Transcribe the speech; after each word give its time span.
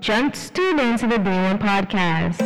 Just 0.00 0.54
tune 0.54 0.78
into 0.78 1.06
the 1.06 1.18
Day 1.18 1.42
One 1.42 1.58
podcast. 1.58 2.38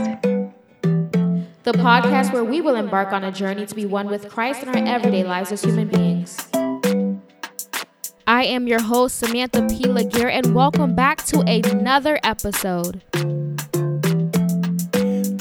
The 1.64 1.72
podcast 1.72 2.32
where 2.32 2.44
we 2.44 2.60
will 2.60 2.76
embark 2.76 3.12
on 3.12 3.24
a 3.24 3.30
journey 3.30 3.66
to 3.66 3.74
be 3.74 3.84
one 3.84 4.08
with 4.08 4.28
Christ 4.28 4.62
in 4.62 4.68
our 4.70 4.76
everyday 4.76 5.22
lives 5.22 5.52
as 5.52 5.62
human 5.62 5.88
beings. 5.88 6.38
I 8.26 8.44
am 8.44 8.66
your 8.66 8.80
host, 8.80 9.18
Samantha 9.18 9.66
P. 9.68 9.86
Laguerre, 9.86 10.30
and 10.30 10.54
welcome 10.54 10.94
back 10.94 11.24
to 11.26 11.40
another 11.40 12.18
episode. 12.24 13.02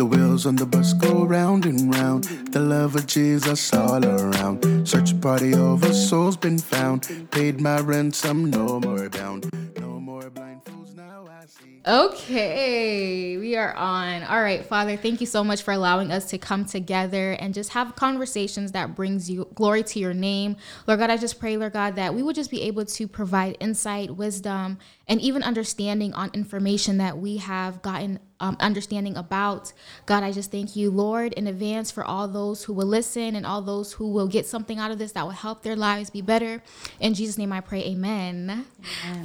The 0.02 0.08
wheels 0.10 0.46
on 0.46 0.58
the 0.58 0.66
bus 0.66 0.94
go 0.94 1.24
round 1.24 1.66
and 1.66 1.96
round. 1.96 2.26
The 2.52 2.60
love 2.60 2.96
of 2.96 3.08
Jesus 3.08 3.74
all 3.74 4.04
around. 4.04 4.88
Search 4.88 5.20
party 5.22 5.54
over, 5.54 5.94
souls 5.94 6.36
been 6.36 6.60
found. 6.60 7.08
Paid 7.32 7.62
my 7.62 7.80
ransom, 7.80 8.50
no 8.50 8.80
more 8.80 9.10
bound. 9.10 9.50
Okay, 11.88 13.38
we 13.38 13.56
are 13.56 13.74
on. 13.74 14.22
All 14.22 14.40
right, 14.40 14.64
Father, 14.64 14.96
thank 14.96 15.20
you 15.20 15.26
so 15.26 15.44
much 15.44 15.64
for 15.64 15.72
allowing 15.72 16.12
us 16.12 16.26
to 16.26 16.38
come 16.38 16.64
together 16.64 17.32
and 17.32 17.56
just 17.56 17.72
have 17.72 17.96
conversations 17.96 18.74
that 18.74 18.96
brings 18.96 19.32
you 19.32 19.48
glory 19.56 19.82
to 19.86 19.98
your 19.98 20.14
name. 20.14 20.58
Lord 20.86 21.00
God, 21.00 21.10
I 21.10 21.18
just 21.18 21.40
pray, 21.40 21.58
Lord 21.58 21.74
God, 21.74 21.96
that 21.96 22.14
we 22.14 22.22
would 22.22 22.36
just 22.36 22.52
be 22.52 22.62
able 22.62 22.86
to 22.86 23.08
provide 23.08 23.58
insight, 23.60 24.16
wisdom, 24.16 24.78
and 25.08 25.20
even 25.22 25.42
understanding 25.42 26.14
on 26.14 26.30
information 26.36 26.98
that 26.98 27.18
we 27.18 27.38
have 27.38 27.82
gotten 27.82 28.20
um, 28.42 28.58
understanding 28.60 29.16
about. 29.16 29.72
God, 30.06 30.24
I 30.24 30.34
just 30.34 30.52
thank 30.52 30.76
you, 30.76 30.92
Lord, 30.92 31.32
in 31.34 31.48
advance 31.48 31.92
for 31.92 32.04
all 32.04 32.28
those 32.28 32.66
who 32.66 32.74
will 32.74 32.88
listen 32.88 33.36
and 33.36 33.46
all 33.46 33.62
those 33.62 33.94
who 33.94 34.12
will 34.12 34.28
get 34.28 34.46
something 34.46 34.80
out 34.80 34.92
of 34.92 34.98
this 34.98 35.14
that 35.14 35.24
will 35.24 35.30
help 35.30 35.62
their 35.62 35.76
lives 35.76 36.10
be 36.10 36.22
better. 36.22 36.62
In 37.00 37.14
Jesus' 37.14 37.38
name 37.38 37.54
I 37.54 37.62
pray, 37.62 37.84
amen. 37.86 38.66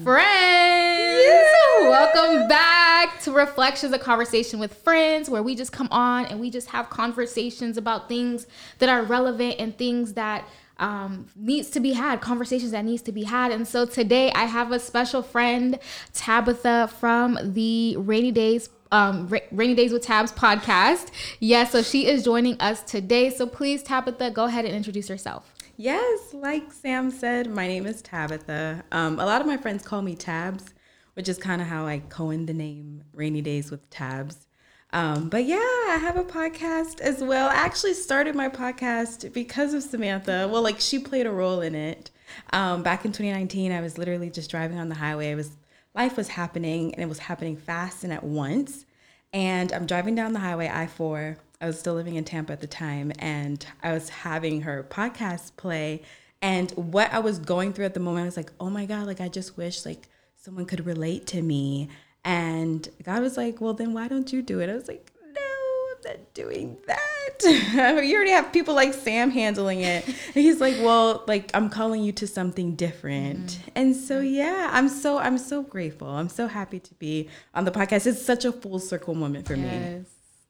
Friends, 0.04 1.48
welcome 1.80 2.46
back 2.46 3.20
to 3.22 3.32
Reflections, 3.32 3.92
a 3.92 3.98
conversation 3.98 4.60
with 4.60 4.74
friends 4.74 5.30
where 5.30 5.42
we 5.42 5.56
just 5.56 5.72
come 5.72 5.88
on 5.90 6.26
and 6.26 6.38
we 6.38 6.50
just 6.50 6.68
have 6.68 6.90
conversations 6.90 7.78
about 7.78 8.08
things 8.08 8.46
that 8.78 8.88
are 8.88 9.02
relevant 9.02 9.56
and 9.58 9.76
things 9.76 10.12
that 10.12 10.46
um, 10.78 11.26
needs 11.34 11.70
to 11.70 11.80
be 11.80 11.94
had, 11.94 12.20
conversations 12.20 12.72
that 12.72 12.84
needs 12.84 13.00
to 13.02 13.12
be 13.12 13.24
had. 13.24 13.50
And 13.50 13.66
so 13.66 13.86
today 13.86 14.30
I 14.32 14.44
have 14.44 14.72
a 14.72 14.78
special 14.78 15.22
friend, 15.22 15.78
Tabitha 16.12 16.90
from 16.98 17.38
the 17.42 17.96
Rainy 17.96 18.30
Days 18.30 18.68
um 18.92 19.28
Ra- 19.28 19.40
Rainy 19.50 19.74
Days 19.74 19.92
with 19.92 20.02
Tabs 20.02 20.32
podcast. 20.32 21.10
Yes, 21.40 21.72
so 21.72 21.82
she 21.82 22.06
is 22.06 22.24
joining 22.24 22.60
us 22.60 22.82
today. 22.82 23.30
So 23.30 23.46
please 23.46 23.82
Tabitha, 23.82 24.30
go 24.30 24.44
ahead 24.44 24.64
and 24.64 24.74
introduce 24.74 25.08
yourself. 25.08 25.52
Yes, 25.76 26.32
like 26.32 26.72
Sam 26.72 27.10
said, 27.10 27.50
my 27.50 27.66
name 27.66 27.86
is 27.86 28.00
Tabitha. 28.00 28.84
Um, 28.92 29.20
a 29.20 29.26
lot 29.26 29.40
of 29.42 29.46
my 29.46 29.58
friends 29.58 29.84
call 29.86 30.00
me 30.00 30.14
Tabs, 30.14 30.72
which 31.14 31.28
is 31.28 31.36
kind 31.36 31.60
of 31.60 31.68
how 31.68 31.86
I 31.86 31.98
coined 31.98 32.48
the 32.48 32.54
name 32.54 33.04
Rainy 33.12 33.42
Days 33.42 33.70
with 33.70 33.88
Tabs. 33.90 34.46
Um, 34.92 35.28
but 35.28 35.44
yeah, 35.44 35.56
I 35.58 35.98
have 36.00 36.16
a 36.16 36.24
podcast 36.24 37.00
as 37.00 37.22
well. 37.22 37.50
I 37.50 37.54
actually 37.54 37.92
started 37.92 38.34
my 38.34 38.48
podcast 38.48 39.30
because 39.34 39.74
of 39.74 39.82
Samantha. 39.82 40.48
Well, 40.50 40.62
like 40.62 40.80
she 40.80 40.98
played 40.98 41.26
a 41.26 41.30
role 41.30 41.60
in 41.60 41.74
it. 41.74 42.10
Um, 42.54 42.82
back 42.82 43.04
in 43.04 43.12
2019, 43.12 43.72
I 43.72 43.82
was 43.82 43.98
literally 43.98 44.30
just 44.30 44.50
driving 44.50 44.78
on 44.78 44.88
the 44.88 44.94
highway. 44.94 45.32
I 45.32 45.34
was 45.34 45.50
life 45.96 46.16
was 46.16 46.28
happening, 46.28 46.92
and 46.94 47.02
it 47.02 47.08
was 47.08 47.20
happening 47.20 47.56
fast 47.56 48.04
and 48.04 48.12
at 48.12 48.22
once. 48.22 48.84
And 49.32 49.72
I'm 49.72 49.86
driving 49.86 50.14
down 50.14 50.34
the 50.34 50.40
highway 50.40 50.70
I 50.72 50.86
4. 50.86 51.38
I 51.60 51.66
was 51.66 51.80
still 51.80 51.94
living 51.94 52.16
in 52.16 52.24
Tampa 52.24 52.52
at 52.52 52.60
the 52.60 52.66
time, 52.66 53.12
and 53.18 53.66
I 53.82 53.92
was 53.92 54.10
having 54.10 54.60
her 54.62 54.86
podcast 54.88 55.56
play. 55.56 56.02
And 56.42 56.70
what 56.72 57.12
I 57.12 57.18
was 57.18 57.38
going 57.38 57.72
through 57.72 57.86
at 57.86 57.94
the 57.94 58.00
moment, 58.00 58.24
I 58.24 58.26
was 58.26 58.36
like, 58.36 58.52
oh 58.60 58.70
my 58.70 58.84
God, 58.84 59.06
like 59.06 59.20
I 59.20 59.28
just 59.28 59.56
wish 59.56 59.86
like 59.86 60.08
someone 60.36 60.66
could 60.66 60.84
relate 60.84 61.26
to 61.28 61.42
me. 61.42 61.88
And 62.24 62.88
God 63.02 63.22
was 63.22 63.36
like, 63.36 63.60
well, 63.60 63.72
then 63.72 63.94
why 63.94 64.08
don't 64.08 64.32
you 64.32 64.42
do 64.42 64.60
it? 64.60 64.68
I 64.68 64.74
was 64.74 64.88
like, 64.88 65.12
doing 66.34 66.76
that. 66.86 67.00
you 68.04 68.16
already 68.16 68.30
have 68.30 68.52
people 68.52 68.74
like 68.74 68.94
Sam 68.94 69.30
handling 69.30 69.80
it. 69.80 70.06
And 70.06 70.34
he's 70.34 70.60
like, 70.60 70.76
well, 70.80 71.24
like 71.26 71.50
I'm 71.54 71.68
calling 71.68 72.02
you 72.02 72.12
to 72.12 72.26
something 72.26 72.74
different. 72.76 73.46
Mm-hmm. 73.46 73.70
And 73.74 73.96
so 73.96 74.20
yeah, 74.20 74.70
I'm 74.72 74.88
so 74.88 75.18
I'm 75.18 75.38
so 75.38 75.62
grateful. 75.62 76.08
I'm 76.08 76.28
so 76.28 76.46
happy 76.46 76.80
to 76.80 76.94
be 76.94 77.28
on 77.54 77.64
the 77.64 77.70
podcast. 77.70 78.06
It's 78.06 78.24
such 78.24 78.44
a 78.44 78.52
full 78.52 78.78
circle 78.78 79.14
moment 79.14 79.46
for 79.46 79.56
me. 79.56 80.04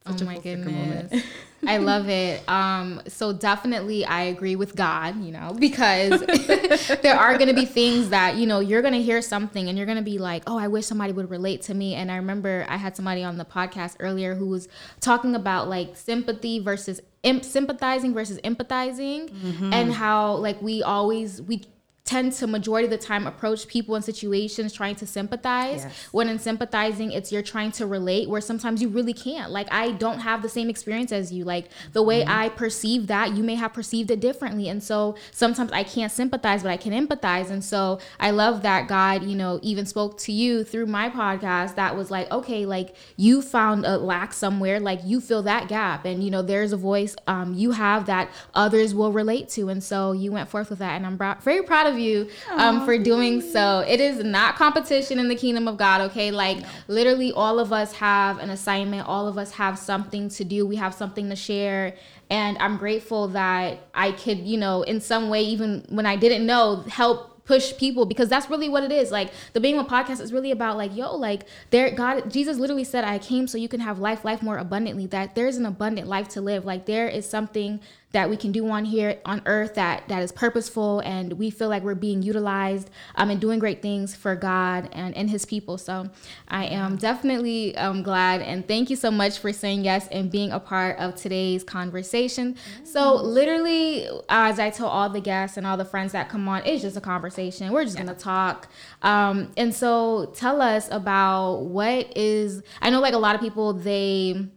Such 0.07 0.23
oh 0.23 0.25
a 0.25 0.27
my 0.27 0.35
full 0.35 0.43
circle 0.43 0.65
goodness. 0.65 1.25
I 1.67 1.79
love 1.79 2.09
it. 2.09 2.47
Um, 2.49 3.01
so 3.09 3.33
definitely 3.33 4.05
I 4.05 4.25
agree 4.25 4.57
with 4.57 4.77
God, 4.77 5.23
you 5.23 5.33
know, 5.33 5.57
because 5.59 6.21
there 7.03 7.17
are 7.19 7.39
gonna 7.39 7.55
be 7.55 7.65
things 7.65 8.11
that, 8.11 8.37
you 8.37 8.47
know, 8.47 8.61
you're 8.61 8.83
gonna 8.83 8.99
hear 8.99 9.23
something 9.23 9.69
and 9.69 9.77
you're 9.77 9.87
gonna 9.87 10.03
be 10.03 10.19
like, 10.19 10.43
Oh, 10.47 10.59
I 10.59 10.69
wish 10.69 10.87
somebody 10.87 11.13
would 11.13 11.31
relate 11.31 11.63
to 11.63 11.75
me. 11.75 11.95
And 11.95 12.11
I 12.11 12.17
remember 12.17 12.67
I 12.69 12.77
had 12.77 12.97
somebody 12.97 13.23
on 13.25 13.37
the 13.39 13.45
podcast 13.45 13.97
earlier 14.01 14.35
who 14.35 14.47
was 14.47 14.69
talking 15.01 15.35
about 15.35 15.69
like 15.69 15.97
sympathy 15.97 16.59
versus 16.59 17.01
imp- 17.23 17.45
sympathizing 17.45 18.15
versus 18.15 18.39
empathizing 18.43 19.31
and 19.73 19.93
how 19.93 20.35
like 20.37 20.61
we 20.63 20.83
always 20.83 21.41
we 21.43 21.65
tend 22.07 22.33
to 22.33 22.47
majority 22.47 22.87
of 22.87 22.91
the 22.91 22.97
time 22.99 23.27
approach 23.27 23.69
people 23.69 23.95
in 23.97 24.03
situations 24.03 24.73
trying 24.73 24.95
to 24.97 25.07
sympathize. 25.07 25.85
Yes. 25.85 26.09
when 26.13 26.29
in 26.29 26.39
sympathizing 26.39 27.13
it's 27.13 27.31
you're 27.33 27.43
trying 27.43 27.73
to 27.73 27.87
relate 27.87 28.29
where 28.29 28.41
sometimes 28.41 28.81
you 28.81 28.89
really 28.89 29.13
can't. 29.13 29.51
Like 29.51 29.69
i 29.73 29.91
don't 29.93 30.21
have 30.21 30.43
the 30.43 30.49
same 30.49 30.71
experience 30.71 31.13
as 31.13 31.33
you. 31.33 31.45
Like 31.45 31.69
the 31.93 32.03
way 32.03 32.25
i 32.27 32.49
perceive 32.49 33.09
that 33.09 33.37
you 33.37 33.43
may 33.43 33.57
have 33.57 33.73
perceived 33.73 34.11
it 34.11 34.21
differently. 34.21 34.69
And 34.69 34.83
so 34.83 35.17
sometimes 35.33 35.71
i 35.73 35.83
can't 35.83 36.13
sympathize 36.13 36.63
but 36.63 36.71
i 36.71 36.77
can 36.77 36.93
empathize. 36.93 37.51
And 37.51 37.65
so 37.65 37.99
i 38.21 38.31
love 38.31 38.63
that 38.63 38.89
god 38.89 39.23
you 39.25 39.37
know 39.37 39.59
even 39.63 39.85
spoke 39.87 40.19
to 40.19 40.33
you 40.33 40.65
through 40.65 40.87
my 40.87 41.11
podcast 41.11 41.75
that 41.75 41.97
was 41.97 42.11
like 42.11 42.31
okay 42.31 42.65
like 42.65 42.95
you 43.17 43.43
found 43.43 43.85
a 43.85 43.99
lack 43.99 44.33
somewhere. 44.33 44.79
Like 44.81 45.01
you 45.05 45.21
fill 45.21 45.43
that 45.43 45.69
gap. 45.69 46.05
And 46.05 46.23
you 46.23 46.31
know 46.31 46.43
there's 46.43 46.73
a 46.73 46.77
voice 46.77 47.17
um, 47.27 47.55
you 47.55 47.73
have 47.73 48.07
that 48.07 48.31
others 48.55 48.95
will 48.95 49.13
relate 49.13 49.49
to. 49.51 49.69
And 49.69 49.83
so 49.83 50.13
you 50.13 50.33
went 50.33 50.49
forth 50.49 50.71
with 50.71 50.79
that. 50.79 50.97
And 50.97 51.07
i'm 51.07 51.17
bra- 51.17 51.39
very 51.41 51.63
proud 51.63 51.87
of 51.87 51.96
you 51.99 52.29
um, 52.53 52.85
for 52.85 52.99
doing 52.99 53.41
so 53.41 53.85
it 53.87 54.01
is 54.01 54.23
not 54.25 54.57
competition 54.57 55.19
in 55.19 55.29
the 55.29 55.35
kingdom 55.35 55.69
of 55.69 55.77
god 55.77 56.01
okay 56.01 56.31
like 56.31 56.59
literally 56.89 57.33
all 57.33 57.59
of 57.59 57.73
us 57.73 57.93
have 57.93 58.39
an 58.39 58.51
assignment 58.51 59.07
all 59.07 59.27
of 59.29 59.39
us 59.39 59.53
have 59.53 59.79
something 59.79 60.29
to 60.29 60.45
do 60.45 60.67
we 60.67 60.77
have 60.77 60.95
something 60.95 61.29
to 61.29 61.37
share 61.37 61.95
and 62.31 62.59
i'm 62.59 62.77
grateful 62.77 63.29
that 63.29 63.79
i 63.95 64.13
could 64.13 64.39
you 64.39 64.57
know 64.57 64.83
in 64.83 65.01
some 65.01 65.29
way 65.29 65.43
even 65.43 65.85
when 65.89 66.07
i 66.07 66.17
didn't 66.17 66.45
know 66.47 66.83
help 66.89 67.37
push 67.47 67.77
people 67.77 68.05
because 68.05 68.29
that's 68.29 68.51
really 68.51 68.69
what 68.69 68.83
it 68.83 68.93
is. 68.93 69.11
Like 69.11 69.31
the 69.55 69.61
Being 69.61 69.77
One 69.77 69.87
podcast 69.87 70.21
is 70.21 70.33
really 70.33 70.51
about 70.51 70.77
like, 70.77 70.95
yo, 70.95 71.15
like 71.15 71.45
there 71.71 71.91
God 71.93 72.31
Jesus 72.31 72.59
literally 72.59 72.85
said, 72.85 73.05
I 73.05 73.19
came 73.19 73.47
so 73.47 73.57
you 73.57 73.69
can 73.69 73.81
have 73.81 73.99
life, 73.99 74.25
life 74.25 74.43
more 74.43 74.59
abundantly. 74.59 75.07
That 75.07 75.35
there's 75.35 75.57
an 75.57 75.65
abundant 75.65 76.09
life 76.09 76.29
to 76.31 76.41
live. 76.41 76.65
Like 76.65 76.87
there 76.87 77.09
is 77.09 77.27
something 77.29 77.81
that 78.17 78.31
we 78.31 78.37
can 78.39 78.51
do 78.51 78.67
on 78.71 78.87
here 78.87 79.19
on 79.27 79.43
earth 79.45 79.75
that 79.75 80.09
that 80.09 80.23
is 80.23 80.33
purposeful 80.33 81.01
and 81.01 81.35
we 81.35 81.51
feel 81.51 81.69
like 81.69 81.83
we're 81.83 81.95
being 81.95 82.23
utilized 82.23 82.89
um 83.17 83.29
and 83.29 83.43
doing 83.43 83.59
great 83.59 83.83
things 83.83 84.17
for 84.17 84.35
God 84.35 84.89
and, 84.93 85.15
and 85.15 85.29
his 85.29 85.45
people. 85.45 85.77
So 85.77 86.09
I 86.49 86.65
am 86.65 86.97
definitely 86.97 87.77
um 87.77 88.03
glad 88.03 88.41
and 88.41 88.67
thank 88.67 88.89
you 88.89 88.97
so 88.97 89.11
much 89.11 89.39
for 89.39 89.53
saying 89.53 89.85
yes 89.85 90.09
and 90.09 90.31
being 90.31 90.51
a 90.51 90.59
part 90.59 90.99
of 90.99 91.15
today's 91.15 91.63
conversation. 91.63 92.57
So 92.85 93.17
literally 93.17 94.09
as 94.31 94.59
I 94.59 94.71
tell 94.71 94.89
all 94.89 95.11
the 95.11 95.21
guests 95.21 95.59
and 95.59 95.67
all 95.67 95.77
the 95.77 95.85
friends 95.85 96.13
that 96.13 96.31
come 96.31 96.49
on, 96.49 96.65
it's 96.65 96.81
just 96.81 96.97
a 96.97 97.03
conversation. 97.03 97.71
We're 97.71 97.85
just 97.85 97.99
gonna 97.99 98.15
talk. 98.15 98.69
Um 99.03 99.53
and 99.59 99.75
so 99.75 100.33
tell 100.35 100.63
us 100.63 100.89
about 100.91 101.67
what 101.67 102.17
is 102.17 102.63
I 102.81 102.89
know 102.89 103.01
like 103.01 103.13
a 103.13 103.19
lot 103.19 103.35
of 103.35 103.43
people 103.43 103.75
they 103.75 104.49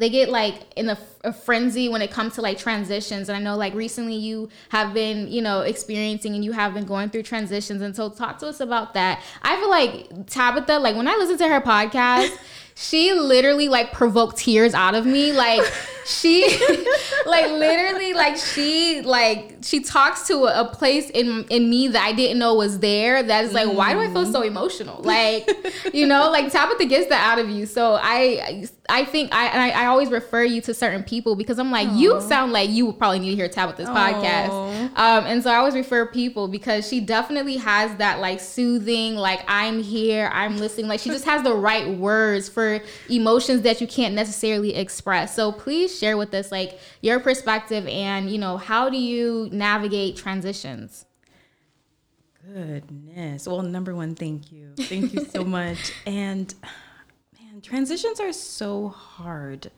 they 0.00 0.08
get 0.08 0.30
like 0.30 0.54
in 0.76 0.88
a, 0.88 0.98
a 1.24 1.32
frenzy 1.32 1.88
when 1.88 2.00
it 2.00 2.10
comes 2.10 2.34
to 2.34 2.40
like 2.40 2.58
transitions. 2.58 3.28
And 3.28 3.36
i 3.36 3.40
know 3.40 3.54
like 3.56 3.74
recently 3.74 4.16
you 4.16 4.48
have 4.70 4.94
been 4.94 5.28
you 5.30 5.42
know 5.42 5.60
experiencing 5.60 6.34
and 6.34 6.44
you 6.44 6.52
have 6.52 6.74
been 6.74 6.86
going 6.86 7.10
through 7.10 7.22
transitions. 7.24 7.82
And 7.82 7.94
so 7.94 8.08
talk 8.08 8.38
to 8.38 8.48
us 8.48 8.60
about 8.60 8.94
that. 8.94 9.22
I 9.42 9.56
feel 9.56 9.70
like 9.70 10.26
tabitha 10.26 10.78
like 10.78 10.96
when 10.96 11.06
i 11.06 11.14
listen 11.16 11.38
to 11.38 11.48
her 11.48 11.60
podcast 11.60 12.36
she 12.80 13.12
literally 13.12 13.68
like 13.68 13.92
provoked 13.92 14.38
tears 14.38 14.72
out 14.72 14.94
of 14.94 15.04
me. 15.04 15.32
Like 15.32 15.70
she 16.06 16.42
like 17.26 17.50
literally 17.50 18.14
like 18.14 18.36
she 18.36 19.02
like 19.02 19.56
she 19.62 19.80
talks 19.80 20.26
to 20.26 20.44
a, 20.44 20.62
a 20.62 20.64
place 20.64 21.10
in 21.10 21.44
in 21.50 21.68
me 21.68 21.88
that 21.88 22.02
i 22.02 22.12
didn't 22.12 22.38
know 22.38 22.54
was 22.54 22.78
there 22.78 23.22
that's 23.22 23.52
like 23.52 23.68
why 23.68 23.92
do 23.92 24.00
i 24.00 24.10
feel 24.12 24.26
so 24.26 24.42
emotional? 24.42 25.00
Like 25.02 25.48
you 25.92 26.06
know 26.06 26.30
like 26.30 26.50
tabitha 26.50 26.86
gets 26.86 27.08
that 27.08 27.22
out 27.22 27.38
of 27.38 27.50
you. 27.50 27.66
So 27.66 27.98
i 28.00 28.66
i 28.88 29.04
think 29.04 29.32
i 29.34 29.46
and 29.46 29.60
I, 29.60 29.82
I 29.82 29.86
always 29.86 30.10
refer 30.10 30.42
you 30.42 30.60
to 30.62 30.74
certain 30.74 31.04
people 31.04 31.36
because 31.36 31.58
i'm 31.58 31.70
like 31.70 31.88
you 31.92 32.20
sound 32.22 32.52
like 32.52 32.70
you 32.70 32.86
would 32.86 32.98
probably 32.98 33.18
need 33.20 33.30
to 33.30 33.36
hear 33.36 33.48
tabitha's 33.48 33.88
podcast. 33.88 34.50
Um 34.96 35.26
and 35.26 35.42
so 35.42 35.50
i 35.50 35.56
always 35.56 35.74
refer 35.74 36.06
people 36.06 36.48
because 36.48 36.88
she 36.88 37.00
definitely 37.00 37.56
has 37.58 37.94
that 37.96 38.20
like 38.20 38.40
soothing 38.40 39.16
like 39.16 39.42
i'm 39.46 39.82
here 39.82 40.30
i'm 40.32 40.58
listening. 40.58 40.88
Like 40.88 41.00
she 41.00 41.10
just 41.10 41.24
has 41.24 41.42
the 41.42 41.54
right 41.54 41.88
words 41.98 42.48
for 42.48 42.69
emotions 43.08 43.62
that 43.62 43.80
you 43.80 43.86
can't 43.86 44.14
necessarily 44.14 44.74
express 44.74 45.34
so 45.34 45.50
please 45.50 45.98
share 45.98 46.16
with 46.16 46.32
us 46.34 46.52
like 46.52 46.78
your 47.00 47.18
perspective 47.18 47.86
and 47.88 48.30
you 48.30 48.38
know 48.38 48.56
how 48.56 48.88
do 48.88 48.96
you 48.96 49.48
navigate 49.52 50.16
transitions 50.16 51.06
Goodness. 52.52 53.46
Well, 53.46 53.62
number 53.62 53.94
one, 53.94 54.14
thank 54.14 54.50
you. 54.50 54.72
Thank 54.76 55.12
you 55.12 55.24
so 55.26 55.44
much. 55.58 55.92
And 56.06 56.52
man, 57.38 57.60
transitions 57.60 58.18
are 58.18 58.32
so 58.32 58.88
hard 58.88 59.70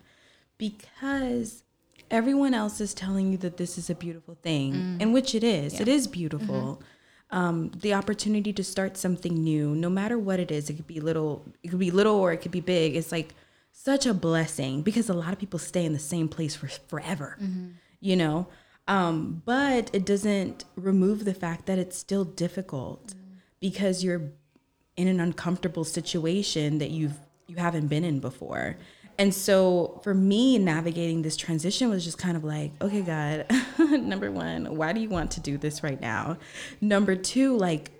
because 0.58 1.64
everyone 2.10 2.54
else 2.54 2.80
is 2.80 2.94
telling 2.94 3.32
you 3.32 3.38
that 3.38 3.56
this 3.56 3.78
is 3.78 3.90
a 3.90 3.94
beautiful 3.94 4.36
thing, 4.42 4.74
mm. 4.74 5.02
and 5.02 5.12
which 5.12 5.34
it 5.34 5.42
is. 5.42 5.80
It 5.80 5.88
is 5.88 6.06
beautiful. 6.06 6.78
Mm-hmm. 6.78 6.84
Um, 7.32 7.70
the 7.74 7.94
opportunity 7.94 8.52
to 8.52 8.62
start 8.62 8.96
something 8.96 9.42
new, 9.42 9.74
no 9.74 9.88
matter 9.88 10.18
what 10.18 10.38
it 10.38 10.50
is, 10.50 10.68
it 10.68 10.74
could 10.74 10.86
be 10.86 11.00
little, 11.00 11.44
it 11.62 11.68
could 11.68 11.78
be 11.78 11.90
little 11.90 12.16
or 12.16 12.32
it 12.32 12.42
could 12.42 12.52
be 12.52 12.60
big. 12.60 12.94
It's 12.94 13.10
like 13.10 13.34
such 13.72 14.04
a 14.06 14.12
blessing 14.12 14.82
because 14.82 15.08
a 15.08 15.14
lot 15.14 15.32
of 15.32 15.38
people 15.38 15.58
stay 15.58 15.84
in 15.84 15.94
the 15.94 15.98
same 15.98 16.28
place 16.28 16.54
for 16.54 16.68
forever, 16.88 17.38
you 18.00 18.16
know. 18.16 18.48
Um, 18.86 19.42
but 19.46 19.88
it 19.94 20.04
doesn't 20.04 20.66
remove 20.76 21.24
the 21.24 21.34
fact 21.34 21.66
that 21.66 21.78
it's 21.78 21.96
still 21.96 22.24
difficult 22.24 23.14
because 23.60 24.04
you're 24.04 24.32
in 24.96 25.08
an 25.08 25.20
uncomfortable 25.20 25.84
situation 25.84 26.78
that 26.78 26.90
you've 26.90 27.18
you 27.46 27.56
haven't 27.56 27.88
been 27.88 28.04
in 28.04 28.20
before. 28.20 28.76
And 29.18 29.34
so 29.34 30.00
for 30.02 30.14
me 30.14 30.58
navigating 30.58 31.22
this 31.22 31.36
transition 31.36 31.88
was 31.88 32.04
just 32.04 32.18
kind 32.18 32.36
of 32.36 32.44
like, 32.44 32.72
okay, 32.80 33.02
God, 33.02 33.46
number 33.78 34.30
1, 34.30 34.76
why 34.76 34.92
do 34.92 35.00
you 35.00 35.08
want 35.08 35.30
to 35.32 35.40
do 35.40 35.58
this 35.58 35.82
right 35.82 36.00
now? 36.00 36.38
Number 36.80 37.14
2, 37.14 37.56
like 37.56 37.90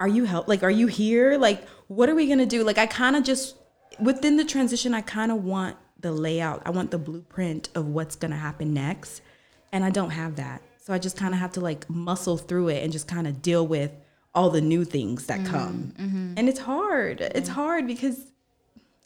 are 0.00 0.08
you 0.08 0.24
help 0.24 0.48
like 0.48 0.62
are 0.62 0.70
you 0.70 0.88
here? 0.88 1.38
Like 1.38 1.66
what 1.86 2.08
are 2.08 2.14
we 2.14 2.26
to 2.38 2.46
do? 2.46 2.64
Like 2.64 2.78
I 2.78 2.86
kind 2.86 3.14
of 3.14 3.22
just 3.22 3.56
within 4.00 4.36
the 4.36 4.44
transition 4.44 4.94
I 4.94 5.02
kind 5.02 5.30
of 5.30 5.44
want 5.44 5.76
the 6.00 6.12
layout. 6.12 6.62
I 6.66 6.70
want 6.70 6.90
the 6.90 6.98
blueprint 6.98 7.68
of 7.74 7.86
what's 7.86 8.16
to 8.32 8.36
happen 8.36 8.74
next. 8.74 9.22
And 9.70 9.84
I 9.84 9.90
don't 9.90 10.10
have 10.10 10.36
that. 10.36 10.62
So 10.78 10.92
I 10.92 10.98
just 10.98 11.16
kind 11.16 11.32
of 11.32 11.40
have 11.40 11.52
to 11.52 11.60
like 11.60 11.88
muscle 11.88 12.36
through 12.36 12.68
it 12.68 12.82
and 12.82 12.92
just 12.92 13.06
kind 13.06 13.26
of 13.26 13.40
deal 13.40 13.66
with 13.66 13.92
all 14.34 14.50
the 14.50 14.60
new 14.60 14.84
things 14.84 15.26
that 15.26 15.40
mm-hmm. 15.40 15.52
come. 15.52 15.94
Mm-hmm. 15.96 16.34
And 16.36 16.48
it's 16.48 16.58
hard. 16.58 17.20
It's 17.20 17.48
hard 17.48 17.86
because 17.86 18.31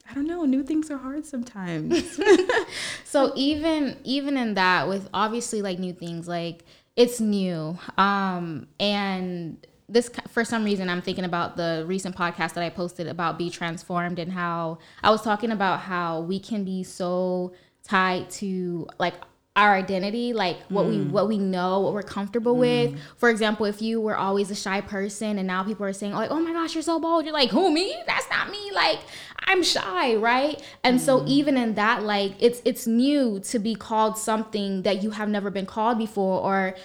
I 0.09 0.15
don't 0.15 0.27
know, 0.27 0.45
new 0.45 0.63
things 0.63 0.91
are 0.91 0.99
hard 0.99 1.27
sometimes. 1.27 2.19
so 3.05 3.33
even 3.37 3.99
even 4.05 4.37
in 4.37 4.55
that 4.55 4.89
with 4.89 5.09
obviously 5.13 5.63
like 5.63 5.79
new 5.79 5.93
things 5.93 6.29
like 6.29 6.65
it's 6.97 7.21
new 7.21 7.79
um 7.99 8.67
and 8.81 9.65
this 9.89 10.11
for 10.29 10.45
some 10.45 10.65
reason 10.65 10.89
i'm 10.89 11.03
thinking 11.03 11.25
about 11.25 11.57
the 11.57 11.85
recent 11.87 12.17
podcast 12.17 12.55
that 12.55 12.65
i 12.65 12.71
posted 12.71 13.07
about 13.07 13.39
be 13.39 13.51
transformed 13.51 14.19
and 14.19 14.33
how 14.33 14.79
i 15.03 15.11
was 15.11 15.23
talking 15.23 15.53
about 15.53 15.81
how 15.81 16.21
we 16.21 16.41
can 16.41 16.65
be 16.65 16.83
so 16.83 17.53
tied 17.85 18.29
to 18.31 18.89
like 18.99 19.15
our 19.57 19.75
identity 19.75 20.35
like 20.35 20.59
what 20.69 20.87
we 20.87 20.99
mm. 20.99 21.11
what 21.11 21.27
we 21.29 21.39
know 21.39 21.81
what 21.81 21.95
we're 21.95 22.03
comfortable 22.03 22.55
mm. 22.55 22.61
with. 22.61 23.01
For 23.17 23.31
example 23.31 23.65
if 23.67 23.81
you 23.81 24.01
were 24.01 24.17
always 24.17 24.51
a 24.51 24.55
shy 24.55 24.83
person 24.83 25.39
and 25.39 25.47
now 25.47 25.65
people 25.65 25.87
are 25.87 25.95
saying 25.95 26.13
like 26.13 26.31
oh 26.31 26.41
my 26.41 26.53
gosh 26.53 26.75
you're 26.75 26.83
so 26.83 27.01
bold. 27.01 27.25
You're 27.25 27.33
like 27.33 27.51
who 27.51 27.73
me? 27.73 27.97
That's 28.07 28.29
not 28.29 28.51
me. 28.51 28.71
Like 28.73 29.01
i'm 29.49 29.63
shy 29.63 30.15
right? 30.17 30.63
And 30.85 31.01
so 31.01 31.21
mm. 31.21 31.29
even 31.29 31.57
in 31.57 31.75
that 31.75 32.03
like 32.03 32.35
it's 32.39 32.61
it's 32.65 32.87
new 32.87 33.41
to 33.41 33.59
be 33.59 33.75
called 33.75 34.19
something 34.19 34.83
that 34.83 35.03
you 35.03 35.11
have 35.11 35.29
never 35.29 35.51
been 35.51 35.67
called 35.67 35.99
before 35.99 36.41
or 36.41 36.77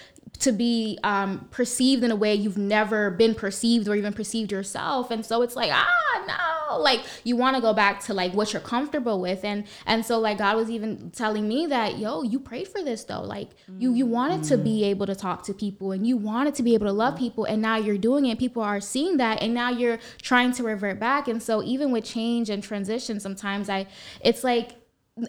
to 0.42 0.52
be 0.52 1.00
um, 1.04 1.48
perceived 1.52 2.04
in 2.04 2.12
a 2.12 2.16
way 2.16 2.34
you've 2.36 2.58
never 2.58 3.10
been 3.12 3.36
perceived 3.36 3.88
or 3.88 3.96
even 3.96 4.14
perceived 4.14 4.52
yourself. 4.52 5.12
And 5.12 5.26
so 5.26 5.42
it's 5.42 5.56
like 5.56 5.72
ah 5.74 6.24
no. 6.28 6.78
Like 6.78 7.02
you 7.24 7.36
want 7.36 7.56
to 7.56 7.62
go 7.62 7.74
back 7.74 8.00
to 8.06 8.14
like 8.14 8.34
what 8.34 8.54
you're 8.54 8.62
comfortable 8.62 9.20
with. 9.20 9.44
And 9.44 9.66
and 9.86 10.06
so 10.06 10.20
like 10.20 10.38
god 10.38 10.56
was 10.56 10.70
even 10.70 11.12
telling 11.12 11.48
me 11.48 11.66
that 11.68 11.98
yo 11.98 12.24
you 12.24 12.40
prayed 12.40 12.68
for 12.68 12.84
this 12.84 13.04
though. 13.04 13.22
Like 13.22 13.50
you 13.80 13.94
you 13.94 14.06
wanted 14.06 14.44
to 14.46 14.58
be 14.58 14.84
able 14.86 15.06
to 15.06 15.16
talk 15.16 15.44
to 15.44 15.54
people 15.54 15.92
and 15.92 16.06
you 16.06 16.18
wanted 16.18 16.56
to 16.56 16.64
be 16.64 16.74
able 16.74 16.88
to 16.88 16.94
love 16.94 17.18
people. 17.18 17.46
And 17.46 17.62
now 17.62 17.78
you're 17.78 17.98
doing 17.98 18.26
it. 18.26 18.40
People 18.40 18.64
are 18.64 18.82
seeing 18.82 19.18
that. 19.18 19.42
And 19.42 19.54
now 19.54 19.70
you're 19.70 20.00
trying 20.22 20.52
to 20.54 20.64
revert 20.64 21.00
back. 21.00 21.28
And 21.28 21.42
so 21.42 21.64
even 21.64 21.92
with 21.92 22.06
change 22.06 22.50
and 22.50 22.64
transition 22.64 23.20
sometimes 23.20 23.70
i 23.70 23.86
it's 24.22 24.44
like 24.44 24.81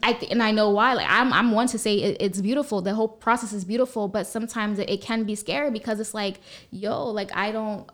I 0.03 0.13
th- 0.15 0.31
and 0.31 0.43
I 0.43 0.51
know 0.53 0.71
why. 0.71 0.95
Like 0.95 1.07
I'm, 1.09 1.33
I'm 1.33 1.53
one 1.53 1.67
to 1.69 1.79
say 1.79 1.97
it, 1.97 2.17
it's 2.21 2.41
beautiful. 2.41 2.81
The 2.81 2.95
whole 2.95 3.09
process 3.09 3.53
is 3.53 3.65
beautiful, 3.65 4.09
but 4.09 4.27
sometimes 4.27 4.79
it, 4.79 4.89
it 4.89 5.01
can 5.01 5.25
be 5.25 5.35
scary 5.35 5.71
because 5.71 6.01
it's 6.01 6.15
like, 6.15 6.41
yo, 6.71 7.07
like 7.07 7.35
I 7.37 7.53
don't. 7.53 7.89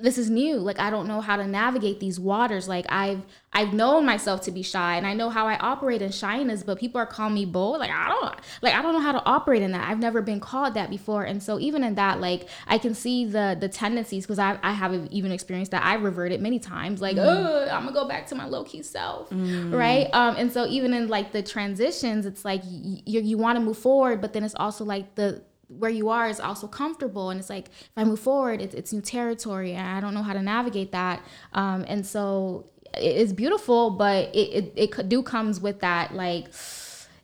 This 0.00 0.16
is 0.16 0.30
new. 0.30 0.58
Like 0.58 0.78
I 0.78 0.90
don't 0.90 1.08
know 1.08 1.20
how 1.20 1.36
to 1.36 1.44
navigate 1.44 1.98
these 1.98 2.20
waters. 2.20 2.68
Like 2.68 2.86
I've, 2.88 3.22
I've 3.52 3.72
known 3.72 4.06
myself 4.06 4.42
to 4.42 4.52
be 4.52 4.62
shy, 4.62 4.96
and 4.96 5.04
I 5.04 5.12
know 5.12 5.28
how 5.28 5.48
I 5.48 5.56
operate 5.58 6.02
in 6.02 6.12
shyness. 6.12 6.62
But 6.62 6.78
people 6.78 7.00
are 7.00 7.06
calling 7.06 7.34
me 7.34 7.44
bold. 7.44 7.80
Like 7.80 7.90
I 7.90 8.08
don't, 8.08 8.34
like 8.62 8.74
I 8.74 8.80
don't 8.82 8.92
know 8.92 9.00
how 9.00 9.10
to 9.10 9.24
operate 9.26 9.60
in 9.60 9.72
that. 9.72 9.88
I've 9.88 9.98
never 9.98 10.22
been 10.22 10.38
called 10.38 10.74
that 10.74 10.88
before, 10.88 11.24
and 11.24 11.42
so 11.42 11.58
even 11.58 11.82
in 11.82 11.96
that, 11.96 12.20
like 12.20 12.48
I 12.68 12.78
can 12.78 12.94
see 12.94 13.24
the 13.24 13.56
the 13.58 13.68
tendencies 13.68 14.24
because 14.24 14.38
I, 14.38 14.56
I 14.62 14.70
have 14.70 14.94
even 15.10 15.32
experienced 15.32 15.72
that. 15.72 15.84
I 15.84 15.94
reverted 15.94 16.40
many 16.40 16.60
times. 16.60 17.00
Like, 17.02 17.16
oh, 17.18 17.66
I'm 17.68 17.82
gonna 17.82 17.92
go 17.92 18.06
back 18.06 18.28
to 18.28 18.36
my 18.36 18.46
low 18.46 18.62
key 18.62 18.82
self, 18.84 19.26
right? 19.32 20.08
Um, 20.12 20.36
and 20.36 20.52
so 20.52 20.64
even 20.66 20.94
in 20.94 21.08
like 21.08 21.32
the 21.32 21.42
transitions, 21.42 22.24
it's 22.24 22.44
like 22.44 22.62
y- 22.62 23.02
you 23.04 23.20
you 23.20 23.36
want 23.36 23.56
to 23.58 23.60
move 23.64 23.78
forward, 23.78 24.20
but 24.20 24.32
then 24.32 24.44
it's 24.44 24.54
also 24.54 24.84
like 24.84 25.16
the 25.16 25.42
where 25.68 25.90
you 25.90 26.08
are 26.08 26.28
is 26.28 26.40
also 26.40 26.66
comfortable 26.66 27.30
and 27.30 27.38
it's 27.38 27.50
like 27.50 27.66
if 27.68 27.90
i 27.96 28.04
move 28.04 28.18
forward 28.18 28.60
it's, 28.60 28.74
it's 28.74 28.92
new 28.92 29.00
territory 29.00 29.72
and 29.72 29.86
i 29.86 30.00
don't 30.00 30.14
know 30.14 30.22
how 30.22 30.32
to 30.32 30.42
navigate 30.42 30.92
that 30.92 31.22
um, 31.52 31.84
and 31.88 32.06
so 32.06 32.64
it's 32.94 33.32
beautiful 33.32 33.90
but 33.90 34.34
it, 34.34 34.72
it, 34.76 34.92
it 34.98 35.08
do 35.08 35.22
comes 35.22 35.60
with 35.60 35.80
that 35.80 36.14
like 36.14 36.46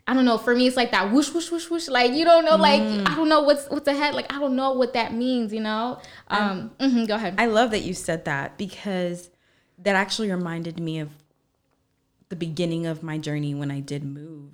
I 0.06 0.12
don't 0.12 0.26
know. 0.26 0.36
For 0.36 0.54
me, 0.54 0.66
it's 0.66 0.76
like 0.76 0.90
that 0.90 1.10
whoosh, 1.12 1.30
whoosh, 1.32 1.50
whoosh, 1.50 1.70
whoosh. 1.70 1.88
Like 1.88 2.12
you 2.12 2.26
don't 2.26 2.44
know, 2.44 2.56
like 2.56 2.82
I 2.82 3.14
don't 3.16 3.30
know 3.30 3.40
what's 3.40 3.66
what's 3.70 3.88
ahead. 3.88 4.14
Like 4.14 4.30
I 4.30 4.38
don't 4.38 4.54
know 4.54 4.72
what 4.72 4.92
that 4.92 5.14
means. 5.14 5.50
You 5.50 5.60
know. 5.60 5.98
Um. 6.28 6.72
mhm, 6.78 7.08
go 7.08 7.14
ahead. 7.14 7.36
I 7.38 7.46
love 7.46 7.70
that 7.70 7.84
you 7.84 7.94
said 7.94 8.26
that 8.26 8.58
because 8.58 9.30
that 9.78 9.96
actually 9.96 10.30
reminded 10.30 10.78
me 10.78 10.98
of 10.98 11.08
the 12.28 12.36
beginning 12.36 12.84
of 12.84 13.02
my 13.02 13.16
journey 13.16 13.54
when 13.54 13.70
I 13.70 13.80
did 13.80 14.04
move. 14.04 14.50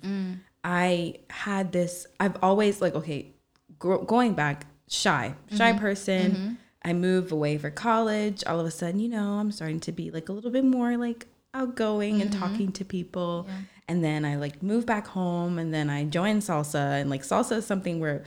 I 0.63 1.15
had 1.29 1.71
this, 1.71 2.05
I've 2.19 2.37
always 2.43 2.81
like, 2.81 2.93
okay, 2.93 3.33
gro- 3.81 4.03
going 4.03 4.33
back, 4.33 4.67
shy, 4.87 5.35
shy 5.53 5.71
mm-hmm. 5.71 5.79
person. 5.79 6.31
Mm-hmm. 6.31 6.53
I 6.83 6.93
move 6.93 7.31
away 7.31 7.57
for 7.57 7.69
college. 7.69 8.43
All 8.45 8.59
of 8.59 8.65
a 8.65 8.71
sudden, 8.71 8.99
you 8.99 9.09
know, 9.09 9.33
I'm 9.33 9.51
starting 9.51 9.81
to 9.81 9.91
be 9.91 10.09
like 10.09 10.29
a 10.29 10.33
little 10.33 10.49
bit 10.49 10.63
more 10.63 10.95
like 10.97 11.27
outgoing 11.53 12.21
and 12.21 12.31
mm-hmm. 12.31 12.39
talking 12.39 12.71
to 12.71 12.85
people. 12.85 13.47
And 13.87 14.03
then 14.03 14.23
I 14.23 14.37
like 14.37 14.63
move 14.63 14.85
back 14.85 15.05
home 15.05 15.59
and 15.59 15.73
then 15.73 15.89
I 15.89 16.05
join 16.05 16.39
salsa. 16.39 17.01
And 17.01 17.09
like 17.09 17.23
salsa 17.23 17.57
is 17.57 17.65
something 17.65 17.99
where 17.99 18.23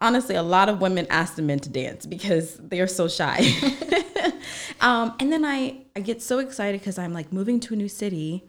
honestly 0.00 0.34
a 0.34 0.42
lot 0.42 0.68
of 0.68 0.80
women 0.80 1.06
ask 1.08 1.36
the 1.36 1.42
men 1.42 1.60
to 1.60 1.68
dance 1.70 2.04
because 2.04 2.56
they 2.56 2.80
are 2.80 2.86
so 2.86 3.08
shy. 3.08 3.40
um, 4.80 5.14
and 5.20 5.32
then 5.32 5.44
I, 5.44 5.84
I 5.96 6.00
get 6.00 6.20
so 6.20 6.40
excited 6.40 6.80
because 6.80 6.98
I'm 6.98 7.14
like 7.14 7.32
moving 7.32 7.60
to 7.60 7.74
a 7.74 7.76
new 7.76 7.88
city. 7.88 8.44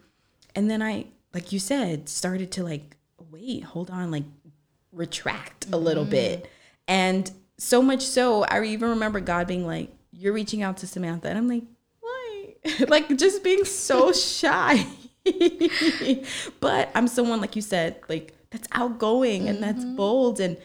And 0.54 0.70
then 0.70 0.82
I, 0.82 1.06
like 1.32 1.52
you 1.52 1.58
said, 1.58 2.08
started 2.10 2.50
to 2.52 2.64
like, 2.64 2.96
wait, 3.30 3.64
hold 3.64 3.90
on, 3.90 4.10
like 4.10 4.24
retract 4.96 5.66
a 5.72 5.76
little 5.76 6.04
bit. 6.04 6.50
And 6.88 7.30
so 7.58 7.80
much 7.82 8.02
so, 8.02 8.44
I 8.44 8.62
even 8.64 8.88
remember 8.90 9.20
God 9.20 9.46
being 9.46 9.66
like, 9.66 9.90
You're 10.12 10.32
reaching 10.32 10.62
out 10.62 10.78
to 10.78 10.86
Samantha. 10.86 11.28
And 11.28 11.38
I'm 11.38 11.48
like, 11.48 11.64
Why? 12.00 12.54
like 12.88 13.16
just 13.16 13.44
being 13.44 13.64
so 13.64 14.12
shy. 14.32 14.86
but 16.60 16.90
I'm 16.94 17.08
someone, 17.08 17.40
like 17.40 17.56
you 17.56 17.62
said, 17.62 18.00
like 18.08 18.34
that's 18.50 18.68
outgoing 18.72 19.48
and 19.48 19.62
that's 19.62 19.84
bold. 19.84 20.40
And 20.40 20.56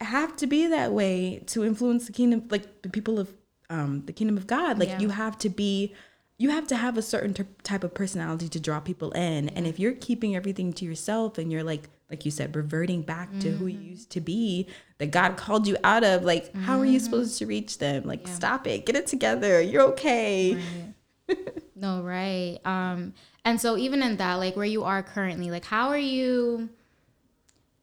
I 0.00 0.04
have 0.04 0.36
to 0.36 0.46
be 0.46 0.66
that 0.68 0.92
way 0.92 1.42
to 1.46 1.64
influence 1.64 2.06
the 2.06 2.12
kingdom, 2.12 2.44
like 2.50 2.82
the 2.82 2.88
people 2.88 3.18
of 3.18 3.32
um, 3.70 4.02
the 4.06 4.12
kingdom 4.12 4.36
of 4.36 4.46
God. 4.46 4.78
Like 4.78 4.88
Yeah. 4.88 5.00
you 5.00 5.08
have 5.10 5.38
to 5.38 5.48
be 5.48 5.94
you 6.38 6.50
have 6.50 6.66
to 6.68 6.76
have 6.76 6.98
a 6.98 7.02
certain 7.02 7.32
t- 7.32 7.44
type 7.62 7.82
of 7.82 7.94
personality 7.94 8.46
to 8.50 8.60
draw 8.60 8.78
people 8.78 9.10
in 9.12 9.48
and 9.50 9.66
if 9.66 9.78
you're 9.80 9.94
keeping 9.94 10.36
everything 10.36 10.70
to 10.74 10.84
yourself 10.84 11.38
and 11.38 11.50
you're 11.50 11.64
like 11.64 11.88
like 12.10 12.24
you 12.24 12.30
said 12.30 12.54
reverting 12.54 13.02
back 13.02 13.28
to 13.40 13.50
who 13.50 13.66
you 13.66 13.78
used 13.78 14.10
to 14.10 14.20
be 14.20 14.68
that 14.98 15.10
god 15.10 15.36
called 15.36 15.66
you 15.66 15.76
out 15.82 16.04
of 16.04 16.22
like 16.24 16.54
how 16.54 16.78
are 16.78 16.84
you 16.84 16.98
supposed 17.00 17.38
to 17.38 17.46
reach 17.46 17.78
them 17.78 18.04
like 18.04 18.26
stop 18.28 18.66
it 18.66 18.86
get 18.86 18.94
it 18.94 19.06
together 19.06 19.60
you're 19.60 19.82
okay 19.82 20.56
No, 21.78 22.02
right. 22.02 22.58
Um, 22.64 23.12
and 23.44 23.60
so 23.60 23.76
even 23.76 24.02
in 24.02 24.16
that, 24.16 24.34
like 24.36 24.56
where 24.56 24.64
you 24.64 24.84
are 24.84 25.02
currently, 25.02 25.50
like 25.50 25.64
how 25.64 25.88
are 25.88 25.98
you? 25.98 26.70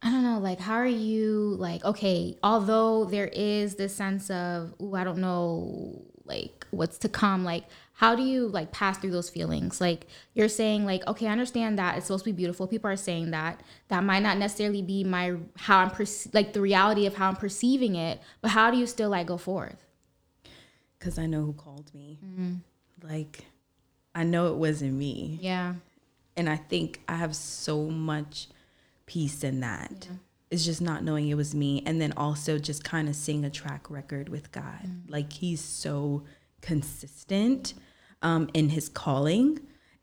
I 0.02 0.10
don't 0.10 0.24
know, 0.24 0.40
like 0.40 0.60
how 0.60 0.76
are 0.76 0.86
you? 0.88 1.56
Like 1.60 1.86
okay, 1.86 2.38
although 2.42 3.06
there 3.06 3.28
is 3.28 3.76
this 3.76 3.96
sense 3.96 4.32
of, 4.32 4.74
ooh, 4.82 4.96
I 4.96 5.04
don't 5.04 5.20
know, 5.20 6.02
like 6.26 6.66
what's 6.72 6.98
to 7.00 7.10
come. 7.10 7.44
Like 7.46 7.66
how 7.94 8.16
do 8.16 8.24
you 8.24 8.48
like 8.48 8.72
pass 8.72 8.98
through 8.98 9.12
those 9.12 9.30
feelings? 9.30 9.80
Like 9.80 10.08
you're 10.34 10.50
saying, 10.50 10.86
like 10.86 11.06
okay, 11.08 11.28
I 11.28 11.32
understand 11.32 11.78
that 11.80 11.98
it's 11.98 12.08
supposed 12.08 12.26
to 12.26 12.32
be 12.32 12.36
beautiful. 12.36 12.68
People 12.68 12.90
are 12.90 12.96
saying 12.96 13.32
that. 13.32 13.62
That 13.90 14.04
might 14.04 14.24
not 14.24 14.38
necessarily 14.38 14.82
be 14.82 15.04
my 15.04 15.36
how 15.58 15.80
I'm 15.80 15.92
perce- 15.92 16.34
like 16.34 16.54
the 16.54 16.62
reality 16.62 17.06
of 17.06 17.16
how 17.16 17.30
I'm 17.30 17.36
perceiving 17.36 17.96
it. 17.96 18.20
But 18.42 18.52
how 18.52 18.72
do 18.72 18.78
you 18.78 18.88
still 18.88 19.10
like 19.10 19.28
go 19.28 19.38
forth? 19.38 19.78
because 21.00 21.20
i 21.20 21.26
know 21.26 21.42
who 21.42 21.52
called 21.52 21.94
me 21.94 22.18
mm-hmm. 22.26 22.54
like 23.06 23.46
i 24.16 24.24
know 24.24 24.48
it 24.48 24.56
wasn't 24.56 24.94
me 24.94 25.38
Yeah. 25.42 25.74
and 26.38 26.50
I 26.50 26.56
think 26.56 27.02
I 27.10 27.16
have 27.16 27.36
so 27.36 27.90
much 27.90 28.48
peace 29.06 29.44
in 29.44 29.60
that. 29.60 30.08
It's 30.50 30.64
just 30.64 30.82
not 30.82 31.04
knowing 31.04 31.28
it 31.30 31.36
was 31.36 31.54
me, 31.54 31.84
and 31.86 32.00
then 32.00 32.14
also 32.16 32.58
just 32.60 32.84
kind 32.84 33.10
of 33.10 33.16
seeing 33.16 33.44
a 33.44 33.50
track 33.50 33.90
record 33.90 34.30
with 34.30 34.52
God. 34.52 34.84
Mm-hmm. 34.86 35.12
Like 35.12 35.34
He's 35.34 35.62
so 35.62 36.24
consistent 36.64 37.76
um, 38.24 38.50
in 38.56 38.70
his 38.70 38.90
calling. 38.90 39.60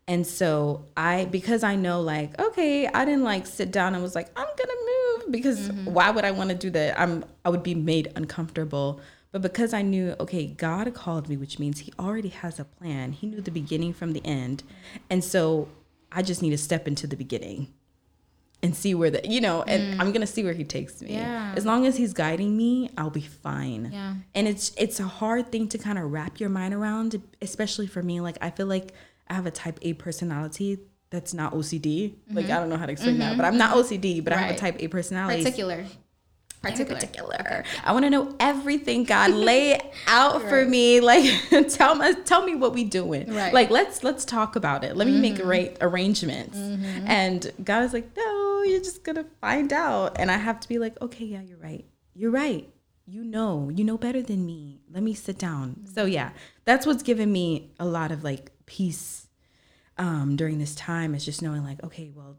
And 0.07 0.25
so 0.25 0.85
I, 0.95 1.25
because 1.25 1.63
I 1.63 1.75
know 1.75 2.01
like, 2.01 2.39
okay, 2.39 2.87
I 2.87 3.03
didn't 3.03 3.23
like 3.23 3.45
sit 3.45 3.71
down 3.71 3.93
and 3.93 4.01
was 4.01 4.15
like, 4.15 4.29
I'm 4.35 4.47
gonna 4.57 4.79
move 4.85 5.31
because 5.31 5.69
why 5.85 6.09
would 6.11 6.23
I 6.23 6.31
want 6.31 6.49
to 6.49 6.55
do 6.55 6.69
that? 6.69 6.99
I'm, 6.99 7.25
I 7.43 7.49
would 7.49 7.63
be 7.63 7.75
made 7.75 8.11
uncomfortable. 8.15 9.01
But 9.31 9.41
because 9.41 9.73
I 9.73 9.81
knew, 9.81 10.15
okay, 10.19 10.47
God 10.47 10.93
called 10.93 11.29
me, 11.29 11.37
which 11.37 11.57
means 11.57 11.79
He 11.79 11.93
already 11.97 12.29
has 12.29 12.59
a 12.59 12.65
plan. 12.65 13.13
He 13.13 13.27
knew 13.27 13.39
the 13.39 13.51
beginning 13.51 13.93
from 13.93 14.11
the 14.11 14.25
end, 14.25 14.63
and 15.09 15.23
so 15.23 15.69
I 16.11 16.21
just 16.21 16.41
need 16.41 16.49
to 16.49 16.57
step 16.57 16.85
into 16.85 17.07
the 17.07 17.15
beginning 17.15 17.73
and 18.63 18.75
see 18.75 18.93
where 18.93 19.09
the, 19.09 19.27
you 19.27 19.41
know, 19.41 19.63
and 19.63 19.95
mm. 19.95 20.01
I'm 20.01 20.11
gonna 20.11 20.27
see 20.27 20.43
where 20.43 20.53
He 20.53 20.63
takes 20.63 21.01
me. 21.01 21.13
Yeah. 21.13 21.53
As 21.55 21.65
long 21.65 21.85
as 21.85 21.97
He's 21.97 22.13
guiding 22.13 22.55
me, 22.55 22.89
I'll 22.97 23.09
be 23.09 23.21
fine. 23.21 23.89
Yeah. 23.91 24.15
And 24.35 24.47
it's 24.47 24.73
it's 24.77 24.99
a 24.99 25.07
hard 25.07 25.51
thing 25.51 25.67
to 25.69 25.77
kind 25.77 25.97
of 25.97 26.11
wrap 26.11 26.39
your 26.39 26.49
mind 26.49 26.73
around, 26.73 27.21
especially 27.41 27.87
for 27.87 28.03
me. 28.03 28.21
Like 28.21 28.37
I 28.41 28.49
feel 28.49 28.67
like 28.67 28.93
I 29.27 29.33
have 29.33 29.45
a 29.45 29.51
Type 29.51 29.79
A 29.81 29.93
personality. 29.93 30.79
That's 31.09 31.33
not 31.33 31.53
OCD. 31.53 32.15
Like 32.29 32.45
mm-hmm. 32.45 32.53
I 32.53 32.59
don't 32.59 32.69
know 32.69 32.77
how 32.77 32.85
to 32.85 32.91
explain 32.91 33.17
that, 33.19 33.35
but 33.35 33.43
mm-hmm. 33.43 33.53
I'm 33.53 33.57
not 33.57 33.75
OCD. 33.75 34.23
But 34.23 34.33
I 34.33 34.37
have 34.37 34.55
a 34.55 34.57
Type 34.57 34.77
A 34.79 34.87
personality. 34.87 35.43
Particular. 35.43 35.85
Very 36.63 36.73
Particular. 36.73 36.99
particular. 36.99 37.63
I 37.83 37.91
want 37.91 38.05
to 38.05 38.11
know 38.11 38.35
everything. 38.39 39.03
God, 39.03 39.31
lay 39.33 39.79
out 40.05 40.43
for 40.43 40.63
me. 40.63 41.01
Like, 41.01 41.25
tell 41.69 41.95
me, 41.95 42.13
tell 42.23 42.45
me 42.45 42.53
what 42.53 42.73
we 42.73 42.83
doing. 42.83 43.33
Right. 43.33 43.51
Like, 43.51 43.71
let's 43.71 44.03
let's 44.03 44.25
talk 44.25 44.55
about 44.55 44.83
it. 44.83 44.95
Let 44.95 45.07
me 45.07 45.19
make 45.19 45.35
mm-hmm. 45.35 45.47
arra- 45.47 45.77
arrangements. 45.81 46.57
Mm-hmm. 46.57 47.07
And 47.07 47.51
God 47.63 47.83
is 47.83 47.93
like, 47.93 48.15
no, 48.15 48.61
you're 48.61 48.79
just 48.79 49.03
gonna 49.03 49.25
find 49.39 49.73
out. 49.73 50.19
And 50.19 50.29
I 50.29 50.37
have 50.37 50.59
to 50.59 50.67
be 50.67 50.77
like, 50.77 51.01
okay, 51.01 51.25
yeah, 51.25 51.41
you're 51.41 51.57
right. 51.57 51.83
You're 52.13 52.31
right. 52.31 52.69
You 53.07 53.23
know, 53.23 53.71
you 53.73 53.83
know 53.83 53.97
better 53.97 54.21
than 54.21 54.45
me. 54.45 54.81
Let 54.91 55.01
me 55.01 55.15
sit 55.15 55.39
down. 55.39 55.69
Mm-hmm. 55.69 55.93
So 55.93 56.05
yeah, 56.05 56.29
that's 56.65 56.85
what's 56.85 57.01
given 57.01 57.31
me 57.31 57.71
a 57.79 57.85
lot 57.85 58.11
of 58.11 58.23
like 58.23 58.51
peace 58.67 59.27
um, 59.97 60.35
during 60.35 60.59
this 60.59 60.75
time. 60.75 61.15
Is 61.15 61.25
just 61.25 61.41
knowing 61.41 61.63
like, 61.63 61.83
okay, 61.83 62.11
well, 62.13 62.37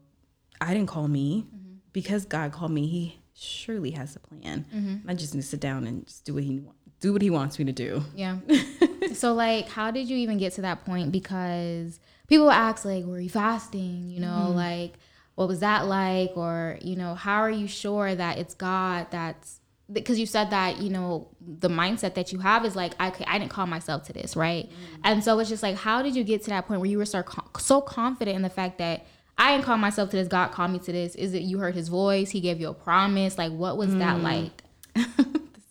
I 0.61 0.73
didn't 0.73 0.87
call 0.87 1.09
me 1.09 1.45
because 1.91 2.23
God 2.23 2.53
called 2.53 2.71
me. 2.71 2.87
He 2.87 3.22
surely 3.33 3.91
has 3.91 4.15
a 4.15 4.19
plan. 4.19 4.65
Mm-hmm. 4.73 5.09
I 5.09 5.13
just 5.13 5.33
need 5.33 5.41
to 5.41 5.47
sit 5.47 5.59
down 5.59 5.87
and 5.87 6.05
just 6.05 6.25
do 6.25 6.33
what 6.33 6.43
he 6.43 6.61
do 6.99 7.11
what 7.11 7.21
he 7.21 7.29
wants 7.29 7.59
me 7.59 7.65
to 7.65 7.71
do. 7.71 8.03
Yeah. 8.15 8.37
so 9.13 9.33
like 9.33 9.67
how 9.67 9.91
did 9.91 10.09
you 10.09 10.17
even 10.17 10.37
get 10.37 10.53
to 10.53 10.61
that 10.61 10.85
point? 10.85 11.11
Because 11.11 11.99
people 12.27 12.49
ask 12.49 12.85
like, 12.85 13.05
were 13.05 13.19
you 13.19 13.29
fasting? 13.29 14.09
You 14.09 14.21
know, 14.21 14.45
mm-hmm. 14.47 14.55
like 14.55 14.93
what 15.35 15.47
was 15.47 15.59
that 15.59 15.87
like? 15.87 16.31
Or, 16.35 16.77
you 16.81 16.95
know, 16.95 17.15
how 17.15 17.41
are 17.41 17.51
you 17.51 17.67
sure 17.67 18.13
that 18.13 18.37
it's 18.37 18.53
God 18.53 19.07
that's 19.09 19.59
because 19.91 20.17
you 20.17 20.25
said 20.25 20.49
that, 20.51 20.79
you 20.79 20.89
know, 20.89 21.29
the 21.41 21.69
mindset 21.69 22.15
that 22.15 22.31
you 22.31 22.39
have 22.39 22.65
is 22.65 22.75
like, 22.75 22.93
okay, 23.01 23.25
I 23.27 23.37
didn't 23.37 23.51
call 23.51 23.67
myself 23.67 24.03
to 24.05 24.13
this, 24.13 24.35
right? 24.35 24.65
Mm-hmm. 24.69 25.01
And 25.03 25.23
so 25.23 25.37
it's 25.39 25.49
just 25.49 25.61
like, 25.61 25.75
how 25.75 26.01
did 26.01 26.15
you 26.15 26.23
get 26.23 26.43
to 26.43 26.49
that 26.51 26.67
point 26.67 26.79
where 26.79 26.89
you 26.89 26.97
were 26.97 27.05
so, 27.05 27.23
so 27.59 27.81
confident 27.81 28.35
in 28.35 28.41
the 28.41 28.49
fact 28.49 28.77
that 28.77 29.05
I 29.37 29.53
didn't 29.53 29.65
call 29.65 29.77
myself 29.77 30.09
to 30.11 30.17
this, 30.17 30.27
God 30.27 30.51
called 30.51 30.71
me 30.71 30.79
to 30.79 30.91
this? 30.91 31.15
Is 31.15 31.33
it 31.33 31.41
you 31.41 31.59
heard 31.59 31.75
his 31.75 31.87
voice? 31.87 32.29
He 32.29 32.39
gave 32.39 32.59
you 32.59 32.69
a 32.69 32.73
promise? 32.73 33.37
Like, 33.37 33.51
what 33.51 33.77
was 33.77 33.95
that 33.95 34.21
like? 34.21 34.63
this 34.93 35.07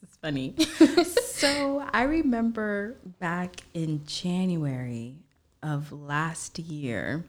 is 0.02 0.16
funny. 0.21 0.54
so 1.04 1.85
I 1.92 2.02
remember 2.02 2.97
back 3.21 3.62
in 3.73 4.04
January 4.04 5.16
of 5.62 5.92
last 5.92 6.59
year, 6.59 7.25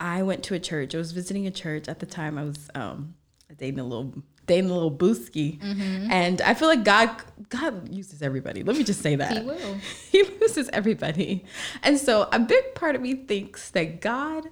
I 0.00 0.22
went 0.22 0.42
to 0.44 0.54
a 0.54 0.58
church. 0.58 0.94
I 0.94 0.98
was 0.98 1.12
visiting 1.12 1.46
a 1.46 1.50
church 1.50 1.88
at 1.88 2.00
the 2.00 2.06
time. 2.06 2.38
I 2.38 2.44
was 2.44 2.70
um, 2.74 3.14
dating 3.58 3.80
a 3.80 3.84
little 3.84 4.22
a 4.48 4.74
little 4.74 4.90
booski, 4.90 5.60
mm-hmm. 5.60 6.10
and 6.10 6.40
I 6.40 6.54
feel 6.54 6.68
like 6.68 6.84
God 6.84 7.10
God 7.48 7.92
uses 7.92 8.22
everybody. 8.22 8.62
Let 8.62 8.76
me 8.76 8.84
just 8.84 9.02
say 9.02 9.16
that 9.16 9.38
He 9.38 9.44
will. 9.44 9.74
he 10.10 10.24
uses 10.40 10.68
everybody, 10.72 11.44
and 11.82 11.98
so 11.98 12.28
a 12.32 12.38
big 12.38 12.74
part 12.74 12.94
of 12.94 13.02
me 13.02 13.14
thinks 13.14 13.70
that 13.70 14.00
God 14.00 14.44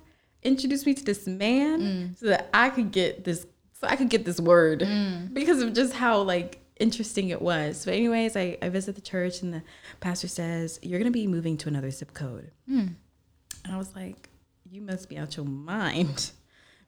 introduced 0.43 0.87
me 0.87 0.95
to 0.95 1.05
this 1.05 1.27
man 1.27 1.81
mm. 1.81 2.19
so 2.19 2.27
that 2.27 2.51
I 2.53 2.71
could 2.71 2.93
get 2.93 3.25
this 3.25 3.47
so 3.73 3.89
I 3.89 3.97
could 3.97 4.11
get 4.11 4.25
this 4.25 4.41
word 4.41 4.81
mm. 4.81 5.33
because 5.33 5.61
of 5.61 5.73
just 5.73 5.95
how 5.95 6.21
like 6.21 6.61
interesting 6.77 7.29
it 7.29 7.41
was. 7.41 7.85
But 7.85 7.95
anyways, 7.95 8.37
I, 8.37 8.57
I 8.63 8.69
visit 8.69 8.95
the 8.95 9.01
church 9.01 9.43
and 9.43 9.55
the 9.55 9.63
pastor 10.01 10.29
says, 10.29 10.79
You're 10.83 10.99
gonna 10.99 11.11
be 11.11 11.27
moving 11.27 11.57
to 11.59 11.69
another 11.69 11.91
zip 11.91 12.15
code. 12.15 12.51
Mm. 12.71 12.95
And 13.65 13.75
I 13.75 13.79
was 13.79 13.95
like, 13.95 14.29
You 14.71 14.83
must 14.83 15.09
be 15.09 15.19
out 15.19 15.37
your 15.37 15.47
mind. 15.47 16.33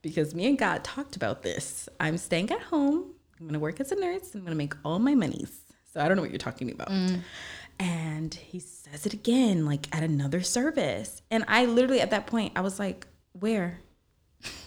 Because 0.07 0.37
me 0.37 0.47
and 0.47 0.57
God 0.57 0.85
talked 0.85 1.17
about 1.17 1.43
this. 1.43 1.89
I'm 1.99 2.17
staying 2.17 2.51
at 2.53 2.61
home. 2.63 3.07
I'm 3.41 3.47
gonna 3.47 3.59
work 3.59 3.81
as 3.81 3.91
a 3.91 3.97
nurse. 3.97 4.35
I'm 4.37 4.45
gonna 4.45 4.55
make 4.55 4.75
all 4.85 5.01
my 5.01 5.17
monies. 5.17 5.59
So 5.93 6.01
I 6.01 6.07
don't 6.07 6.17
know 6.17 6.23
what 6.23 6.31
you're 6.31 6.39
talking 6.39 6.71
about. 6.71 6.91
And 7.81 8.33
he 8.33 8.61
says 8.61 9.05
it 9.05 9.13
again, 9.13 9.67
like 9.67 9.95
at 9.95 10.05
another 10.05 10.43
service. 10.43 11.23
And 11.31 11.45
I 11.49 11.65
literally 11.65 12.01
at 12.01 12.11
that 12.11 12.29
point, 12.29 12.53
I 12.55 12.61
was 12.61 12.79
like, 12.79 13.09
Where? 13.33 13.81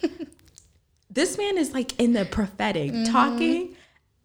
this 1.10 1.38
man 1.38 1.58
is 1.58 1.74
like 1.74 1.98
in 2.00 2.12
the 2.13 2.25
prophetic 2.25 2.91
talking. 3.05 3.75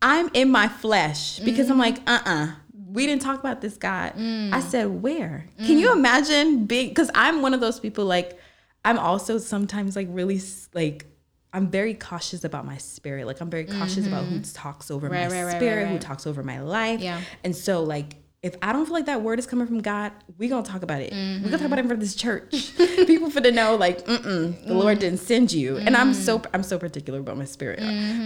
I'm 0.03 0.29
in 0.35 0.51
my 0.51 0.69
flesh 0.69 1.39
because 1.39 1.71
I'm 1.71 1.79
like, 1.79 1.99
uh 2.07 2.21
uh 2.27 2.49
We 2.93 3.07
didn't 3.07 3.23
talk 3.23 3.39
about 3.39 3.61
this 3.61 3.77
God. 3.77 4.13
I 4.19 4.61
said, 4.61 4.87
where? 5.03 5.47
Can 5.59 5.79
you 5.79 5.93
imagine 5.93 6.65
being, 6.67 6.89
because 6.91 7.11
I'm 7.15 7.41
one 7.41 7.55
of 7.55 7.61
those 7.61 7.79
people 7.81 8.05
like, 8.05 8.39
I'm 8.85 8.99
also 8.99 9.39
sometimes 9.39 9.97
like 9.97 10.09
really 10.11 10.41
like, 10.75 11.07
I'm 11.53 11.69
very 11.69 11.95
cautious 11.95 12.45
about 12.45 12.67
my 12.67 12.79
spirit. 12.79 13.27
Like, 13.27 13.41
I'm 13.41 13.49
very 13.49 13.65
cautious 13.65 14.07
about 14.07 14.25
who 14.25 14.41
mm-hmm. 14.41 14.53
talks 14.55 14.91
over 14.91 15.09
Right, 15.09 15.31
my 15.31 15.43
right, 15.45 15.57
spirit, 15.57 15.85
right, 15.85 15.93
who 15.93 15.99
talks 16.01 16.27
over 16.27 16.43
my 16.43 16.61
life. 16.61 17.01
Yeah. 17.01 17.21
And 17.45 17.55
so, 17.55 17.85
like, 17.85 18.17
if 18.43 18.57
I 18.61 18.73
don't 18.73 18.85
feel 18.85 18.95
like 18.95 19.07
that 19.07 19.23
word 19.23 19.39
is 19.39 19.47
coming 19.47 19.67
from 19.67 19.81
God, 19.81 20.13
we 20.37 20.49
gonna 20.49 20.65
talk 20.65 20.83
about 20.83 21.01
it. 21.01 21.13
we 21.13 21.45
gonna 21.45 21.53
talk 21.53 21.61
about 21.61 21.61
mm-hmm. 21.61 21.73
it 21.75 21.79
in 21.79 21.87
front 21.87 21.93
of 21.93 22.01
this 22.01 22.17
church. 22.17 22.77
People 23.07 23.31
for 23.31 23.41
to 23.41 23.53
know, 23.53 23.77
like, 23.77 24.05
mm-mm, 24.05 24.67
the 24.67 24.75
Lord 24.75 24.99
didn't 24.99 25.21
send 25.21 25.53
you. 25.53 25.77
And 25.77 25.97
I'm 25.97 26.13
so 26.13 26.41
mm-hmm. 26.41 26.51
I'm 26.55 26.63
so 26.65 26.79
particular 26.79 27.21
about 27.21 27.39
my 27.39 27.45
spirit. 27.45 27.81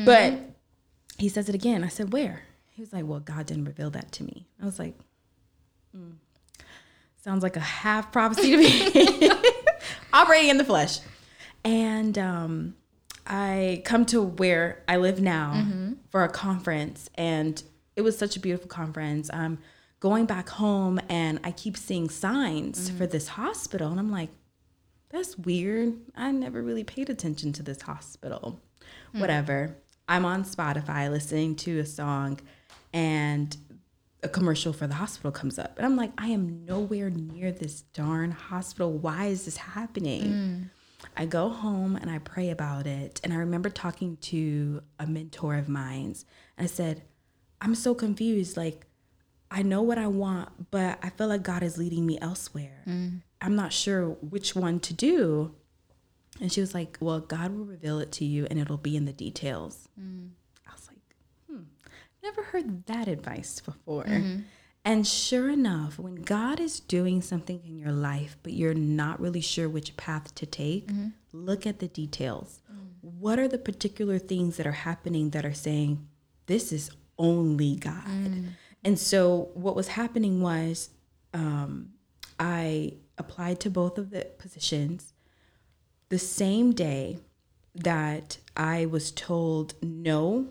But 0.05 0.41
he 1.19 1.29
says 1.29 1.49
it 1.49 1.55
again. 1.55 1.85
I 1.85 1.89
said, 1.89 2.13
where? 2.13 2.43
He 2.71 2.81
was 2.81 2.93
like, 2.93 3.05
well, 3.07 3.21
God 3.21 3.47
didn't 3.47 3.65
reveal 3.65 3.91
that 3.91 4.13
to 4.13 4.25
me. 4.25 4.47
I 4.63 4.65
was 4.65 4.79
like, 4.79 4.95
"Hmm, 5.93 6.13
sounds 7.23 7.43
like 7.43 7.57
a 7.57 7.61
half 7.61 8.13
prophecy 8.13 8.53
to 8.53 8.57
me. 8.57 9.31
Operating 10.13 10.51
in 10.51 10.59
the 10.59 10.65
flesh. 10.65 11.01
And 11.65 12.17
um, 12.19 12.75
I 13.27 13.83
come 13.85 14.07
to 14.07 14.23
where 14.23 14.83
I 14.89 14.97
live 14.97 15.21
now 15.21 15.53
mm-hmm. 15.57 15.93
for 16.11 16.25
a 16.25 16.29
conference, 16.29 17.11
and 17.15 17.63
it 17.97 18.03
was 18.03 18.17
such 18.17 18.37
a 18.37 18.41
beautiful 18.41 18.69
conference. 18.69 19.29
I'm 19.33 19.59
going 20.01 20.25
back 20.25 20.49
home, 20.49 21.01
and 21.09 21.41
I 21.45 21.51
keep 21.51 21.77
seeing 21.77 22.09
signs 22.09 22.89
for 22.89 23.07
mm. 23.07 23.11
this 23.11 23.29
hospital, 23.29 23.91
and 23.91 24.01
I'm 24.01 24.11
like, 24.11 24.31
that's 25.11 25.37
weird. 25.37 25.95
I 26.15 26.31
never 26.31 26.63
really 26.63 26.85
paid 26.85 27.11
attention 27.11 27.53
to 27.55 27.63
this 27.63 27.83
hospital. 27.83 28.61
Mm. 29.15 29.21
Whatever. 29.21 29.77
I'm 30.09 30.25
on 30.25 30.45
Spotify 30.45 31.11
listening 31.11 31.57
to 31.57 31.81
a 31.81 31.87
song, 31.87 32.41
and 32.95 33.55
a 34.23 34.29
commercial 34.29 34.73
for 34.73 34.87
the 34.87 34.95
hospital 34.95 35.31
comes 35.31 35.59
up. 35.59 35.77
And 35.77 35.87
I'm 35.87 35.97
like, 35.97 36.13
I 36.19 36.29
am 36.29 36.65
nowhere 36.65 37.11
near 37.11 37.53
this 37.53 37.83
darn 37.83 38.31
hospital. 38.33 38.93
Why 38.93 39.27
is 39.27 39.45
this 39.45 39.57
happening? 39.59 40.71
I 41.17 41.27
go 41.27 41.49
home 41.49 41.95
and 41.97 42.11
I 42.11 42.19
pray 42.19 42.51
about 42.51 42.87
it. 42.87 43.21
And 43.23 43.33
I 43.33 43.37
remember 43.37 43.71
talking 43.71 44.17
to 44.23 44.83
a 44.99 45.07
mentor 45.07 45.55
of 45.55 45.69
mine's. 45.69 46.25
And 46.57 46.65
I 46.65 46.69
said, 46.69 47.03
I'm 47.61 47.75
so 47.77 47.95
confused. 47.95 48.57
Like, 48.57 48.87
I 49.51 49.63
know 49.63 49.83
what 49.83 49.99
I 49.99 50.09
want, 50.09 50.71
but 50.71 50.99
I 51.03 51.11
feel 51.11 51.29
like 51.29 51.43
God 51.43 51.63
is 51.63 51.79
leading 51.79 52.05
me 52.05 52.19
elsewhere. 52.21 52.83
I'm 53.41 53.55
not 53.55 53.73
sure 53.73 54.09
which 54.21 54.57
one 54.57 54.81
to 54.81 54.93
do. 54.93 55.55
And 56.41 56.53
she 56.53 56.61
was 56.61 56.75
like, 56.75 56.99
Well, 57.01 57.21
God 57.21 57.57
will 57.57 57.65
reveal 57.65 57.99
it 58.01 58.13
to 58.13 58.25
you 58.25 58.47
and 58.51 58.59
it'll 58.59 58.77
be 58.77 58.97
in 58.97 59.05
the 59.07 59.13
details. 59.13 59.89
I 59.97 60.01
was 60.01 60.05
like, 60.05 60.05
Hmm, 60.05 60.27
never 62.29 62.43
heard 62.43 62.87
that 62.87 63.09
advice 63.09 63.61
before. 63.61 64.05
Mm-hmm. 64.05 64.41
And 64.85 65.07
sure 65.07 65.51
enough, 65.51 65.99
when 65.99 66.17
God 66.17 66.61
is 66.61 66.81
doing 66.81 67.21
something 67.21 67.61
in 67.67 67.79
your 67.79 67.93
life, 67.93 68.37
but 68.43 68.53
you're 68.53 68.75
not 68.75 69.21
really 69.21 69.41
sure 69.41 69.69
which 69.69 69.97
path 69.97 70.35
to 70.37 70.47
take, 70.47 70.87
mm-hmm. 70.87 71.09
look 71.33 71.67
at 71.67 71.79
the 71.79 71.89
details. 71.89 72.61
Mm. 72.73 72.87
What 73.03 73.39
are 73.39 73.49
the 73.49 73.59
particular 73.59 74.19
things 74.19 74.57
that 74.57 74.67
are 74.67 74.73
happening 74.73 75.31
that 75.31 75.45
are 75.45 75.55
saying, 75.55 76.07
This 76.47 76.73
is 76.73 76.91
only 77.19 77.77
God? 77.77 78.07
Mm. 78.07 78.51
And 78.85 78.99
so, 78.99 79.51
what 79.55 79.77
was 79.77 79.89
happening 79.89 80.41
was, 80.41 80.91
um, 81.35 81.91
I 82.39 82.95
applied 83.19 83.61
to 83.61 83.71
both 83.71 83.99
of 83.99 84.11
the 84.11 84.27
positions 84.39 85.13
the 86.09 86.19
same 86.19 86.73
day 86.73 87.19
that 87.75 88.39
I 88.57 88.87
was 88.87 89.11
told 89.11 89.75
no 89.83 90.49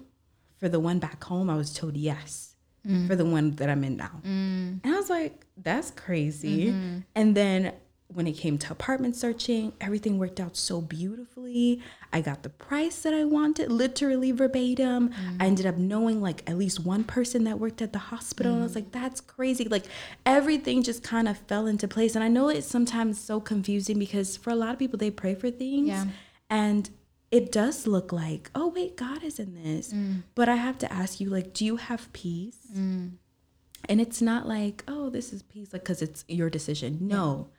for 0.58 0.70
the 0.70 0.80
one 0.80 1.00
back 1.00 1.24
home, 1.24 1.50
I 1.50 1.56
was 1.56 1.74
told 1.74 1.96
yes 1.96 2.56
mm. 2.88 3.08
for 3.08 3.16
the 3.16 3.26
one 3.26 3.52
that 3.52 3.70
I'm 3.70 3.84
in 3.84 3.98
now. 3.98 4.22
Mm. 4.26 4.80
And 4.84 4.86
I 4.86 4.96
was 4.96 5.10
like, 5.10 5.46
that's 5.58 5.92
crazy. 5.92 6.68
Mm-hmm. 6.68 7.00
And 7.16 7.36
then 7.36 7.74
when 8.14 8.26
it 8.26 8.34
came 8.34 8.58
to 8.58 8.72
apartment 8.72 9.16
searching, 9.18 9.74
everything 9.82 10.18
worked 10.18 10.40
out 10.40 10.56
so 10.56 10.80
beautifully. 10.80 11.82
I 12.14 12.22
got 12.22 12.42
the 12.42 12.50
price 12.50 13.02
that 13.02 13.14
I 13.14 13.26
wanted, 13.26 13.70
literally 13.70 14.32
verbatim. 14.32 15.10
Mm. 15.10 15.42
I 15.42 15.46
ended 15.46 15.66
up 15.66 15.76
knowing 15.76 16.22
like 16.22 16.50
at 16.50 16.58
least 16.58 16.80
one 16.80 17.04
person 17.04 17.44
that 17.44 17.60
worked 17.60 17.82
at 17.82 17.92
the 17.92 18.00
hospital. 18.00 18.54
And 18.54 18.62
I 18.62 18.64
was 18.64 18.76
like, 18.76 18.94
that's 18.94 19.20
crazy. 19.20 19.66
Like 19.66 19.86
everything 20.26 20.84
just 20.84 21.04
kind 21.04 21.28
of 21.28 21.38
fell 21.38 21.68
into 21.68 21.88
place. 21.88 22.16
And 22.16 22.24
I 22.24 22.30
know 22.30 22.48
it's 22.48 22.68
sometimes 22.68 23.20
so 23.20 23.42
confusing 23.42 24.00
because 24.00 24.38
for 24.38 24.52
a 24.52 24.56
lot 24.56 24.72
of 24.72 24.80
people, 24.80 24.98
they 24.98 25.12
pray 25.12 25.36
for 25.36 25.52
things. 25.52 25.90
Yeah. 25.90 26.06
And 26.50 26.90
it 27.32 27.52
does 27.52 27.86
look 27.88 28.12
like, 28.12 28.50
oh, 28.56 28.68
wait, 28.70 28.96
God 28.96 29.24
is 29.24 29.40
in 29.40 29.54
this. 29.62 29.94
But 30.36 30.48
I 30.50 30.56
have 30.56 30.78
to 30.80 30.92
ask 30.92 31.20
you, 31.20 31.30
like, 31.30 31.54
do 31.54 31.66
you 31.66 31.76
have 31.78 32.12
peace? 32.14 32.58
And 32.74 34.02
it's 34.02 34.22
not 34.22 34.48
like, 34.48 34.84
oh, 34.88 35.10
this 35.10 35.32
is 35.34 35.44
peace, 35.44 35.72
like, 35.74 35.84
because 35.84 36.02
it's 36.02 36.26
your 36.28 36.50
decision. 36.50 36.98
No. 37.02 37.50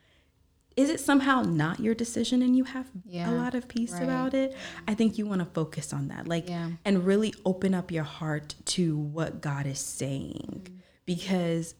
Is 0.75 0.89
it 0.89 0.99
somehow 0.99 1.41
not 1.41 1.79
your 1.79 1.93
decision 1.95 2.41
and 2.41 2.55
you 2.55 2.63
have 2.63 2.87
Yeah, 3.03 3.29
a 3.29 3.33
lot 3.33 3.53
of 3.53 3.67
peace 3.67 3.91
right. 3.93 4.03
about 4.03 4.33
it? 4.33 4.55
I 4.87 4.93
think 4.93 5.17
you 5.17 5.25
want 5.25 5.39
to 5.39 5.45
focus 5.45 5.91
on 5.91 6.07
that. 6.07 6.27
Like, 6.27 6.47
Yeah. 6.47 6.71
and 6.85 7.05
really 7.05 7.33
open 7.45 7.73
up 7.73 7.91
your 7.91 8.03
heart 8.05 8.55
to 8.65 8.95
what 8.97 9.41
God 9.41 9.65
is 9.65 9.79
saying. 9.79 10.61
Mm-hmm. 10.65 10.75
Because 11.05 11.75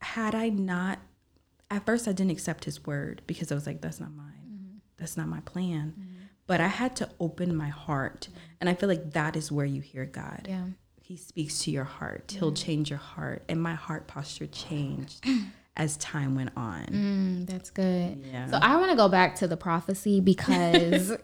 had 0.00 0.34
I 0.34 0.48
not, 0.48 0.98
at 1.70 1.86
first, 1.86 2.08
I 2.08 2.12
didn't 2.12 2.32
accept 2.32 2.64
his 2.64 2.84
word 2.84 3.22
because 3.26 3.50
I 3.52 3.54
was 3.54 3.66
like, 3.66 3.80
that's 3.80 4.00
not 4.00 4.12
mine. 4.14 4.48
Mm-hmm. 4.52 4.76
That's 4.98 5.16
not 5.16 5.28
my 5.28 5.40
plan. 5.40 5.94
But 6.50 6.60
I 6.60 6.66
had 6.66 6.96
to 6.96 7.08
open 7.20 7.54
my 7.54 7.68
heart. 7.68 8.28
And 8.60 8.68
I 8.68 8.74
feel 8.74 8.88
like 8.88 9.12
that 9.12 9.36
is 9.36 9.52
where 9.52 9.64
you 9.64 9.80
hear 9.80 10.04
God. 10.04 10.46
Yeah. 10.48 10.64
He 11.00 11.16
speaks 11.16 11.62
to 11.62 11.70
your 11.70 11.84
heart. 11.84 12.34
He'll 12.36 12.50
change 12.50 12.90
your 12.90 12.98
heart. 12.98 13.44
And 13.48 13.62
my 13.62 13.74
heart 13.74 14.08
posture 14.08 14.48
changed 14.48 15.24
as 15.76 15.96
time 15.98 16.34
went 16.34 16.50
on. 16.56 16.86
Mm, 16.86 17.46
that's 17.46 17.70
good. 17.70 18.24
Yeah. 18.28 18.50
So 18.50 18.58
I 18.60 18.74
want 18.78 18.90
to 18.90 18.96
go 18.96 19.08
back 19.08 19.36
to 19.36 19.46
the 19.46 19.56
prophecy 19.56 20.20
because 20.32 21.16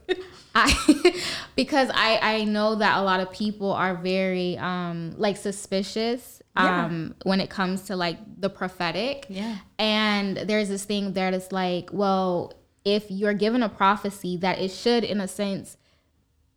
I 0.54 1.20
because 1.56 1.90
I 1.92 2.20
I 2.22 2.44
know 2.44 2.76
that 2.76 2.96
a 2.96 3.02
lot 3.02 3.18
of 3.18 3.32
people 3.32 3.72
are 3.72 3.96
very 3.96 4.56
um 4.58 5.12
like 5.16 5.36
suspicious 5.36 6.40
um 6.54 7.16
when 7.24 7.40
it 7.40 7.50
comes 7.50 7.82
to 7.86 7.96
like 7.96 8.18
the 8.40 8.48
prophetic. 8.48 9.26
Yeah. 9.28 9.56
And 9.76 10.36
there's 10.36 10.68
this 10.68 10.84
thing 10.84 11.14
that 11.14 11.34
is 11.34 11.50
like, 11.50 11.90
well, 11.92 12.52
if 12.86 13.10
you're 13.10 13.34
given 13.34 13.64
a 13.64 13.68
prophecy 13.68 14.36
that 14.36 14.60
it 14.60 14.70
should 14.70 15.02
in 15.02 15.20
a 15.20 15.26
sense 15.26 15.76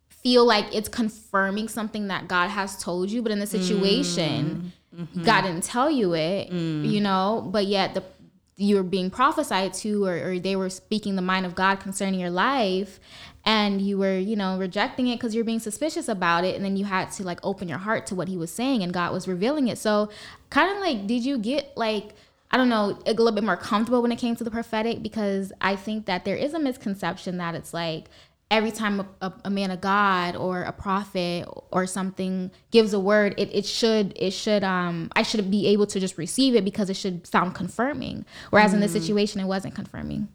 feel 0.08 0.44
like 0.44 0.66
it's 0.72 0.88
confirming 0.88 1.66
something 1.66 2.08
that 2.08 2.28
God 2.28 2.48
has 2.48 2.80
told 2.80 3.10
you, 3.10 3.20
but 3.20 3.32
in 3.32 3.40
the 3.40 3.46
mm-hmm. 3.46 3.62
situation, 3.62 4.72
mm-hmm. 4.94 5.22
God 5.24 5.42
didn't 5.42 5.64
tell 5.64 5.90
you 5.90 6.14
it, 6.14 6.50
mm. 6.50 6.88
you 6.88 7.00
know, 7.00 7.48
but 7.50 7.66
yet 7.66 7.94
the 7.94 8.04
you're 8.56 8.82
being 8.82 9.10
prophesied 9.10 9.72
to 9.72 10.04
or, 10.04 10.32
or 10.32 10.38
they 10.38 10.54
were 10.54 10.68
speaking 10.68 11.16
the 11.16 11.22
mind 11.22 11.46
of 11.46 11.54
God 11.54 11.80
concerning 11.80 12.20
your 12.20 12.30
life 12.30 13.00
and 13.46 13.80
you 13.80 13.96
were, 13.96 14.18
you 14.18 14.36
know, 14.36 14.58
rejecting 14.58 15.08
it 15.08 15.16
because 15.16 15.34
you're 15.34 15.44
being 15.44 15.58
suspicious 15.58 16.08
about 16.08 16.44
it 16.44 16.54
and 16.54 16.62
then 16.62 16.76
you 16.76 16.84
had 16.84 17.10
to 17.12 17.24
like 17.24 17.40
open 17.42 17.68
your 17.68 17.78
heart 17.78 18.06
to 18.08 18.14
what 18.14 18.28
he 18.28 18.36
was 18.36 18.52
saying 18.52 18.82
and 18.82 18.92
God 18.92 19.14
was 19.14 19.26
revealing 19.26 19.68
it. 19.68 19.78
So 19.78 20.10
kind 20.50 20.70
of 20.70 20.78
like 20.78 21.06
did 21.06 21.24
you 21.24 21.38
get 21.38 21.74
like 21.74 22.10
I 22.50 22.56
don't 22.56 22.68
know, 22.68 22.98
a 23.06 23.12
little 23.12 23.32
bit 23.32 23.44
more 23.44 23.56
comfortable 23.56 24.02
when 24.02 24.10
it 24.10 24.18
came 24.18 24.34
to 24.36 24.44
the 24.44 24.50
prophetic 24.50 25.02
because 25.02 25.52
I 25.60 25.76
think 25.76 26.06
that 26.06 26.24
there 26.24 26.36
is 26.36 26.52
a 26.52 26.58
misconception 26.58 27.36
that 27.38 27.54
it's 27.54 27.72
like 27.72 28.06
every 28.50 28.72
time 28.72 29.00
a, 29.00 29.06
a, 29.20 29.32
a 29.44 29.50
man 29.50 29.70
of 29.70 29.80
God 29.80 30.34
or 30.34 30.62
a 30.62 30.72
prophet 30.72 31.46
or 31.70 31.86
something 31.86 32.50
gives 32.70 32.92
a 32.92 32.98
word, 33.00 33.34
it, 33.38 33.54
it 33.54 33.66
should 33.66 34.12
it 34.16 34.32
should 34.32 34.64
um 34.64 35.10
I 35.14 35.22
should 35.22 35.50
be 35.50 35.68
able 35.68 35.86
to 35.86 36.00
just 36.00 36.18
receive 36.18 36.54
it 36.56 36.64
because 36.64 36.90
it 36.90 36.94
should 36.94 37.26
sound 37.26 37.54
confirming. 37.54 38.24
Whereas 38.50 38.74
in 38.74 38.80
this 38.80 38.92
situation, 38.92 39.40
it 39.40 39.46
wasn't 39.46 39.74
confirming. 39.74 40.28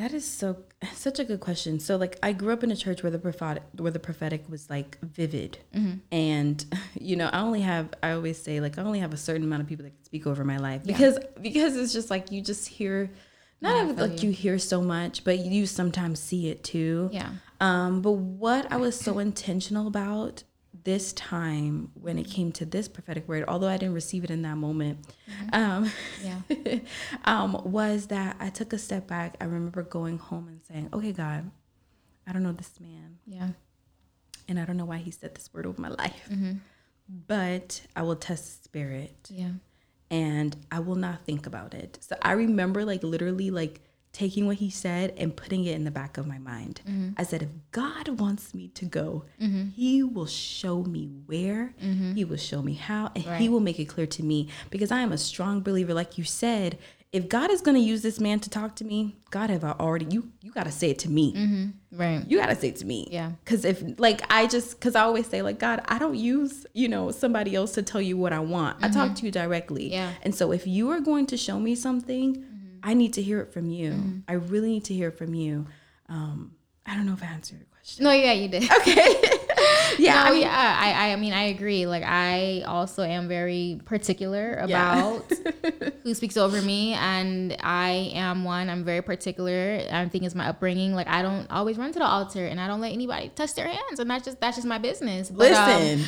That 0.00 0.14
is 0.14 0.24
so 0.24 0.56
such 0.94 1.18
a 1.18 1.24
good 1.24 1.40
question. 1.40 1.78
So 1.78 1.96
like 1.96 2.18
I 2.22 2.32
grew 2.32 2.52
up 2.52 2.64
in 2.64 2.70
a 2.70 2.76
church 2.76 3.02
where 3.02 3.10
the 3.10 3.18
prophetic 3.18 3.62
where 3.76 3.92
the 3.92 3.98
prophetic 3.98 4.48
was 4.48 4.70
like 4.70 4.98
vivid. 5.02 5.58
And 6.10 6.64
you 6.98 7.16
know, 7.16 7.28
I 7.30 7.40
only 7.40 7.60
have 7.60 7.90
I 8.02 8.12
always 8.12 8.42
say 8.42 8.60
like 8.60 8.78
I 8.78 8.82
only 8.82 9.00
have 9.00 9.12
a 9.12 9.18
certain 9.18 9.42
amount 9.42 9.62
of 9.62 9.68
people 9.68 9.84
that 9.84 9.90
can 9.90 10.04
speak 10.04 10.26
over 10.26 10.42
my 10.42 10.56
life 10.56 10.84
because 10.84 11.18
because 11.40 11.76
it's 11.76 11.92
just 11.92 12.08
like 12.08 12.32
you 12.32 12.40
just 12.40 12.66
hear 12.66 13.10
not 13.60 13.76
Yeah, 13.76 13.94
feel 13.94 14.06
like 14.08 14.22
you 14.22 14.30
hear 14.30 14.58
so 14.58 14.80
much, 14.80 15.22
but 15.22 15.38
you 15.40 15.66
sometimes 15.66 16.18
see 16.18 16.48
it 16.48 16.64
too. 16.64 17.10
Yeah. 17.12 17.28
Um, 17.60 18.00
but 18.00 18.12
what 18.12 18.72
I 18.72 18.76
was 18.78 18.98
so 18.98 19.18
intentional 19.18 19.86
about 19.86 20.44
this 20.84 21.12
time 21.12 21.90
when 21.94 22.18
it 22.18 22.24
came 22.28 22.52
to 22.52 22.64
this 22.64 22.88
prophetic 22.88 23.28
word, 23.28 23.44
although 23.48 23.68
I 23.68 23.76
didn't 23.76 23.94
receive 23.94 24.24
it 24.24 24.30
in 24.30 24.42
that 24.42 24.56
moment, 24.56 24.98
um, 25.52 25.90
Yeah. 26.24 26.40
um, 27.24 27.60
was 27.64 28.06
that 28.08 28.36
I 28.40 28.50
took 28.50 28.72
a 28.72 28.78
step 28.78 29.06
back. 29.06 29.36
I 29.40 29.44
remember 29.44 29.82
going 29.82 30.18
home 30.18 30.48
and 30.48 30.60
saying, 30.64 30.88
"Okay, 30.92 31.12
God, 31.12 31.50
I 32.26 32.32
don't 32.32 32.42
know 32.42 32.52
this 32.52 32.78
man, 32.80 33.18
Yeah. 33.26 33.48
and 34.48 34.58
I 34.58 34.64
don't 34.64 34.76
know 34.76 34.84
why 34.86 34.98
he 34.98 35.10
said 35.10 35.34
this 35.34 35.52
word 35.52 35.66
over 35.66 35.80
my 35.80 35.88
life, 35.88 36.28
but 37.08 37.82
I 37.96 38.02
will 38.02 38.16
test 38.16 38.64
spirit." 38.64 39.28
Yeah. 39.30 39.52
and 40.12 40.56
I 40.72 40.80
will 40.80 40.96
not 40.96 41.24
think 41.24 41.46
about 41.46 41.72
it. 41.72 41.96
So 42.00 42.16
I 42.20 42.32
remember 42.32 42.84
like 42.84 43.04
literally 43.04 43.50
like 43.52 43.80
taking 44.12 44.46
what 44.46 44.56
he 44.56 44.70
said 44.70 45.14
and 45.16 45.34
putting 45.36 45.64
it 45.64 45.74
in 45.74 45.84
the 45.84 45.90
back 45.90 46.18
of 46.18 46.26
my 46.26 46.38
mind. 46.38 46.80
I 47.16 47.22
said, 47.22 47.42
if 47.42 47.48
God 47.70 48.20
wants 48.20 48.54
me 48.54 48.68
to 48.68 48.84
go, 48.84 49.24
he 49.74 50.02
will 50.02 50.26
show 50.26 50.82
me 50.82 51.06
where, 51.26 51.74
he 52.14 52.24
will 52.24 52.36
show 52.36 52.60
me 52.62 52.74
how, 52.74 53.12
and 53.14 53.24
he 53.40 53.48
will 53.48 53.60
make 53.60 53.78
it 53.78 53.86
clear 53.86 54.06
to 54.06 54.22
me 54.22 54.48
because 54.70 54.90
I 54.90 55.00
am 55.00 55.12
a 55.12 55.18
strong 55.18 55.60
believer, 55.62 55.94
like 55.94 56.18
you 56.18 56.24
said. 56.24 56.78
If 57.12 57.28
God 57.28 57.50
is 57.50 57.60
going 57.60 57.74
to 57.76 57.80
use 57.82 58.02
this 58.02 58.20
man 58.20 58.38
to 58.38 58.48
talk 58.50 58.76
to 58.76 58.84
me, 58.84 59.16
God 59.30 59.50
have 59.50 59.64
I 59.64 59.72
already 59.72 60.06
you 60.10 60.30
you 60.42 60.52
got 60.52 60.66
to 60.66 60.70
say 60.72 60.90
it 60.90 60.98
to 61.00 61.10
me 61.10 61.72
Right. 61.92 62.24
you 62.28 62.38
gotta 62.38 62.54
say 62.54 62.68
it 62.68 62.76
to 62.76 62.86
me 62.86 63.08
Yeah. 63.10 63.32
because 63.44 63.64
if 63.64 63.82
like 63.98 64.22
i 64.32 64.46
just 64.46 64.78
because 64.78 64.94
i 64.94 65.00
always 65.02 65.26
say 65.26 65.42
like 65.42 65.58
god 65.58 65.82
i 65.88 65.98
don't 65.98 66.14
use 66.16 66.64
you 66.72 66.86
know 66.88 67.10
somebody 67.10 67.56
else 67.56 67.72
to 67.72 67.82
tell 67.82 68.00
you 68.00 68.16
what 68.16 68.32
i 68.32 68.38
want 68.38 68.76
i 68.80 68.88
talk 68.88 69.16
to 69.16 69.24
you 69.26 69.32
directly 69.32 69.86
Mm-hmm. 69.86 69.94
Yeah. 69.94 70.12
and 70.22 70.32
so 70.34 70.52
if 70.52 70.66
you 70.68 70.88
are 70.90 71.00
going 71.00 71.26
to 71.26 71.36
show 71.36 71.58
me 71.58 71.74
something 71.74 72.36
Mm-hmm. 72.36 72.49
I 72.82 72.94
need 72.94 73.14
to 73.14 73.22
hear 73.22 73.40
it 73.40 73.52
from 73.52 73.70
you. 73.70 74.22
I 74.28 74.34
really 74.34 74.70
need 74.70 74.84
to 74.84 74.94
hear 74.94 75.08
it 75.08 75.18
from 75.18 75.34
you. 75.34 75.66
Um 76.08 76.52
i 76.86 76.94
don't 76.94 77.06
know 77.06 77.12
if 77.14 77.22
i 77.22 77.26
answered 77.26 77.58
your 77.58 77.66
question. 77.72 78.04
No, 78.04 78.12
yeah, 78.12 78.32
you 78.32 78.48
did. 78.48 78.62
yeah 79.98 80.14
No, 80.14 80.20
I 80.20 80.30
mean, 80.32 80.40
yeah, 80.42 80.78
I, 80.80 81.12
I 81.12 81.16
mean, 81.16 81.32
I 81.32 81.44
agree. 81.44 81.86
Like, 81.86 82.02
I 82.04 82.62
also 82.66 83.02
am 83.02 83.28
very 83.28 83.80
particular 83.84 84.54
about 84.54 85.30
who 86.02 86.14
speaks 86.14 86.36
over 86.36 86.60
me, 86.62 86.94
and 86.94 87.56
I 87.60 88.12
am 88.14 88.44
one. 88.44 88.68
I'm 88.70 88.84
very 88.84 89.02
particular. 89.02 89.82
I 89.90 90.08
think 90.08 90.24
it's 90.24 90.34
my 90.34 90.48
upbringing. 90.48 90.94
Like, 90.94 91.08
I 91.08 91.22
don't 91.22 91.50
always 91.50 91.78
run 91.78 91.92
to 91.92 91.98
the 91.98 92.06
altar, 92.06 92.46
and 92.46 92.60
I 92.60 92.66
don't 92.66 92.80
let 92.80 92.92
anybody 92.92 93.30
touch 93.34 93.54
their 93.54 93.68
hands, 93.68 93.98
and 93.98 94.10
that's 94.10 94.24
just 94.24 94.40
that's 94.40 94.56
just 94.56 94.66
my 94.66 94.78
business. 94.78 95.30
But, 95.30 95.52
um, 95.52 95.80
listen 95.80 96.06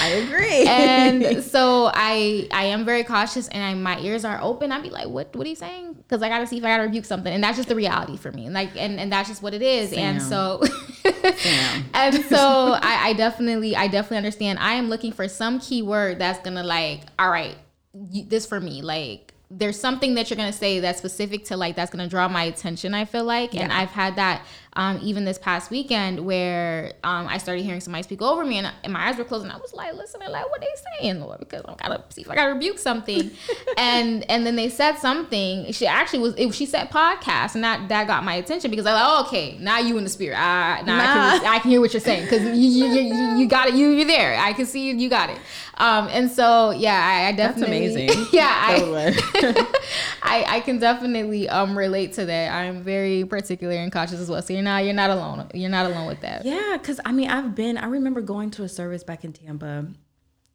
i 0.00 0.08
agree 0.24 0.66
and 0.66 1.42
so 1.44 1.90
I 1.92 2.48
I 2.50 2.64
am 2.64 2.84
very 2.84 3.04
cautious, 3.04 3.48
and 3.48 3.62
I, 3.62 3.74
my 3.74 4.00
ears 4.00 4.24
are 4.24 4.40
open. 4.40 4.72
I'd 4.72 4.82
be 4.82 4.90
like, 4.90 5.08
what 5.08 5.34
What 5.34 5.46
are 5.46 5.50
you 5.50 5.56
saying? 5.56 5.94
Because 5.94 6.22
I 6.22 6.28
got 6.28 6.38
to 6.38 6.46
see 6.46 6.58
if 6.58 6.64
I 6.64 6.68
got 6.68 6.78
to 6.78 6.82
rebuke 6.84 7.04
something, 7.04 7.32
and 7.32 7.42
that's 7.42 7.56
just 7.56 7.68
the 7.68 7.76
reality 7.76 8.16
for 8.16 8.32
me. 8.32 8.46
And 8.46 8.54
like, 8.54 8.76
and 8.76 8.98
and 8.98 9.12
that's 9.12 9.28
just 9.28 9.42
what 9.42 9.54
it 9.54 9.62
is. 9.62 9.92
And 9.92 10.22
so. 10.22 10.62
Sam. 11.36 11.84
and 11.94 12.24
so 12.26 12.61
I, 12.72 13.08
I 13.08 13.12
definitely 13.14 13.76
I 13.76 13.88
definitely 13.88 14.18
understand. 14.18 14.58
I 14.58 14.74
am 14.74 14.88
looking 14.88 15.12
for 15.12 15.28
some 15.28 15.60
keyword 15.60 16.18
that's 16.18 16.38
gonna 16.40 16.62
like, 16.62 17.02
all 17.18 17.30
right, 17.30 17.56
you, 18.10 18.24
this 18.24 18.46
for 18.46 18.60
me. 18.60 18.82
Like, 18.82 19.34
there's 19.50 19.78
something 19.78 20.14
that 20.14 20.30
you're 20.30 20.36
gonna 20.36 20.52
say 20.52 20.80
that's 20.80 20.98
specific 20.98 21.44
to 21.46 21.56
like 21.56 21.76
that's 21.76 21.90
gonna 21.90 22.08
draw 22.08 22.28
my 22.28 22.44
attention. 22.44 22.94
I 22.94 23.04
feel 23.04 23.24
like, 23.24 23.54
and 23.54 23.72
I've 23.72 23.90
had 23.90 24.16
that 24.16 24.44
um, 24.74 24.98
even 25.02 25.24
this 25.24 25.38
past 25.38 25.70
weekend 25.70 26.24
where 26.24 26.92
um, 27.04 27.26
I 27.28 27.38
started 27.38 27.62
hearing 27.62 27.80
somebody 27.80 28.02
speak 28.04 28.22
over 28.22 28.44
me, 28.44 28.58
and, 28.58 28.72
and 28.82 28.92
my 28.92 29.08
eyes 29.08 29.18
were 29.18 29.24
closed, 29.24 29.44
and 29.44 29.52
I 29.52 29.58
was 29.58 29.74
like 29.74 29.94
listening, 29.94 30.30
like 30.30 30.48
what 30.50 30.60
they 30.60 30.66
saying, 31.00 31.20
Lord, 31.20 31.40
because 31.40 31.62
I 31.66 31.74
gotta 31.74 32.02
see 32.08 32.22
if 32.22 32.30
I 32.30 32.34
gotta 32.34 32.54
rebuke 32.54 32.78
something. 32.78 33.30
and 33.76 34.28
and 34.30 34.46
then 34.46 34.56
they 34.56 34.68
said 34.68 34.96
something. 34.96 35.70
She 35.72 35.86
actually 35.86 36.20
was. 36.20 36.34
It, 36.36 36.54
she 36.54 36.64
said 36.64 36.90
podcast, 36.90 37.54
and 37.54 37.64
that 37.64 37.88
that 37.90 38.06
got 38.06 38.24
my 38.24 38.34
attention 38.34 38.70
because 38.70 38.86
I 38.86 38.92
was 38.92 39.00
like, 39.00 39.10
oh, 39.10 39.26
okay, 39.26 39.58
now 39.60 39.78
you 39.78 39.98
in 39.98 40.04
the 40.04 40.10
spirit. 40.10 40.36
Ah, 40.38 40.82
now 40.86 40.98
I 40.98 41.38
can 41.38 41.46
I 41.46 41.58
can 41.58 41.70
hear 41.70 41.80
what 41.80 41.92
you're 41.92 42.00
saying 42.00 42.24
because 42.24 42.42
you, 42.42 42.52
you, 42.52 42.86
you, 42.86 43.36
you 43.38 43.46
got 43.46 43.68
it. 43.68 43.74
You, 43.74 43.90
you're 43.90 44.06
there. 44.06 44.38
I 44.38 44.54
can 44.54 44.64
see 44.64 44.88
you. 44.88 44.96
You 44.96 45.10
got 45.10 45.28
it. 45.30 45.38
Um, 45.76 46.08
and 46.08 46.30
so, 46.30 46.70
yeah, 46.70 46.94
I, 46.94 47.28
I 47.28 47.32
that's 47.32 47.58
definitely. 47.58 48.06
amazing 48.06 48.26
yeah, 48.32 48.48
I. 48.48 49.76
I, 50.22 50.44
I 50.56 50.60
can 50.60 50.78
definitely 50.78 51.48
um 51.48 51.76
relate 51.76 52.12
to 52.14 52.24
that. 52.24 52.52
I'm 52.52 52.82
very 52.82 53.24
particular 53.24 53.74
and 53.74 53.90
cautious 53.90 54.20
as 54.20 54.30
well. 54.30 54.40
So 54.42 54.54
you're 54.62 54.70
not 54.70 54.84
you're 54.84 54.94
not 54.94 55.10
alone. 55.10 55.50
You're 55.54 55.70
not 55.70 55.86
alone 55.86 56.06
with 56.06 56.20
that. 56.20 56.44
Yeah, 56.44 56.76
because 56.80 57.00
I 57.04 57.12
mean, 57.12 57.28
I've 57.30 57.54
been, 57.54 57.76
I 57.76 57.86
remember 57.86 58.20
going 58.20 58.50
to 58.52 58.62
a 58.62 58.68
service 58.68 59.04
back 59.04 59.24
in 59.24 59.32
Tampa. 59.32 59.88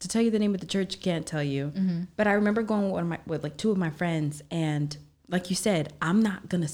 To 0.02 0.08
tell 0.08 0.22
you 0.22 0.30
the 0.30 0.38
name 0.38 0.54
of 0.54 0.62
the 0.62 0.68
church, 0.68 1.02
can't 1.02 1.26
tell 1.26 1.42
you. 1.42 1.72
Mm-hmm. 1.76 2.02
But 2.16 2.28
I 2.28 2.34
remember 2.34 2.62
going 2.62 2.84
with, 2.84 2.92
one 2.92 3.04
of 3.04 3.10
my, 3.10 3.20
with 3.26 3.44
like 3.44 3.58
two 3.58 3.72
of 3.72 3.78
my 3.78 3.90
friends, 3.90 4.44
and 4.52 4.96
like 5.28 5.50
you 5.50 5.56
said, 5.56 5.94
I'm 6.02 6.22
not 6.22 6.50
gonna, 6.50 6.70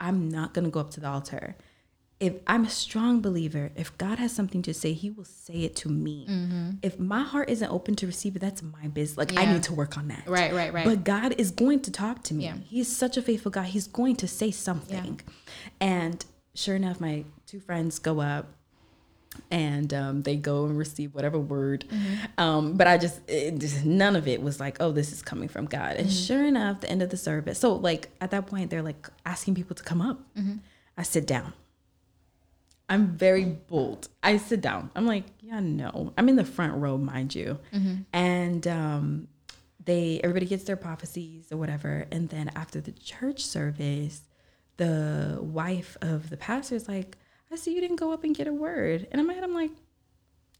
I'm 0.00 0.30
not 0.30 0.54
gonna 0.54 0.70
go 0.70 0.80
up 0.80 0.90
to 0.92 1.00
the 1.00 1.08
altar. 1.08 1.54
if 2.22 2.34
I'm 2.46 2.64
a 2.64 2.70
strong 2.70 3.20
believer, 3.20 3.72
if 3.74 3.98
God 3.98 4.20
has 4.20 4.30
something 4.30 4.62
to 4.62 4.72
say, 4.72 4.92
He 4.92 5.10
will 5.10 5.24
say 5.24 5.64
it 5.64 5.74
to 5.76 5.88
me. 5.88 6.78
If 6.80 7.00
my 7.00 7.24
heart 7.24 7.50
isn't 7.50 7.68
open 7.68 7.96
to 7.96 8.06
receive 8.06 8.36
it, 8.36 8.38
that's 8.38 8.62
my 8.62 8.86
business. 8.86 9.18
Like 9.18 9.36
I 9.36 9.52
need 9.52 9.64
to 9.64 9.74
work 9.74 9.98
on 9.98 10.06
that. 10.06 10.22
Right, 10.28 10.54
right, 10.54 10.72
right. 10.72 10.84
But 10.84 11.02
God 11.02 11.34
is 11.36 11.50
going 11.50 11.80
to 11.80 11.90
talk 11.90 12.22
to 12.24 12.34
me. 12.34 12.44
Yeah. 12.44 12.58
He's 12.64 12.86
such 12.86 13.16
a 13.16 13.22
faithful 13.22 13.50
God. 13.50 13.64
He's 13.64 13.88
going 13.88 14.14
to 14.16 14.28
say 14.28 14.52
something. 14.52 15.20
And 15.80 16.24
sure 16.54 16.76
enough, 16.76 17.00
my 17.00 17.24
two 17.46 17.60
friends 17.60 17.98
go 17.98 18.20
up 18.20 18.46
and 19.50 19.94
um, 19.94 20.22
they 20.22 20.36
go 20.36 20.66
and 20.66 20.76
receive 20.76 21.14
whatever 21.14 21.38
word. 21.38 21.86
Um, 22.36 22.76
but 22.76 22.86
I 22.86 22.98
just, 22.98 23.20
it, 23.28 23.58
just, 23.58 23.84
none 23.84 24.14
of 24.16 24.28
it 24.28 24.42
was 24.42 24.60
like, 24.60 24.76
oh, 24.80 24.92
this 24.92 25.10
is 25.12 25.22
coming 25.22 25.48
from 25.48 25.64
God. 25.66 25.96
And 25.96 26.12
sure 26.12 26.44
enough, 26.44 26.80
the 26.80 26.90
end 26.90 27.00
of 27.02 27.08
the 27.10 27.16
service. 27.16 27.58
So, 27.58 27.74
like, 27.74 28.10
at 28.20 28.30
that 28.32 28.46
point, 28.46 28.70
they're 28.70 28.82
like 28.82 29.08
asking 29.24 29.54
people 29.54 29.74
to 29.76 29.82
come 29.82 30.02
up. 30.02 30.20
I 30.98 31.02
sit 31.02 31.26
down. 31.26 31.54
I'm 32.88 33.16
very 33.16 33.44
bold. 33.46 34.08
I 34.22 34.36
sit 34.36 34.60
down. 34.60 34.90
I'm 34.94 35.06
like, 35.06 35.24
yeah, 35.40 35.60
no. 35.60 36.12
I'm 36.18 36.28
in 36.28 36.36
the 36.36 36.44
front 36.44 36.74
row, 36.74 36.98
mind 36.98 37.34
you. 37.34 37.58
And 38.12 38.66
um, 38.68 39.28
they, 39.82 40.20
everybody 40.22 40.44
gets 40.44 40.64
their 40.64 40.76
prophecies 40.76 41.50
or 41.50 41.56
whatever. 41.56 42.06
And 42.12 42.28
then 42.28 42.50
after 42.54 42.82
the 42.82 42.92
church 42.92 43.40
service, 43.46 44.20
the 44.76 45.38
wife 45.40 45.96
of 46.00 46.30
the 46.30 46.36
pastor 46.36 46.74
is 46.74 46.88
like, 46.88 47.16
I 47.50 47.56
see 47.56 47.74
you 47.74 47.80
didn't 47.80 47.96
go 47.96 48.12
up 48.12 48.24
and 48.24 48.34
get 48.34 48.46
a 48.46 48.52
word. 48.52 49.06
And 49.10 49.20
in 49.20 49.26
my 49.26 49.34
head, 49.34 49.44
I'm 49.44 49.54
like, 49.54 49.70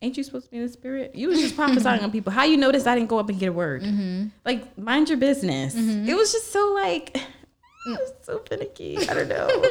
ain't 0.03 0.17
you 0.17 0.23
supposed 0.23 0.47
to 0.47 0.51
be 0.51 0.59
in 0.59 0.67
the 0.67 0.73
spirit? 0.73 1.15
You 1.15 1.29
was 1.29 1.41
just 1.41 1.57
prophesying 1.57 2.03
on 2.03 2.11
people. 2.11 2.33
How 2.33 2.45
you 2.45 2.57
notice 2.57 2.87
I 2.87 2.95
didn't 2.95 3.09
go 3.09 3.19
up 3.19 3.29
and 3.29 3.39
get 3.39 3.49
a 3.49 3.53
word? 3.53 3.83
Mm-hmm. 3.83 4.27
Like, 4.45 4.77
mind 4.77 5.09
your 5.09 5.19
business. 5.19 5.75
Mm-hmm. 5.75 6.09
It 6.09 6.15
was 6.17 6.33
just 6.33 6.53
so 6.53 6.73
like, 6.75 7.15
mm. 7.89 7.97
so 8.21 8.41
finicky. 8.41 8.99
I 8.99 9.15
don't 9.15 9.29
know. 9.29 9.49
you 9.49 9.63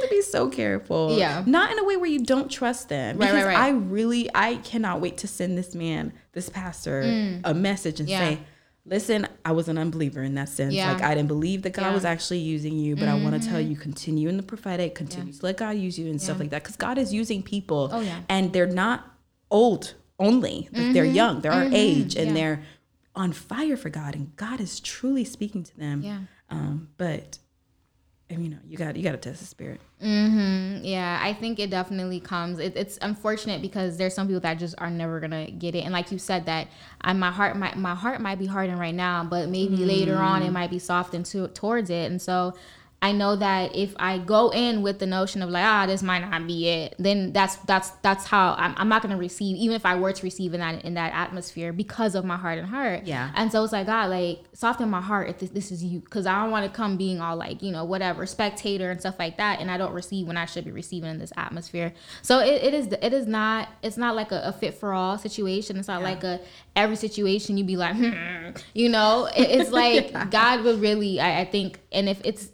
have 0.00 0.02
to 0.04 0.08
be 0.10 0.22
so 0.22 0.48
careful. 0.48 1.18
Yeah. 1.18 1.42
Not 1.46 1.72
in 1.72 1.78
a 1.78 1.84
way 1.84 1.96
where 1.96 2.08
you 2.10 2.20
don't 2.20 2.50
trust 2.50 2.88
them. 2.88 3.18
Right, 3.18 3.26
right, 3.26 3.32
Because 3.32 3.46
right. 3.46 3.58
I 3.58 3.70
really, 3.70 4.30
I 4.34 4.56
cannot 4.56 5.00
wait 5.00 5.18
to 5.18 5.26
send 5.26 5.58
this 5.58 5.74
man, 5.74 6.12
this 6.32 6.48
pastor, 6.48 7.02
mm. 7.02 7.40
a 7.44 7.54
message 7.54 7.98
and 8.00 8.08
Mm. 8.08 8.12
Yeah. 8.12 8.18
say, 8.30 8.38
listen, 8.84 9.26
I 9.44 9.52
was 9.52 9.68
an 9.68 9.78
unbeliever 9.78 10.22
in 10.22 10.34
that 10.34 10.48
sense. 10.48 10.74
Yeah. 10.74 10.92
Like 10.92 11.02
I 11.02 11.14
didn't 11.14 11.28
believe 11.28 11.62
that 11.62 11.72
God 11.74 11.82
Yeah. 11.82 11.86
Mm-hmm. 11.88 11.94
was 11.94 12.04
actually 12.04 12.38
using 12.38 12.76
you, 12.78 12.96
but 12.96 13.08
I 13.08 13.14
want 13.14 13.40
to 13.40 13.48
tell 13.48 13.60
you, 13.60 13.76
continue 13.76 14.28
in 14.28 14.36
the 14.36 14.42
prophetic, 14.42 14.94
continue 14.94 15.32
to 15.32 15.44
let 15.46 15.56
God 15.58 15.76
use 15.76 15.98
you 15.98 16.08
and 16.10 16.20
stuff 16.20 16.38
like 16.40 16.50
that. 16.50 16.62
Because 16.62 16.76
God 16.76 16.98
is 16.98 17.12
using 17.12 17.42
people. 17.42 17.90
Oh, 17.92 18.00
yeah. 18.00 18.20
And 18.28 18.52
they're 18.52 18.66
not 18.66 19.06
old 19.50 19.94
only. 20.18 20.68
Like 20.72 20.92
they're 20.92 21.04
young. 21.04 21.40
They're 21.40 21.52
our 21.52 21.68
age 21.70 22.14
and 22.16 22.28
Mm-hmm. 22.28 22.36
Yeah. 22.36 22.42
they're 22.42 22.62
on 23.14 23.32
fire 23.32 23.76
for 23.76 23.90
God. 23.90 24.14
And 24.14 24.34
God 24.36 24.60
is 24.60 24.80
truly 24.80 25.24
speaking 25.24 25.62
to 25.64 25.76
them. 25.76 26.02
Yeah. 26.02 26.18
Um, 26.48 26.88
but 26.96 27.38
you 28.30 28.50
know, 28.50 28.58
you 28.68 28.76
got 28.76 28.96
you 28.96 29.02
got 29.02 29.12
to 29.12 29.16
test 29.16 29.40
the 29.40 29.46
spirit. 29.46 29.80
Mm-hmm. 30.02 30.84
Yeah, 30.84 31.18
I 31.22 31.32
think 31.32 31.58
it 31.58 31.70
definitely 31.70 32.20
comes. 32.20 32.58
It, 32.58 32.76
it's 32.76 32.98
unfortunate 33.02 33.60
because 33.60 33.96
there's 33.96 34.14
some 34.14 34.26
people 34.26 34.40
that 34.40 34.58
just 34.58 34.74
are 34.78 34.90
never 34.90 35.20
gonna 35.20 35.50
get 35.50 35.74
it, 35.74 35.80
and 35.80 35.92
like 35.92 36.12
you 36.12 36.18
said, 36.18 36.46
that 36.46 36.68
I, 37.00 37.12
my 37.12 37.30
heart, 37.30 37.56
my 37.56 37.74
my 37.74 37.94
heart 37.94 38.20
might 38.20 38.38
be 38.38 38.46
hardened 38.46 38.78
right 38.78 38.94
now, 38.94 39.24
but 39.24 39.48
maybe 39.48 39.76
later 39.76 40.16
on 40.16 40.42
it 40.42 40.50
might 40.50 40.70
be 40.70 40.78
softened 40.78 41.26
to, 41.26 41.48
towards 41.48 41.90
it, 41.90 42.10
and 42.10 42.20
so. 42.20 42.54
I 43.02 43.12
know 43.12 43.34
that 43.36 43.74
if 43.74 43.94
I 43.98 44.18
go 44.18 44.50
in 44.50 44.82
with 44.82 44.98
the 44.98 45.06
notion 45.06 45.40
of 45.42 45.48
like 45.48 45.64
ah 45.64 45.86
this 45.86 46.02
might 46.02 46.18
not 46.28 46.46
be 46.46 46.68
it, 46.68 46.94
then 46.98 47.32
that's 47.32 47.56
that's 47.56 47.90
that's 48.02 48.26
how 48.26 48.54
I'm, 48.58 48.74
I'm 48.76 48.88
not 48.90 49.00
gonna 49.00 49.16
receive 49.16 49.56
even 49.56 49.74
if 49.74 49.86
I 49.86 49.94
were 49.94 50.12
to 50.12 50.22
receive 50.22 50.52
in 50.52 50.60
that 50.60 50.84
in 50.84 50.94
that 50.94 51.14
atmosphere 51.14 51.72
because 51.72 52.14
of 52.14 52.26
my 52.26 52.36
heart 52.36 52.58
and 52.58 52.68
heart. 52.68 53.04
Yeah. 53.06 53.30
And 53.34 53.50
so 53.50 53.64
it's 53.64 53.72
like 53.72 53.86
God 53.86 54.10
like 54.10 54.44
soften 54.52 54.90
my 54.90 55.00
heart 55.00 55.30
if 55.30 55.38
this, 55.38 55.48
this 55.50 55.72
is 55.72 55.82
you 55.82 56.00
because 56.00 56.26
I 56.26 56.42
don't 56.42 56.50
want 56.50 56.66
to 56.66 56.76
come 56.76 56.98
being 56.98 57.22
all 57.22 57.36
like 57.36 57.62
you 57.62 57.72
know 57.72 57.84
whatever 57.84 58.26
spectator 58.26 58.90
and 58.90 59.00
stuff 59.00 59.16
like 59.18 59.38
that, 59.38 59.60
and 59.60 59.70
I 59.70 59.78
don't 59.78 59.94
receive 59.94 60.26
when 60.26 60.36
I 60.36 60.44
should 60.44 60.66
be 60.66 60.70
receiving 60.70 61.08
in 61.08 61.18
this 61.18 61.32
atmosphere. 61.38 61.94
So 62.20 62.40
it, 62.40 62.62
it 62.62 62.74
is 62.74 62.86
it 63.00 63.12
is 63.14 63.26
not 63.26 63.68
it's 63.82 63.96
not 63.96 64.14
like 64.14 64.30
a, 64.30 64.42
a 64.44 64.52
fit 64.52 64.74
for 64.74 64.92
all 64.92 65.16
situation. 65.16 65.78
It's 65.78 65.88
not 65.88 66.02
like 66.02 66.22
a 66.22 66.38
every 66.76 66.96
situation 66.96 67.56
you 67.56 67.64
be 67.64 67.76
like 67.78 67.96
hmm, 67.96 68.50
you 68.74 68.90
know 68.90 69.26
It- 69.34 69.60
it's 69.60 69.70
like 69.82 70.30
God 70.30 70.64
would 70.64 70.80
really 70.82 71.18
I, 71.18 71.40
I 71.40 71.44
think 71.46 71.80
and 71.92 72.06
if 72.08 72.20
it's 72.24 72.50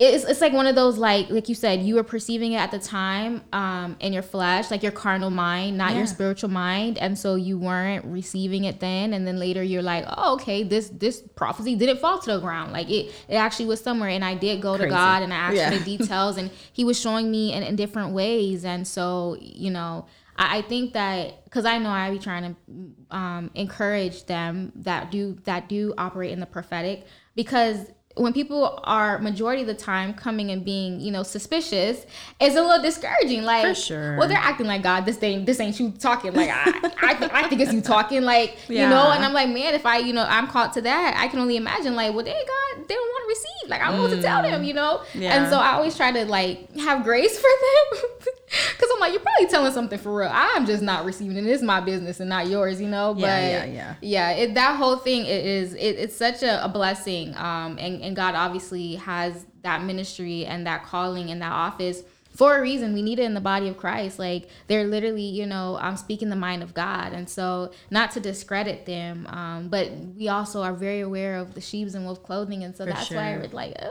it's, 0.00 0.24
it's 0.24 0.40
like 0.40 0.52
one 0.52 0.68
of 0.68 0.76
those 0.76 0.96
like 0.96 1.28
like 1.28 1.48
you 1.48 1.56
said 1.56 1.82
you 1.82 1.96
were 1.96 2.04
perceiving 2.04 2.52
it 2.52 2.58
at 2.58 2.70
the 2.70 2.78
time 2.78 3.42
um 3.52 3.96
in 3.98 4.12
your 4.12 4.22
flesh 4.22 4.70
like 4.70 4.80
your 4.84 4.92
carnal 4.92 5.30
mind 5.30 5.76
not 5.76 5.96
your 5.96 6.06
spiritual 6.06 6.50
mind. 6.50 6.98
And 6.98 7.18
so 7.18 7.34
you 7.34 7.58
weren't 7.58 8.04
receiving 8.04 8.62
it 8.64 8.78
then. 8.78 9.12
And 9.12 9.26
then 9.26 9.38
later 9.40 9.60
you're 9.62 9.82
like 9.82 10.04
oh 10.08 10.34
okay 10.34 10.62
this 10.62 10.88
this 10.90 11.20
prophecy 11.34 11.74
didn't 11.74 11.98
fall 11.98 12.20
to 12.20 12.32
the 12.32 12.38
ground. 12.38 12.72
Like 12.72 12.88
it 12.88 13.12
it 13.28 13.34
actually 13.34 13.66
was 13.66 13.80
somewhere. 13.80 14.10
And 14.10 14.24
i 14.24 14.34
did 14.34 14.62
go 14.62 14.76
to 14.76 14.86
god 14.86 15.24
and 15.24 15.32
i 15.32 15.36
asked 15.36 15.56
Yeah. 15.56 15.70
for 15.70 15.78
the 15.78 15.84
details. 15.98 16.36
And 16.36 16.50
he 16.72 16.84
was 16.84 16.98
showing 17.00 17.28
me 17.28 17.52
in, 17.52 17.64
in 17.64 17.74
different 17.74 18.12
ways. 18.12 18.64
And 18.64 18.86
so 18.86 19.36
you 19.40 19.70
know 19.72 20.06
I, 20.36 20.58
I 20.58 20.62
think 20.62 20.92
that 20.92 21.42
because 21.42 21.64
I 21.64 21.78
know 21.78 21.90
I 21.90 22.08
be 22.10 22.20
trying 22.20 22.54
to 22.54 23.16
um, 23.16 23.50
encourage 23.54 24.26
them 24.26 24.72
that 24.76 25.10
do 25.10 25.36
that 25.42 25.68
do 25.68 25.92
operate 25.98 26.30
in 26.30 26.38
the 26.38 26.46
prophetic. 26.46 27.04
Because 27.34 27.90
when 28.18 28.32
people 28.32 28.80
are 28.84 29.18
majority 29.18 29.62
of 29.62 29.68
the 29.68 29.74
time 29.74 30.12
coming 30.14 30.50
and 30.50 30.64
being 30.64 31.00
you 31.00 31.10
know 31.10 31.22
suspicious 31.22 32.04
it's 32.40 32.56
a 32.56 32.60
little 32.60 32.82
discouraging. 32.82 33.42
Like 33.42 33.64
For 33.64 33.74
sure. 33.74 34.16
well 34.16 34.28
they're 34.28 34.36
acting 34.36 34.66
like 34.66 34.82
god 34.82 35.06
this 35.06 35.16
thing 35.16 35.44
this 35.44 35.60
ain't 35.60 35.78
you 35.80 35.90
talking. 35.92 36.32
Like 36.34 36.50
i 36.52 36.70
i, 37.02 37.42
I 37.44 37.48
think 37.48 37.60
it's 37.60 37.72
you 37.72 37.80
talking 37.80 38.22
like 38.22 38.58
you 38.68 38.78
know? 38.80 39.10
And 39.10 39.24
i'm 39.24 39.32
like 39.32 39.48
man 39.48 39.74
if 39.74 39.86
i 39.86 39.98
you 39.98 40.12
know 40.12 40.24
i'm 40.28 40.46
caught 40.48 40.72
to 40.74 40.80
that 40.82 41.16
i 41.18 41.28
can 41.28 41.38
only 41.38 41.56
imagine 41.56 41.94
like 41.94 42.14
well 42.14 42.24
they 42.24 42.32
god 42.32 42.88
they 42.88 42.94
don't 42.94 43.08
want 43.08 43.22
to 43.24 43.28
receive. 43.28 43.70
Like 43.70 43.80
i 43.82 43.88
don't 43.88 43.96
know 43.96 44.02
what 44.02 44.10
to 44.16 44.22
tell 44.22 44.42
them 44.42 44.64
you 44.64 44.74
know? 44.74 45.02
Mm. 45.12 45.20
Yeah. 45.22 45.34
and 45.36 45.50
so 45.50 45.58
i 45.58 45.72
always 45.72 45.96
try 45.96 46.12
to 46.12 46.24
like 46.26 46.74
have 46.78 47.04
grace 47.04 47.38
for 47.44 47.48
them 47.48 48.34
because 48.48 48.88
i'm 48.94 49.00
like 49.00 49.12
you're 49.12 49.20
probably 49.22 49.46
telling 49.46 49.72
something 49.72 49.98
for 49.98 50.14
real. 50.14 50.30
I'm 50.32 50.64
just 50.66 50.82
not 50.82 51.04
receiving 51.04 51.36
it. 51.36 51.46
It's 51.46 51.62
my 51.62 51.80
business 51.80 52.20
and 52.20 52.28
not 52.28 52.46
yours 52.48 52.80
you 52.80 52.88
know? 52.88 53.14
But 53.14 53.22
Yeah, 53.22 53.48
yeah, 53.48 53.64
yeah. 53.64 53.94
yeah 54.00 54.30
it, 54.30 54.54
that 54.54 54.76
whole 54.76 54.96
thing 54.96 55.26
it 55.26 55.44
is 55.44 55.74
it, 55.74 55.96
it's 55.96 56.16
such 56.16 56.42
a, 56.42 56.64
a 56.64 56.68
blessing 56.68 57.34
um 57.36 57.78
and, 57.78 58.02
and 58.02 58.16
god 58.16 58.34
obviously 58.34 58.96
has 58.96 59.44
that 59.62 59.82
ministry 59.82 60.46
and 60.46 60.66
that 60.66 60.84
calling 60.84 61.30
and 61.30 61.42
that 61.42 61.52
office 61.52 62.02
for 62.34 62.56
a 62.56 62.60
reason. 62.60 62.94
We 62.94 63.02
need 63.02 63.18
it 63.18 63.24
in 63.24 63.34
the 63.34 63.40
body 63.40 63.66
of 63.68 63.76
christ. 63.76 64.18
Like 64.18 64.48
they're 64.68 64.84
literally 64.84 65.24
you 65.24 65.44
know 65.46 65.76
i'm 65.80 65.96
speaking 65.96 66.28
the 66.30 66.36
mind 66.36 66.62
of 66.62 66.72
god. 66.74 67.12
And 67.12 67.28
so 67.28 67.72
not 67.90 68.12
to 68.12 68.20
discredit 68.20 68.86
them 68.86 69.26
um 69.28 69.68
but 69.68 69.90
we 70.16 70.28
also 70.28 70.62
are 70.62 70.72
very 70.74 71.00
aware 71.00 71.36
of 71.38 71.54
the 71.54 71.60
sheaves 71.60 71.94
and 71.94 72.04
wolf 72.06 72.22
clothing. 72.22 72.62
And 72.64 72.76
so 72.76 72.84
For 72.84 72.92
that's 72.92 73.10
why 73.10 73.34
sure. 73.34 73.42
it's 73.42 73.54
like 73.54 73.74
uh, 73.80 73.88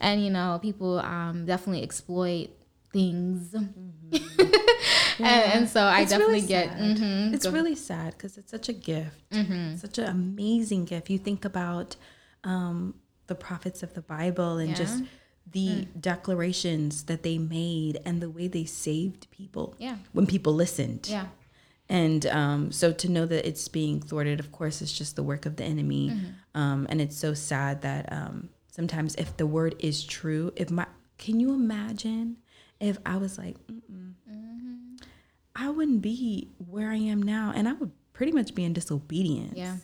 and 0.00 0.22
you 0.22 0.30
know 0.30 0.58
people 0.60 0.98
um 0.98 1.46
definitely 1.46 1.82
exploit 1.82 2.50
things 2.94 3.54
and, 5.18 5.26
and 5.54 5.68
so 5.68 5.80
i 5.84 5.92
Mm-hmm. 5.94 6.02
It's 6.02 6.10
definitely 6.10 6.34
really 6.34 6.46
get 6.46 6.68
mhm, 6.78 7.34
It's 7.34 7.46
go- 7.46 7.52
really 7.52 7.74
sad 7.90 8.12
because 8.14 8.34
it's 8.38 8.50
such 8.56 8.68
a 8.68 8.72
gift, 8.92 9.20
Mm-hmm. 9.30 9.76
such 9.76 9.98
an 9.98 10.06
amazing 10.20 10.82
gift. 10.92 11.10
You 11.10 11.18
think 11.18 11.44
about 11.44 11.96
um, 12.52 12.94
the 13.30 13.34
prophets 13.34 13.82
of 13.82 13.90
the 13.94 14.02
Bible 14.16 14.58
and 14.58 14.74
just 14.76 15.02
the 15.58 15.68
Mm. 15.68 16.00
declarations 16.00 17.04
that 17.04 17.22
they 17.22 17.38
made 17.38 17.94
and 18.06 18.14
the 18.24 18.30
way 18.36 18.46
they 18.48 18.64
saved 18.64 19.22
people. 19.30 19.66
Yeah. 19.78 19.96
when 20.16 20.26
people 20.34 20.52
listened. 20.64 21.02
yeah 21.16 21.26
And 21.88 22.22
um, 22.40 22.60
so 22.80 22.86
to 23.02 23.06
know 23.14 23.26
that 23.32 23.42
it's 23.48 23.66
being 23.68 23.96
thwarted, 24.08 24.38
of 24.44 24.48
course, 24.58 24.76
is 24.84 24.92
just 25.00 25.12
the 25.16 25.22
work 25.32 25.44
of 25.46 25.54
the 25.56 25.64
enemy. 25.74 26.04
Mm-hmm. 26.10 26.60
Um, 26.60 26.80
and 26.90 26.98
it's 27.04 27.16
so 27.26 27.30
sad 27.34 27.74
that 27.88 28.04
um, 28.18 28.48
sometimes 28.78 29.10
if 29.24 29.30
the 29.40 29.46
word 29.56 29.74
is 29.90 29.96
true, 30.18 30.44
if 30.62 30.68
my, 30.78 30.86
can 31.24 31.34
you 31.42 31.50
imagine 31.64 32.26
if 32.80 32.98
I 33.06 33.16
was 33.16 33.38
like, 33.38 33.56
Mm-hmm. 33.68 34.96
I 35.56 35.70
wouldn't 35.70 36.02
be 36.02 36.48
where 36.58 36.90
I 36.90 36.96
am 36.96 37.22
now, 37.22 37.52
and 37.54 37.68
I 37.68 37.72
would 37.74 37.92
pretty 38.12 38.32
much 38.32 38.54
be 38.54 38.64
in 38.64 38.72
disobedience. 38.72 39.54
Yeah. 39.56 39.76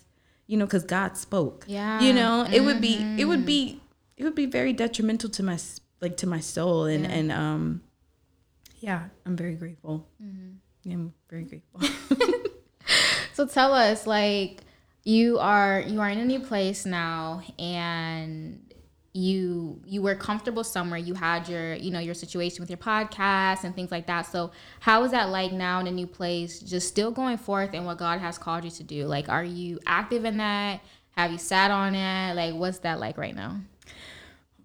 You 0.49 0.57
know, 0.57 0.65
because 0.67 0.83
God 0.85 1.17
spoke. 1.17 1.65
Yeah. 1.69 2.01
You 2.01 2.13
know, 2.13 2.45
it 2.51 2.61
would 2.61 2.81
be, 2.81 2.95
it 2.95 3.01
Mm-hmm. 3.01 3.29
would 3.29 3.47
be, 3.47 3.81
it 4.17 4.25
would 4.25 4.35
be 4.35 4.47
very 4.47 4.73
detrimental 4.73 5.31
to 5.31 5.43
my, 5.45 5.59
like 6.01 6.17
to 6.19 6.27
my 6.27 6.41
soul, 6.41 6.85
and 6.87 7.05
Yeah. 7.05 7.11
and 7.13 7.33
um, 7.33 7.83
yeah, 8.81 9.09
I'm 9.25 9.37
very 9.37 9.55
grateful. 9.55 10.09
Mm-hmm. 10.23 10.51
Yeah, 10.85 10.95
I'm 10.95 11.15
very 11.29 11.45
grateful. 11.45 11.81
So 13.35 13.47
tell 13.47 13.73
us, 13.73 14.07
like, 14.07 14.61
you 15.05 15.39
are 15.39 15.81
you 15.81 16.01
are 16.01 16.11
in 16.11 16.19
a 16.19 16.25
new 16.27 16.41
place 16.41 16.85
now, 16.85 17.43
and 17.59 18.70
you 19.13 19.81
you 19.85 20.03
were 20.03 20.15
comfortable 20.15 20.63
somewhere. 20.63 20.99
You 20.99 21.15
had 21.15 21.49
your 21.49 21.75
you 21.75 21.91
know 21.91 21.99
your 21.99 22.15
situation 22.15 22.61
with 22.61 22.71
your 22.71 22.77
podcast 22.77 23.65
and 23.65 23.75
things 23.75 23.91
like 23.91 24.07
that. 24.07 24.23
So 24.23 24.53
how 24.79 25.03
is 25.05 25.11
that 25.11 25.31
like 25.31 25.53
now 25.53 25.81
in 25.81 25.87
a 25.87 25.91
new 25.91 26.07
place? 26.07 26.61
Just 26.61 26.89
still 26.89 27.11
going 27.11 27.37
forth 27.37 27.75
in 27.75 27.85
what 27.85 27.99
God 27.99 28.21
has 28.21 28.39
called 28.39 28.65
you 28.65 28.71
to 28.71 28.85
do. 28.85 29.07
Like, 29.07 29.29
are 29.29 29.45
you 29.45 29.81
active 29.87 30.25
in 30.25 30.37
that? 30.37 30.81
Have 31.17 31.33
you 31.33 31.39
sat 31.39 31.71
on 31.71 31.95
it? 31.95 32.35
Like, 32.35 32.55
what's 32.55 32.79
that 32.81 33.01
like 33.01 33.19
right 33.19 33.35
now? 33.35 33.61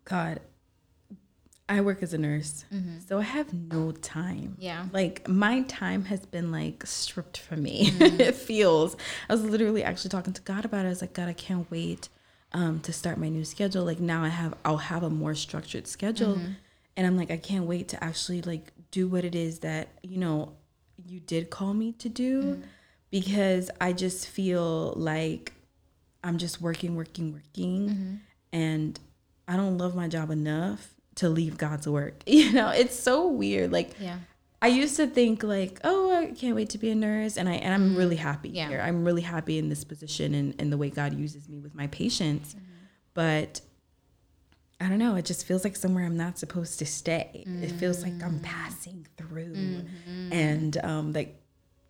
God, 0.03 0.39
I 1.67 1.81
work 1.81 2.03
as 2.03 2.13
a 2.13 2.19
nurse, 2.19 2.65
so 3.07 3.17
I 3.17 3.23
have 3.23 3.51
no 3.51 3.91
time. 3.91 4.53
Mm-hmm. 4.53 4.61
Yeah. 4.61 4.85
Like 4.93 5.27
my 5.27 5.63
time 5.63 6.05
has 6.05 6.23
been 6.23 6.51
like 6.51 6.85
stripped 6.85 7.39
from 7.39 7.63
me. 7.63 7.89
Mm-hmm. 7.89 8.21
it 8.21 8.35
feels. 8.35 8.95
I 9.27 9.33
was 9.33 9.43
literally 9.43 9.83
actually 9.83 10.09
talking 10.09 10.33
to 10.33 10.41
God 10.43 10.65
about 10.65 10.85
it. 10.85 10.89
I 10.89 10.89
was 10.89 11.01
like, 11.01 11.13
God, 11.13 11.27
I 11.27 11.33
can't 11.33 11.69
wait 11.71 12.09
um, 12.55 12.79
to 12.87 12.91
start 12.91 13.17
my 13.19 13.29
new 13.29 13.45
schedule. 13.45 13.83
Like 13.85 13.99
now 13.99 14.23
I 14.23 14.29
have, 14.29 14.53
I'll 14.65 14.77
have 14.91 15.03
a 15.03 15.09
more 15.09 15.35
structured 15.35 15.85
schedule. 15.87 16.35
Mm-hmm. 16.35 16.51
and 16.97 17.05
I'm 17.07 17.17
like, 17.17 17.29
I 17.29 17.37
can't 17.37 17.65
wait 17.65 17.89
to 17.89 17.97
actually 18.03 18.41
like 18.41 18.71
do 18.91 19.07
what 19.07 19.23
it 19.25 19.35
is 19.35 19.59
that 19.59 19.89
you 20.01 20.17
know 20.17 20.53
you 21.05 21.19
did 21.19 21.49
call 21.49 21.73
me 21.73 21.91
to 22.03 22.09
do, 22.09 22.41
Mm-hmm. 22.41 22.61
because 23.11 23.69
I 23.81 23.93
just 23.93 24.27
feel 24.27 24.93
like 24.95 25.51
I'm 26.23 26.37
just 26.37 26.61
working, 26.61 26.95
working, 26.95 27.33
working, 27.33 27.89
Mm-hmm. 27.89 28.13
and 28.53 28.99
I 29.47 29.57
don't 29.57 29.77
love 29.77 29.93
my 29.95 30.07
job 30.07 30.31
enough 30.31 30.81
to 31.15 31.29
leave 31.29 31.57
God's 31.57 31.87
work. 31.87 32.23
You 32.39 32.51
know, 32.53 32.69
it's 32.69 32.97
so 32.97 33.27
weird. 33.27 33.71
Like, 33.71 33.89
Yeah. 33.99 34.19
I 34.65 34.69
used 34.69 34.95
to 34.97 35.07
think 35.07 35.43
like, 35.43 35.79
oh, 35.83 36.11
I 36.11 36.31
can't 36.31 36.55
wait 36.55 36.69
to 36.69 36.77
be 36.77 36.89
a 36.89 36.95
nurse, 36.95 37.37
and 37.37 37.47
I 37.47 37.53
and 37.53 37.71
I'm 37.73 37.95
really 37.95 38.15
happy 38.15 38.49
Mm-hmm. 38.49 38.55
Yeah. 38.57 38.69
here. 38.69 38.81
I'm 38.81 39.03
really 39.05 39.21
happy 39.21 39.57
in 39.59 39.69
this 39.69 39.83
position 39.83 40.33
and, 40.33 40.55
and 40.59 40.71
the 40.73 40.77
way 40.77 40.89
God 40.89 41.13
uses 41.13 41.47
me 41.47 41.59
with 41.59 41.73
my 41.75 41.87
patients. 41.87 42.55
But 43.13 43.61
I 44.81 44.89
don't 44.89 44.97
know. 44.99 45.15
It 45.15 45.25
just 45.25 45.45
feels 45.45 45.63
like 45.63 45.75
somewhere 45.75 46.05
I'm 46.05 46.17
not 46.17 46.37
supposed 46.37 46.79
to 46.79 46.85
stay. 46.85 47.43
It 47.61 47.71
feels 47.71 48.03
like 48.03 48.21
I'm 48.23 48.39
passing 48.39 49.07
through, 49.17 49.85
and 50.31 50.77
um, 50.83 51.13
like 51.13 51.41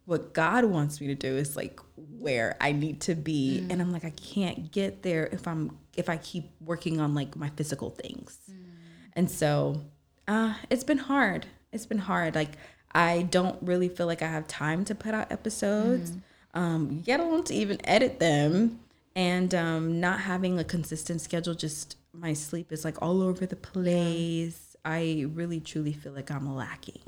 what 0.05 0.33
God 0.33 0.65
wants 0.65 1.01
me 1.01 1.07
to 1.07 1.15
do 1.15 1.35
is 1.35 1.55
like 1.55 1.79
where 2.19 2.55
I 2.61 2.73
need 2.73 3.01
to 3.01 3.15
be, 3.15 3.65
and 3.69 3.81
I'm 3.81 3.91
like 3.91 4.05
I 4.05 4.11
can't 4.11 4.71
get 4.71 5.01
there 5.01 5.27
if 5.31 5.47
I'm 5.47 5.77
if 5.95 6.09
I 6.09 6.17
keep 6.17 6.51
working 6.59 6.99
on 6.99 7.15
like 7.15 7.35
my 7.35 7.49
physical 7.57 7.89
things, 7.89 8.37
and 9.13 9.31
so 9.31 9.81
uh, 10.27 10.53
it's 10.69 10.83
been 10.83 10.99
hard. 10.99 11.47
It's 11.75 11.85
been 11.85 11.99
hard. 11.99 12.33
Like 12.33 12.53
I 12.91 13.23
don't 13.23 13.61
really 13.61 13.89
feel 13.89 14.07
like 14.07 14.21
I 14.21 14.27
have 14.27 14.47
time 14.47 14.85
to 14.85 14.95
put 14.95 15.13
out 15.13 15.31
episodes, 15.31 16.13
um, 16.53 17.03
yet 17.05 17.19
alone 17.19 17.43
to 17.43 17.53
even 17.53 17.77
edit 17.85 18.19
them, 18.19 18.79
and 19.15 19.53
um, 19.53 19.99
not 19.99 20.21
having 20.21 20.57
a 20.57 20.63
consistent 20.63 21.21
schedule. 21.21 21.53
Just 21.53 21.97
my 22.13 22.33
sleep 22.33 22.71
is 22.71 22.85
like 22.85 23.01
all 23.01 23.21
over 23.21 23.45
the 23.45 23.57
place. 23.57 24.75
I 24.85 25.25
really 25.33 25.59
truly 25.59 25.93
feel 25.93 26.13
like 26.13 26.31
I'm 26.31 26.55
lacking. 26.55 27.01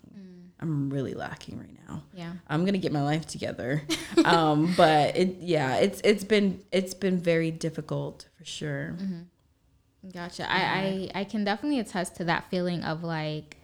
I'm 0.60 0.90
really 0.90 1.14
lacking 1.14 1.60
right 1.60 1.88
now. 1.88 2.04
Yeah. 2.14 2.34
I'm 2.48 2.66
gonna 2.66 2.80
get 2.80 2.92
my 2.92 3.04
life 3.04 3.28
together. 3.28 3.84
um, 4.26 4.74
but 4.76 5.16
it, 5.16 5.38
yeah, 5.40 5.78
it's 5.78 6.02
it's 6.04 6.24
been 6.24 6.62
it's 6.72 6.94
been 6.94 7.20
very 7.20 7.52
difficult 7.52 8.28
for 8.38 8.46
sure. 8.46 8.96
Gotcha. 10.12 10.52
I, 10.52 11.10
I 11.16 11.22
I 11.22 11.24
can 11.26 11.44
definitely 11.44 11.80
attest 11.80 12.16
to 12.18 12.24
that 12.26 12.50
feeling 12.50 12.84
of 12.84 13.04
like 13.04 13.57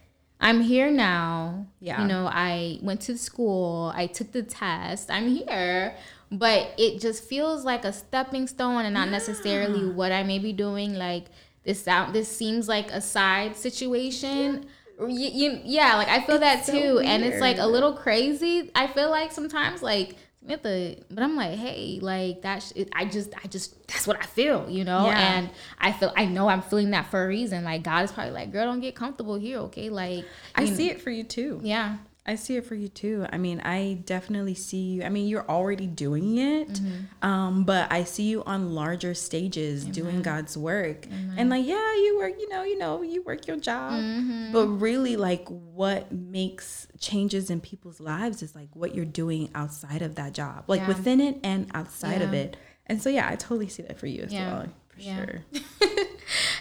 I'm 0.43 0.59
here 0.59 0.91
now. 0.91 1.67
Yeah. 1.79 2.01
You 2.01 2.07
know, 2.07 2.29
I 2.31 2.77
went 2.81 2.99
to 3.01 3.17
school, 3.17 3.93
I 3.95 4.07
took 4.07 4.33
the 4.33 4.43
test, 4.43 5.09
I'm 5.09 5.29
here. 5.29 5.95
But 6.31 6.73
it 6.77 6.99
just 6.99 7.23
feels 7.23 7.63
like 7.63 7.85
a 7.85 7.93
stepping 7.93 8.47
stone 8.47 8.83
and 8.85 8.93
not 8.93 9.09
necessarily 9.09 9.87
what 9.89 10.11
I 10.11 10.23
may 10.23 10.39
be 10.39 10.51
doing. 10.51 10.95
Like 10.95 11.27
this 11.63 11.81
sound 11.83 12.13
this 12.13 12.27
seems 12.27 12.67
like 12.67 12.91
a 12.91 12.99
side 12.99 13.55
situation. 13.55 14.65
You, 14.99 15.07
you, 15.09 15.59
yeah, 15.63 15.95
like 15.95 16.09
I 16.09 16.21
feel 16.21 16.39
that 16.39 16.65
so 16.65 16.73
too. 16.73 16.99
and 16.99 17.23
it's 17.23 17.39
like 17.39 17.57
a 17.57 17.65
little 17.65 17.93
crazy. 17.93 18.69
I 18.75 18.87
feel 18.87 19.09
like 19.09 19.31
sometimes 19.31 19.81
like 19.81 20.17
Samantha, 20.43 20.95
but 21.09 21.23
I'm 21.23 21.35
like, 21.35 21.57
hey, 21.57 21.99
like 22.01 22.41
that's 22.41 22.73
I 22.93 23.05
just 23.05 23.33
I 23.43 23.47
just 23.47 23.87
that's 23.87 24.05
what 24.05 24.17
I 24.21 24.25
feel, 24.25 24.69
you 24.69 24.83
know? 24.83 25.05
Yeah. 25.05 25.35
And 25.37 25.49
I 25.79 25.91
feel 25.91 26.13
I 26.15 26.25
know 26.25 26.49
I'm 26.49 26.61
feeling 26.61 26.91
that 26.91 27.07
for 27.07 27.23
a 27.23 27.27
reason. 27.27 27.63
Like 27.63 27.83
God 27.83 28.05
is 28.05 28.11
probably 28.11 28.33
like, 28.33 28.51
girl, 28.51 28.65
don't 28.65 28.79
get 28.81 28.95
comfortable 28.95 29.35
here, 29.35 29.59
okay? 29.59 29.89
Like 29.89 30.25
I 30.55 30.65
see 30.65 30.89
it 30.89 31.01
for 31.01 31.09
you 31.09 31.23
too. 31.23 31.59
Yeah. 31.63 31.97
I 32.25 32.35
see 32.35 32.55
it 32.55 32.65
for 32.65 32.75
you 32.75 32.87
too. 32.87 33.25
I 33.33 33.37
mean, 33.37 33.59
I 33.65 34.01
definitely 34.05 34.53
see 34.55 34.77
you. 34.93 35.03
I 35.03 35.09
mean, 35.09 35.27
you're 35.27 35.45
already 35.49 35.87
doing 35.87 36.37
it, 36.37 36.69
Mm-hmm. 36.73 37.27
um, 37.29 37.63
but 37.65 37.91
I 37.91 38.05
see 38.05 38.23
you 38.23 38.43
on 38.45 38.73
larger 38.73 39.13
stages 39.13 39.83
doing 39.83 40.21
God's 40.21 40.57
work. 40.57 41.05
And 41.37 41.49
like, 41.49 41.65
yeah, 41.65 41.95
you 41.95 42.17
work. 42.19 42.33
You 42.39 42.47
know, 42.47 42.63
you 42.63 42.77
know, 42.77 43.01
you 43.01 43.23
work 43.23 43.45
your 43.45 43.57
job, 43.57 43.95
Mm-hmm. 44.05 44.51
but 44.53 44.67
really, 44.67 45.17
like, 45.17 45.45
what 45.49 46.13
makes 46.13 46.87
changes 46.97 47.49
in 47.49 47.59
people's 47.59 47.99
lives 47.99 48.41
is 48.41 48.55
like 48.55 48.69
what 48.73 48.95
you're 48.95 49.03
doing 49.03 49.49
outside 49.53 50.01
of 50.01 50.15
that 50.15 50.33
job, 50.33 50.63
like 50.67 50.81
Yeah. 50.81 50.87
within 50.87 51.19
it 51.19 51.39
and 51.43 51.69
outside 51.73 52.21
of 52.21 52.33
it. 52.33 52.55
And 52.87 53.01
so, 53.01 53.09
yeah, 53.09 53.27
I 53.29 53.35
totally 53.35 53.67
see 53.67 53.83
that 53.83 53.99
for 53.99 54.07
you 54.07 54.21
as 54.21 54.31
Yeah. 54.31 54.49
well, 54.49 54.67
for 54.87 54.99
Yeah. 55.01 55.15
sure. 55.15 55.43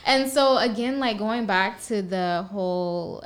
And 0.05 0.29
so 0.31 0.57
again, 0.59 0.99
like 0.99 1.19
going 1.19 1.47
back 1.47 1.81
to 1.85 2.03
the 2.03 2.47
whole 2.51 3.23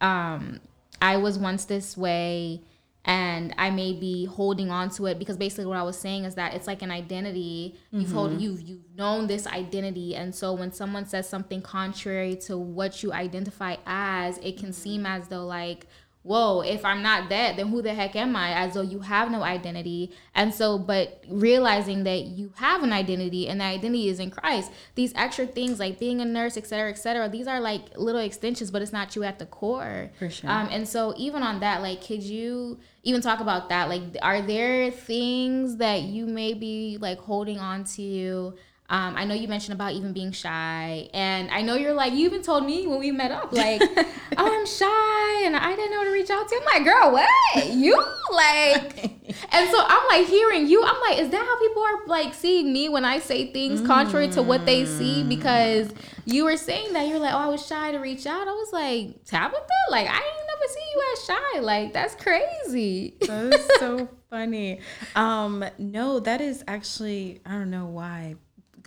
um 0.00 0.60
I 1.00 1.16
was 1.16 1.38
once 1.38 1.64
this 1.64 1.96
way 1.96 2.62
and 3.06 3.54
I 3.56 3.70
may 3.70 3.92
be 3.92 4.24
holding 4.24 4.70
on 4.70 4.90
to 4.90 5.06
it 5.06 5.18
because 5.18 5.36
basically 5.36 5.66
what 5.66 5.76
I 5.76 5.84
was 5.84 5.96
saying 5.96 6.24
is 6.24 6.34
that 6.34 6.54
it's 6.54 6.66
like 6.66 6.82
an 6.82 6.90
identity. 6.90 7.76
You've 7.92 8.10
hold 8.10 8.32
mm-hmm. 8.32 8.40
you've 8.40 8.62
you've 8.62 8.96
known 8.96 9.28
this 9.28 9.46
identity 9.46 10.16
and 10.16 10.34
so 10.34 10.52
when 10.52 10.72
someone 10.72 11.06
says 11.06 11.28
something 11.28 11.62
contrary 11.62 12.34
to 12.46 12.58
what 12.58 13.04
you 13.04 13.12
identify 13.12 13.76
as, 13.86 14.38
it 14.38 14.56
can 14.56 14.70
mm-hmm. 14.70 14.72
seem 14.72 15.06
as 15.06 15.28
though 15.28 15.46
like 15.46 15.86
whoa, 16.26 16.60
if 16.60 16.84
I'm 16.84 17.02
not 17.02 17.28
that, 17.28 17.56
then 17.56 17.68
who 17.68 17.80
the 17.80 17.94
heck 17.94 18.16
am 18.16 18.34
I? 18.34 18.52
As 18.52 18.74
though 18.74 18.82
you 18.82 18.98
have 19.00 19.30
no 19.30 19.42
identity. 19.42 20.12
And 20.34 20.52
so, 20.52 20.76
but 20.76 21.22
realizing 21.28 22.02
that 22.04 22.24
you 22.24 22.52
have 22.56 22.82
an 22.82 22.92
identity 22.92 23.48
and 23.48 23.60
that 23.60 23.68
identity 23.68 24.08
is 24.08 24.18
in 24.18 24.30
Christ, 24.30 24.72
these 24.96 25.12
extra 25.14 25.46
things 25.46 25.78
like 25.78 25.98
being 26.00 26.20
a 26.20 26.24
nurse, 26.24 26.56
et 26.56 26.66
cetera, 26.66 26.90
et 26.90 26.98
cetera, 26.98 27.28
these 27.28 27.46
are 27.46 27.60
like 27.60 27.96
little 27.96 28.20
extensions, 28.20 28.70
but 28.70 28.82
it's 28.82 28.92
not 28.92 29.14
you 29.14 29.22
at 29.22 29.38
the 29.38 29.46
core. 29.46 30.10
For 30.18 30.28
sure. 30.28 30.50
Um, 30.50 30.68
and 30.70 30.88
so, 30.88 31.14
even 31.16 31.42
on 31.42 31.60
that, 31.60 31.80
like, 31.80 32.04
could 32.04 32.22
you 32.22 32.80
even 33.04 33.20
talk 33.20 33.40
about 33.40 33.68
that? 33.68 33.88
Like, 33.88 34.02
are 34.20 34.42
there 34.42 34.90
things 34.90 35.76
that 35.76 36.02
you 36.02 36.26
may 36.26 36.54
be 36.54 36.98
like 37.00 37.18
holding 37.20 37.60
on 37.60 37.84
to? 37.96 38.54
Um, 38.88 39.16
I 39.16 39.24
know 39.24 39.34
you 39.34 39.48
mentioned 39.48 39.74
about 39.74 39.92
even 39.94 40.12
being 40.12 40.32
shy, 40.32 41.10
and 41.12 41.50
I 41.50 41.62
know 41.62 41.74
you're 41.74 41.92
like 41.92 42.12
you 42.12 42.26
even 42.26 42.42
told 42.42 42.64
me 42.64 42.86
when 42.86 43.00
we 43.00 43.10
met 43.10 43.32
up, 43.32 43.52
like, 43.52 43.82
oh, 43.96 44.06
I'm 44.36 44.66
shy, 44.66 45.44
and 45.44 45.56
I 45.56 45.74
didn't 45.74 45.90
know 45.90 46.04
to 46.04 46.10
reach 46.10 46.30
out 46.30 46.48
to. 46.48 46.56
I'm 46.56 46.64
like, 46.64 46.84
girl, 46.84 47.12
what 47.12 47.74
you 47.74 47.96
like? 48.32 49.16
and 49.52 49.70
so 49.70 49.78
I'm 49.78 50.06
like 50.08 50.26
hearing 50.26 50.66
you. 50.66 50.84
I'm 50.84 51.00
like, 51.00 51.18
is 51.18 51.30
that 51.30 51.44
how 51.44 51.58
people 51.58 51.82
are 51.82 52.06
like 52.06 52.34
seeing 52.34 52.72
me 52.72 52.88
when 52.88 53.04
I 53.04 53.18
say 53.18 53.52
things 53.52 53.80
contrary 53.86 54.28
to 54.30 54.42
what 54.42 54.66
they 54.66 54.84
see? 54.84 55.22
Because 55.24 55.90
you 56.24 56.44
were 56.44 56.56
saying 56.56 56.92
that 56.92 57.08
you're 57.08 57.18
like, 57.18 57.34
oh, 57.34 57.38
I 57.38 57.46
was 57.46 57.66
shy 57.66 57.92
to 57.92 57.98
reach 57.98 58.26
out. 58.26 58.46
I 58.46 58.52
was 58.52 58.72
like, 58.72 59.24
Tabitha, 59.24 59.66
like 59.90 60.08
I 60.08 60.14
ain't 60.14 60.46
never 60.46 60.72
seen 60.72 60.84
you 60.94 61.04
as 61.12 61.24
shy. 61.24 61.60
Like 61.60 61.92
that's 61.92 62.14
crazy. 62.14 63.16
That 63.22 63.54
is 63.54 63.68
so 63.78 64.08
funny. 64.30 64.80
Um, 65.14 65.64
no, 65.78 66.20
that 66.20 66.40
is 66.40 66.62
actually 66.68 67.40
I 67.44 67.52
don't 67.52 67.70
know 67.70 67.86
why. 67.86 68.36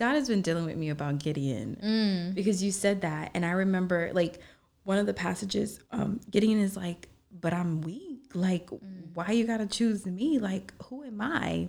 God 0.00 0.14
has 0.14 0.28
been 0.28 0.40
dealing 0.40 0.64
with 0.64 0.78
me 0.78 0.88
about 0.88 1.18
Gideon 1.18 1.76
mm. 1.78 2.34
because 2.34 2.62
you 2.62 2.72
said 2.72 3.02
that, 3.02 3.32
and 3.34 3.44
I 3.44 3.50
remember 3.50 4.10
like 4.14 4.38
one 4.84 4.96
of 4.96 5.04
the 5.04 5.12
passages. 5.12 5.78
Um, 5.90 6.20
Gideon 6.30 6.58
is 6.58 6.74
like, 6.74 7.10
"But 7.38 7.52
I'm 7.52 7.82
weak. 7.82 8.30
Like, 8.32 8.70
mm. 8.70 8.80
why 9.12 9.32
you 9.32 9.46
gotta 9.46 9.66
choose 9.66 10.06
me? 10.06 10.38
Like, 10.38 10.72
who 10.84 11.04
am 11.04 11.20
I?" 11.20 11.68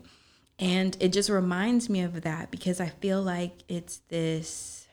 And 0.58 0.96
it 1.02 1.12
just 1.12 1.30
reminds 1.30 1.90
me 1.90 2.04
of 2.04 2.22
that 2.22 2.52
because 2.52 2.80
I 2.80 2.88
feel 2.88 3.22
like 3.22 3.52
it's 3.68 3.98
this 4.08 4.88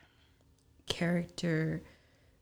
character 0.87 1.85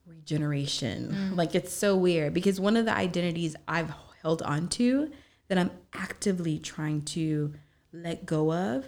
regeneration. 0.07 1.11
Mm. 1.13 1.37
Like 1.37 1.55
it's 1.55 1.75
so 1.75 1.95
weird 1.95 2.33
because 2.33 2.59
one 2.59 2.79
of 2.79 2.87
the 2.87 2.97
identities 2.97 3.55
I've 3.69 3.93
held 4.23 4.41
on 4.41 4.69
to 4.69 5.11
that 5.49 5.59
I'm 5.59 5.73
actively 5.93 6.59
trying 6.59 7.03
to 7.03 7.53
let 7.93 8.25
go 8.25 8.51
of 8.51 8.87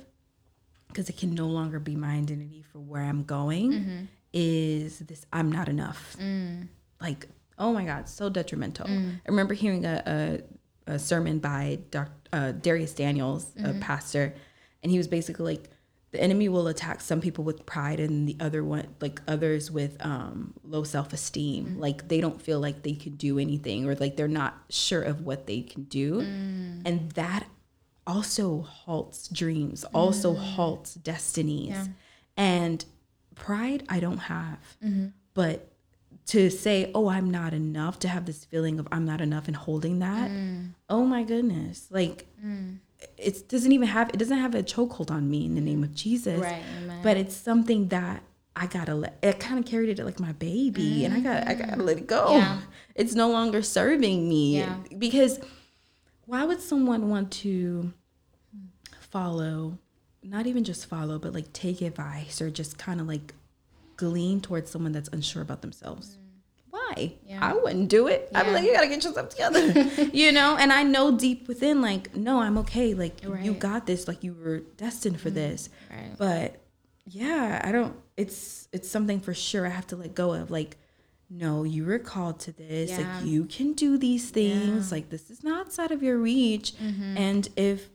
because 0.89 1.09
it 1.09 1.17
can 1.17 1.35
no 1.35 1.47
longer 1.47 1.79
be 1.79 1.95
my 1.95 2.15
identity 2.15 2.65
for 2.73 2.79
where 2.79 3.03
I'm 3.03 3.25
going 3.25 3.73
mm-hmm. 3.73 4.05
is 4.33 4.99
this 5.01 5.27
I'm 5.33 5.53
not 5.53 5.69
enough. 5.69 6.17
Mm. 6.19 6.69
Like, 7.01 7.29
oh 7.59 7.73
my 7.73 7.85
God, 7.85 8.09
so 8.09 8.29
detrimental. 8.29 8.87
Mm. 8.87 9.17
I 9.17 9.29
remember 9.29 9.55
hearing 9.55 9.85
a, 9.85 10.41
a, 10.87 10.93
a 10.95 10.99
sermon 10.99 11.39
by 11.39 11.79
Dr. 11.91 12.13
Uh, 12.33 12.53
Dharius 12.53 12.95
Daniels, 12.95 13.53
a 13.57 13.61
mm-hmm. 13.61 13.81
pastor, 13.81 14.35
and 14.83 14.91
he 14.93 14.99
was 14.99 15.09
basically 15.09 15.57
like, 15.57 15.71
the 16.11 16.21
enemy 16.23 16.49
will 16.49 16.69
attack 16.69 17.03
some 17.03 17.21
people 17.21 17.45
with 17.45 17.67
pride 17.67 18.01
and 18.01 18.27
the 18.27 18.37
other 18.41 18.65
one 18.65 18.87
like 19.03 19.21
others 19.29 19.71
with 19.71 19.95
um, 20.01 20.55
low 20.65 20.83
self-esteem. 20.83 21.77
Mm. 21.77 21.79
Like 21.79 22.09
they 22.09 22.23
don't 22.23 22.41
feel 22.41 22.61
like 22.61 22.83
they 22.83 22.95
can 22.95 23.17
do 23.17 23.39
anything 23.39 23.87
or 23.87 23.95
like 23.95 24.17
they're 24.17 24.27
not 24.27 24.59
sure 24.71 25.03
of 25.03 25.27
what 25.27 25.47
they 25.47 25.61
can 25.61 25.85
do. 25.85 26.21
And 26.21 27.13
that 27.13 27.47
also 28.09 28.63
halts 28.63 29.29
dreams 29.29 29.85
also 29.93 30.35
mm. 30.35 30.39
halts 30.39 30.95
destinies. 30.95 31.89
And 32.37 32.85
pride 33.35 33.85
i 33.89 34.01
don't 34.01 34.19
have. 34.19 34.59
Mm-hmm. 34.85 35.09
But 35.35 35.71
to 36.27 36.51
say 36.51 36.91
oh 36.95 37.09
i'm 37.09 37.31
not 37.31 37.55
enough 37.55 37.99
to 38.01 38.09
have 38.09 38.27
this 38.27 38.45
feeling 38.45 38.79
of 38.79 38.87
i'm 38.93 39.05
not 39.07 39.21
enough 39.21 39.47
and 39.47 39.57
holding 39.57 40.01
that 40.01 40.31
mm. 40.31 40.71
oh 40.89 41.05
my 41.05 41.23
goodness. 41.23 41.87
Like 41.91 42.27
mm. 42.45 42.79
it 43.17 43.49
doesn't 43.49 43.73
even 43.73 43.89
have 43.89 44.09
it 44.11 44.19
doesn't 44.19 44.39
have 44.39 44.55
a 44.55 44.63
chokehold 44.63 45.11
on 45.11 45.31
me 45.31 45.45
in 45.45 45.55
the 45.55 45.61
name 45.61 45.85
of 45.85 45.95
jesus. 45.95 46.41
Right, 46.41 46.63
but 47.03 47.17
it's 47.17 47.37
something 47.37 47.89
that 47.89 48.23
i 48.57 48.67
gotta 48.67 48.95
let 48.95 49.19
it 49.23 49.39
kind 49.39 49.59
of 49.59 49.67
carried 49.67 49.91
it 49.99 50.05
like 50.05 50.19
my 50.19 50.33
baby 50.33 51.05
and 51.05 51.15
i 51.15 51.21
got 51.21 51.47
i 51.47 51.55
gotta 51.55 51.83
let 51.83 51.99
it 51.99 52.07
go. 52.07 52.27
Mm-hmm. 52.27 52.39
Yeah. 52.39 52.61
it's 52.95 53.15
no 53.15 53.31
longer 53.31 53.63
serving 53.63 54.29
me 54.29 54.59
Yeah. 54.59 54.77
because 54.99 55.39
why 56.27 56.45
would 56.45 56.61
someone 56.61 57.09
want 57.09 57.31
to 57.45 57.93
follow 59.11 59.79
not 60.23 60.47
even 60.47 60.65
just 60.65 60.87
follow 60.87 61.19
but 61.19 61.33
like 61.33 61.53
take 61.53 61.81
advice 61.81 62.41
or 62.41 62.51
just 62.51 62.79
kind 62.79 63.01
of 63.01 63.07
like 63.07 63.35
glean 63.97 64.41
towards 64.41 64.71
someone 64.71 64.93
that's 64.93 65.09
unsure 65.11 65.43
about 65.43 65.63
themselves 65.63 66.19
why 66.71 66.79
why? 66.89 67.13
Yeah. 67.27 67.39
I 67.43 67.55
wouldn't 67.55 67.89
do 67.89 68.07
it. 68.09 68.31
I'd 68.35 68.45
be 68.47 68.53
like, 68.53 68.65
you 68.65 68.73
gotta 68.73 68.89
get 68.89 69.03
yourself 69.05 69.29
together, 69.31 69.61
you 70.13 70.33
know. 70.33 70.57
And 70.59 70.73
I 70.73 70.83
know 70.85 71.17
deep 71.17 71.47
within, 71.49 71.81
like, 71.83 72.15
no, 72.17 72.41
I'm 72.41 72.57
okay. 72.59 72.95
Like, 72.95 73.23
you 73.23 73.33
Right. 73.33 73.45
Mm-hmm. 73.45 73.59
got 73.59 73.87
this. 73.87 74.07
Like, 74.09 74.23
you 74.25 74.35
were 74.35 74.61
destined 74.77 75.21
for 75.21 75.29
this. 75.31 75.69
Right. 75.91 76.13
But 76.17 76.61
yeah, 77.07 77.61
I 77.65 77.73
don't. 77.73 77.95
It's 78.17 78.69
it's 78.73 78.89
something 78.89 79.21
for 79.21 79.35
sure 79.35 79.67
I 79.67 79.71
have 79.71 79.87
to 79.89 79.97
let 79.97 80.15
go 80.15 80.33
of. 80.33 80.51
Like, 80.51 80.77
no, 81.31 81.65
you 81.65 81.85
were 81.85 81.99
called 81.99 82.41
to 82.41 82.53
this. 82.53 82.91
Yeah. 82.91 82.99
Like, 82.99 83.27
you 83.27 83.45
can 83.45 83.73
do 83.75 83.99
these 83.99 84.31
things. 84.31 84.65
Yeah. 84.67 84.73
Mm-hmm. 84.81 84.95
Like, 84.95 85.11
this 85.11 85.31
is 85.31 85.43
not 85.45 85.67
outside 85.67 85.91
of 85.91 86.03
your 86.03 86.17
reach. 86.19 86.73
And 86.81 87.49
if 87.57 87.89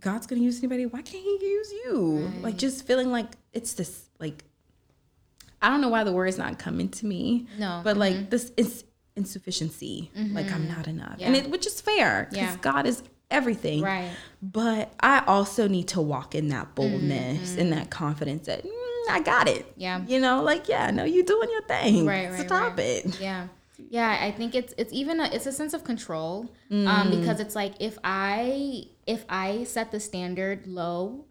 God's 0.00 0.26
gonna 0.26 0.42
use 0.42 0.58
anybody, 0.58 0.86
why 0.86 1.02
can't 1.02 1.22
He 1.22 1.38
use 1.46 1.72
you? 1.84 2.32
Like, 2.40 2.56
just 2.56 2.86
feeling 2.86 3.10
like 3.12 3.26
it's 3.52 3.74
this 3.74 4.08
like 4.18 4.44
I 5.62 5.68
don't 5.68 5.80
know 5.82 5.88
why 5.90 6.04
the 6.04 6.12
word's 6.12 6.38
not 6.38 6.58
coming 6.58 6.88
to 6.88 7.06
me. 7.06 7.46
No. 7.58 7.80
But 7.84 7.96
like 7.96 8.30
this 8.30 8.50
is 8.56 8.84
insufficiency. 9.16 10.10
Like 10.16 10.50
I'm 10.52 10.66
not 10.68 10.86
enough. 10.88 11.16
And 11.20 11.36
it 11.36 11.50
which 11.50 11.66
is 11.66 11.80
fair. 11.80 12.26
Because 12.30 12.42
Yeah. 12.54 12.56
God 12.60 12.86
is 12.86 13.02
everything. 13.30 13.82
Right. 13.82 14.10
But 14.42 14.92
I 15.00 15.22
also 15.26 15.68
need 15.68 15.88
to 15.88 16.00
walk 16.00 16.34
in 16.34 16.48
that 16.48 16.74
boldness 16.74 17.56
and 17.56 17.72
that 17.72 17.90
confidence 17.90 18.46
that 18.46 18.64
"Mm, 18.64 19.10
I 19.10 19.20
got 19.20 19.48
it. 19.48 19.66
Mm-hmm. 19.72 19.80
Yeah. 19.80 20.04
You 20.06 20.18
know, 20.20 20.42
like, 20.42 20.68
yeah, 20.68 20.90
no, 20.90 21.04
you're 21.04 21.24
doing 21.24 21.48
your 21.50 21.62
thing. 21.62 22.06
Right, 22.06 22.30
right, 22.30 22.46
Stop 22.46 22.76
right. 22.78 22.86
it. 22.86 23.20
Yeah. 23.20 23.48
Yeah, 23.88 24.18
I 24.20 24.30
think 24.30 24.54
it's 24.54 24.74
it's 24.76 24.92
even 24.92 25.20
a, 25.20 25.24
it's 25.32 25.46
a 25.46 25.52
sense 25.52 25.72
of 25.74 25.84
control 25.84 26.52
Mm. 26.70 26.86
um 26.86 27.10
because 27.10 27.40
it's 27.40 27.54
like 27.56 27.74
if 27.80 27.98
I 28.04 28.84
if 29.06 29.24
I 29.28 29.64
set 29.64 29.90
the 29.90 30.00
standard 30.00 30.66
low, 30.66 31.24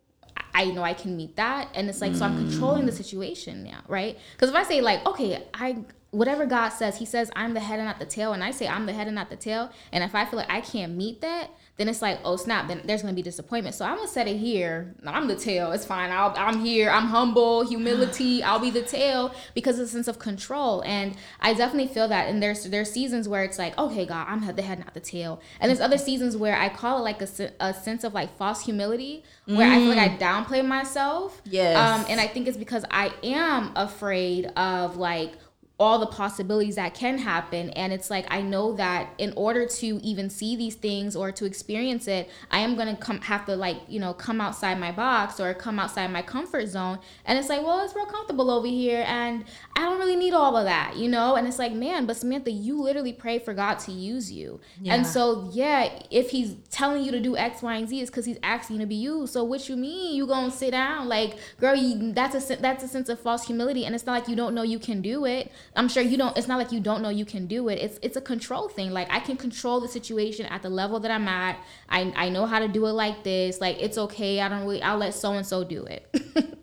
I 0.54 0.66
know 0.66 0.84
I 0.84 0.94
can 0.94 1.16
meet 1.16 1.36
that 1.38 1.70
and 1.76 1.90
it's 1.90 2.02
like 2.02 2.16
so 2.16 2.26
I'm 2.26 2.36
controlling 2.38 2.84
Mm. 2.84 2.88
the 2.88 2.92
situation 3.04 3.64
now, 3.64 3.82
right? 3.88 4.18
Cuz 4.38 4.50
if 4.50 4.56
I 4.56 4.64
say 4.64 4.82
like, 4.82 5.06
okay, 5.06 5.44
I 5.54 5.78
whatever 6.12 6.46
God 6.48 6.70
says, 6.70 6.98
he 6.98 7.06
says 7.06 7.30
I'm 7.36 7.54
the 7.54 7.60
head 7.60 7.78
and 7.80 7.88
not 7.88 8.00
the 8.00 8.06
tail 8.06 8.34
and 8.34 8.44
I 8.44 8.52
say 8.52 8.68
I'm 8.68 8.86
the 8.88 8.94
head 8.94 9.06
and 9.08 9.16
not 9.16 9.30
the 9.30 9.36
tail 9.36 9.70
and 9.92 10.04
if 10.04 10.16
I 10.16 10.26
feel 10.26 10.38
like 10.40 10.52
I 10.52 10.62
can't 10.62 10.94
meet 10.96 11.22
that, 11.22 11.52
then 11.80 11.88
it's 11.88 12.02
like, 12.02 12.20
oh 12.26 12.36
snap, 12.36 12.68
then 12.68 12.82
there's 12.84 13.02
gonna 13.02 13.14
be 13.14 13.22
disappointment. 13.22 13.74
So 13.74 13.86
I'm 13.86 13.96
gonna 13.96 14.08
set 14.10 14.28
it 14.28 14.36
here. 14.36 14.94
I'm 15.08 15.30
the 15.30 15.36
tail. 15.36 15.72
It's 15.72 15.86
fine. 15.86 16.12
I'll, 16.12 16.34
I'm 16.36 16.60
here. 16.60 16.90
I'm 16.90 17.06
humble, 17.06 17.66
humility. 17.66 18.44
I'll 18.50 18.60
be 18.60 18.70
the 18.70 18.82
tail 18.82 19.34
because 19.56 19.80
it's 19.80 19.92
a 19.92 19.94
sense 19.94 20.10
of 20.10 20.20
control. 20.20 20.84
And 20.86 21.16
I 21.40 21.54
definitely 21.54 21.88
feel 21.88 22.10
that. 22.10 22.28
And 22.28 22.44
there's 22.44 22.66
there's 22.66 22.92
seasons 22.92 23.30
where 23.30 23.46
it's 23.46 23.58
like, 23.58 23.78
okay, 23.78 24.06
God, 24.06 24.28
I'm 24.28 24.46
the 24.54 24.62
head, 24.62 24.80
not 24.80 24.94
the 24.94 25.00
tail. 25.00 25.42
And 25.62 25.70
there's 25.70 25.80
other 25.80 25.98
seasons 25.98 26.36
where 26.36 26.58
I 26.58 26.68
call 26.68 26.98
it 26.98 27.02
like 27.02 27.22
a, 27.22 27.30
a 27.62 27.74
sense 27.74 28.04
of 28.04 28.14
like 28.14 28.36
false 28.38 28.66
humility, 28.66 29.24
where 29.46 29.72
I 29.72 29.76
feel 29.76 29.96
like 29.96 30.00
I 30.00 30.18
downplay 30.18 30.66
myself. 30.66 31.42
Yes. 31.46 31.78
Um, 31.78 32.06
and 32.10 32.20
I 32.20 32.28
think 32.28 32.50
it's 32.50 32.58
because 32.58 32.84
I 32.92 33.14
am 33.24 33.72
afraid 33.78 34.48
of 34.58 34.98
like 34.98 35.34
all 35.80 35.98
the 35.98 36.08
possibilities 36.08 36.76
that 36.76 36.94
can 36.94 37.18
happen. 37.18 37.70
And 37.72 37.94
it's 37.94 38.10
like 38.10 38.26
i 38.30 38.42
know 38.42 38.74
that 38.74 39.10
in 39.18 39.34
order 39.36 39.66
to 39.66 39.86
even 40.04 40.30
see 40.30 40.56
these 40.56 40.76
things 40.76 41.16
or 41.16 41.32
to 41.32 41.46
experience 41.46 42.08
it 42.08 42.30
i 42.52 42.60
am 42.60 42.76
going 42.76 42.94
to 42.94 43.02
come 43.02 43.22
have 43.22 43.46
to 43.46 43.56
like 43.56 43.78
you 43.88 44.00
know 44.00 44.14
come 44.14 44.42
outside 44.42 44.80
my 44.80 44.92
box 44.92 45.40
or 45.40 45.54
come 45.54 45.80
outside 45.80 46.12
my 46.12 46.22
comfort 46.22 46.68
zone. 46.68 47.00
And 47.26 47.38
it's 47.38 47.50
like 47.50 47.62
well 47.62 47.80
it's 47.84 47.96
real 47.96 48.06
comfortable 48.06 48.52
over 48.52 48.68
here 48.68 49.04
and 49.08 49.46
i 49.76 49.82
don't 49.82 50.00
really 50.00 50.16
need 50.16 50.34
all 50.34 50.58
of 50.58 50.66
that 50.66 50.98
you 50.98 51.08
know? 51.08 51.36
And 51.36 51.48
it's 51.48 51.60
like 51.60 51.74
man 51.74 52.06
but 52.06 52.18
samantha 52.18 52.52
you 52.52 52.82
literally 52.82 53.14
pray 53.14 53.40
for 53.40 53.54
god 53.54 53.80
to 53.80 53.92
use 53.92 54.32
you. 54.32 54.60
Yeah. 54.82 54.96
and 54.96 55.08
so 55.08 55.50
yeah 55.54 56.02
if 56.12 56.32
he's 56.32 56.56
telling 56.70 57.04
you 57.04 57.12
to 57.12 57.20
do 57.20 57.38
x 57.38 57.62
y 57.62 57.76
and 57.76 57.88
z 57.88 58.02
it's 58.02 58.10
because 58.10 58.26
he's 58.26 58.40
asking 58.44 58.78
you 58.78 58.82
to 58.82 58.88
be 58.88 58.96
used. 58.96 59.34
So 59.34 59.44
what 59.44 59.70
you 59.70 59.76
mean? 59.76 60.16
You 60.16 60.28
gonna 60.28 60.52
sit 60.52 60.72
down? 60.72 61.08
Like 61.08 61.38
girl 61.60 61.76
you 61.76 62.12
that's 62.14 62.36
a 62.50 62.56
that's 62.58 62.84
a 62.84 62.88
sense 62.88 63.10
of 63.10 63.20
false 63.20 63.46
humility. 63.46 63.86
And 63.86 63.96
it's 63.96 64.06
not 64.06 64.14
like 64.14 64.28
you 64.28 64.36
don't 64.36 64.54
know 64.54 64.64
you 64.64 64.80
can 64.80 65.02
do 65.02 65.26
it 65.26 65.52
i'm 65.76 65.88
sure 65.88 66.04
you 66.04 66.18
don't 66.18 66.38
it's 66.38 66.48
not 66.48 66.58
like 66.58 66.72
you 66.72 66.80
don't 66.80 67.02
know 67.02 67.10
you 67.10 67.26
can 67.26 67.48
do 67.48 67.70
it 67.70 67.76
it's 67.76 68.00
it's 68.02 68.18
a 68.18 68.22
control 68.22 68.68
thing 68.68 68.92
like 68.92 69.08
i 69.12 69.20
can 69.20 69.38
control 69.38 69.80
the 69.80 69.88
situation 69.88 70.46
at 70.48 70.62
the 70.62 70.70
level 70.70 71.00
that 71.00 71.12
i'm 71.12 71.28
at 71.28 71.58
i 71.90 72.12
i 72.16 72.30
know 72.30 72.46
how 72.46 72.60
to 72.60 72.68
do 72.68 72.86
it 72.86 72.92
like 72.92 73.24
this 73.24 73.62
like 73.62 73.78
it's 73.80 73.98
okay 73.98 74.40
i 74.42 74.50
don't 74.50 74.62
really 74.62 74.82
i'll 74.82 74.98
let 74.98 75.14
so 75.14 75.34
and 75.34 75.46
so 75.46 75.64
do 75.64 75.84
it 75.86 76.10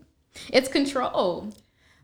it's 0.53 0.69
control 0.69 1.51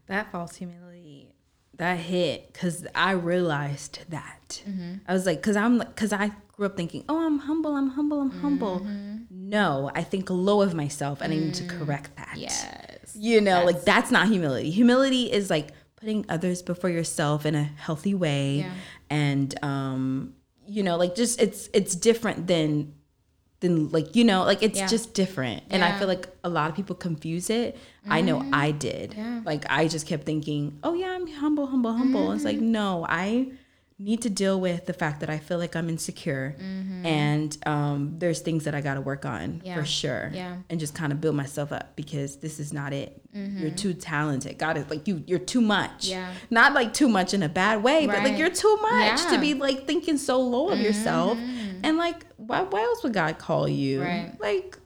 That 0.06 0.30
false 0.32 0.56
humility, 0.56 1.28
that 1.76 1.98
hit 1.98 2.52
because 2.52 2.86
I 2.94 3.12
realized 3.12 4.00
that. 4.10 4.62
Mm-hmm. 4.68 4.94
I 5.06 5.12
was 5.12 5.26
like, 5.26 5.38
because 5.38 5.56
I'm, 5.56 5.78
because 5.78 6.12
I 6.12 6.32
grew 6.52 6.66
up 6.66 6.76
thinking, 6.76 7.04
oh, 7.08 7.24
I'm 7.24 7.38
humble, 7.38 7.74
I'm 7.74 7.90
humble, 7.90 8.20
I'm 8.20 8.30
humble. 8.30 8.80
Mm-hmm. 8.80 9.16
No, 9.30 9.90
I 9.94 10.02
think 10.02 10.28
low 10.28 10.60
of 10.62 10.74
myself, 10.74 11.20
and 11.20 11.32
I 11.32 11.36
need 11.36 11.54
to 11.54 11.66
correct 11.66 12.16
that. 12.16 12.34
Mm. 12.34 12.42
yes 12.42 13.16
You 13.18 13.40
know, 13.40 13.64
like 13.64 13.82
that's 13.84 14.10
not 14.10 14.28
humility. 14.28 14.70
Humility 14.70 15.32
is 15.32 15.50
like 15.50 15.68
putting 16.02 16.26
others 16.28 16.62
before 16.62 16.90
yourself 16.90 17.46
in 17.46 17.54
a 17.54 17.62
healthy 17.62 18.12
way, 18.12 18.56
Yeah. 18.66 18.72
and 19.08 19.54
um, 19.64 20.34
you 20.66 20.82
know, 20.82 20.96
like 20.96 21.14
just 21.14 21.40
it's 21.40 21.68
it's 21.72 21.94
different 21.94 22.48
than 22.48 22.92
than 23.60 23.88
like 23.90 24.16
you 24.16 24.24
know, 24.24 24.42
like 24.42 24.62
it's 24.64 24.78
Yeah. 24.80 24.88
just 24.88 25.14
different. 25.14 25.62
And 25.70 25.84
I 25.84 25.96
feel 25.98 26.08
like 26.08 26.26
a 26.42 26.48
lot 26.48 26.68
of 26.70 26.74
people 26.74 26.96
confuse 26.96 27.48
it. 27.50 27.78
I 28.08 28.20
know 28.20 28.44
I 28.52 28.72
did. 28.72 29.12
Mm-hmm. 29.12 29.20
Yeah. 29.20 29.40
Like 29.44 29.64
I 29.70 29.86
just 29.86 30.06
kept 30.08 30.24
thinking, 30.26 30.78
oh 30.82 30.94
yeah, 30.94 31.12
I'm 31.14 31.28
humble, 31.28 31.66
humble, 31.66 31.92
humble. 31.92 32.32
It's 32.32 32.44
like 32.44 32.58
no, 32.60 33.06
I 33.08 33.52
need 33.98 34.22
to 34.22 34.30
deal 34.30 34.60
with 34.60 34.86
the 34.86 34.92
fact 34.92 35.20
that 35.20 35.30
I 35.30 35.38
feel 35.38 35.58
like 35.58 35.76
I'm 35.76 35.88
insecure, 35.88 36.56
and 37.04 37.56
um, 37.66 38.14
there's 38.18 38.40
things 38.40 38.64
that 38.64 38.74
I 38.74 38.80
got 38.80 38.94
to 38.94 39.00
work 39.00 39.24
on 39.24 39.32
Mm-hmm. 39.32 39.66
Yeah. 39.66 39.74
for 39.76 39.84
sure 39.84 40.30
Yeah. 40.34 40.56
and 40.70 40.78
just 40.80 40.94
kind 40.94 41.12
of 41.12 41.20
build 41.20 41.36
myself 41.36 41.72
up 41.72 41.94
because 41.96 42.36
this 42.36 42.58
is 42.60 42.72
not 42.72 42.92
it. 42.92 43.20
Mm-hmm. 43.34 43.58
You're 43.60 43.70
too 43.70 43.94
talented. 43.94 44.58
God 44.58 44.76
is 44.76 44.88
like 44.90 45.06
you. 45.08 45.22
You're 45.26 45.38
too 45.38 45.60
much. 45.60 46.06
Yeah. 46.08 46.32
Not 46.50 46.74
like 46.74 46.92
too 46.94 47.08
much 47.08 47.32
in 47.34 47.42
a 47.42 47.48
bad 47.48 47.82
way, 47.82 48.06
but 48.06 48.22
like 48.24 48.36
you're 48.38 48.50
too 48.50 48.76
much 48.82 48.92
Yeah. 48.92 49.16
Mm-hmm. 49.16 49.34
to 49.34 49.40
be 49.40 49.54
like 49.54 49.86
thinking 49.86 50.18
so 50.18 50.40
low 50.40 50.70
of 50.70 50.78
yourself. 50.80 51.38
And 51.84 51.96
like, 51.96 52.26
why? 52.36 52.62
Why 52.62 52.80
else 52.82 53.02
would 53.02 53.12
God 53.14 53.38
call 53.38 53.68
you? 53.68 54.02
Right. 54.02 54.32
Like, 54.40 54.78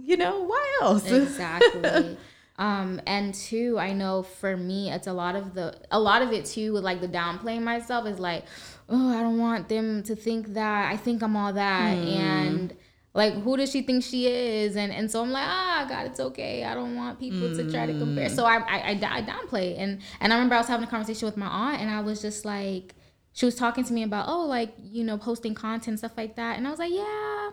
you 0.00 0.16
know, 0.16 0.40
why 0.44 0.78
else? 0.82 1.08
exactly 1.10 2.16
um 2.58 3.00
and 3.06 3.34
two 3.34 3.76
i 3.78 3.92
know 3.92 4.22
for 4.22 4.56
me 4.56 4.90
it's 4.90 5.06
a 5.08 5.12
lot 5.12 5.34
of 5.34 5.54
the 5.54 5.74
a 5.90 5.98
lot 5.98 6.22
of 6.22 6.32
it 6.32 6.44
too 6.44 6.72
with 6.72 6.84
like 6.84 7.00
the 7.00 7.08
downplaying 7.08 7.62
myself 7.62 8.06
is 8.06 8.18
like 8.20 8.44
oh 8.88 9.08
i 9.18 9.20
don't 9.22 9.38
want 9.38 9.68
them 9.68 10.02
to 10.04 10.14
think 10.14 10.54
that 10.54 10.92
i 10.92 10.96
think 10.96 11.22
i'm 11.22 11.36
all 11.36 11.52
that 11.52 11.96
Hmm. 11.98 12.06
and 12.06 12.76
like 13.12 13.34
who 13.42 13.56
does 13.56 13.70
she 13.72 13.82
think 13.82 14.04
she 14.04 14.26
is 14.28 14.76
and 14.76 14.92
and 14.92 15.10
so 15.10 15.22
i'm 15.22 15.32
like 15.32 15.46
ah 15.46 15.84
god 15.88 16.06
it's 16.06 16.20
okay 16.20 16.62
i 16.64 16.74
don't 16.74 16.94
want 16.94 17.18
people 17.18 17.54
to 17.56 17.70
try 17.70 17.86
to 17.86 17.92
compare 17.98 18.28
Hmm. 18.28 18.34
so 18.34 18.44
I, 18.44 18.56
I 18.58 18.78
i 18.92 19.18
I 19.18 19.22
downplay 19.22 19.76
and 19.78 20.00
and 20.20 20.32
i 20.32 20.36
remember 20.36 20.54
i 20.54 20.58
was 20.58 20.68
having 20.68 20.86
a 20.86 20.90
conversation 20.90 21.26
with 21.26 21.36
my 21.36 21.46
aunt 21.46 21.80
and 21.80 21.90
i 21.90 22.00
was 22.00 22.22
just 22.22 22.44
like 22.44 22.94
she 23.32 23.46
was 23.46 23.56
talking 23.56 23.82
to 23.82 23.92
me 23.92 24.04
about 24.04 24.28
oh 24.28 24.44
like 24.46 24.74
you 24.80 25.02
know 25.02 25.18
posting 25.18 25.54
content 25.54 25.98
stuff 25.98 26.12
like 26.16 26.36
that 26.36 26.56
and 26.56 26.68
i 26.68 26.70
was 26.70 26.78
like 26.78 26.92
yeah 26.92 27.50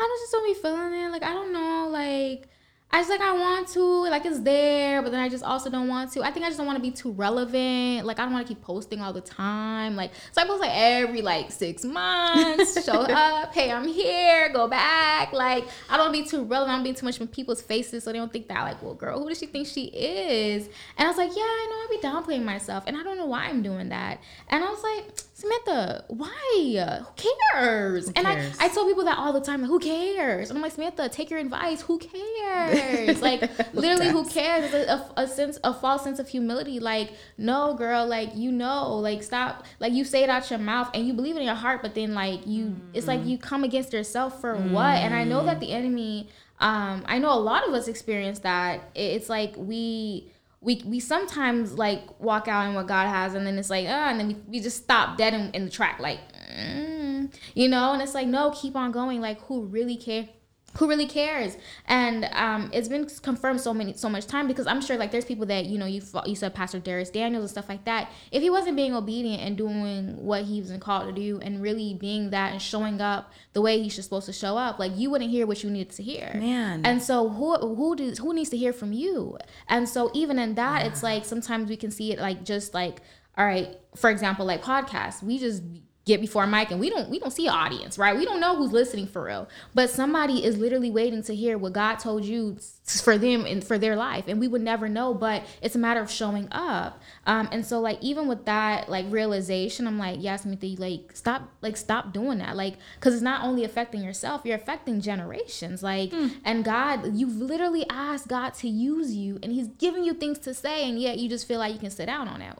I 0.00 0.02
don't 0.06 0.20
just 0.20 0.30
don't 0.30 0.46
be 0.46 0.54
feeling 0.62 0.92
it. 0.94 1.10
Like 1.10 1.24
I 1.24 1.32
don't 1.32 1.52
know. 1.52 1.88
Like 1.90 2.48
I 2.90 3.00
just 3.00 3.10
like 3.10 3.20
I 3.20 3.32
want 3.34 3.68
to. 3.68 3.82
Like 4.08 4.24
it's 4.24 4.40
there, 4.40 5.02
but 5.02 5.12
then 5.12 5.20
I 5.20 5.28
just 5.28 5.44
also 5.44 5.68
don't 5.68 5.88
want 5.88 6.10
to. 6.12 6.22
I 6.22 6.30
think 6.30 6.46
I 6.46 6.48
just 6.48 6.56
don't 6.56 6.66
want 6.66 6.76
to 6.76 6.82
be 6.82 6.90
too 6.90 7.12
relevant. 7.12 8.06
Like 8.06 8.18
I 8.18 8.22
don't 8.22 8.32
want 8.32 8.46
to 8.46 8.54
keep 8.54 8.62
posting 8.62 9.02
all 9.02 9.12
the 9.12 9.20
time. 9.20 9.94
Like 9.94 10.12
so 10.32 10.40
I 10.40 10.46
post 10.46 10.62
like 10.62 10.72
every 10.72 11.20
like 11.20 11.52
six 11.52 11.84
months. 11.84 12.82
show 12.86 13.02
up. 13.02 13.52
Hey, 13.52 13.70
I'm 13.70 13.86
here. 13.86 14.50
Go 14.54 14.68
back. 14.68 15.34
Like 15.34 15.64
I 15.90 15.98
don't 15.98 16.12
be 16.12 16.24
too 16.24 16.44
relevant. 16.44 16.70
I 16.70 16.74
don't 16.76 16.84
be 16.84 16.94
too 16.94 17.04
much 17.04 17.20
in 17.20 17.28
people's 17.28 17.60
faces, 17.60 18.04
so 18.04 18.12
they 18.12 18.18
don't 18.18 18.32
think 18.32 18.48
that 18.48 18.62
like, 18.62 18.82
well, 18.82 18.94
girl, 18.94 19.20
who 19.20 19.28
does 19.28 19.38
she 19.38 19.46
think 19.46 19.66
she 19.66 19.84
is? 19.86 20.66
And 20.96 21.06
I 21.06 21.08
was 21.08 21.18
like, 21.18 21.30
yeah, 21.36 21.42
I 21.42 21.66
know 21.70 21.76
I 21.76 22.00
be 22.00 22.32
downplaying 22.32 22.44
myself, 22.44 22.84
and 22.86 22.96
I 22.96 23.02
don't 23.02 23.18
know 23.18 23.26
why 23.26 23.44
I'm 23.44 23.62
doing 23.62 23.90
that. 23.90 24.20
And 24.48 24.64
I 24.64 24.70
was 24.70 24.82
like, 24.82 25.27
Samantha, 25.38 26.04
why? 26.08 26.98
Who 26.98 27.30
cares? 27.54 28.10
and 28.16 28.26
I. 28.26 28.50
I 28.58 28.68
tell 28.70 28.84
people 28.88 29.04
that 29.04 29.18
all 29.18 29.32
the 29.32 29.40
time. 29.40 29.60
Like, 29.60 29.70
who 29.70 29.78
cares? 29.78 30.50
And 30.50 30.58
I'm 30.58 30.62
like, 30.64 30.72
Samantha, 30.72 31.08
take 31.08 31.30
your 31.30 31.38
advice. 31.38 31.80
Who 31.82 32.00
cares? 32.00 33.22
like, 33.22 33.48
literally, 33.72 34.08
who 34.08 34.24
cares? 34.24 34.64
It's 34.64 34.90
a, 34.90 34.94
a, 34.94 35.22
a 35.22 35.28
sense, 35.28 35.56
a 35.62 35.72
false 35.72 36.02
sense 36.02 36.18
of 36.18 36.26
humility. 36.26 36.80
Like, 36.80 37.12
no, 37.36 37.74
girl, 37.74 38.04
like 38.04 38.34
you 38.34 38.50
know, 38.50 38.96
like 38.96 39.22
stop. 39.22 39.64
Like 39.78 39.92
you 39.92 40.04
say 40.04 40.24
it 40.24 40.28
out 40.28 40.50
your 40.50 40.58
mouth 40.58 40.90
and 40.92 41.06
you 41.06 41.12
believe 41.12 41.36
it 41.36 41.38
in 41.38 41.46
your 41.46 41.54
heart, 41.54 41.82
but 41.82 41.94
then 41.94 42.14
like 42.14 42.44
you, 42.44 42.74
it's 42.92 43.06
like 43.06 43.24
you 43.24 43.38
come 43.38 43.62
against 43.62 43.92
yourself 43.92 44.40
for 44.40 44.56
what? 44.56 44.96
And 44.96 45.14
I 45.14 45.22
know 45.22 45.44
that 45.44 45.60
the 45.60 45.70
enemy. 45.70 46.30
Um, 46.58 47.04
I 47.06 47.18
know 47.20 47.32
a 47.32 47.38
lot 47.38 47.68
of 47.68 47.74
us 47.74 47.86
experience 47.86 48.40
that. 48.40 48.90
It's 48.96 49.28
like 49.28 49.54
we 49.56 50.32
we 50.60 50.82
we 50.84 51.00
sometimes 51.00 51.74
like 51.74 52.20
walk 52.20 52.48
out 52.48 52.66
in 52.68 52.74
what 52.74 52.86
God 52.86 53.08
has, 53.08 53.34
and 53.34 53.46
then 53.46 53.58
it's 53.58 53.70
like 53.70 53.86
ah, 53.88 54.10
and 54.10 54.18
then 54.18 54.28
we, 54.28 54.34
we 54.48 54.60
just 54.60 54.78
stop 54.78 55.16
dead 55.16 55.34
in, 55.34 55.50
in 55.52 55.64
the 55.64 55.70
track, 55.70 56.00
like 56.00 56.18
mm, 56.56 57.32
you 57.54 57.68
know, 57.68 57.92
and 57.92 58.02
it's 58.02 58.14
like 58.14 58.26
no, 58.26 58.50
keep 58.50 58.74
on 58.74 58.90
going. 58.90 59.20
Like 59.20 59.40
who 59.42 59.62
really 59.62 59.96
care? 59.96 60.28
Who 60.76 60.88
really 60.88 61.06
cares? 61.06 61.56
And 61.86 62.28
um, 62.32 62.70
it's 62.72 62.88
been 62.88 63.08
confirmed 63.22 63.60
so 63.60 63.72
many 63.74 63.94
so 63.94 64.08
much 64.08 64.26
time 64.26 64.46
because 64.46 64.66
I'm 64.66 64.80
sure 64.80 64.96
like 64.96 65.10
there's 65.10 65.24
people 65.24 65.46
that 65.46 65.64
you 65.64 65.78
know 65.78 65.86
you 65.86 66.00
fo- 66.00 66.24
you 66.26 66.36
said 66.36 66.54
Pastor 66.54 66.78
Dharius 66.78 67.10
Daniels 67.10 67.42
and 67.42 67.50
stuff 67.50 67.68
like 67.68 67.84
that. 67.86 68.12
If 68.30 68.42
he 68.42 68.50
wasn't 68.50 68.76
being 68.76 68.94
obedient 68.94 69.42
and 69.42 69.56
doing 69.56 70.16
what 70.22 70.44
he 70.44 70.60
was 70.60 70.70
called 70.78 71.06
to 71.06 71.12
do 71.12 71.40
and 71.40 71.62
really 71.62 71.94
being 71.94 72.30
that 72.30 72.52
and 72.52 72.62
showing 72.62 73.00
up 73.00 73.32
the 73.54 73.62
way 73.62 73.82
he's 73.82 74.02
supposed 74.02 74.26
to 74.26 74.32
show 74.32 74.56
up, 74.56 74.78
like 74.78 74.92
you 74.94 75.10
wouldn't 75.10 75.30
hear 75.30 75.46
what 75.46 75.64
you 75.64 75.70
needed 75.70 75.94
to 75.96 76.02
hear. 76.02 76.32
Man. 76.34 76.84
And 76.84 77.02
so 77.02 77.28
who 77.28 77.56
who 77.74 77.96
does 77.96 78.18
who 78.18 78.34
needs 78.34 78.50
to 78.50 78.56
hear 78.56 78.72
from 78.72 78.92
you? 78.92 79.38
And 79.68 79.88
so 79.88 80.10
even 80.14 80.38
in 80.38 80.54
that, 80.56 80.86
it's 80.86 81.02
like 81.02 81.24
sometimes 81.24 81.70
we 81.70 81.76
can 81.76 81.90
see 81.90 82.12
it 82.12 82.18
like 82.18 82.44
just 82.44 82.74
like 82.74 83.00
all 83.38 83.46
right, 83.46 83.78
for 83.94 84.10
example, 84.10 84.44
like 84.44 84.62
podcasts, 84.62 85.22
we 85.22 85.38
just 85.38 85.62
get 86.08 86.20
before 86.20 86.42
a 86.42 86.46
mic 86.46 86.70
and 86.70 86.80
we 86.80 86.90
don't 86.90 87.08
we 87.10 87.18
don't 87.20 87.30
see 87.30 87.46
an 87.46 87.54
audience, 87.54 87.98
right? 87.98 88.16
We 88.16 88.24
don't 88.24 88.40
know 88.40 88.56
who's 88.56 88.72
listening 88.72 89.06
for 89.06 89.22
real. 89.22 89.48
But 89.74 89.90
somebody 89.90 90.44
is 90.44 90.58
literally 90.58 90.90
waiting 90.90 91.22
to 91.24 91.34
hear 91.34 91.56
what 91.58 91.74
God 91.74 91.96
told 91.96 92.24
you 92.24 92.56
for 93.02 93.18
them 93.18 93.44
and 93.44 93.62
for 93.62 93.78
their 93.78 93.94
life. 93.94 94.24
And 94.26 94.40
we 94.40 94.48
would 94.48 94.62
never 94.62 94.88
know, 94.88 95.12
but 95.14 95.44
it's 95.62 95.76
a 95.76 95.78
matter 95.78 96.00
of 96.00 96.10
showing 96.10 96.48
up. 96.50 97.00
Um, 97.26 97.48
and 97.52 97.64
so 97.64 97.78
like 97.78 97.98
even 98.00 98.26
with 98.26 98.46
that 98.46 98.88
like 98.88 99.06
realization, 99.10 99.86
I'm 99.86 99.98
like, 99.98 100.18
yes, 100.20 100.42
Smithy, 100.42 100.76
like 100.76 101.12
stop 101.14 101.52
like 101.60 101.76
stop 101.76 102.12
doing 102.12 102.38
that. 102.38 102.56
Like 102.56 102.74
cause 103.00 103.12
it's 103.12 103.22
not 103.22 103.44
only 103.44 103.62
affecting 103.62 104.02
yourself, 104.02 104.42
you're 104.44 104.56
affecting 104.56 105.00
generations. 105.00 105.82
Like 105.82 106.12
and 106.44 106.64
God, 106.64 107.14
you've 107.14 107.36
literally 107.36 107.84
asked 107.90 108.26
God 108.26 108.54
to 108.54 108.68
use 108.68 109.14
you 109.14 109.38
and 109.42 109.52
He's 109.52 109.68
giving 109.68 110.02
you 110.02 110.14
things 110.14 110.38
to 110.40 110.54
say, 110.54 110.88
and 110.88 110.98
yet 110.98 111.18
you 111.18 111.28
just 111.28 111.46
feel 111.46 111.58
like 111.58 111.74
you 111.74 111.78
can 111.78 111.90
sit 111.90 112.06
down 112.06 112.26
on 112.28 112.40
it. 112.42 112.58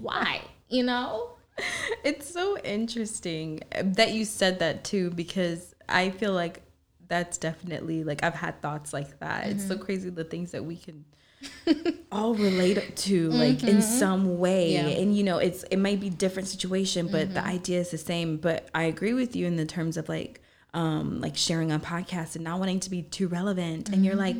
Why? 0.00 0.40
You 0.68 0.84
know? 0.84 1.37
It's 2.04 2.32
so 2.32 2.58
interesting 2.58 3.60
uh, 3.74 3.82
that 3.84 4.12
you 4.12 4.24
said 4.24 4.58
that 4.60 4.84
too 4.84 5.10
because 5.10 5.74
I 5.88 6.10
feel 6.10 6.32
like 6.32 6.62
that's 7.08 7.38
definitely 7.38 8.04
like 8.04 8.22
I've 8.22 8.34
had 8.34 8.60
thoughts 8.60 8.92
like 8.92 9.18
that. 9.20 9.48
It's 9.48 9.66
so 9.66 9.74
mm-hmm. 9.74 9.84
crazy 9.84 10.10
the 10.10 10.24
things 10.24 10.52
that 10.52 10.64
we 10.64 10.76
can 10.76 11.04
all 12.12 12.34
relate 12.34 12.96
to 12.96 13.30
like 13.30 13.62
in 13.62 13.78
mm-hmm. 13.78 13.80
some 13.80 14.38
way. 14.38 14.72
Yeah. 14.72 14.86
and 14.86 15.16
you 15.16 15.24
know 15.24 15.38
it's 15.38 15.62
it 15.64 15.78
might 15.78 16.00
be 16.00 16.10
different 16.10 16.48
situation 16.48 17.06
but 17.06 17.32
the 17.32 17.40
mm-hmm. 17.40 17.48
idea 17.48 17.80
is 17.80 17.90
the 17.90 17.98
same. 17.98 18.36
But 18.36 18.68
I 18.74 18.84
agree 18.84 19.14
with 19.14 19.34
you 19.34 19.46
in 19.46 19.56
the 19.56 19.66
terms 19.66 19.96
of 19.96 20.08
like 20.08 20.42
um 20.74 21.20
like 21.20 21.36
sharing 21.36 21.72
on 21.72 21.80
podcasts 21.80 22.34
and 22.34 22.44
not 22.44 22.58
wanting 22.58 22.80
to 22.80 22.90
be 22.90 23.02
too 23.02 23.28
relevant. 23.28 23.88
And 23.88 24.04
you're 24.04 24.16
like 24.16 24.36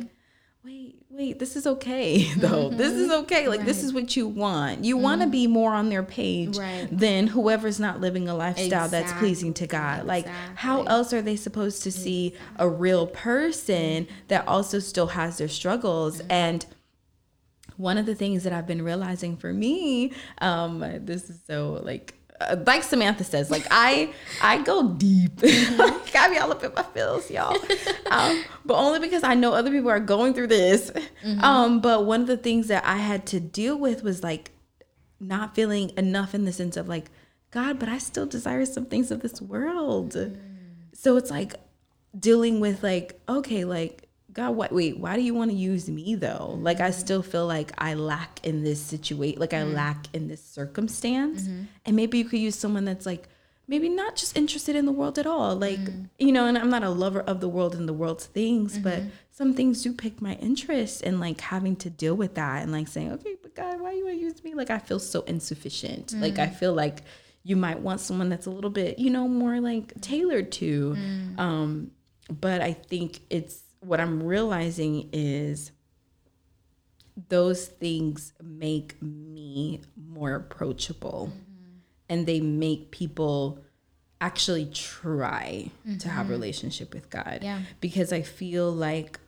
wait 0.63 0.95
wait 1.09 1.39
this 1.39 1.55
is 1.55 1.65
okay 1.65 2.33
though. 2.37 2.69
This 2.69 2.93
is 2.93 3.09
mm-hmm. 3.09 3.23
okay. 3.23 3.47
Like 3.47 3.65
this 3.65 3.83
is 3.83 3.93
what 3.93 4.15
you 4.15 4.27
want. 4.27 4.83
You 4.83 4.97
want 4.97 5.21
to 5.21 5.25
mm-hmm. 5.25 5.31
be 5.31 5.47
more 5.47 5.73
on 5.73 5.89
their 5.89 6.03
page 6.03 6.57
Right. 6.57 6.87
than 6.91 7.27
whoever's 7.27 7.79
not 7.79 8.01
living 8.01 8.27
a 8.27 8.35
lifestyle 8.35 8.87
that's 8.87 9.13
pleasing 9.13 9.53
to 9.55 9.67
God. 9.67 10.05
Like 10.05 10.27
how 10.55 10.83
else 10.83 11.13
are 11.13 11.21
they 11.21 11.35
supposed 11.35 11.83
to 11.83 11.91
see 11.91 12.33
a 12.57 12.67
real 12.67 13.07
person 13.07 14.07
that 14.27 14.47
also 14.47 14.79
still 14.79 15.07
has 15.07 15.37
their 15.37 15.47
struggles? 15.47 16.19
Mm-hmm. 16.19 16.31
And 16.31 16.65
one 17.77 17.97
of 17.97 18.05
the 18.05 18.15
things 18.15 18.43
that 18.43 18.51
I've 18.51 18.67
been 18.67 18.81
realizing 18.81 19.37
for 19.37 19.53
me, 19.53 20.11
um, 20.39 20.79
this 21.05 21.29
is 21.29 21.39
so 21.47 21.81
like 21.83 22.18
like 22.65 22.83
Samantha 22.83 23.23
says, 23.23 23.51
like 23.51 23.65
I 23.69 24.13
I 24.41 24.61
go 24.61 24.89
deep. 24.93 25.41
like, 25.41 26.15
I 26.15 26.29
be 26.29 26.37
all 26.37 26.51
up 26.51 26.63
in 26.63 26.73
my 26.73 26.83
feels, 26.83 27.29
y'all. 27.29 27.57
Um, 28.11 28.43
but 28.65 28.73
only 28.73 28.99
because 28.99 29.23
I 29.23 29.35
know 29.35 29.53
other 29.53 29.69
people 29.69 29.91
are 29.91 29.99
going 29.99 30.33
through 30.33 30.47
this. 30.47 30.91
Um, 31.41 31.79
but 31.79 32.05
one 32.05 32.21
of 32.21 32.27
the 32.27 32.37
things 32.37 32.67
that 32.69 32.83
I 32.83 32.97
had 32.97 33.27
to 33.27 33.39
deal 33.39 33.77
with 33.77 34.03
was 34.03 34.23
like 34.23 34.49
not 35.19 35.53
feeling 35.53 35.91
enough 35.95 36.33
in 36.33 36.45
the 36.45 36.51
sense 36.51 36.75
of 36.75 36.87
like, 36.89 37.11
God, 37.51 37.77
but 37.77 37.87
I 37.87 37.99
still 37.99 38.25
desire 38.25 38.65
some 38.65 38.85
things 38.87 39.11
of 39.11 39.21
this 39.21 39.39
world. 39.41 40.17
So 40.93 41.17
it's 41.17 41.29
like 41.29 41.53
dealing 42.17 42.59
with 42.59 42.81
like, 42.81 43.19
okay, 43.29 43.63
like 43.63 44.08
God, 44.39 44.55
what 44.55 44.71
wait, 44.71 44.97
why 44.97 45.17
do 45.17 45.21
you 45.21 45.33
want 45.33 45.51
to 45.51 45.57
use 45.57 45.89
me 45.89 46.15
though? 46.15 46.57
Like 46.61 46.79
I 46.79 46.91
still 46.91 47.21
feel 47.21 47.45
like 47.45 47.73
I 47.77 47.95
lack 47.95 48.39
in 48.45 48.63
this 48.63 48.79
situation, 48.79 49.37
like 49.37 49.53
I 49.53 49.63
mm. 49.63 49.73
lack 49.73 50.05
in 50.13 50.29
this 50.29 50.41
circumstance. 50.41 51.43
Mm-hmm. 51.43 51.63
And 51.85 51.95
maybe 51.97 52.19
you 52.19 52.23
could 52.23 52.39
use 52.39 52.55
someone 52.55 52.85
that's 52.85 53.05
like 53.05 53.27
maybe 53.67 53.89
not 53.89 54.15
just 54.15 54.37
interested 54.37 54.77
in 54.77 54.85
the 54.85 54.93
world 54.93 55.19
at 55.19 55.27
all. 55.27 55.57
Like, 55.57 55.79
mm. 55.79 56.07
you 56.17 56.31
know, 56.31 56.45
and 56.45 56.57
I'm 56.57 56.69
not 56.69 56.83
a 56.83 56.89
lover 56.89 57.19
of 57.19 57.41
the 57.41 57.49
world 57.49 57.75
and 57.75 57.85
the 57.85 57.91
world's 57.91 58.27
things, 58.27 58.79
but 58.79 58.99
mm-hmm. 58.99 59.09
some 59.29 59.53
things 59.53 59.83
do 59.83 59.91
pick 59.91 60.21
my 60.21 60.35
interest 60.35 61.01
and 61.01 61.19
like 61.19 61.41
having 61.41 61.75
to 61.75 61.89
deal 61.89 62.15
with 62.15 62.35
that 62.35 62.63
and 62.63 62.71
like 62.71 62.87
saying, 62.87 63.11
okay, 63.11 63.35
but 63.41 63.53
God, 63.55 63.81
why 63.81 63.91
you 63.91 64.05
want 64.05 64.15
to 64.15 64.21
use 64.21 64.41
me? 64.41 64.53
Like 64.53 64.69
I 64.69 64.79
feel 64.79 64.99
so 64.99 65.19
insufficient. 65.23 66.13
Like 66.13 66.39
I 66.39 66.47
mm. 66.47 66.55
feel 66.55 66.73
like 66.73 67.01
you 67.43 67.57
might 67.57 67.81
want 67.81 67.99
someone 67.99 68.29
that's 68.29 68.45
a 68.45 68.51
little 68.51 68.69
bit, 68.69 68.99
you 68.99 69.09
know, 69.09 69.27
more 69.27 69.59
like 69.59 69.99
tailored 69.99 70.53
to. 70.53 70.95
Um, 71.37 71.91
but 72.29 72.61
I 72.61 72.71
think 72.71 73.19
it's 73.29 73.63
what 73.81 73.99
I'm 73.99 74.23
realizing 74.23 75.09
is 75.11 75.71
those 77.27 77.67
things 77.67 78.33
make 78.41 79.01
me 79.01 79.81
more 79.95 80.35
approachable. 80.35 81.31
Mm-hmm. 81.31 81.77
And 82.09 82.25
they 82.25 82.39
make 82.39 82.91
people 82.91 83.59
actually 84.21 84.65
try 84.65 85.71
to 85.99 86.09
have 86.09 86.23
mm-hmm. 86.23 86.31
relationship 86.31 86.93
with 86.93 87.09
God. 87.09 87.39
Yeah. 87.41 87.61
because 87.79 88.11
I 88.11 88.21
feel 88.21 88.71
like 88.71 89.19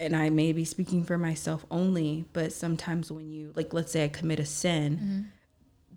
and 0.00 0.14
I 0.14 0.30
may 0.30 0.52
be 0.52 0.64
speaking 0.64 1.02
for 1.04 1.18
myself 1.18 1.66
only, 1.72 2.24
but 2.32 2.52
sometimes 2.52 3.10
when 3.10 3.32
you 3.32 3.52
like 3.56 3.72
let's 3.72 3.92
say 3.92 4.04
I 4.04 4.08
commit 4.08 4.40
a 4.40 4.44
sin, 4.44 4.96
mm-hmm. 4.96 5.20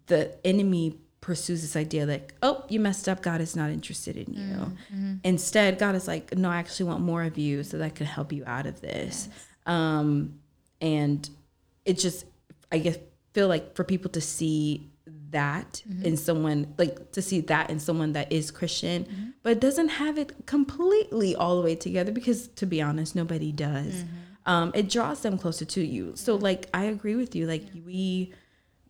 the 0.08 0.46
enemy 0.46 0.98
pursues 1.22 1.62
this 1.62 1.76
idea 1.76 2.06
like, 2.06 2.34
oh 2.42 2.66
you 2.68 2.80
messed 2.80 3.08
up 3.08 3.22
god 3.22 3.40
is 3.42 3.56
not 3.56 3.70
interested 3.70 4.16
in 4.18 4.34
you. 4.34 5.20
Instead 5.24 5.78
god 5.80 5.94
is 5.96 6.08
like 6.08 6.36
no 6.36 6.50
i 6.50 6.58
actually 6.58 6.88
want 6.92 7.02
more 7.02 7.24
of 7.24 7.38
you 7.38 7.64
so 7.64 7.78
that 7.78 7.86
i 7.86 7.90
can 7.90 8.08
help 8.08 8.34
you 8.34 8.44
out 8.46 8.66
of 8.66 8.82
this. 8.82 9.30
Um 9.66 10.40
and 10.82 11.30
it 11.86 12.00
just 12.00 12.26
i 12.72 12.78
guess 12.80 12.98
feel 13.34 13.48
like 13.48 13.76
for 13.76 13.84
people 13.84 14.10
to 14.12 14.22
see 14.22 14.90
that 15.30 15.82
in 16.04 16.18
someone 16.18 16.74
like 16.78 17.12
to 17.14 17.22
see 17.22 17.40
that 17.42 17.70
in 17.70 17.80
someone 17.80 18.12
that 18.14 18.32
is 18.32 18.52
christian 18.52 19.34
but 19.44 19.60
doesn't 19.62 19.88
have 19.90 20.18
it 20.18 20.46
completely 20.46 21.36
all 21.36 21.56
the 21.56 21.62
way 21.62 21.76
together 21.76 22.12
because 22.12 22.48
to 22.50 22.66
be 22.66 22.82
honest 22.82 23.16
nobody 23.16 23.52
does. 23.52 24.04
Um 24.46 24.72
it 24.74 24.90
draws 24.90 25.22
them 25.22 25.38
closer 25.38 25.66
to 25.66 25.82
you. 25.86 26.14
So 26.16 26.36
like 26.36 26.68
i 26.74 26.84
agree 26.86 27.16
with 27.16 27.36
you. 27.36 27.46
Like 27.48 27.66
we 27.86 28.34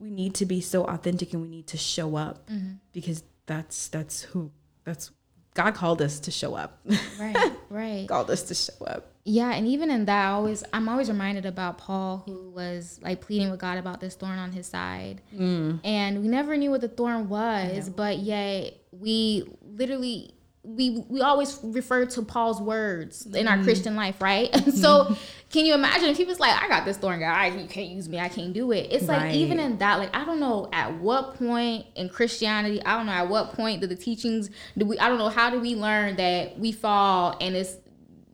we 0.02 0.10
need 0.10 0.34
to 0.36 0.45
be 0.45 0.62
so 0.62 0.84
authentic 0.86 1.34
and 1.34 1.41
we 1.41 1.47
need 1.47 1.68
to 1.68 1.78
show 1.78 2.16
up 2.16 2.49
mm-hmm. 2.49 2.74
because 2.91 3.24
that's 3.45 3.88
that's 3.89 4.24
who 4.24 4.52
that's 4.84 5.12
God 5.54 5.76
called 5.76 6.02
us 6.02 6.20
to 6.22 6.32
show 6.32 6.56
up. 6.56 6.80
Right, 7.20 7.52
right. 7.70 8.08
called 8.08 8.32
us 8.32 8.43
to 8.43 8.56
show 8.56 8.86
up. 8.86 9.08
Yeah, 9.24 9.52
and 9.54 9.68
even 9.68 9.91
in 9.91 10.06
that, 10.06 10.30
I 10.30 10.32
always 10.32 10.64
I'm 10.74 10.89
always 10.89 11.10
reminded 11.10 11.45
about 11.45 11.78
Paul, 11.78 12.24
who 12.26 12.49
was 12.49 12.99
like 13.04 13.22
pleading 13.22 13.52
with 13.52 13.60
God 13.60 13.78
about 13.78 13.99
this 13.99 14.16
thorn 14.16 14.39
on 14.39 14.52
his 14.52 14.66
side, 14.66 15.22
mm. 15.36 15.80
and 15.84 16.22
we 16.22 16.28
never 16.28 16.58
knew 16.58 16.72
what 16.72 16.82
the 16.82 16.88
thorn 16.88 17.30
was, 17.30 17.89
but 17.89 18.18
yet 18.20 18.74
we 18.91 19.43
literally 19.62 20.34
we 20.64 21.03
we 21.09 21.22
always 21.22 21.59
refer 21.64 22.05
to 22.05 22.22
Paul's 22.22 22.62
words 22.62 23.26
in 23.26 23.47
our 23.47 23.55
mm-hmm. 23.55 23.64
Christian 23.64 23.95
life, 23.95 24.22
right? 24.22 24.49
So, 24.72 25.05
mm-hmm. 25.05 25.14
can 25.49 25.66
you 25.66 25.74
imagine 25.74 26.09
if 26.09 26.18
he 26.18 26.24
was 26.24 26.39
like, 26.39 26.62
"I 26.62 26.68
got 26.68 26.86
this 26.86 26.97
thorn, 26.97 27.20
God, 27.20 27.59
you 27.59 27.68
can't 27.68 27.89
use 27.89 28.07
me, 28.07 28.20
I 28.20 28.30
can't 28.30 28.53
do 28.53 28.72
it." 28.72 28.91
It's 28.91 29.07
like 29.07 29.22
Right. 29.22 29.36
even 29.36 29.59
in 29.59 29.78
that, 29.80 29.97
like 29.97 30.16
I 30.16 30.24
don't 30.24 30.39
know 30.39 30.70
at 30.72 30.93
what 30.99 31.36
point 31.36 31.88
in 31.95 32.09
Christianity, 32.09 32.84
I 32.84 32.95
don't 32.95 33.07
know 33.07 33.12
at 33.12 33.28
what 33.28 33.53
point 33.53 33.82
did 33.82 33.89
the 33.89 33.95
teachings 33.95 34.49
do 34.78 34.86
we, 34.86 34.99
I 34.99 35.09
don't 35.09 35.18
know 35.18 35.30
how 35.30 35.49
do 35.49 35.59
we 35.59 35.76
learn 35.76 36.16
that 36.18 36.59
we 36.59 36.72
fall 36.72 37.38
and 37.41 37.55
it's 37.55 37.76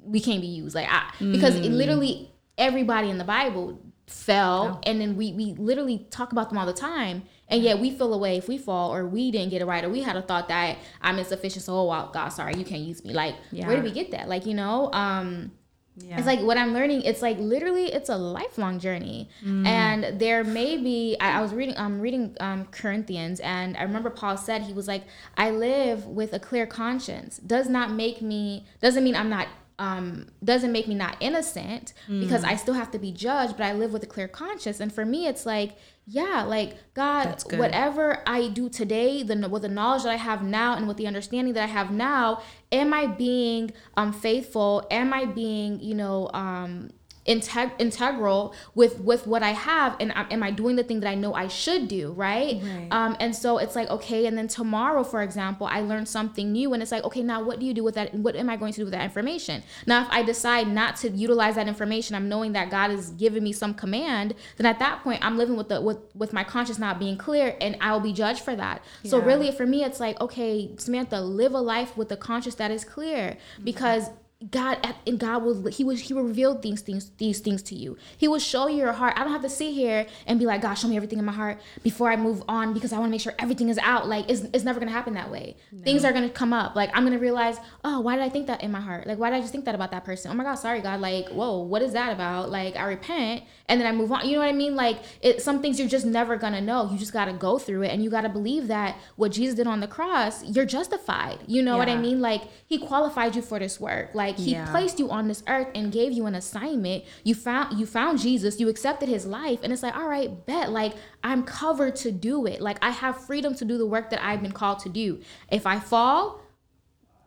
we 0.04 0.20
can't 0.20 0.42
be 0.42 0.48
used? 0.48 0.76
Like 0.76 0.88
I, 0.90 1.12
because 1.20 1.56
it 1.56 1.72
mm. 1.72 1.76
literally 1.76 2.32
everybody 2.58 3.10
in 3.10 3.18
the 3.18 3.24
bible 3.24 3.80
fell 4.08 4.80
oh. 4.80 4.90
and 4.90 5.00
then 5.02 5.16
we 5.16 5.34
we 5.34 5.54
literally 5.54 6.08
talk 6.10 6.32
about 6.32 6.50
them 6.50 6.58
all 6.58 6.66
the 6.66 6.74
time 6.74 7.24
and 7.50 7.62
yet 7.64 7.80
we 7.80 7.90
feel 7.92 8.14
away 8.14 8.38
if 8.38 8.48
we 8.48 8.58
fall 8.58 8.94
or 8.94 9.06
we 9.08 9.32
didn't 9.32 9.50
get 9.50 9.62
it 9.62 9.66
right 9.66 9.84
or 9.84 9.90
we 9.90 10.02
had 10.02 10.16
a 10.16 10.22
thought 10.22 10.48
that 10.50 10.78
i'm 11.02 11.18
insufficient 11.18 11.64
so 11.64 11.74
oh 11.76 11.84
wow 11.86 12.10
god 12.14 12.30
sorry 12.30 12.54
you 12.56 12.66
can't 12.66 12.82
use 12.82 13.04
me 13.06 13.14
like 13.14 13.36
where 13.52 13.62
Yeah. 13.62 13.76
did 13.76 13.84
we 13.84 13.92
get 13.92 14.12
that 14.12 14.28
like 14.28 14.46
you 14.46 14.54
know 14.54 14.92
um 14.94 15.52
Yeah. 16.00 16.18
it's 16.20 16.28
like 16.28 16.42
what 16.42 16.58
I'm 16.60 16.74
learning. 16.78 17.02
It's 17.10 17.24
like 17.24 17.40
literally, 17.40 17.88
it's 17.92 18.10
a 18.10 18.18
lifelong 18.18 18.78
journey, 18.80 19.30
and 19.66 20.20
there 20.22 20.44
may 20.44 20.78
be. 20.78 21.18
I, 21.20 21.40
I 21.40 21.42
was 21.42 21.52
reading. 21.60 21.74
I'm 21.76 22.00
reading 22.00 22.38
um, 22.40 22.66
Corinthians, 22.70 23.40
and 23.40 23.76
I 23.76 23.82
remember 23.82 24.12
Paul 24.12 24.38
said 24.38 24.62
he 24.62 24.74
was 24.74 24.88
like, 24.88 25.04
"I 25.36 25.50
live 25.50 26.06
with 26.06 26.34
a 26.34 26.40
clear 26.40 26.68
conscience. 26.68 27.40
Does 27.40 27.68
not 27.68 27.90
make 28.04 28.22
me. 28.22 28.68
Doesn't 28.80 29.04
mean 29.04 29.16
I'm 29.16 29.32
not. 29.38 29.48
Um, 29.80 30.30
doesn't 30.44 30.72
make 30.72 30.88
me 30.88 30.96
not 30.96 31.18
innocent 31.20 31.94
because 32.08 32.44
I 32.44 32.56
still 32.56 32.74
have 32.74 32.90
to 32.92 32.98
be 32.98 33.12
judged, 33.12 33.58
but 33.58 33.66
I 33.68 33.74
live 33.74 33.94
with 33.94 34.02
a 34.02 34.08
clear 34.08 34.28
conscience. 34.28 34.80
And 34.80 34.92
for 34.92 35.06
me, 35.06 35.28
it's 35.28 35.46
like, 35.46 35.78
yeah, 36.08 36.42
like 36.48 36.78
God, 36.96 37.26
whatever 37.60 38.24
I 38.26 38.48
do 38.48 38.70
today, 38.70 39.22
the 39.22 39.48
with 39.48 39.62
the 39.62 39.70
knowledge 39.70 40.04
that 40.04 40.12
I 40.14 40.16
have 40.16 40.42
now 40.42 40.76
and 40.76 40.88
with 40.88 40.98
the 40.98 41.06
understanding 41.06 41.54
that 41.54 41.64
I 41.64 41.68
have 41.68 41.92
now, 41.92 42.42
am 42.72 42.92
I 42.92 43.06
being 43.06 43.72
um 43.96 44.14
faithful? 44.14 44.88
Am 44.90 45.14
I 45.14 45.26
being, 45.26 45.80
you 45.80 45.94
know, 45.94 46.30
um 46.34 46.90
integ- 47.28 47.74
integral 47.80 48.54
with 48.76 49.00
with 49.02 49.28
what 49.28 49.44
I 49.44 49.52
have 49.52 49.96
and 50.00 50.16
am 50.16 50.28
am 50.32 50.44
I 50.44 50.52
doing 50.52 50.76
the 50.76 50.84
thing 50.84 51.00
that 51.02 51.10
I 51.10 51.16
know 51.16 51.34
I 51.34 51.48
should 51.48 51.88
do, 51.88 52.12
right? 52.12 52.62
Right. 52.62 52.88
Um 52.92 53.16
and 53.20 53.36
so 53.36 53.58
it's 53.58 53.76
like 53.76 53.90
okay, 53.90 54.26
and 54.26 54.38
then 54.38 54.48
tomorrow 54.48 55.04
for 55.04 55.22
example, 55.22 55.68
I 55.68 55.82
learned 55.82 56.08
something 56.08 56.52
new 56.52 56.74
and 56.74 56.82
it's 56.82 56.92
like 56.92 57.04
okay, 57.04 57.22
now 57.24 57.44
what 57.44 57.60
do 57.60 57.66
you 57.66 57.74
do 57.74 57.84
with 57.84 57.96
that 57.96 58.14
what 58.14 58.36
am 58.36 58.50
I 58.50 58.58
going 58.58 58.74
to 58.74 58.80
do 58.80 58.86
with 58.86 58.94
that 58.94 59.04
information? 59.04 59.64
Now 59.86 60.04
if 60.04 60.08
I 60.10 60.24
decide 60.24 60.68
not 60.68 60.96
to 60.98 61.10
utilize 61.10 61.56
that 61.56 61.68
information, 61.68 62.16
I'm 62.16 62.30
knowing 62.30 62.54
that 62.54 62.70
God 62.70 62.92
is 62.92 63.10
giving 63.12 63.44
me 63.44 63.52
some 63.52 63.74
command, 63.74 64.34
then 64.58 64.66
at 64.66 64.80
that 64.80 65.04
point 65.04 65.24
I'm 65.26 65.38
living 65.38 65.58
with 65.58 65.70
the 65.70 65.82
with 65.82 65.98
with 66.16 66.34
my 66.34 66.44
conscience 66.44 66.80
not 66.80 67.00
being 67.00 67.18
clear 67.18 67.56
and 67.60 67.78
I'll 67.82 68.00
be 68.00 68.14
judged 68.14 68.42
for 68.42 68.56
that. 68.56 68.84
So 69.04 69.20
really 69.20 69.52
for 69.52 69.66
me 69.66 69.84
it's 69.84 70.00
like 70.00 70.20
okay, 70.22 70.72
Samantha, 70.78 71.22
live 71.22 71.54
a 71.54 71.60
life 71.62 71.96
with 71.98 72.10
the 72.10 72.18
conscience 72.18 72.56
that 72.56 72.72
is 72.72 72.84
clear 72.84 73.38
because 73.64 74.10
God 74.52 74.96
and 75.08 75.20
God 75.20 75.44
will 75.44 75.66
he 75.66 75.84
will 75.84 75.96
he 75.96 76.14
will 76.14 76.24
reveal 76.24 76.54
these 76.54 76.82
things 76.82 77.10
these 77.18 77.40
things 77.40 77.64
to 77.64 77.76
you. 77.76 77.98
He 78.18 78.28
will 78.28 78.38
show 78.38 78.68
you 78.68 78.78
your 78.78 78.94
heart. 78.94 79.14
I 79.18 79.24
don't 79.24 79.34
have 79.34 79.42
to 79.42 79.50
sit 79.50 79.74
here 79.74 80.06
and 80.28 80.38
be 80.38 80.46
like, 80.46 80.62
God, 80.62 80.76
show 80.76 80.88
me 80.88 80.96
everything 80.96 81.18
in 81.18 81.26
my 81.26 81.32
heart 81.32 81.60
before 81.82 82.12
I 82.12 82.18
move 82.18 82.44
on 82.48 82.72
because 82.72 82.94
I 82.94 83.00
want 83.00 83.10
to 83.10 83.12
make 83.12 83.22
sure 83.22 83.34
everything 83.40 83.70
is 83.70 83.80
out. 83.80 84.08
Like 84.08 84.30
it's, 84.30 84.42
it's 84.54 84.64
never 84.64 84.80
gonna 84.80 84.92
happen 84.92 85.16
that 85.16 85.32
way. 85.32 85.58
No. 85.72 85.84
Things 85.84 86.06
are 86.06 86.14
gonna 86.14 86.30
come 86.30 86.54
up. 86.54 86.76
Like 86.76 86.92
I'm 86.94 87.04
gonna 87.04 87.18
realize, 87.18 87.58
oh, 87.84 88.00
why 88.00 88.16
did 88.16 88.26
I 88.26 88.30
think 88.30 88.46
that 88.46 88.62
in 88.62 88.72
my 88.72 88.80
heart? 88.80 89.08
Like 89.08 89.18
why 89.18 89.32
did 89.32 89.38
I 89.38 89.40
just 89.42 89.52
think 89.52 89.66
that 89.66 89.74
about 89.74 89.90
that 89.90 90.06
person? 90.06 90.30
Oh 90.30 90.36
my 90.36 90.44
God, 90.44 90.56
sorry 90.56 90.82
God. 90.82 91.02
Like 91.02 91.30
whoa, 91.30 91.58
what 91.58 91.82
is 91.82 91.94
that 91.94 92.14
about? 92.14 92.52
Like 92.52 92.76
I 92.76 92.86
repent 92.86 93.44
and 93.70 93.82
then 93.82 93.88
I 93.88 93.92
move 93.92 94.12
on. 94.12 94.28
You 94.28 94.34
know 94.34 94.40
what 94.40 94.50
I 94.50 94.54
mean? 94.54 94.76
Like 94.76 95.00
it 95.22 95.42
some 95.42 95.62
things 95.62 95.80
you're 95.80 95.90
just 95.90 96.06
never 96.06 96.38
gonna 96.38 96.62
know. 96.62 96.90
You 96.92 96.98
just 96.98 97.14
gotta 97.14 97.34
go 97.34 97.58
through 97.58 97.84
it 97.84 97.90
and 97.90 98.04
you 98.04 98.10
gotta 98.10 98.30
believe 98.30 98.68
that 98.68 98.98
what 99.16 99.32
Jesus 99.32 99.56
did 99.56 99.68
on 99.68 99.80
the 99.80 99.88
cross, 99.88 100.44
you're 100.44 100.66
justified. 100.66 101.40
You 101.48 101.62
know 101.62 101.74
yeah. 101.74 101.80
what 101.80 101.90
I 101.90 101.98
mean? 101.98 102.22
Like 102.22 102.44
he 102.66 102.78
qualified 102.78 103.36
you 103.36 103.42
for 103.42 103.60
this 103.60 103.80
work. 103.80 104.12
Like 104.14 104.38
he 104.38 104.52
yeah. 104.52 104.70
placed 104.72 105.00
you 105.00 105.10
on 105.10 105.28
this 105.28 105.44
earth 105.48 105.68
and 105.76 105.92
gave 105.92 106.12
you 106.14 106.26
an 106.26 106.36
assignment. 106.36 107.04
You 107.24 107.36
found 107.36 107.78
you 107.78 107.86
found 107.86 108.20
Jesus, 108.20 108.60
you 108.60 108.70
accepted 108.70 109.10
his 109.10 109.26
life, 109.26 109.60
and 109.64 109.74
it's 109.74 109.84
like, 109.84 109.96
all 109.96 110.08
right, 110.08 110.46
bet 110.46 110.72
like 110.72 110.94
I'm 111.24 111.44
covered 111.44 111.96
to 111.98 112.12
do 112.12 112.46
it. 112.46 112.62
Like 112.62 112.78
I 112.82 112.92
have 112.92 113.26
freedom 113.26 113.54
to 113.56 113.66
do 113.66 113.78
the 113.78 113.86
work 113.86 114.10
that 114.12 114.24
I've 114.24 114.42
been 114.42 114.52
called 114.52 114.80
to 114.80 114.90
do. 114.90 115.20
If 115.52 115.66
I 115.66 115.80
fall, 115.80 116.42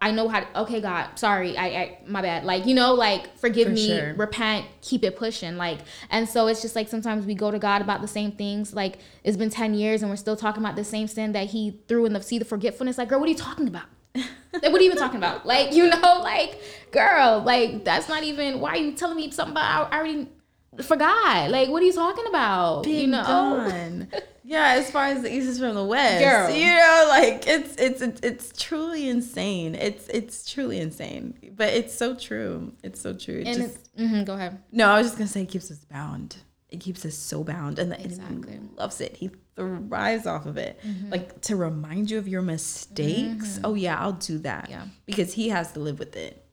I 0.02 0.12
know 0.12 0.28
how 0.28 0.40
to, 0.40 0.60
okay, 0.62 0.80
God, 0.80 1.18
sorry, 1.18 1.58
I, 1.58 1.66
I 1.66 1.98
my 2.06 2.22
bad. 2.22 2.44
Like, 2.44 2.64
you 2.64 2.74
know, 2.74 2.94
like 2.94 3.36
forgive 3.36 3.68
For 3.68 3.74
me, 3.74 3.88
sure. 3.88 4.14
repent, 4.14 4.64
keep 4.80 5.04
it 5.04 5.16
pushing. 5.16 5.56
Like, 5.58 5.80
and 6.08 6.26
so 6.26 6.46
it's 6.46 6.62
just 6.62 6.74
like 6.74 6.88
sometimes 6.88 7.26
we 7.26 7.34
go 7.34 7.50
to 7.50 7.58
God 7.58 7.82
about 7.82 8.00
the 8.00 8.08
same 8.08 8.32
things. 8.32 8.72
Like, 8.72 8.98
it's 9.24 9.36
been 9.36 9.50
10 9.50 9.74
years 9.74 10.00
and 10.00 10.10
we're 10.10 10.16
still 10.16 10.36
talking 10.36 10.62
about 10.62 10.74
the 10.74 10.84
same 10.84 11.06
sin 11.06 11.32
that 11.32 11.50
he 11.50 11.80
threw 11.86 12.06
in 12.06 12.14
the 12.14 12.22
sea, 12.22 12.38
the 12.38 12.46
forgetfulness. 12.46 12.96
Like, 12.96 13.10
girl, 13.10 13.20
what 13.20 13.26
are 13.26 13.32
you 13.32 13.36
talking 13.36 13.68
about? 13.68 13.86
like, 14.14 14.26
what 14.62 14.74
are 14.74 14.80
you 14.80 14.86
even 14.86 14.96
talking 14.96 15.18
about? 15.18 15.44
Like, 15.44 15.74
you 15.74 15.86
know, 15.88 16.20
like, 16.22 16.58
girl, 16.92 17.42
like, 17.44 17.84
that's 17.84 18.08
not 18.08 18.22
even, 18.24 18.58
why 18.60 18.70
are 18.70 18.76
you 18.78 18.92
telling 18.92 19.16
me 19.16 19.30
something 19.30 19.52
about, 19.52 19.92
I 19.92 19.98
already 19.98 20.28
forgot. 20.84 21.50
Like, 21.50 21.68
what 21.68 21.82
are 21.82 21.86
you 21.86 21.92
talking 21.92 22.26
about? 22.26 22.84
Big 22.84 23.02
you 23.02 23.06
know? 23.08 23.24
Gone. 23.24 24.08
yeah, 24.44 24.74
as 24.78 24.90
far 24.90 25.06
as 25.06 25.22
the 25.22 25.32
east 25.32 25.48
is 25.48 25.58
from 25.58 25.74
the 25.74 25.84
west. 25.84 26.24
Girl. 26.24 26.50
You 26.50 26.74
know, 26.74 27.06
like, 27.08 27.46
it's, 27.46 27.76
it's, 27.76 28.02
it's, 28.02 28.20
it's 28.22 28.62
truly 28.62 29.08
insane. 29.08 29.74
It's, 29.74 30.08
it's 30.08 30.50
truly 30.50 30.78
insane. 30.78 31.52
But 31.56 31.74
it's 31.74 31.94
so 31.94 32.14
true. 32.14 32.72
It's 32.82 33.00
so 33.00 33.14
true. 33.14 33.40
It 33.40 33.46
and 33.46 33.56
just, 33.56 33.96
mm-hmm, 33.96 34.24
go 34.24 34.34
ahead. 34.34 34.62
No, 34.72 34.88
I 34.88 34.98
was 34.98 35.08
just 35.08 35.18
going 35.18 35.26
to 35.26 35.32
say 35.32 35.42
it 35.42 35.48
keeps 35.48 35.70
us 35.70 35.84
bound. 35.84 36.36
It 36.68 36.80
keeps 36.80 37.04
us 37.04 37.14
so 37.14 37.42
bound. 37.42 37.78
And 37.78 37.90
the 37.90 38.00
exactly. 38.00 38.52
enemy 38.52 38.68
loves 38.76 39.00
it. 39.00 39.16
He 39.16 39.30
thrives 39.56 40.26
off 40.26 40.46
of 40.46 40.56
it. 40.56 40.80
Mm-hmm. 40.86 41.10
Like 41.10 41.40
to 41.42 41.56
remind 41.56 42.10
you 42.10 42.18
of 42.18 42.28
your 42.28 42.42
mistakes. 42.42 43.54
Mm-hmm. 43.54 43.66
Oh 43.66 43.74
yeah, 43.74 44.00
I'll 44.00 44.12
do 44.12 44.38
that. 44.38 44.68
Yeah. 44.70 44.86
Because 45.04 45.34
he 45.34 45.48
has 45.48 45.72
to 45.72 45.80
live 45.80 45.98
with 45.98 46.16
it. 46.16 46.44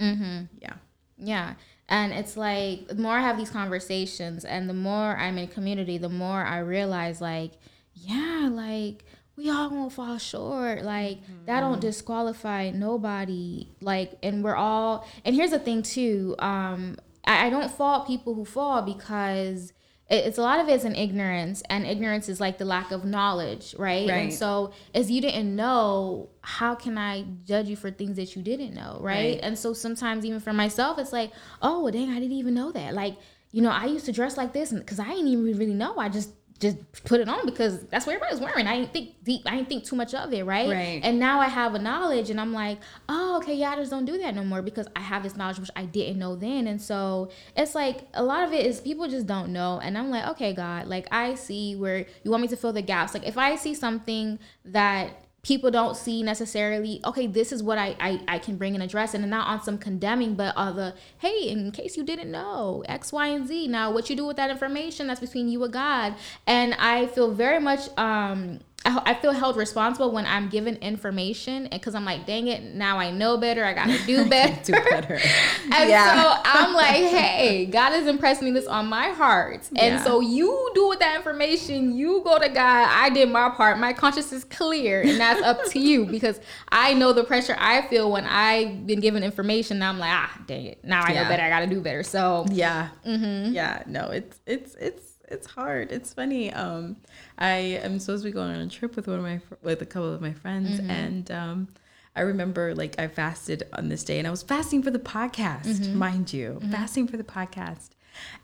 Mm-hmm. 0.00 0.44
Yeah. 0.60 0.74
Yeah. 1.18 1.54
And 1.88 2.12
it's 2.12 2.36
like 2.36 2.88
the 2.88 2.94
more 2.94 3.12
I 3.12 3.20
have 3.20 3.36
these 3.36 3.50
conversations 3.50 4.44
and 4.44 4.68
the 4.68 4.74
more 4.74 5.16
I'm 5.16 5.36
in 5.38 5.48
community, 5.48 5.98
the 5.98 6.08
more 6.08 6.42
I 6.42 6.58
realize 6.58 7.20
like, 7.20 7.52
yeah, 7.94 8.48
like 8.50 9.04
we 9.36 9.50
all 9.50 9.68
gonna 9.68 9.90
fall 9.90 10.18
short. 10.18 10.82
Like 10.82 11.18
mm-hmm. 11.18 11.44
that 11.46 11.60
don't 11.60 11.80
disqualify 11.80 12.70
nobody. 12.70 13.68
Like 13.80 14.18
and 14.22 14.42
we're 14.42 14.56
all 14.56 15.06
and 15.24 15.34
here's 15.34 15.50
the 15.50 15.58
thing 15.58 15.82
too. 15.82 16.34
Um 16.38 16.96
I, 17.26 17.46
I 17.46 17.50
don't 17.50 17.70
fault 17.70 18.06
people 18.06 18.34
who 18.34 18.44
fall 18.44 18.82
because 18.82 19.72
it's 20.10 20.36
a 20.36 20.42
lot 20.42 20.60
of 20.60 20.68
it's 20.68 20.84
an 20.84 20.94
ignorance 20.94 21.62
and 21.70 21.86
ignorance 21.86 22.28
is 22.28 22.38
like 22.40 22.58
the 22.58 22.64
lack 22.64 22.90
of 22.90 23.04
knowledge 23.04 23.74
right? 23.78 24.08
right? 24.08 24.16
and 24.24 24.34
so 24.34 24.72
as 24.94 25.10
you 25.10 25.20
didn't 25.20 25.54
know 25.56 26.28
how 26.42 26.74
can 26.74 26.98
i 26.98 27.24
judge 27.44 27.68
you 27.68 27.76
for 27.76 27.90
things 27.90 28.16
that 28.16 28.36
you 28.36 28.42
didn't 28.42 28.74
know 28.74 28.98
right, 29.00 29.34
right. 29.34 29.40
and 29.42 29.58
so 29.58 29.72
sometimes 29.72 30.24
even 30.24 30.40
for 30.40 30.52
myself 30.52 30.98
it's 30.98 31.12
like 31.12 31.32
oh 31.62 31.90
dang 31.90 32.10
i 32.10 32.14
didn't 32.14 32.32
even 32.32 32.54
know 32.54 32.70
that 32.70 32.92
like 32.92 33.16
you 33.50 33.62
know 33.62 33.70
i 33.70 33.86
used 33.86 34.04
to 34.04 34.12
dress 34.12 34.36
like 34.36 34.52
this 34.52 34.72
because 34.72 35.00
i 35.00 35.08
didn't 35.08 35.28
even 35.28 35.44
really 35.58 35.74
know 35.74 35.96
i 35.98 36.08
just 36.08 36.30
just 36.60 36.78
put 37.04 37.20
it 37.20 37.28
on 37.28 37.44
because 37.44 37.84
that's 37.86 38.06
what 38.06 38.14
everybody's 38.14 38.40
wearing. 38.40 38.66
I 38.66 38.78
didn't 38.78 38.92
think 38.92 39.24
deep. 39.24 39.42
I 39.46 39.56
didn't 39.56 39.68
think 39.68 39.84
too 39.84 39.96
much 39.96 40.14
of 40.14 40.32
it, 40.32 40.44
right? 40.44 40.70
Right. 40.70 41.00
And 41.02 41.18
now 41.18 41.40
I 41.40 41.48
have 41.48 41.74
a 41.74 41.78
knowledge, 41.78 42.30
and 42.30 42.40
I'm 42.40 42.52
like, 42.52 42.78
oh, 43.08 43.38
okay, 43.38 43.54
yeah, 43.54 43.72
I 43.72 43.76
just 43.76 43.90
don't 43.90 44.04
do 44.04 44.18
that 44.18 44.34
no 44.34 44.44
more 44.44 44.62
because 44.62 44.86
I 44.94 45.00
have 45.00 45.22
this 45.22 45.36
knowledge 45.36 45.58
which 45.58 45.70
I 45.74 45.84
didn't 45.84 46.18
know 46.18 46.36
then. 46.36 46.66
And 46.66 46.80
so 46.80 47.30
it's 47.56 47.74
like 47.74 48.08
a 48.14 48.22
lot 48.22 48.44
of 48.44 48.52
it 48.52 48.64
is 48.64 48.80
people 48.80 49.08
just 49.08 49.26
don't 49.26 49.52
know, 49.52 49.80
and 49.82 49.98
I'm 49.98 50.10
like, 50.10 50.26
okay, 50.28 50.52
God, 50.52 50.86
like 50.86 51.08
I 51.10 51.34
see 51.34 51.76
where 51.76 52.06
you 52.22 52.30
want 52.30 52.42
me 52.42 52.48
to 52.48 52.56
fill 52.56 52.72
the 52.72 52.82
gaps. 52.82 53.14
Like 53.14 53.26
if 53.26 53.36
I 53.36 53.56
see 53.56 53.74
something 53.74 54.38
that 54.64 55.23
people 55.44 55.70
don't 55.70 55.96
see 55.96 56.22
necessarily 56.22 57.00
okay 57.04 57.26
this 57.28 57.52
is 57.52 57.62
what 57.62 57.78
I, 57.78 57.94
I 58.00 58.20
i 58.26 58.38
can 58.38 58.56
bring 58.56 58.74
and 58.74 58.82
address 58.82 59.14
and 59.14 59.28
not 59.30 59.46
on 59.46 59.62
some 59.62 59.78
condemning 59.78 60.34
but 60.34 60.56
on 60.56 60.74
the 60.74 60.94
hey 61.18 61.48
in 61.48 61.70
case 61.70 61.96
you 61.96 62.02
didn't 62.02 62.30
know 62.30 62.82
x 62.88 63.12
y 63.12 63.28
and 63.28 63.46
z 63.46 63.68
now 63.68 63.92
what 63.92 64.10
you 64.10 64.16
do 64.16 64.26
with 64.26 64.36
that 64.38 64.50
information 64.50 65.06
that's 65.06 65.20
between 65.20 65.48
you 65.48 65.62
and 65.62 65.72
god. 65.72 66.14
And 66.46 66.74
i 66.74 67.06
feel 67.06 67.30
very 67.30 67.60
much 67.60 67.88
um 67.98 68.60
I 68.86 69.14
feel 69.14 69.32
held 69.32 69.56
responsible 69.56 70.10
when 70.10 70.26
I'm 70.26 70.50
given 70.50 70.76
information, 70.76 71.68
because 71.72 71.94
I'm 71.94 72.04
like, 72.04 72.26
dang 72.26 72.48
it, 72.48 72.62
now 72.74 72.98
I 72.98 73.10
know 73.10 73.38
better. 73.38 73.64
I 73.64 73.72
gotta 73.72 73.98
do 74.04 74.24
better. 74.28 74.62
do 74.62 74.72
better. 74.72 75.14
and 75.72 75.90
yeah. 75.90 76.22
so 76.22 76.40
I'm 76.44 76.74
like, 76.74 76.96
hey, 76.96 77.64
God 77.66 77.94
is 77.94 78.06
impressing 78.06 78.46
me 78.46 78.50
this 78.50 78.66
on 78.66 78.86
my 78.86 79.08
heart, 79.08 79.68
and 79.76 79.94
yeah. 79.94 80.04
so 80.04 80.20
you 80.20 80.70
do 80.74 80.88
with 80.88 80.98
that 80.98 81.16
information. 81.16 81.96
You 81.96 82.20
go 82.24 82.38
to 82.38 82.48
God. 82.48 82.88
I 82.90 83.08
did 83.08 83.30
my 83.30 83.48
part. 83.50 83.78
My 83.78 83.94
conscience 83.94 84.32
is 84.32 84.44
clear, 84.44 85.00
and 85.00 85.18
that's 85.18 85.40
up 85.42 85.64
to 85.70 85.78
you 85.78 86.04
because 86.10 86.38
I 86.68 86.92
know 86.92 87.14
the 87.14 87.24
pressure 87.24 87.56
I 87.58 87.82
feel 87.82 88.10
when 88.10 88.24
I've 88.26 88.86
been 88.86 89.00
given 89.00 89.22
information. 89.22 89.82
I'm 89.82 89.98
like, 89.98 90.12
ah, 90.12 90.42
dang 90.46 90.66
it, 90.66 90.84
now 90.84 91.02
I 91.02 91.12
yeah. 91.12 91.22
know 91.22 91.28
better. 91.30 91.42
I 91.42 91.48
gotta 91.48 91.66
do 91.66 91.80
better. 91.80 92.02
So 92.02 92.44
yeah, 92.50 92.90
mm-hmm. 93.06 93.54
yeah, 93.54 93.82
no, 93.86 94.10
it's 94.10 94.40
it's 94.46 94.74
it's 94.74 95.13
it's 95.34 95.48
hard. 95.48 95.92
It's 95.92 96.14
funny. 96.14 96.52
Um, 96.52 96.96
I 97.36 97.56
am 97.82 97.98
supposed 97.98 98.22
to 98.22 98.30
be 98.30 98.32
going 98.32 98.54
on 98.54 98.60
a 98.60 98.68
trip 98.68 98.96
with 98.96 99.06
one 99.06 99.18
of 99.18 99.22
my 99.22 99.40
with 99.62 99.82
a 99.82 99.86
couple 99.86 100.12
of 100.12 100.22
my 100.22 100.32
friends, 100.32 100.80
mm-hmm. 100.80 100.90
and 100.90 101.30
um, 101.30 101.68
I 102.16 102.22
remember 102.22 102.74
like 102.74 102.98
I 102.98 103.08
fasted 103.08 103.64
on 103.72 103.88
this 103.88 104.04
day, 104.04 104.18
and 104.18 104.26
I 104.26 104.30
was 104.30 104.42
fasting 104.42 104.82
for 104.82 104.90
the 104.90 104.98
podcast, 104.98 105.66
mm-hmm. 105.66 105.98
mind 105.98 106.32
you, 106.32 106.58
mm-hmm. 106.60 106.70
fasting 106.70 107.08
for 107.08 107.16
the 107.16 107.24
podcast. 107.24 107.90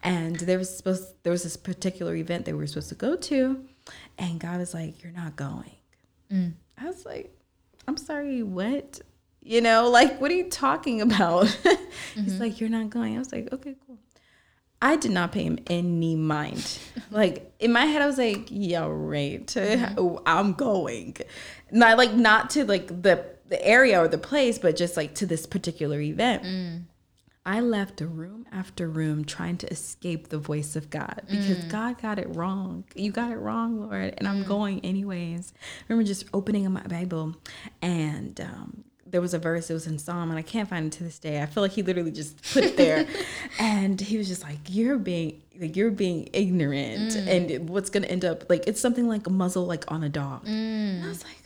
And 0.03 0.37
there 0.37 0.59
was 0.59 0.77
supposed 0.77 1.15
there 1.23 1.31
was 1.31 1.45
this 1.45 1.57
particular 1.57 2.15
event 2.17 2.45
that 2.45 2.53
we 2.53 2.59
were 2.59 2.67
supposed 2.67 2.89
to 2.91 2.97
go 2.97 3.17
to, 3.17 3.65
and 4.19 4.41
God 4.41 4.59
was 4.59 4.75
like, 4.75 5.03
"You're 5.03 5.13
not 5.13 5.37
going." 5.37 5.77
Mm. 6.31 6.55
I 6.77 6.87
was 6.87 7.07
like, 7.07 7.35
"I'm 7.87 7.97
sorry, 7.97 8.43
what?" 8.43 9.01
You 9.43 9.63
know, 9.63 9.89
like, 9.89 10.21
what 10.21 10.31
are 10.31 10.35
you 10.35 10.51
talking 10.51 11.01
about? 11.01 11.47
He's 12.15 12.35
mm-hmm. 12.35 12.39
like, 12.39 12.61
"You're 12.61 12.69
not 12.69 12.91
going." 12.91 13.15
I 13.15 13.19
was 13.19 13.33
like, 13.33 13.53
"Okay, 13.53 13.77
cool." 13.87 13.99
I 14.83 14.97
did 14.97 15.11
not 15.11 15.33
pay 15.33 15.43
him 15.43 15.59
any 15.67 16.17
mind. 16.17 16.79
like 17.11 17.53
in 17.59 17.73
my 17.73 17.85
head, 17.85 18.03
I 18.03 18.07
was 18.07 18.19
like, 18.19 18.49
"Yeah, 18.51 18.87
right. 18.89 19.47
Mm-hmm. 19.47 20.17
I'm 20.27 20.55
going." 20.55 21.17
Not 21.71 21.99
like 21.99 22.15
not 22.15 22.51
to 22.51 22.65
like 22.65 22.89
the 23.03 23.25
the 23.49 23.65
area 23.67 24.01
or 24.01 24.09
the 24.09 24.19
place, 24.19 24.59
but 24.59 24.77
just 24.77 24.97
like 24.97 25.15
to 25.17 25.27
this 25.27 25.45
particular 25.45 26.01
event. 26.01 26.45
Mm. 26.45 26.83
I 27.45 27.61
left 27.61 28.01
room 28.01 28.47
after 28.53 28.87
room 28.89 29.25
trying 29.25 29.57
to 29.59 29.67
escape 29.73 30.29
the 30.29 30.39
voice 30.39 30.77
of 30.77 30.91
God 30.91 31.23
because 31.29 31.65
mm. 31.65 31.71
God 31.71 32.01
got 32.01 32.19
it 32.19 32.35
wrong. 32.37 32.85
You 32.95 33.11
got 33.11 33.33
it 33.33 33.37
wrong, 33.37 33.81
Lord, 33.81 34.15
and 34.19 34.29
I'm 34.29 34.45
mm. 34.45 34.49
going 34.49 34.81
anyways. 34.81 35.53
I 35.57 35.85
remember 35.89 36.07
just 36.07 36.27
opening 36.35 36.71
my 36.71 36.83
Bible 36.83 37.35
and 37.81 38.41
um, 38.41 38.85
there 39.11 39.21
was 39.21 39.35
a 39.35 39.39
verse, 39.39 39.71
it 39.71 39.75
was 39.75 39.87
in 39.87 39.99
Psalm, 39.99 40.31
and 40.31 40.39
I 40.39 40.43
can't 40.43 40.69
find 40.69 40.87
it 40.87 40.93
to 40.99 41.05
this 41.05 41.19
day. 41.19 41.43
I 41.43 41.47
feel 41.47 41.63
like 41.63 41.73
he 41.73 41.83
literally 41.83 42.13
just 42.13 42.41
put 42.53 42.65
it 42.65 42.77
there. 42.77 43.07
and 43.59 44.01
he 44.01 44.17
was 44.17 44.29
just 44.29 44.43
like, 44.43 44.59
You're 44.69 44.99
being 44.99 45.41
like 45.61 45.77
you're 45.77 45.91
being 45.91 46.29
ignorant 46.33 47.13
mm. 47.13 47.27
and 47.27 47.69
what's 47.69 47.91
gonna 47.91 48.07
end 48.07 48.25
up 48.25 48.49
like 48.49 48.67
it's 48.67 48.81
something 48.81 49.07
like 49.07 49.27
a 49.27 49.31
muzzle 49.31 49.67
like 49.67 49.91
on 49.93 50.03
a 50.03 50.09
dog. 50.09 50.45
Mm. 50.47 50.49
And 50.49 51.05
I 51.05 51.09
was 51.09 51.23
like, 51.23 51.37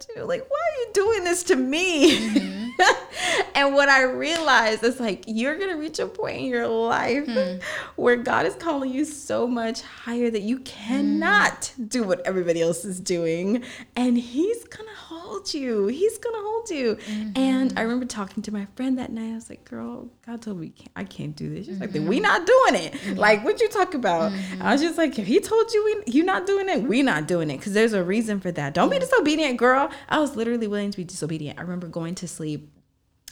to. 0.00 0.24
Like, 0.24 0.48
why 0.48 0.56
are 0.56 0.80
you 0.80 0.88
doing 0.92 1.24
this 1.24 1.42
to 1.44 1.56
me? 1.56 2.16
Mm-hmm. 2.18 2.68
and 3.54 3.74
what 3.74 3.88
I 3.88 4.02
realized 4.02 4.84
is 4.84 5.00
like, 5.00 5.24
you're 5.26 5.56
going 5.56 5.70
to 5.70 5.76
reach 5.76 5.98
a 5.98 6.06
point 6.06 6.38
in 6.38 6.44
your 6.44 6.66
life 6.66 7.26
mm. 7.26 7.62
where 7.96 8.16
God 8.16 8.46
is 8.46 8.54
calling 8.54 8.90
you 8.90 9.04
so 9.04 9.46
much 9.46 9.82
higher 9.82 10.30
that 10.30 10.42
you 10.42 10.60
cannot 10.60 11.72
mm. 11.78 11.88
do 11.88 12.04
what 12.04 12.20
everybody 12.26 12.62
else 12.62 12.84
is 12.84 13.00
doing. 13.00 13.62
And 13.96 14.16
He's 14.16 14.64
going 14.64 14.86
to 14.86 14.94
hold 14.94 15.52
you. 15.54 15.86
He's 15.88 16.18
going 16.18 16.34
to 16.34 16.42
hold 16.42 16.70
you. 16.70 16.96
Mm-hmm. 16.96 17.30
And 17.36 17.78
I 17.78 17.82
remember 17.82 18.06
talking 18.06 18.42
to 18.44 18.52
my 18.52 18.66
friend 18.76 18.98
that 18.98 19.10
night. 19.12 19.32
I 19.32 19.34
was 19.34 19.50
like, 19.50 19.64
girl, 19.64 20.08
God 20.26 20.42
told 20.42 20.60
me 20.60 20.72
I 20.96 21.04
can't 21.04 21.34
do 21.34 21.50
this. 21.50 21.66
She's 21.66 21.78
mm-hmm. 21.78 21.82
like, 21.82 22.08
we 22.08 22.16
mm-hmm. 22.16 22.22
not 22.22 22.46
doing 22.46 22.82
it. 22.84 22.92
Mm-hmm. 22.92 23.18
Like, 23.18 23.44
what 23.44 23.60
you 23.60 23.68
talk 23.68 23.94
about? 23.94 24.32
I 24.60 24.72
was 24.72 24.80
just 24.80 24.98
like, 24.98 25.18
if 25.18 25.26
He 25.26 25.40
told 25.40 25.72
you 25.72 25.84
we, 25.84 26.12
you're 26.12 26.24
not 26.24 26.46
doing 26.46 26.68
it, 26.68 26.82
we 26.82 27.02
not 27.02 27.26
doing 27.26 27.50
it. 27.50 27.58
Because 27.58 27.72
there's 27.72 27.92
a 27.92 28.04
reason 28.04 28.40
for 28.40 28.52
that. 28.52 28.74
Don't 28.74 28.90
be 28.90 28.98
disobedient, 28.98 29.58
girl. 29.58 29.87
I 30.08 30.18
was 30.18 30.36
literally 30.36 30.66
willing 30.66 30.90
to 30.90 30.96
be 30.96 31.04
disobedient. 31.04 31.58
I 31.58 31.62
remember 31.62 31.88
going 31.88 32.14
to 32.16 32.28
sleep 32.28 32.72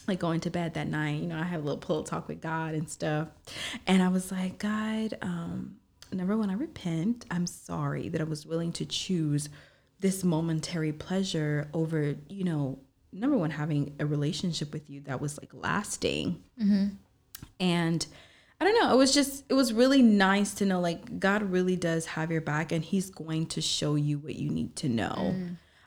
like 0.08 0.20
going 0.20 0.38
to 0.40 0.50
bed 0.50 0.74
that 0.74 0.86
night, 0.86 1.20
you 1.20 1.26
know, 1.26 1.36
I 1.36 1.42
had 1.42 1.58
a 1.58 1.62
little 1.62 1.78
pillow 1.78 2.04
talk 2.04 2.28
with 2.28 2.40
God 2.40 2.74
and 2.74 2.88
stuff. 2.88 3.26
And 3.88 4.00
I 4.00 4.08
was 4.08 4.30
like, 4.30 4.56
God, 4.58 5.18
um, 5.20 5.78
number 6.12 6.36
one, 6.36 6.48
I 6.48 6.54
repent. 6.54 7.24
I'm 7.28 7.44
sorry 7.46 8.08
that 8.10 8.20
I 8.20 8.24
was 8.24 8.46
willing 8.46 8.70
to 8.74 8.84
choose 8.84 9.48
this 9.98 10.22
momentary 10.22 10.92
pleasure 10.92 11.68
over, 11.74 12.14
you 12.28 12.44
know, 12.44 12.78
number 13.12 13.36
one 13.36 13.50
having 13.50 13.94
a 13.98 14.06
relationship 14.06 14.72
with 14.72 14.88
you 14.90 15.00
that 15.02 15.20
was 15.20 15.38
like 15.38 15.50
lasting 15.54 16.42
and 17.58 18.06
i 18.60 18.64
don't 18.64 18.78
know 18.82 18.92
it 18.92 18.96
was 18.96 19.14
just 19.14 19.44
it 19.48 19.54
was 19.54 19.72
really 19.72 20.02
nice 20.02 20.52
to 20.54 20.66
know 20.66 20.80
like 20.80 21.18
god 21.18 21.42
really 21.42 21.76
does 21.76 22.04
have 22.06 22.30
your 22.30 22.40
back 22.42 22.72
and 22.72 22.84
he's 22.84 23.08
going 23.10 23.46
to 23.46 23.60
show 23.62 23.94
you 23.94 24.18
what 24.18 24.34
you 24.34 24.50
need 24.50 24.74
to 24.76 24.88
know 24.88 25.34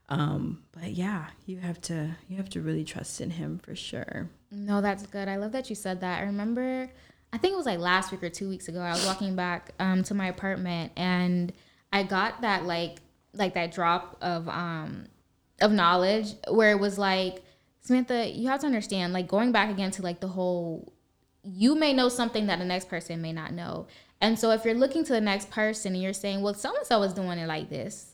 um 0.09 0.61
but 0.71 0.91
yeah 0.91 1.27
you 1.45 1.57
have 1.57 1.79
to 1.79 2.09
you 2.27 2.37
have 2.37 2.49
to 2.49 2.61
really 2.61 2.83
trust 2.83 3.21
in 3.21 3.29
him 3.31 3.59
for 3.59 3.75
sure 3.75 4.29
No, 4.51 4.81
that's 4.81 5.05
good. 5.05 5.27
I 5.27 5.35
love 5.37 5.51
that 5.51 5.69
you 5.69 5.75
said 5.75 6.01
that. 6.01 6.21
I 6.21 6.25
remember, 6.25 6.89
I 7.31 7.37
think 7.37 7.53
it 7.53 7.57
was 7.57 7.67
like 7.67 7.77
last 7.77 8.11
week 8.11 8.23
or 8.23 8.29
two 8.29 8.49
weeks 8.49 8.67
ago. 8.67 8.79
I 8.79 8.89
was 8.89 9.05
walking 9.05 9.35
back 9.35 9.71
um, 9.79 10.01
to 10.03 10.15
my 10.15 10.27
apartment 10.27 10.91
and 10.97 11.53
I 11.93 12.01
got 12.01 12.41
that 12.41 12.65
like 12.65 12.97
like 13.33 13.53
that 13.53 13.71
drop 13.71 14.17
of 14.21 14.49
um 14.49 15.05
of 15.61 15.71
knowledge 15.71 16.33
where 16.49 16.71
it 16.71 16.79
was 16.79 16.97
like 16.97 17.43
Samantha, 17.81 18.27
you 18.27 18.47
have 18.47 18.61
to 18.61 18.65
understand 18.65 19.13
like 19.13 19.27
going 19.27 19.51
back 19.51 19.69
again 19.69 19.91
to 19.91 20.01
like 20.01 20.19
the 20.19 20.27
whole 20.29 20.93
you 21.43 21.75
may 21.75 21.93
know 21.93 22.09
something 22.09 22.47
that 22.47 22.57
the 22.59 22.65
next 22.65 22.89
person 22.89 23.21
may 23.21 23.31
not 23.33 23.53
know. 23.53 23.85
And 24.21 24.37
so 24.37 24.49
if 24.51 24.65
you're 24.65 24.73
looking 24.73 25.03
to 25.05 25.13
the 25.13 25.21
next 25.21 25.49
person 25.51 25.93
and 25.93 26.01
you're 26.01 26.13
saying, 26.13 26.41
well, 26.41 26.53
so 26.55 26.75
and 26.75 26.85
so 26.85 27.01
is 27.03 27.13
doing 27.13 27.37
it 27.39 27.47
like 27.47 27.69
this, 27.69 28.08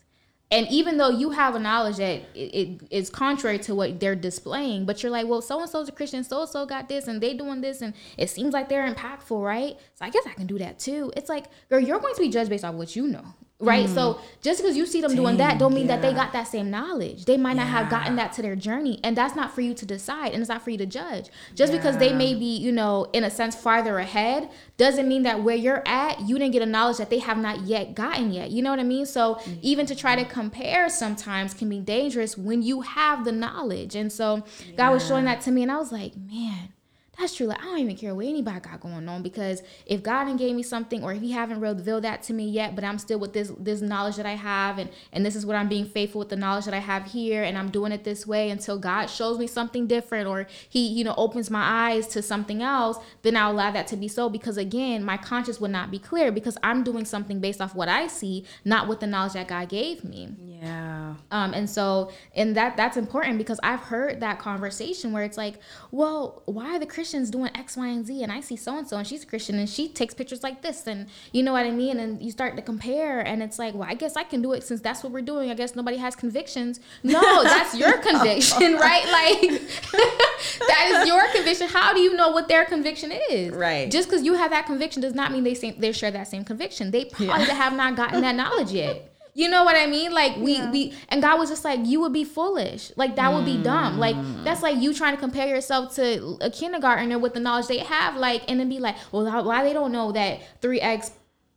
and 0.50 0.68
even 0.68 0.96
though 0.96 1.10
you 1.10 1.30
have 1.30 1.56
a 1.56 1.58
knowledge 1.58 1.96
that 1.96 2.22
it, 2.34 2.80
is 2.90 3.10
contrary 3.10 3.58
to 3.60 3.74
what 3.74 3.98
they're 3.98 4.14
displaying, 4.14 4.84
but 4.84 5.02
you're 5.02 5.10
like, 5.10 5.26
well, 5.26 5.42
so 5.42 5.60
and 5.60 5.68
so's 5.68 5.88
a 5.88 5.92
Christian, 5.92 6.22
so 6.22 6.42
and 6.42 6.48
so 6.48 6.64
got 6.64 6.88
this, 6.88 7.08
and 7.08 7.20
they 7.20 7.34
doing 7.34 7.60
this, 7.60 7.82
and 7.82 7.94
it 8.16 8.30
seems 8.30 8.52
like 8.54 8.68
they're 8.68 8.88
impactful, 8.88 9.44
right? 9.44 9.76
So 9.94 10.04
I 10.04 10.10
guess 10.10 10.24
I 10.26 10.34
can 10.34 10.46
do 10.46 10.58
that 10.58 10.78
too. 10.78 11.12
It's 11.16 11.28
like, 11.28 11.46
girl, 11.68 11.80
you're 11.80 11.98
going 11.98 12.14
to 12.14 12.20
be 12.20 12.28
judged 12.28 12.50
based 12.50 12.64
off 12.64 12.74
what 12.74 12.94
you 12.94 13.08
know. 13.08 13.24
Right, 13.58 13.88
so 13.88 14.14
mm. 14.14 14.20
just 14.42 14.60
because 14.60 14.76
you 14.76 14.84
see 14.84 15.00
them 15.00 15.16
doing 15.16 15.38
that, 15.38 15.58
don't 15.58 15.72
mean 15.72 15.86
that 15.86 16.02
they 16.02 16.12
got 16.12 16.34
that 16.34 16.46
same 16.46 16.70
knowledge. 16.70 17.24
They 17.24 17.38
might 17.38 17.56
not 17.56 17.68
have 17.68 17.88
gotten 17.88 18.16
that 18.16 18.34
to 18.34 18.42
their 18.42 18.54
journey, 18.54 19.00
and 19.02 19.16
that's 19.16 19.34
not 19.34 19.54
for 19.54 19.62
you 19.62 19.72
to 19.72 19.86
decide, 19.86 20.32
and 20.32 20.42
it's 20.42 20.50
not 20.50 20.60
for 20.60 20.68
you 20.68 20.76
to 20.76 20.84
judge. 20.84 21.30
Just 21.54 21.72
because 21.72 21.96
they 21.96 22.12
may 22.12 22.34
be, 22.34 22.54
you 22.58 22.70
know, 22.70 23.06
in 23.14 23.24
a 23.24 23.30
sense 23.30 23.56
farther 23.56 23.98
ahead, 23.98 24.50
doesn't 24.76 25.08
mean 25.08 25.22
that 25.22 25.42
where 25.42 25.56
you're 25.56 25.82
at, 25.88 26.20
you 26.20 26.38
didn't 26.38 26.52
get 26.52 26.60
a 26.60 26.66
knowledge 26.66 26.98
that 26.98 27.08
they 27.08 27.18
have 27.18 27.38
not 27.38 27.62
yet 27.62 27.94
gotten 27.94 28.30
yet. 28.30 28.50
You 28.50 28.60
know 28.60 28.68
what 28.68 28.78
I 28.78 28.84
mean? 28.84 29.06
So 29.06 29.36
mm-hmm. 29.36 29.54
even 29.62 29.86
to 29.86 29.94
try 29.94 30.16
to 30.16 30.26
compare 30.26 30.90
sometimes 30.90 31.54
can 31.54 31.70
be 31.70 31.80
dangerous 31.80 32.36
when 32.36 32.60
you 32.60 32.82
have 32.82 33.24
the 33.24 33.32
knowledge. 33.32 33.94
And 33.94 34.12
so 34.12 34.44
God 34.76 34.92
was 34.92 35.06
showing 35.06 35.24
that 35.24 35.40
to 35.42 35.50
me, 35.50 35.62
and 35.62 35.72
I 35.72 35.78
was 35.78 35.92
like, 35.92 36.12
man. 36.14 36.74
That's 37.18 37.34
true. 37.34 37.46
Like 37.46 37.60
I 37.62 37.64
don't 37.64 37.78
even 37.78 37.96
care 37.96 38.14
what 38.14 38.26
anybody 38.26 38.60
got 38.60 38.80
going 38.80 39.08
on 39.08 39.22
because 39.22 39.62
if 39.86 40.02
God 40.02 40.24
didn't 40.24 40.38
gave 40.38 40.54
me 40.54 40.62
something, 40.62 41.02
or 41.02 41.14
if 41.14 41.22
He 41.22 41.32
haven't 41.32 41.60
revealed 41.60 42.04
that 42.04 42.22
to 42.24 42.34
me 42.34 42.48
yet, 42.48 42.74
but 42.74 42.84
I'm 42.84 42.98
still 42.98 43.18
with 43.18 43.32
this 43.32 43.50
this 43.58 43.80
knowledge 43.80 44.16
that 44.16 44.26
I 44.26 44.34
have, 44.34 44.78
and 44.78 44.90
and 45.12 45.24
this 45.24 45.34
is 45.34 45.46
what 45.46 45.56
I'm 45.56 45.68
being 45.68 45.86
faithful 45.86 46.18
with 46.18 46.28
the 46.28 46.36
knowledge 46.36 46.66
that 46.66 46.74
I 46.74 46.78
have 46.78 47.06
here, 47.06 47.42
and 47.42 47.56
I'm 47.56 47.70
doing 47.70 47.90
it 47.92 48.04
this 48.04 48.26
way 48.26 48.50
until 48.50 48.78
God 48.78 49.06
shows 49.06 49.38
me 49.38 49.46
something 49.46 49.86
different, 49.86 50.28
or 50.28 50.46
He 50.68 50.86
you 50.86 51.04
know 51.04 51.14
opens 51.16 51.50
my 51.50 51.90
eyes 51.90 52.06
to 52.08 52.20
something 52.20 52.62
else, 52.62 52.98
then 53.22 53.34
I'll 53.34 53.52
allow 53.52 53.70
that 53.70 53.86
to 53.88 53.96
be 53.96 54.08
so. 54.08 54.28
Because 54.28 54.58
again, 54.58 55.02
my 55.02 55.16
conscience 55.16 55.58
would 55.58 55.70
not 55.70 55.90
be 55.90 55.98
clear 55.98 56.30
because 56.30 56.58
I'm 56.62 56.84
doing 56.84 57.06
something 57.06 57.40
based 57.40 57.62
off 57.62 57.74
what 57.74 57.88
I 57.88 58.08
see, 58.08 58.44
not 58.64 58.88
with 58.88 59.00
the 59.00 59.06
knowledge 59.06 59.32
that 59.32 59.48
God 59.48 59.70
gave 59.70 60.04
me. 60.04 60.28
yeah 60.44 61.14
Um, 61.30 61.54
and 61.54 61.68
so, 61.68 62.12
and 62.34 62.54
that 62.56 62.76
that's 62.76 62.98
important 62.98 63.38
because 63.38 63.58
I've 63.62 63.80
heard 63.80 64.20
that 64.20 64.38
conversation 64.38 65.12
where 65.12 65.24
it's 65.24 65.38
like, 65.38 65.54
well, 65.90 66.42
why 66.44 66.76
are 66.76 66.78
the 66.78 66.84
Christians 66.84 67.05
doing 67.12 67.50
X, 67.54 67.76
Y, 67.76 67.86
and 67.86 68.06
Z? 68.06 68.22
And 68.22 68.32
I 68.32 68.40
see 68.40 68.56
so 68.56 68.76
and 68.76 68.88
so, 68.88 68.96
and 68.96 69.06
she's 69.06 69.22
a 69.22 69.26
Christian, 69.26 69.58
and 69.58 69.68
she 69.68 69.88
takes 69.88 70.14
pictures 70.14 70.42
like 70.42 70.62
this, 70.62 70.86
and 70.86 71.06
you 71.32 71.42
know 71.42 71.52
what 71.52 71.66
I 71.66 71.70
mean. 71.70 71.98
And 71.98 72.22
you 72.22 72.30
start 72.30 72.56
to 72.56 72.62
compare, 72.62 73.20
and 73.20 73.42
it's 73.42 73.58
like, 73.58 73.74
well, 73.74 73.88
I 73.88 73.94
guess 73.94 74.16
I 74.16 74.22
can 74.22 74.42
do 74.42 74.52
it 74.52 74.62
since 74.62 74.80
that's 74.80 75.02
what 75.02 75.12
we're 75.12 75.22
doing. 75.22 75.50
I 75.50 75.54
guess 75.54 75.76
nobody 75.76 75.96
has 75.96 76.16
convictions. 76.16 76.80
No, 77.02 77.20
that's 77.42 77.74
your 77.74 77.98
conviction, 77.98 78.74
right? 78.88 79.06
Like 79.06 79.40
that 80.68 81.00
is 81.00 81.06
your 81.06 81.26
conviction. 81.32 81.68
How 81.68 81.92
do 81.92 82.00
you 82.00 82.14
know 82.14 82.30
what 82.30 82.48
their 82.48 82.64
conviction 82.64 83.12
is? 83.30 83.52
Right. 83.52 83.90
Just 83.90 84.08
because 84.08 84.24
you 84.24 84.34
have 84.34 84.50
that 84.50 84.66
conviction 84.66 85.02
does 85.02 85.14
not 85.14 85.32
mean 85.32 85.44
they 85.44 85.54
same, 85.54 85.78
they 85.78 85.92
share 85.92 86.10
that 86.10 86.28
same 86.28 86.44
conviction. 86.44 86.90
They 86.90 87.06
probably 87.06 87.46
have 87.46 87.74
not 87.74 87.96
gotten 87.96 88.20
that 88.22 88.34
knowledge 88.34 88.72
yet. 88.72 89.15
You 89.36 89.50
know 89.50 89.64
what 89.64 89.76
I 89.76 89.84
mean? 89.84 90.12
Like 90.12 90.38
we 90.38 90.66
we 90.68 90.94
and 91.10 91.20
God 91.20 91.38
was 91.38 91.50
just 91.50 91.62
like, 91.62 91.80
you 91.84 92.00
would 92.00 92.14
be 92.14 92.24
foolish. 92.24 92.90
Like 92.96 93.16
that 93.16 93.34
would 93.34 93.44
be 93.44 93.62
dumb. 93.62 93.98
Like 93.98 94.16
mm. 94.16 94.42
that's 94.44 94.62
like 94.62 94.78
you 94.78 94.94
trying 94.94 95.14
to 95.14 95.20
compare 95.20 95.46
yourself 95.46 95.94
to 95.96 96.38
a 96.40 96.48
kindergartner 96.48 97.18
with 97.18 97.34
the 97.34 97.40
knowledge 97.40 97.66
they 97.66 97.80
have. 97.80 98.16
Like 98.16 98.44
and 98.48 98.58
then 98.58 98.70
be 98.70 98.78
like, 98.78 98.96
well, 99.12 99.44
why 99.44 99.62
they 99.62 99.74
don't 99.74 99.92
know 99.92 100.10
that 100.12 100.40
three 100.62 100.80
x 100.80 101.10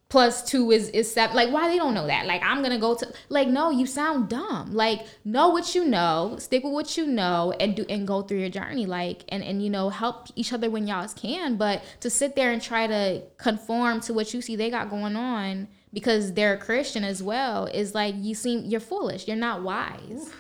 plus 0.10 0.44
two 0.44 0.72
is 0.72 0.90
is 0.90 1.10
seven? 1.10 1.38
Like 1.38 1.54
why 1.54 1.70
they 1.70 1.78
don't 1.78 1.94
know 1.94 2.06
that? 2.06 2.26
Like 2.26 2.44
I'm 2.44 2.62
gonna 2.62 2.80
go 2.80 2.96
to 2.96 3.14
like 3.30 3.48
no, 3.48 3.72
you 3.72 3.86
sound 3.86 4.28
dumb. 4.28 4.74
Like 4.74 5.08
know 5.24 5.48
what 5.48 5.74
you 5.74 5.86
know, 5.86 6.36
stick 6.38 6.66
with 6.66 6.74
what 6.74 6.98
you 6.98 7.08
know, 7.08 7.54
and 7.62 7.78
do 7.78 7.86
and 7.88 8.06
go 8.06 8.24
through 8.24 8.40
your 8.40 8.50
journey. 8.50 8.88
Like 8.88 9.24
and 9.30 9.42
and 9.42 9.64
you 9.64 9.70
know 9.70 9.90
help 9.90 10.28
each 10.36 10.52
other 10.52 10.70
when 10.70 10.86
y'all 10.86 11.08
can. 11.08 11.56
But 11.56 11.82
to 12.02 12.10
sit 12.10 12.36
there 12.36 12.52
and 12.52 12.62
try 12.62 12.88
to 12.88 13.24
conform 13.38 14.02
to 14.02 14.14
what 14.14 14.34
you 14.34 14.42
see 14.42 14.58
they 14.58 14.70
got 14.70 14.90
going 14.90 15.16
on 15.16 15.70
because 15.94 16.34
they're 16.34 16.54
a 16.54 16.58
Christian 16.58 17.04
as 17.04 17.22
well 17.24 17.66
is 17.66 17.96
like 17.96 18.16
you 18.18 18.36
seem 18.36 18.66
you're 18.66 18.80
foolish. 18.80 19.28
You're 19.28 19.38
not 19.38 19.62
wise. 19.62 20.32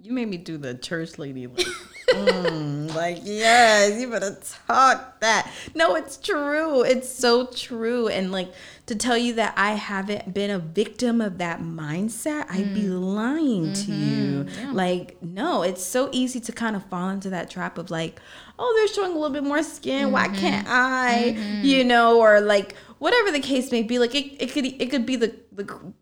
You 0.00 0.12
made 0.12 0.28
me 0.28 0.36
do 0.36 0.58
the 0.58 0.74
church 0.74 1.18
lady 1.18 1.48
like, 1.48 1.66
mm, 2.10 2.94
like 2.94 3.18
yes, 3.24 4.00
you 4.00 4.08
better 4.08 4.38
talk 4.66 5.20
that. 5.20 5.50
No, 5.74 5.96
it's 5.96 6.16
true. 6.16 6.82
It's 6.82 7.08
so 7.08 7.46
true. 7.46 8.06
And 8.06 8.30
like 8.30 8.52
to 8.86 8.94
tell 8.94 9.18
you 9.18 9.34
that 9.34 9.54
I 9.56 9.72
haven't 9.72 10.32
been 10.32 10.50
a 10.50 10.58
victim 10.58 11.20
of 11.20 11.38
that 11.38 11.60
mindset, 11.60 12.46
I'd 12.48 12.74
be 12.74 12.84
mm. 12.84 13.14
lying 13.14 13.72
to 13.72 13.90
mm-hmm. 13.90 14.68
you. 14.68 14.72
Like, 14.72 15.22
no, 15.22 15.62
it's 15.62 15.84
so 15.84 16.08
easy 16.12 16.40
to 16.40 16.52
kind 16.52 16.76
of 16.76 16.84
fall 16.84 17.08
into 17.08 17.30
that 17.30 17.50
trap 17.50 17.76
of 17.76 17.90
like, 17.90 18.20
oh, 18.58 18.74
they're 18.76 18.94
showing 18.94 19.12
a 19.12 19.14
little 19.18 19.34
bit 19.34 19.44
more 19.44 19.62
skin. 19.62 20.12
Why 20.12 20.28
mm-hmm. 20.28 20.36
can't 20.36 20.68
I? 20.68 21.34
Mm-hmm. 21.36 21.64
You 21.64 21.84
know, 21.84 22.20
or 22.20 22.40
like 22.40 22.76
whatever 22.98 23.30
the 23.30 23.40
case 23.40 23.70
may 23.72 23.82
be. 23.82 23.98
Like 23.98 24.14
it, 24.14 24.42
it 24.42 24.52
could 24.52 24.66
it 24.66 24.90
could 24.90 25.06
be 25.06 25.16
the 25.16 25.34
the 25.52 25.92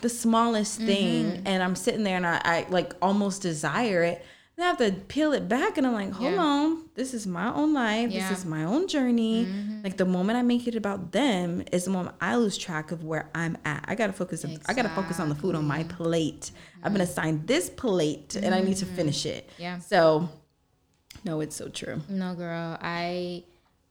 the 0.00 0.08
smallest 0.08 0.80
thing 0.80 1.24
mm-hmm. 1.26 1.46
and 1.46 1.62
I'm 1.62 1.76
sitting 1.76 2.02
there 2.02 2.16
and 2.16 2.26
I, 2.26 2.40
I 2.44 2.66
like 2.70 2.94
almost 3.02 3.42
desire 3.42 4.02
it. 4.02 4.24
Then 4.56 4.64
I 4.64 4.68
have 4.68 4.78
to 4.78 4.90
peel 4.90 5.32
it 5.32 5.50
back 5.50 5.76
and 5.76 5.86
I'm 5.86 5.92
like, 5.92 6.12
hold 6.12 6.32
Yeah. 6.32 6.40
on, 6.42 6.88
this 6.94 7.12
is 7.12 7.26
my 7.26 7.52
own 7.52 7.74
life. 7.74 8.10
Yeah. 8.10 8.26
This 8.26 8.38
is 8.38 8.46
my 8.46 8.64
own 8.64 8.88
journey. 8.88 9.44
Mm-hmm. 9.44 9.82
Like 9.84 9.98
the 9.98 10.06
moment 10.06 10.38
I 10.38 10.42
make 10.42 10.66
it 10.66 10.74
about 10.74 11.12
them 11.12 11.62
is 11.72 11.84
the 11.84 11.90
moment 11.90 12.16
I 12.22 12.36
lose 12.36 12.56
track 12.56 12.90
of 12.90 13.04
where 13.04 13.28
I'm 13.34 13.58
at. 13.66 13.84
I 13.86 13.94
gotta 13.94 14.14
focus 14.14 14.46
I 14.66 14.72
gotta 14.72 14.88
focus 14.88 15.20
on 15.20 15.28
the 15.28 15.34
food 15.34 15.54
on 15.54 15.66
my 15.66 15.84
plate. 15.84 16.52
I've 16.82 16.92
been 16.94 17.02
mm-hmm. 17.02 17.10
assigned 17.10 17.46
this 17.46 17.68
plate 17.68 18.34
and 18.34 18.54
I 18.54 18.62
need 18.62 18.78
to 18.78 18.86
finish 18.86 19.26
it. 19.26 19.50
Yeah. 19.58 19.78
So 19.80 20.30
no, 21.22 21.40
it's 21.40 21.56
so 21.56 21.68
true. 21.68 22.00
No, 22.08 22.34
girl. 22.34 22.78
I 22.80 23.44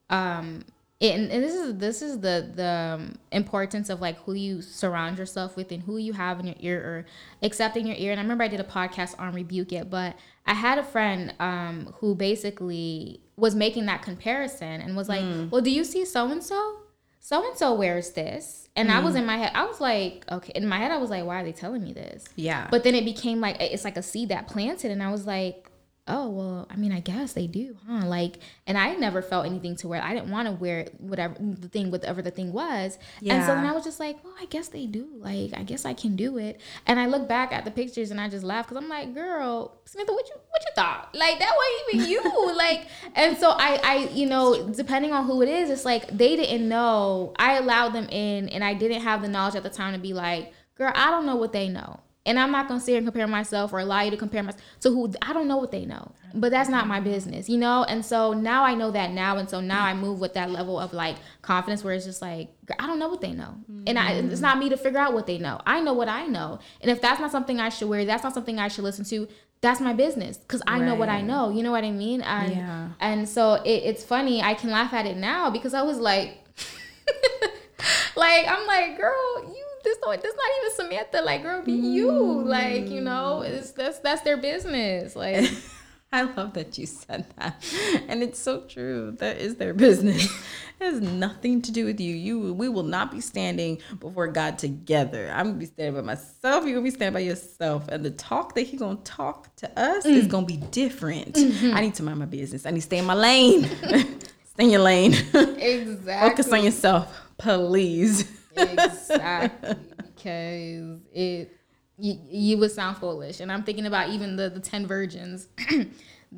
um 0.10 0.66
and, 1.02 1.30
and 1.30 1.44
this 1.44 1.54
is 1.54 1.78
this 1.78 2.02
is 2.02 2.20
the 2.22 2.50
the 2.56 2.68
um, 2.68 3.16
importance 3.32 3.90
of 3.90 4.00
like 4.00 4.18
who 4.20 4.34
you 4.34 4.62
surround 4.62 5.18
yourself 5.18 5.58
with 5.58 5.72
and 5.72 5.84
who 5.84 5.98
you 5.98 6.14
have 6.14 6.40
in 6.40 6.48
your 6.48 6.56
ear 6.60 6.80
or 6.80 7.06
accepting 7.42 7.86
your 7.86 7.98
ear. 7.98 8.12
And 8.12 8.20
I 8.20 8.24
remember 8.24 8.46
I 8.46 8.48
did 8.48 8.62
a 8.62 8.66
podcast 8.66 9.20
on 9.20 9.34
rebuke 9.34 9.74
it, 9.74 9.90
but 9.90 10.16
I 10.46 10.54
had 10.54 10.78
a 10.78 10.84
friend 10.84 11.34
um 11.40 11.94
who 12.00 12.16
basically 12.16 13.20
was 13.36 13.56
making 13.56 13.88
that 13.88 14.02
comparison 14.02 14.82
and 14.82 14.96
was 14.96 15.10
like, 15.10 15.24
"Well, 15.52 15.62
do 15.62 15.70
you 15.70 15.84
see 15.84 16.06
so 16.06 16.32
and 16.32 16.42
so? 16.42 16.80
So 17.20 17.46
and 17.46 17.58
so 17.58 17.74
wears 17.74 18.12
this." 18.12 18.66
And 18.78 18.92
I 18.92 19.00
was 19.00 19.16
in 19.16 19.26
my 19.26 19.38
head, 19.38 19.52
I 19.56 19.66
was 19.66 19.80
like, 19.80 20.26
okay. 20.30 20.52
In 20.54 20.68
my 20.68 20.78
head, 20.78 20.92
I 20.92 20.98
was 20.98 21.10
like, 21.10 21.24
why 21.24 21.40
are 21.40 21.44
they 21.46 21.54
telling 21.54 21.82
me 21.82 21.94
this? 21.94 22.26
Yeah. 22.36 22.68
But 22.70 22.84
then 22.84 22.94
it 22.94 23.06
became 23.06 23.40
like 23.40 23.56
it's 23.62 23.86
like 23.86 23.96
a 23.96 24.04
seed 24.04 24.30
that 24.30 24.48
planted, 24.48 24.92
and 24.92 25.02
I 25.02 25.12
was 25.12 25.26
like, 25.26 25.72
oh 26.08 26.30
well, 26.30 26.68
I 26.70 26.76
mean, 26.76 26.92
I 26.92 27.00
guess 27.00 27.34
they 27.34 27.48
do, 27.48 27.78
huh? 27.88 28.06
Like, 28.06 28.38
and 28.68 28.78
I 28.78 28.94
never 28.94 29.22
felt 29.22 29.46
anything 29.46 29.76
to 29.78 29.88
wear. 29.88 30.02
I 30.04 30.14
didn't 30.14 30.30
want 30.30 30.48
to 30.48 30.54
wear 30.54 30.88
whatever 31.00 31.36
the 31.40 31.68
thing, 31.68 31.90
whatever 31.90 32.22
the 32.22 32.30
thing 32.30 32.54
was. 32.54 33.00
yeah. 33.22 33.36
And 33.36 33.46
so 33.46 33.56
then 33.56 33.66
I 33.66 33.72
was 33.72 33.84
just 33.84 34.00
like, 34.00 34.24
well, 34.24 34.34
I 34.40 34.46
guess 34.46 34.68
they 34.68 34.86
do. 34.86 35.08
Like, 35.18 35.54
I 35.56 35.64
guess 35.64 35.84
I 35.84 35.94
can 35.94 36.16
do 36.16 36.38
it. 36.38 36.62
And 36.86 37.00
I 37.00 37.08
look 37.08 37.28
back 37.28 37.52
at 37.52 37.66
the 37.66 37.72
pictures 37.72 38.12
and 38.12 38.22
I 38.22 38.30
just 38.30 38.44
laugh 38.44 38.68
because 38.68 38.82
I'm 38.82 38.90
like, 38.90 39.16
girl, 39.16 39.80
Samantha, 39.86 40.14
what 40.14 40.28
you 40.28 40.36
what 40.50 40.62
you 40.64 40.72
thought? 40.76 41.10
Like 41.16 41.40
that 41.40 41.54
wasn't 41.56 42.06
even 42.06 42.10
you. 42.12 42.56
like, 42.58 42.88
and 43.16 43.38
so 43.38 43.50
I 43.50 43.80
I 43.84 43.96
you 44.14 44.28
know 44.28 44.70
depending 44.70 45.12
on 45.12 45.26
who 45.26 45.42
it 45.42 45.50
is, 45.50 45.70
it's 45.72 45.86
like 45.86 46.16
they 46.16 46.36
didn't 46.36 46.70
know. 46.70 47.34
I 47.38 47.58
allowed 47.58 47.94
them 47.94 48.08
in, 48.10 48.50
and 48.50 48.64
I 48.64 48.76
didn't 48.76 49.02
have 49.02 49.22
the 49.24 49.28
knowledge 49.28 49.56
at 49.56 49.64
the 49.64 49.70
time 49.70 49.94
to 49.94 50.00
be 50.00 50.14
like, 50.14 50.54
girl, 50.76 50.92
I 50.94 51.10
don't 51.10 51.26
know 51.26 51.36
what 51.36 51.52
they 51.52 51.68
know. 51.68 52.00
And 52.26 52.40
I'm 52.40 52.52
not 52.52 52.68
gonna 52.68 52.80
sit 52.80 52.92
here 52.92 52.98
and 52.98 53.06
compare 53.08 53.28
myself 53.28 53.72
or 53.72 53.80
allow 53.80 54.02
you 54.02 54.12
to 54.12 54.18
compare 54.18 54.42
myself 54.42 54.62
to 54.82 54.90
who 54.90 55.14
I 55.22 55.32
don't 55.34 55.48
know 55.48 55.58
what 55.58 55.72
they 55.72 55.86
know. 55.86 56.12
But 56.34 56.52
that's 56.52 56.70
not 56.70 56.88
my 56.88 57.00
business, 57.00 57.48
you 57.48 57.58
know? 57.58 57.84
And 57.84 58.04
so 58.04 58.34
now 58.34 58.64
I 58.64 58.74
know 58.74 58.92
that 58.92 59.12
now. 59.12 59.38
And 59.38 59.50
so 59.50 59.62
now 59.62 59.86
I 59.86 59.94
move 59.94 60.20
with 60.20 60.34
that 60.34 60.50
level 60.52 60.80
of 60.80 60.92
like 60.92 61.16
confidence 61.42 61.84
where 61.84 61.94
it's 61.94 62.04
just 62.06 62.22
like, 62.22 62.50
I 62.80 62.88
don't 62.88 63.00
know 63.00 63.08
what 63.10 63.22
they 63.22 63.32
know. 63.32 63.56
And 63.88 63.98
I, 63.98 64.14
it's 64.14 64.42
not 64.42 64.58
me 64.58 64.70
to 64.70 64.76
figure 64.78 65.00
out 65.00 65.14
what 65.14 65.28
they 65.28 65.38
know. 65.38 65.62
I 65.66 65.80
know 65.82 65.94
what 65.94 66.10
I 66.10 66.26
know. 66.26 66.60
And 66.82 66.90
if 66.92 67.00
that's 67.00 67.20
not 67.22 67.32
something 67.32 67.60
I 67.60 67.70
should 67.70 67.88
wear, 67.88 68.04
that's 68.06 68.24
not 68.24 68.34
something 68.34 68.60
I 68.60 68.68
should 68.70 68.84
listen 68.84 69.06
to, 69.06 69.28
that's 69.62 69.80
my 69.80 69.94
business. 69.94 70.40
Cause 70.48 70.62
I 70.68 70.80
know 70.80 70.96
what 70.96 71.10
I 71.10 71.22
know. 71.22 71.50
You 71.52 71.64
know 71.64 71.72
what 71.72 71.84
I 71.86 71.92
mean? 71.92 72.22
And, 72.22 72.52
Yeah. 72.52 72.90
and 73.00 73.30
so 73.30 73.54
it, 73.64 73.84
it's 73.84 74.04
funny. 74.04 74.42
I 74.42 74.56
can 74.56 74.72
laugh 74.72 74.94
at 74.94 75.06
it 75.06 75.16
now 75.18 75.50
because 75.52 75.74
I 75.74 75.84
was 75.84 76.00
like, 76.00 76.40
like 78.16 78.46
I'm 78.48 78.66
like, 78.68 78.98
girl, 78.98 79.54
you 79.56 79.66
this 79.86 79.98
not 80.02 80.22
this 80.22 80.36
not 80.36 80.46
even 80.58 80.76
Samantha. 80.76 81.22
Like, 81.22 81.44
girl, 81.44 81.62
be 81.62 81.72
you. 81.72 82.12
Like, 82.12 82.90
you 82.90 83.02
know, 83.02 83.44
mm. 83.44 83.50
it's 83.50 83.72
that's 83.72 84.00
that's 84.00 84.22
their 84.22 84.38
business. 84.38 85.16
Like, 85.16 85.50
I 86.12 86.24
love 86.24 86.54
that 86.54 86.78
you 86.78 86.86
said 86.86 87.26
that. 87.38 87.64
And 88.08 88.24
it's 88.24 88.40
so 88.40 88.62
true. 88.62 89.12
That 89.20 89.38
is 89.38 89.56
their 89.56 89.74
business. 89.74 90.28
It 90.78 90.84
has 90.84 91.00
nothing 91.00 91.62
to 91.62 91.72
do 91.72 91.86
with 91.86 92.02
you. 92.02 92.14
You 92.14 92.54
we 92.54 92.68
will 92.68 92.84
not 92.84 93.10
be 93.10 93.22
standing 93.22 93.78
before 93.98 94.28
God 94.28 94.60
together. 94.60 95.32
I'm 95.34 95.46
gonna 95.46 95.58
be 95.58 95.68
standing 95.68 95.96
by 95.96 96.02
myself. 96.02 96.66
You're 96.66 96.74
gonna 96.74 96.84
be 96.84 96.92
standing 96.92 97.14
by 97.14 97.22
yourself. 97.22 97.88
And 97.88 98.04
the 98.04 98.12
talk 98.12 98.56
that 98.56 98.64
He 98.64 98.76
gonna 98.76 98.98
talk 99.06 99.56
to 99.56 99.80
us 99.80 100.06
is 100.06 100.28
mm. 100.28 100.32
gonna 100.32 100.46
be 100.46 100.58
different. 100.58 101.36
Mm-hmm. 101.36 101.78
I 101.78 101.80
need 101.80 101.96
to 101.96 102.04
mind 102.04 102.20
my 102.20 102.26
business. 102.26 102.66
I 102.66 102.72
need 102.72 102.82
to 102.82 102.86
stay 102.88 102.98
in 102.98 103.06
my 103.06 103.14
lane. 103.14 103.64
stay 104.44 104.66
in 104.66 104.70
your 104.70 104.82
lane. 104.82 105.14
Exactly. 105.14 106.30
Focus 106.30 106.52
on 106.52 106.66
yourself, 106.66 107.22
please. 107.38 108.30
Exactly. 108.58 109.76
Because 110.16 111.02
it 111.14 111.56
you, 111.98 112.20
you 112.30 112.58
would 112.58 112.72
sound 112.72 112.98
foolish. 112.98 113.40
And 113.40 113.52
i'm 113.52 113.64
thinking 113.64 113.86
about 113.86 114.10
even 114.10 114.36
the 114.36 114.50
the 114.50 114.60
10 114.60 114.88
virgins. 114.88 115.48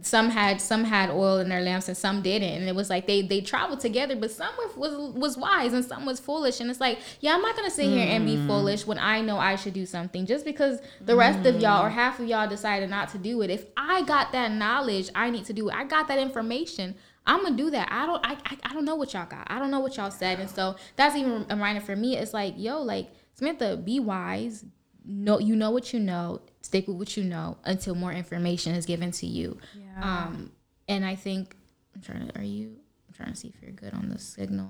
Some 0.02 0.30
had 0.30 0.62
some 0.62 0.84
had 0.84 1.10
oil 1.10 1.38
in 1.40 1.50
their 1.50 1.62
lamps 1.62 1.88
and 1.88 1.98
some 1.98 2.22
didn't. 2.22 2.50
And 2.50 2.70
it 2.70 2.76
was 2.76 2.88
like 2.88 3.08
they 3.08 3.24
they 3.24 3.42
traveled 3.42 3.80
together 3.80 4.16
but 4.16 4.30
some 4.30 4.54
was 4.58 4.76
was, 4.76 5.14
was 5.16 5.38
wise 5.38 5.74
and 5.74 5.84
some 5.84 6.06
was 6.06 6.20
foolish. 6.20 6.60
And 6.60 6.70
it's 6.70 6.82
like 6.82 7.00
yeah 7.20 7.34
i'm 7.34 7.42
not 7.42 7.56
gonna 7.56 7.72
sit 7.72 7.88
here 7.88 8.06
and 8.08 8.24
be 8.26 8.36
mm. 8.36 8.46
foolish 8.46 8.86
when 8.86 9.00
i 9.00 9.22
know 9.22 9.38
i 9.38 9.56
should 9.56 9.74
do 9.74 9.88
something. 9.88 10.28
Just 10.28 10.46
because 10.46 10.82
the 11.02 11.16
rest 11.16 11.48
of 11.48 11.60
y'all 11.60 11.84
or 11.84 11.90
mm. 11.90 11.94
half 11.94 12.20
of 12.20 12.28
y'all 12.28 12.48
decided 12.48 12.92
not 12.92 13.10
to 13.10 13.18
do 13.18 13.42
it. 13.42 13.50
If 13.50 13.66
i 13.76 14.04
got 14.04 14.32
that 14.34 14.52
knowledge 14.52 15.10
i 15.16 15.32
need 15.32 15.46
to 15.46 15.54
do 15.54 15.70
it. 15.70 15.76
I 15.76 15.86
got 15.86 16.08
that 16.10 16.20
information 16.20 16.96
I'm 17.28 17.44
gonna 17.44 17.58
do 17.58 17.70
that. 17.72 17.90
I 17.92 18.06
don't. 18.06 18.26
I, 18.26 18.38
I. 18.46 18.58
I 18.64 18.74
don't 18.74 18.86
know 18.86 18.96
what 18.96 19.14
y'all 19.14 19.26
got. 19.28 19.46
I 19.48 19.60
don't 19.60 19.70
know 19.70 19.82
what 19.82 19.98
y'all 19.98 20.10
said, 20.10 20.40
and 20.40 20.50
so 20.50 20.76
that's 20.96 21.16
even 21.16 21.46
a 21.50 21.56
reminder 21.56 21.82
for 21.82 21.96
me. 21.96 22.18
It's 22.18 22.34
like, 22.34 22.54
yo, 22.58 22.82
like 22.82 23.10
Samantha, 23.34 23.78
be 23.78 24.00
wise. 24.00 24.66
Know 25.06 25.40
you 25.40 25.56
know 25.56 25.72
what 25.72 25.94
you 25.94 26.00
know. 26.00 26.42
Stick 26.62 26.88
with 26.88 26.98
what 26.98 27.18
you 27.18 27.24
know 27.24 27.58
until 27.66 27.96
more 27.96 28.12
information 28.12 28.74
is 28.76 28.86
given 28.86 29.12
to 29.12 29.28
you. 29.28 29.58
Yeah. 29.78 30.26
Um, 30.26 30.52
and 30.88 31.06
I 31.06 31.16
think 31.16 31.56
I'm 31.94 32.02
trying 32.02 32.28
to. 32.28 32.40
Are 32.40 32.44
you? 32.44 32.78
I'm 33.08 33.14
trying 33.14 33.32
to 33.32 33.36
see 33.36 33.50
if 33.50 33.62
you're 33.62 33.72
good 33.72 33.94
on 33.94 34.10
the 34.10 34.20
signal. 34.20 34.70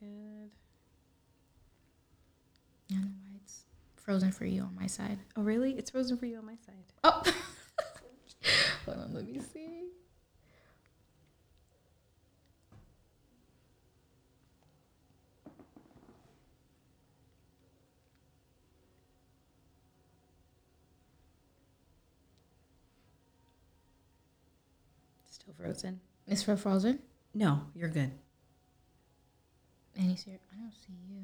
Good. 0.00 0.50
I 2.90 2.94
don't 2.94 3.02
know 3.02 3.08
why 3.24 3.38
it's 3.42 3.64
frozen 3.96 4.32
for 4.32 4.44
you 4.44 4.62
on 4.62 4.76
my 4.78 4.86
side. 4.86 5.18
Oh 5.36 5.42
really? 5.42 5.72
It's 5.72 5.90
frozen 5.90 6.16
for 6.16 6.26
you 6.26 6.38
on 6.38 6.46
my 6.46 6.56
side. 6.66 6.84
Oh, 7.04 7.22
hold 8.86 8.98
on. 8.98 9.14
Let 9.14 9.26
me 9.26 9.40
see. 9.52 9.88
Still 25.30 25.51
frozen. 25.62 26.00
It's 26.26 26.42
for 26.42 26.56
frozen. 26.56 26.98
No, 27.34 27.62
you're 27.74 27.88
good. 27.88 28.10
And 29.96 30.10
he's 30.10 30.22
here. 30.24 30.38
I 30.52 30.56
don't 30.56 30.72
see 30.72 30.92
you. 31.10 31.22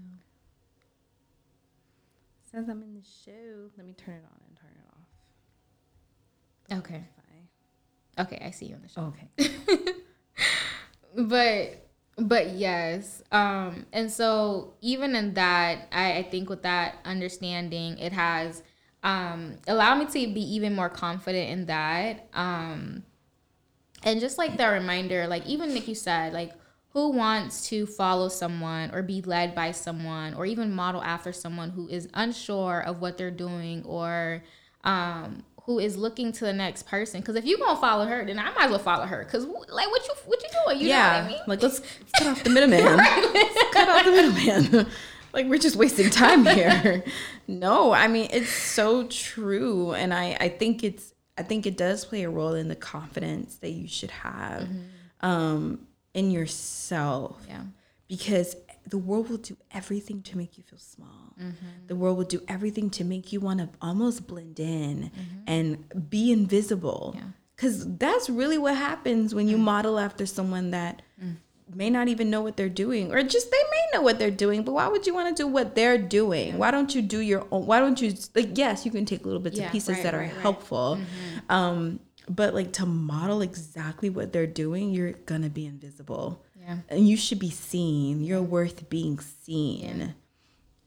Says 2.51 2.68
I'm 2.68 2.82
in 2.82 2.95
the 2.95 3.03
show. 3.03 3.70
Let 3.76 3.86
me 3.86 3.93
turn 3.93 4.14
it 4.16 4.24
on 4.24 4.41
and 4.47 4.57
turn 4.57 4.70
it 4.74 4.86
off. 6.76 6.78
Okay. 6.78 7.05
Okay, 8.18 8.43
I 8.45 8.51
see 8.51 8.66
you 8.66 8.74
on 8.74 8.82
the 8.82 8.89
show. 8.89 9.12
Okay. 9.12 9.28
but 11.16 11.84
but 12.18 12.51
yes 12.51 13.22
um 13.30 13.86
and 13.93 14.11
so 14.11 14.74
even 14.80 15.14
in 15.14 15.34
that 15.34 15.86
I, 15.93 16.18
I 16.18 16.22
think 16.24 16.51
with 16.51 16.62
that 16.62 16.97
understanding 17.05 17.97
it 17.99 18.12
has 18.12 18.62
um 19.05 19.57
allowed 19.68 20.01
me 20.01 20.07
to 20.07 20.34
be 20.34 20.41
even 20.55 20.74
more 20.74 20.89
confident 20.89 21.51
in 21.51 21.66
that 21.66 22.28
um 22.34 23.05
and 24.03 24.20
just 24.20 24.38
like 24.38 24.57
that 24.57 24.68
reminder 24.68 25.26
like 25.26 25.46
even 25.46 25.76
you 25.86 25.94
said 25.94 26.32
like 26.32 26.53
who 26.90 27.11
wants 27.11 27.68
to 27.68 27.86
follow 27.86 28.28
someone 28.28 28.90
or 28.92 29.03
be 29.03 29.20
led 29.22 29.55
by 29.55 29.70
someone 29.70 30.34
or 30.34 30.46
even 30.46 30.72
model 30.72 31.03
after 31.03 31.32
someone 31.32 31.70
who 31.70 31.86
is 31.88 32.09
unsure 32.14 32.80
of 32.80 33.01
what 33.01 33.18
they're 33.18 33.30
doing 33.30 33.84
or 33.84 34.42
um 34.84 35.44
who 35.68 35.78
is 35.78 35.99
looking 35.99 36.32
to 36.32 36.46
the 36.46 36.53
next 36.53 36.86
person? 36.86 37.20
Because 37.20 37.36
if 37.36 37.44
you 37.44 37.59
gonna 37.59 37.78
follow 37.78 38.07
her 38.07 38.24
then 38.24 38.38
i 38.38 38.51
might 38.55 38.64
as 38.64 38.70
well 38.70 38.78
follow 38.78 39.05
her. 39.05 39.22
Because 39.22 39.44
like 39.44 39.90
what 39.90 40.03
you 40.07 40.14
what 40.24 40.42
you 40.42 40.49
doing? 40.64 40.80
You 40.80 40.88
know 40.88 40.99
what 40.99 41.12
i 41.12 41.28
mean? 41.28 41.40
Like 41.46 41.62
let's, 41.62 41.80
let's 41.80 42.12
cut 42.18 42.26
off 42.26 42.42
the 42.42 42.51
middleman. 42.51 42.96
let's 42.96 43.74
cut 43.74 43.88
off 43.88 44.05
the 44.07 44.11
middleman. 44.11 44.86
like 45.34 45.46
we're 45.46 45.59
just 45.59 45.76
wasting 45.76 46.09
time 46.09 46.46
here. 46.46 47.05
no, 47.46 47.92
I 47.92 48.09
mean 48.09 48.28
it's 48.32 48.51
so 48.51 49.07
true, 49.09 49.92
and 49.92 50.14
I 50.14 50.38
I 50.40 50.49
think 50.49 50.82
it's 50.82 51.12
I 51.39 51.43
think 51.43 51.66
it 51.66 51.76
does 51.76 52.05
play 52.05 52.24
a 52.24 52.30
role 52.30 52.55
in 52.55 52.68
the 52.68 52.76
confidence 52.76 53.57
that 53.57 53.70
you 53.70 53.89
should 53.89 54.11
have 54.11 54.62
mm-hmm. 54.62 55.26
um, 55.26 55.86
in 56.14 56.30
yourself. 56.30 57.41
yeah 57.49 57.62
because 58.09 58.57
the 58.89 58.99
world 58.99 59.28
will 59.28 59.36
do 59.36 59.57
everything 59.70 60.22
to 60.22 60.36
make 60.36 60.57
you 60.57 60.64
feel 60.64 60.78
small. 60.78 61.34
Mm-hmm. 61.39 61.86
The 61.86 61.95
world 61.95 62.16
will 62.16 62.24
do 62.24 62.43
everything 62.49 62.89
to 62.91 63.05
make 63.05 63.32
you 63.32 63.41
want 63.41 63.61
to 63.61 63.68
almost 63.82 64.26
blend 64.26 64.59
in 64.59 65.11
mm-hmm. 65.11 65.41
and 65.47 66.11
be 66.11 66.32
invisible. 66.32 67.12
Yeah. 67.16 67.24
Because 67.55 67.97
that's 67.97 68.30
really 68.30 68.57
what 68.57 68.76
happens 68.76 69.34
when 69.34 69.49
you 69.49 69.57
mm. 69.57 69.62
model 69.62 69.99
after 69.99 70.26
someone 70.26 70.70
that 70.70 71.03
may 71.74 71.90
not 71.90 72.08
even 72.08 72.30
know 72.30 72.40
what 72.40 72.56
they're 72.56 72.68
doing, 72.68 73.12
or 73.12 73.22
just 73.22 73.50
they 73.50 73.62
may 73.70 73.98
know 73.98 74.02
what 74.02 74.18
they're 74.18 74.30
doing, 74.30 74.62
but 74.62 74.72
why 74.72 74.88
would 74.88 75.06
you 75.06 75.14
want 75.14 75.36
to 75.36 75.42
do 75.42 75.46
what 75.46 75.74
they're 75.74 75.98
doing? 75.98 76.58
Why 76.58 76.70
don't 76.70 76.94
you 76.94 77.02
do 77.02 77.20
your 77.20 77.46
own? 77.50 77.66
Why 77.66 77.80
don't 77.80 78.00
you, 78.00 78.14
like, 78.34 78.56
yes, 78.56 78.84
you 78.84 78.90
can 78.90 79.04
take 79.04 79.24
little 79.24 79.40
bits 79.40 79.56
Yeah, 79.56 79.64
and 79.64 79.72
pieces 79.72 79.96
right, 79.96 80.02
that 80.02 80.14
are 80.14 80.18
right, 80.18 80.32
right. 80.32 80.42
helpful. 80.42 80.98
Um, 81.48 82.00
but 82.28 82.54
like 82.54 82.72
to 82.74 82.86
model 82.86 83.40
exactly 83.40 84.10
what 84.10 84.32
they're 84.32 84.46
doing, 84.46 84.90
you're 84.90 85.12
gonna 85.12 85.48
be 85.48 85.66
invisible 85.66 86.44
yeah 86.68 86.78
and 86.88 87.08
you 87.08 87.16
should 87.16 87.38
be 87.38 87.50
seen. 87.50 88.22
You're 88.22 88.42
worth 88.42 88.88
being 88.88 89.18
seen. 89.18 90.14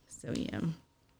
So 0.07 0.33
yeah. 0.35 0.59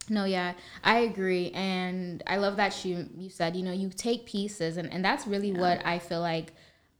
No, 0.09 0.25
yeah, 0.25 0.53
I 0.83 0.99
agree, 0.99 1.51
and 1.51 2.21
I 2.27 2.37
love 2.37 2.57
that 2.57 2.83
you 2.83 3.07
you 3.15 3.29
said 3.29 3.55
you 3.55 3.63
know 3.63 3.71
you 3.71 3.89
take 3.89 4.25
pieces, 4.25 4.77
and 4.77 4.91
and 4.91 5.03
that's 5.05 5.25
really 5.25 5.53
what 5.53 5.85
I 5.85 5.99
feel 5.99 6.21
like 6.21 6.53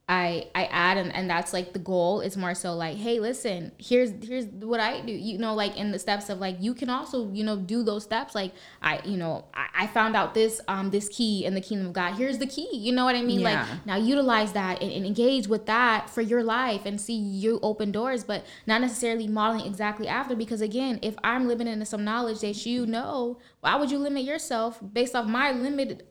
I 0.08 0.48
I 0.54 0.64
add, 0.64 0.96
and 0.98 1.14
and 1.14 1.30
that's 1.30 1.52
like 1.52 1.72
the 1.72 1.78
goal 1.78 2.20
is 2.20 2.36
more 2.36 2.54
so 2.54 2.74
like, 2.74 2.96
hey, 2.96 3.20
listen, 3.20 3.70
here's 3.78 4.10
here's 4.26 4.46
what 4.46 4.80
I 4.80 5.00
do, 5.00 5.12
you 5.12 5.38
know, 5.38 5.54
like 5.54 5.76
in 5.76 5.92
the 5.92 5.98
steps 5.98 6.28
of 6.28 6.38
like 6.40 6.56
you 6.60 6.74
can 6.74 6.90
also 6.90 7.30
you 7.32 7.44
know 7.44 7.56
do 7.56 7.82
those 7.84 8.02
steps, 8.02 8.34
like 8.34 8.52
I 8.82 9.00
you 9.04 9.16
know 9.16 9.44
I, 9.54 9.84
I 9.84 9.86
found 9.86 10.16
out 10.16 10.34
this 10.34 10.60
um 10.66 10.90
this 10.90 11.08
key 11.08 11.44
in 11.44 11.54
the 11.54 11.60
kingdom 11.60 11.86
of 11.86 11.92
God, 11.92 12.14
here's 12.14 12.38
the 12.38 12.46
key, 12.48 12.68
you 12.72 12.92
know 12.92 13.04
what 13.04 13.14
I 13.14 13.22
mean, 13.22 13.40
Yeah. 13.40 13.62
like 13.66 13.86
now 13.86 13.96
utilize 13.96 14.52
that 14.52 14.82
and, 14.82 14.90
and 14.90 15.06
engage 15.06 15.46
with 15.46 15.66
that 15.66 16.10
for 16.10 16.20
your 16.20 16.42
life 16.42 16.84
and 16.84 17.00
see 17.00 17.14
you 17.16 17.60
open 17.62 17.92
doors 17.92 18.24
but 18.24 18.44
not 18.66 18.80
necessarily 18.80 19.28
modeling 19.28 19.66
exactly 19.66 20.08
after 20.08 20.34
because 20.34 20.60
again 20.60 20.98
if 21.02 21.14
i'm 21.22 21.46
living 21.48 21.66
in 21.68 21.84
some 21.86 22.04
knowledge 22.04 22.40
that 22.40 22.66
you 22.66 22.86
know 22.86 23.38
why 23.64 23.76
would 23.76 23.90
you 23.92 23.98
limit 23.98 24.24
yourself 24.24 24.80
based 24.92 25.14
off 25.14 25.26
my 25.26 25.52
limited 25.52 26.02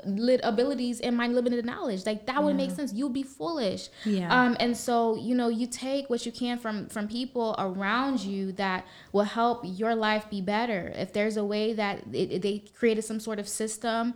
abilities 0.43 1.01
and 1.01 1.17
my 1.17 1.27
limited 1.27 1.65
knowledge? 1.65 2.05
Like 2.05 2.25
that 2.27 2.41
would 2.43 2.55
make 2.55 2.71
sense. 2.71 2.93
You'd 2.93 3.13
be 3.13 3.23
foolish. 3.23 3.89
Yeah. 4.05 4.29
um 4.35 4.55
and 4.59 4.75
so 4.75 5.17
you 5.17 5.35
know 5.35 5.49
you 5.49 5.67
take 5.67 6.09
what 6.09 6.25
you 6.25 6.31
can 6.31 6.57
from 6.57 6.87
from 6.87 7.07
people 7.07 7.55
around 7.59 8.21
you 8.21 8.53
that 8.53 8.85
will 9.11 9.25
help 9.39 9.61
your 9.65 9.95
life 9.95 10.29
be 10.29 10.41
better. 10.41 10.93
If 10.95 11.11
there's 11.13 11.37
a 11.37 11.43
way 11.43 11.73
that 11.73 11.99
it, 12.13 12.31
it- 12.31 12.41
they 12.41 12.63
created 12.79 13.03
some 13.03 13.19
sort 13.19 13.37
of 13.39 13.47
system 13.47 14.13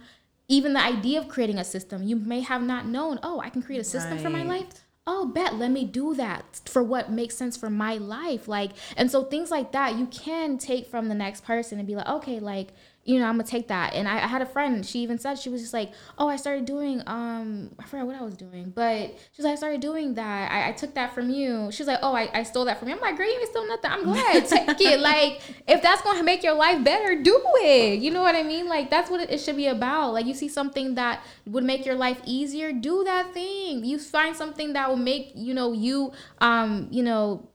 even 0.48 0.74
the 0.74 0.82
idea 0.96 1.20
of 1.20 1.28
creating 1.28 1.58
a 1.58 1.64
system 1.64 2.04
you 2.04 2.16
may 2.16 2.40
have 2.42 2.62
not 2.62 2.86
known 2.86 3.20
oh 3.24 3.40
i 3.40 3.50
can 3.50 3.64
create 3.64 3.80
a 3.80 3.84
system 3.84 4.18
for 4.20 4.30
my 4.30 4.44
life? 4.44 4.68
Oh 5.08 5.26
bet 5.28 5.56
let 5.56 5.70
me 5.72 5.84
do 5.86 6.16
that 6.16 6.62
for 6.66 6.82
what 6.84 7.12
makes 7.12 7.36
sense 7.36 7.56
for 7.56 7.70
my 7.70 7.98
life. 7.98 8.48
Like 8.48 8.72
and 8.98 9.08
so 9.12 9.24
things 9.24 9.52
like 9.52 9.72
that 9.74 9.90
you 10.00 10.08
can 10.08 10.58
take 10.58 10.88
from 10.88 11.10
the 11.10 11.16
next 11.16 11.44
person 11.44 11.78
and 11.80 11.88
be 11.88 11.96
like 11.96 12.08
okay 12.18 12.40
like 12.40 12.70
you 13.06 13.20
know 13.20 13.26
i'm 13.26 13.36
gonna 13.38 13.44
take 13.44 13.68
that. 13.70 13.94
And 13.94 14.08
I, 14.08 14.16
I 14.16 14.28
had 14.28 14.42
a 14.42 14.46
friend 14.46 14.86
she 14.86 15.00
even 15.00 15.20
said 15.20 15.38
she 15.40 15.50
was 15.50 15.62
just 15.62 15.74
like 15.74 15.92
oh 16.18 16.28
i 16.28 16.36
started 16.36 16.66
doing 16.66 17.02
um 17.08 17.72
i 17.80 17.84
forgot 17.84 18.08
what 18.08 18.16
i 18.16 18.24
was 18.24 18.36
doing 18.36 18.72
but 18.76 19.16
she's 19.32 19.46
like 19.46 19.54
i 19.54 19.56
started 19.56 19.80
doing 19.80 20.16
that. 20.16 20.52
I, 20.52 20.70
I 20.70 20.72
took 20.72 20.96
that 20.96 21.14
from 21.14 21.30
you. 21.30 21.72
She's 21.72 21.88
like 21.88 22.00
oh 22.02 22.14
I, 22.14 22.30
I 22.34 22.44
stole 22.44 22.66
that 22.66 22.80
from 22.80 22.90
you. 22.90 22.96
I'm 22.96 23.02
like 23.02 23.16
girl 23.16 23.28
you 23.28 23.40
ain't 23.40 23.50
stole 23.50 23.68
nothing. 23.68 23.92
I'm 23.92 24.04
glad. 24.04 24.46
Take 24.48 24.82
it. 24.82 25.00
Like 25.00 25.42
if 25.68 25.82
that's 25.82 26.02
gonna 26.02 26.24
make 26.24 26.44
your 26.44 26.56
life 26.56 26.84
better 26.84 27.22
do 27.22 27.42
it. 27.58 28.00
You 28.00 28.12
know 28.12 28.22
what 28.22 28.36
i 28.36 28.44
mean? 28.44 28.68
Like 28.68 28.90
that's 28.90 29.10
what 29.10 29.22
it, 29.22 29.30
it 29.30 29.40
should 29.40 29.56
be 29.56 29.68
about. 29.68 30.14
Like 30.14 30.26
you 30.26 30.34
see 30.34 30.50
something 30.50 30.96
that 30.96 31.24
would 31.46 31.64
make 31.64 31.86
your 31.86 31.96
life 31.96 32.20
easier 32.26 32.74
do 32.74 33.04
that 33.04 33.34
thing. 33.34 33.86
You 33.86 34.00
find 34.00 34.36
something 34.36 34.74
that 34.74 34.90
will 34.90 34.98
make 34.98 35.32
you 35.36 35.54
know 35.54 35.74
you 35.74 36.12
um 36.40 36.88
you 36.92 37.04
know 37.04 37.48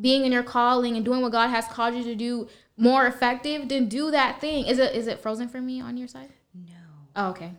being 0.00 0.24
in 0.24 0.32
your 0.32 0.42
calling 0.42 0.96
and 0.96 1.04
doing 1.04 1.22
what 1.22 1.32
God 1.32 1.48
has 1.48 1.66
called 1.66 1.94
you 1.94 2.02
to 2.04 2.14
do 2.14 2.48
more 2.76 3.06
effective, 3.06 3.68
then 3.68 3.88
do 3.88 4.10
that 4.10 4.40
thing. 4.40 4.66
Is 4.66 4.78
it 4.78 4.94
is 4.94 5.06
it 5.06 5.20
frozen 5.20 5.48
for 5.48 5.60
me 5.60 5.80
on 5.80 5.96
your 5.96 6.08
side? 6.08 6.30
No. 6.54 6.74
Oh, 7.14 7.28
okay. 7.30 7.52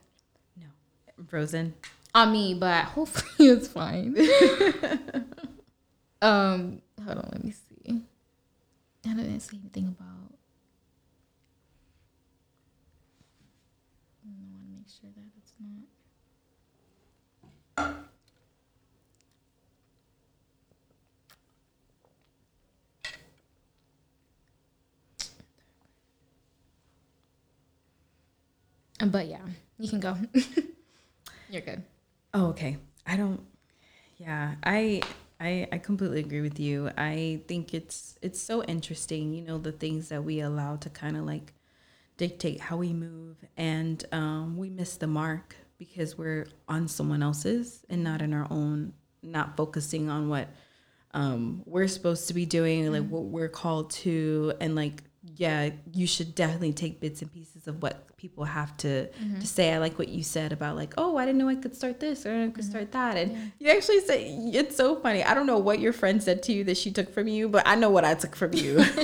No. 0.55 0.67
Frozen. 1.27 1.73
On 2.13 2.31
me, 2.31 2.53
but 2.53 2.85
hopefully 2.85 3.49
it's 3.51 3.67
fine. 3.67 4.15
um, 6.21 6.81
hold 7.05 7.17
on, 7.17 7.29
let 7.31 7.43
me 7.43 7.51
see. 7.51 8.01
I 9.05 9.13
didn't 9.13 9.39
see 9.39 9.59
anything 9.61 9.87
about. 9.87 10.33
I 14.25 14.29
want 14.51 14.63
to 14.63 14.71
make 14.73 14.87
sure 14.89 15.09
that 15.15 15.23
it's 15.37 15.53
not. 15.59 15.96
But 29.05 29.27
yeah, 29.27 29.45
you 29.77 29.89
can 29.89 29.99
go. 29.99 30.17
You're 31.49 31.61
good. 31.61 31.83
Oh, 32.33 32.47
okay. 32.47 32.77
I 33.05 33.15
don't. 33.15 33.41
Yeah, 34.17 34.55
I 34.63 35.01
I 35.39 35.67
I 35.71 35.77
completely 35.77 36.19
agree 36.19 36.41
with 36.41 36.59
you. 36.59 36.89
I 36.97 37.41
think 37.47 37.73
it's 37.73 38.17
it's 38.21 38.41
so 38.41 38.63
interesting. 38.63 39.33
You 39.33 39.43
know, 39.43 39.57
the 39.57 39.71
things 39.71 40.09
that 40.09 40.23
we 40.23 40.39
allow 40.39 40.77
to 40.77 40.89
kind 40.89 41.15
of 41.15 41.25
like 41.25 41.53
dictate 42.17 42.59
how 42.59 42.77
we 42.77 42.93
move, 42.93 43.37
and 43.55 44.03
um, 44.11 44.57
we 44.57 44.69
miss 44.69 44.97
the 44.97 45.07
mark 45.07 45.55
because 45.77 46.17
we're 46.17 46.47
on 46.67 46.87
someone 46.87 47.21
else's 47.21 47.85
and 47.89 48.03
not 48.03 48.21
in 48.21 48.33
our 48.33 48.47
own. 48.49 48.93
Not 49.23 49.57
focusing 49.57 50.09
on 50.09 50.29
what 50.29 50.47
um, 51.13 51.63
we're 51.65 51.87
supposed 51.87 52.27
to 52.27 52.33
be 52.33 52.45
doing, 52.45 52.91
like 52.91 53.07
what 53.09 53.25
we're 53.25 53.49
called 53.49 53.89
to, 53.91 54.53
and 54.59 54.75
like 54.75 55.03
yeah, 55.35 55.69
you 55.93 56.07
should 56.07 56.35
definitely 56.35 56.73
take 56.73 56.99
bits 56.99 57.21
and 57.21 57.31
pieces 57.31 57.67
of 57.67 57.81
what 57.81 58.15
people 58.17 58.45
have 58.45 58.75
to 58.77 59.07
to 59.39 59.47
say. 59.47 59.73
I 59.73 59.77
like 59.77 59.99
what 59.99 60.09
you 60.09 60.23
said 60.23 60.51
about 60.51 60.75
like, 60.75 60.93
oh, 60.97 61.17
I 61.17 61.25
didn't 61.25 61.37
know 61.39 61.49
I 61.49 61.55
could 61.55 61.75
start 61.75 61.99
this 61.99 62.25
or 62.25 62.43
I 62.43 62.49
could 62.49 62.63
start 62.63 62.91
that, 62.93 63.17
and 63.17 63.51
you 63.59 63.69
actually 63.69 64.01
say 64.01 64.29
it's 64.53 64.75
so 64.75 64.95
funny. 64.95 65.23
I 65.23 65.33
don't 65.33 65.47
know 65.47 65.57
what 65.59 65.79
your 65.79 65.93
friend 65.93 66.21
said 66.21 66.43
to 66.43 66.53
you 66.53 66.63
that 66.65 66.77
she 66.77 66.91
took 66.91 67.13
from 67.13 67.27
you, 67.27 67.49
but 67.49 67.63
I 67.67 67.75
know 67.75 67.89
what 67.89 68.05
I 68.05 68.13
took 68.13 68.35
from 68.35 68.53
you. 68.53 68.83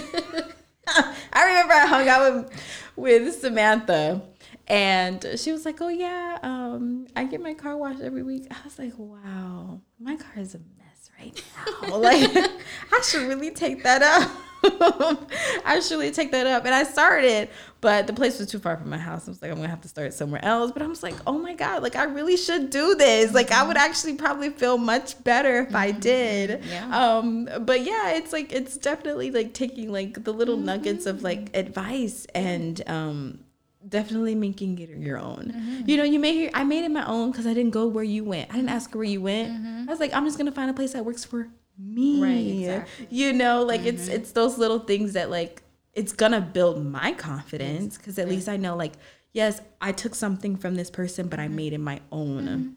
I 0.87 1.45
remember 1.45 1.73
I 1.73 1.85
hung 1.87 2.07
out 2.07 2.33
with 2.33 2.63
with 2.95 3.39
Samantha. 3.39 4.21
And 4.65 5.25
she 5.35 5.51
was 5.51 5.65
like, 5.65 5.81
"Oh 5.81 5.89
yeah, 5.89 6.39
um, 6.41 7.07
I 7.17 7.25
get 7.25 7.41
my 7.41 7.53
car 7.53 7.75
washed 7.75 7.99
every 7.99 8.23
week." 8.23 8.47
I 8.49 8.55
was 8.63 8.79
like, 8.79 8.93
"Wow, 8.97 9.81
my 9.99 10.15
car 10.15 10.31
is 10.37 10.55
a 10.55 10.59
mess 10.59 11.09
right 11.19 11.43
now. 11.81 11.97
like, 11.97 12.31
I 12.33 13.01
should 13.03 13.27
really 13.27 13.51
take 13.51 13.83
that 13.83 14.01
up. 14.01 14.31
I 15.65 15.79
take 16.13 16.31
that 16.31 16.47
up." 16.47 16.65
And 16.65 16.73
I 16.73 16.83
started, 16.83 17.49
but 17.81 18.07
the 18.07 18.13
place 18.13 18.39
was 18.39 18.47
too 18.49 18.59
far 18.59 18.77
from 18.77 18.89
my 18.89 18.97
house. 18.97 19.27
I 19.27 19.31
was 19.31 19.41
like, 19.41 19.51
"I'm 19.51 19.57
gonna 19.57 19.69
have 19.69 19.81
to 19.81 19.87
start 19.87 20.13
somewhere 20.13 20.43
else." 20.43 20.71
But 20.71 20.81
I 20.81 20.87
was 20.87 21.03
like, 21.03 21.15
"Oh 21.27 21.37
my 21.37 21.53
god, 21.53 21.83
like 21.83 21.95
I 21.95 22.03
really 22.03 22.37
should 22.37 22.69
do 22.69 22.95
this. 22.95 23.33
Like 23.33 23.51
I 23.51 23.65
would 23.65 23.77
actually 23.77 24.15
probably 24.15 24.49
feel 24.49 24.77
much 24.77 25.21
better 25.23 25.59
if 25.59 25.75
I 25.75 25.91
did." 25.91 26.63
Yeah. 26.63 26.97
Um, 26.97 27.49
but 27.61 27.81
yeah, 27.81 28.11
it's 28.11 28.31
like 28.33 28.51
it's 28.51 28.77
definitely 28.77 29.31
like 29.31 29.53
taking 29.53 29.91
like 29.91 30.23
the 30.23 30.33
little 30.33 30.57
nuggets 30.57 31.05
of 31.05 31.23
like 31.23 31.55
advice 31.55 32.25
and 32.33 32.81
um 32.87 33.43
definitely 33.87 34.35
making 34.35 34.79
it 34.79 34.89
your 34.89 35.17
own. 35.17 35.53
Mm-hmm. 35.55 35.89
You 35.89 35.97
know, 35.97 36.03
you 36.03 36.19
made 36.19 36.51
I 36.53 36.63
made 36.63 36.85
it 36.85 36.91
my 36.91 37.05
own 37.05 37.31
because 37.31 37.45
I 37.45 37.53
didn't 37.53 37.71
go 37.71 37.87
where 37.87 38.03
you 38.03 38.23
went. 38.23 38.49
I 38.51 38.55
didn't 38.55 38.69
ask 38.69 38.93
where 38.95 39.03
you 39.03 39.21
went. 39.21 39.51
I 39.87 39.91
was 39.91 39.99
like, 39.99 40.13
I'm 40.13 40.25
just 40.25 40.37
gonna 40.37 40.51
find 40.51 40.69
a 40.69 40.73
place 40.73 40.93
that 40.93 41.05
works 41.05 41.25
for 41.25 41.49
me. 41.77 42.15
Mm-hmm. 42.15 42.23
Right, 42.23 42.47
exactly. 42.47 43.05
Mm-hmm. 43.05 43.15
You 43.15 43.33
know, 43.33 43.63
like 43.63 43.85
it's 43.85 44.07
it's 44.07 44.31
those 44.31 44.57
little 44.57 44.79
things 44.79 45.13
that 45.13 45.29
like 45.29 45.63
it's 45.93 46.13
gonna 46.13 46.41
build 46.41 46.85
my 46.85 47.13
confidence 47.13 47.97
because 47.97 48.17
at 48.19 48.27
least 48.27 48.49
I 48.49 48.57
know 48.57 48.75
like 48.75 48.93
yes, 49.33 49.61
I 49.81 49.91
took 49.91 50.15
something 50.15 50.55
from 50.55 50.75
this 50.75 50.89
person, 50.89 51.27
but 51.27 51.39
I 51.39 51.47
made 51.47 51.73
it 51.73 51.79
my 51.79 51.99
own. 52.11 52.43
Mm-hmm. 52.43 52.69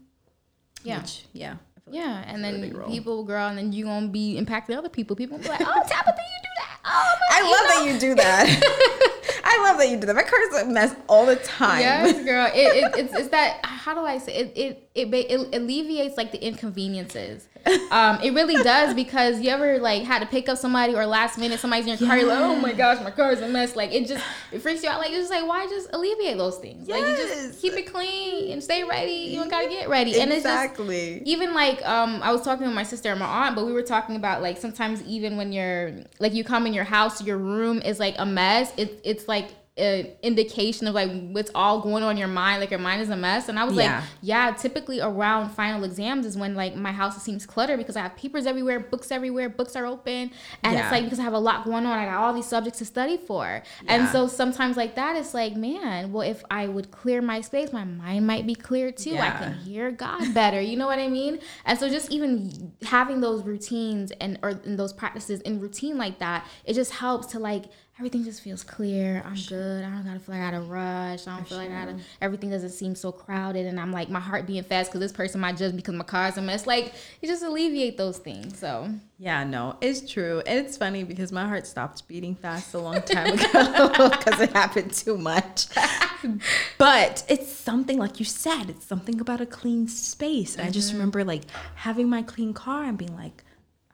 Yeah. 0.84 1.00
Which, 1.00 1.26
yeah. 1.32 1.56
Yeah, 1.88 2.24
and 2.26 2.42
then 2.42 2.74
people 2.88 3.22
grow, 3.22 3.46
and 3.46 3.56
then 3.56 3.72
you 3.72 3.84
gonna 3.84 4.08
be 4.08 4.40
impacting 4.40 4.76
other 4.76 4.88
people. 4.88 5.14
People 5.14 5.38
be 5.38 5.48
like, 5.48 5.60
"Oh, 5.60 5.64
Tabitha, 5.88 6.20
you 6.20 6.42
do 6.42 6.48
that." 6.58 6.78
Oh, 6.84 7.14
I 7.30 7.42
love 7.42 7.86
that 7.86 7.92
you 7.92 8.00
do 8.00 8.14
that. 8.16 9.12
I 9.44 9.62
love 9.62 9.78
that 9.78 9.88
you 9.88 9.96
do 9.96 10.06
that. 10.06 10.16
My 10.16 10.24
car 10.24 10.40
is 10.42 10.62
a 10.62 10.66
mess 10.66 10.96
all 11.08 11.26
the 11.26 11.36
time. 11.36 11.80
Yes, 11.80 12.24
girl. 12.24 12.50
It, 12.52 12.56
it, 12.56 12.96
it's, 12.98 13.14
it's 13.14 13.28
that. 13.28 13.64
How 13.64 13.94
do 13.94 14.00
I 14.00 14.18
say 14.18 14.34
it? 14.34 14.52
It 14.56 14.90
it, 14.96 15.14
it 15.14 15.54
alleviates 15.54 16.16
like 16.16 16.32
the 16.32 16.44
inconveniences. 16.44 17.48
Um, 17.90 18.18
it 18.22 18.32
really 18.34 18.62
does 18.62 18.94
because 18.94 19.40
you 19.40 19.50
ever 19.50 19.78
like 19.78 20.02
had 20.04 20.20
to 20.20 20.26
pick 20.26 20.48
up 20.48 20.58
somebody 20.58 20.94
or 20.94 21.04
last 21.06 21.38
minute 21.38 21.58
somebody's 21.60 21.86
in 21.86 21.98
your 21.98 22.08
car. 22.08 22.16
You're 22.18 22.28
like, 22.28 22.38
oh 22.38 22.56
my 22.56 22.72
gosh, 22.72 23.02
my 23.02 23.10
car 23.10 23.32
is 23.32 23.40
a 23.40 23.48
mess. 23.48 23.74
Like 23.74 23.92
it 23.92 24.06
just 24.06 24.24
it 24.52 24.60
freaks 24.60 24.82
you 24.82 24.88
out. 24.88 24.98
Like 24.98 25.10
it's 25.10 25.28
just 25.28 25.30
like 25.30 25.46
why 25.46 25.66
just 25.66 25.88
alleviate 25.92 26.36
those 26.38 26.58
things? 26.58 26.88
Like 26.88 27.00
you 27.00 27.16
just 27.16 27.60
keep 27.60 27.72
it 27.74 27.86
clean 27.92 28.52
and 28.52 28.62
stay 28.62 28.84
ready. 28.84 29.12
You 29.12 29.40
don't 29.40 29.48
gotta 29.50 29.68
get 29.68 29.88
ready. 29.88 30.20
And 30.20 30.30
it's 30.32 30.44
just 30.44 30.64
Exactly. 30.64 31.22
even 31.24 31.54
like 31.54 31.84
um 31.86 32.22
I 32.22 32.32
was 32.32 32.42
talking 32.42 32.66
with 32.66 32.74
my 32.74 32.82
sister 32.84 33.10
and 33.10 33.18
my 33.20 33.26
aunt, 33.26 33.56
but 33.56 33.66
we 33.66 33.72
were 33.72 33.82
talking 33.82 34.16
about 34.16 34.42
like 34.42 34.58
sometimes 34.58 35.02
even 35.04 35.36
when 35.36 35.52
you're 35.52 35.92
like 36.20 36.34
you 36.34 36.44
come 36.44 36.66
in 36.66 36.74
your 36.74 36.84
house, 36.84 37.22
your 37.22 37.38
room 37.38 37.80
is 37.82 37.98
like 37.98 38.14
a 38.18 38.26
mess. 38.26 38.72
It, 38.76 39.00
it's 39.04 39.26
like 39.28 39.50
an 39.78 40.06
indication 40.22 40.86
of 40.86 40.94
like 40.94 41.10
what's 41.32 41.50
all 41.54 41.80
going 41.80 42.02
on 42.02 42.12
in 42.12 42.16
your 42.16 42.28
mind. 42.28 42.60
Like 42.60 42.70
your 42.70 42.80
mind 42.80 43.02
is 43.02 43.10
a 43.10 43.16
mess. 43.16 43.48
And 43.50 43.58
I 43.58 43.64
was 43.64 43.74
Yeah. 43.76 43.96
like, 43.98 44.04
yeah, 44.22 44.50
typically 44.52 45.00
around 45.00 45.50
final 45.50 45.84
exams 45.84 46.24
is 46.24 46.34
when 46.36 46.54
like 46.54 46.74
my 46.74 46.92
house 46.92 47.22
seems 47.22 47.44
cluttered 47.44 47.76
because 47.78 47.94
I 47.94 48.00
have 48.00 48.16
papers 48.16 48.46
everywhere, 48.46 48.80
books 48.80 49.10
everywhere, 49.12 49.50
books 49.50 49.76
are 49.76 49.84
open. 49.84 50.30
And 50.62 50.72
Yeah. 50.74 50.80
it's 50.84 50.90
like 50.92 51.04
because 51.04 51.18
I 51.18 51.22
have 51.24 51.34
a 51.34 51.38
lot 51.38 51.64
going 51.66 51.84
on, 51.84 51.98
I 51.98 52.06
got 52.06 52.16
all 52.22 52.32
these 52.32 52.46
subjects 52.46 52.78
to 52.78 52.86
study 52.86 53.18
for. 53.18 53.62
And 53.86 54.08
so 54.08 54.26
sometimes 54.28 54.78
like 54.78 54.94
that, 54.94 55.14
it's 55.16 55.34
like, 55.34 55.56
man, 55.56 56.10
well, 56.10 56.22
if 56.26 56.42
I 56.50 56.68
would 56.68 56.90
clear 56.90 57.20
my 57.20 57.42
space, 57.42 57.70
my 57.72 57.84
mind 57.84 58.26
might 58.26 58.46
be 58.46 58.54
clear 58.54 58.90
too. 58.90 59.16
I 59.18 59.30
can 59.30 59.52
hear 59.58 59.90
God 59.90 60.32
better. 60.32 60.60
You 60.60 60.78
know 60.78 60.86
what 60.86 60.98
I 60.98 61.08
mean? 61.08 61.38
And 61.66 61.78
so 61.78 61.88
just 61.90 62.10
even 62.10 62.72
having 62.82 63.20
those 63.20 63.42
routines 63.44 64.10
and 64.22 64.38
or 64.42 64.50
and 64.64 64.78
those 64.78 64.94
practices 64.94 65.42
in 65.42 65.60
routine 65.60 65.98
like 65.98 66.18
that, 66.20 66.46
it 66.64 66.72
just 66.72 66.92
helps 66.92 67.26
to 67.28 67.38
like 67.38 67.64
everything 67.98 68.24
just 68.24 68.42
feels 68.42 68.62
clear. 68.62 69.22
I'm 69.24 69.36
good. 69.48 69.84
I 69.84 69.88
don't 69.90 70.04
gotta 70.04 70.18
feel 70.20 70.34
like 70.34 70.44
I 70.44 70.50
gotta 70.50 70.62
rush. 70.64 71.26
I 71.26 71.36
don't 71.36 71.48
feel 71.48 71.58
like 71.58 71.70
I 71.70 71.84
gotta 71.86 71.96
everything 72.20 72.50
doesn't 72.50 72.70
seem 72.70 72.94
so 72.94 73.10
crowded 73.10 73.66
and 73.66 73.80
I'm 73.80 73.90
like 73.92 74.10
my 74.10 74.20
heart 74.20 74.46
being 74.46 74.62
fast 74.64 74.90
because 74.90 75.00
this 75.00 75.12
person 75.12 75.40
might 75.40 75.56
judge 75.56 75.72
me 75.72 75.78
because 75.78 75.94
my 75.94 76.04
car's 76.04 76.36
a 76.36 76.42
mess. 76.42 76.66
Like 76.66 76.92
you 77.22 77.28
just 77.28 77.42
alleviate 77.42 77.96
those 77.96 78.18
things. 78.18 78.58
So 78.58 78.90
Yeah, 79.18 79.44
no, 79.44 79.76
it's 79.80 80.10
true. 80.10 80.42
And 80.46 80.58
it's 80.66 80.76
funny 80.76 81.04
because 81.04 81.32
my 81.32 81.46
heart 81.46 81.66
stopped 81.66 82.06
beating 82.06 82.34
fast 82.34 82.74
a 82.74 82.78
long 82.78 83.00
time 83.02 83.32
ago 83.32 83.88
because 84.10 84.40
it 84.40 84.52
happened 84.52 84.92
too 84.92 85.16
much. 85.16 85.66
But 86.78 87.24
it's 87.28 87.50
something, 87.52 87.98
like 87.98 88.18
you 88.18 88.24
said, 88.24 88.68
it's 88.68 88.84
something 88.84 89.20
about 89.20 89.40
a 89.40 89.46
clean 89.46 89.86
space. 89.88 90.56
And 90.56 90.66
I 90.66 90.70
just 90.70 90.88
Mm-hmm. 90.88 90.96
remember 90.98 91.24
like 91.24 91.42
having 91.76 92.08
my 92.08 92.22
clean 92.22 92.52
car 92.52 92.84
and 92.84 92.98
being 92.98 93.14
like, 93.14 93.44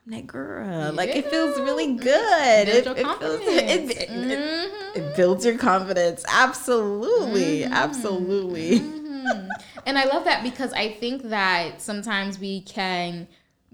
I'm 0.06 0.12
that 0.12 0.26
girl. 0.26 0.92
Like 0.92 1.10
it 1.10 1.28
feels 1.30 1.58
really 1.60 1.94
good. 1.94 2.68
It, 2.68 2.86
it 2.86 2.94
feels, 2.96 3.02
confidence. 3.02 3.94
Mm-hmm. 4.02 4.30
it, 4.30 4.32
it, 4.32 4.38
it, 4.94 4.96
it 4.96 5.16
builds 5.16 5.44
your 5.44 5.58
confidence. 5.58 6.24
Absolutely. 6.28 7.64
Absolutely. 7.64 8.78
And 9.86 9.98
I 9.98 10.04
love 10.04 10.24
that 10.24 10.42
because 10.42 10.72
I 10.72 10.92
think 10.92 11.24
that 11.24 11.80
sometimes 11.80 12.38
we 12.38 12.60
can 12.62 13.26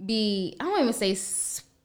be, 0.05 0.57
I 0.61 0.65
don't 0.65 0.81
even 0.81 0.93
say 0.93 1.15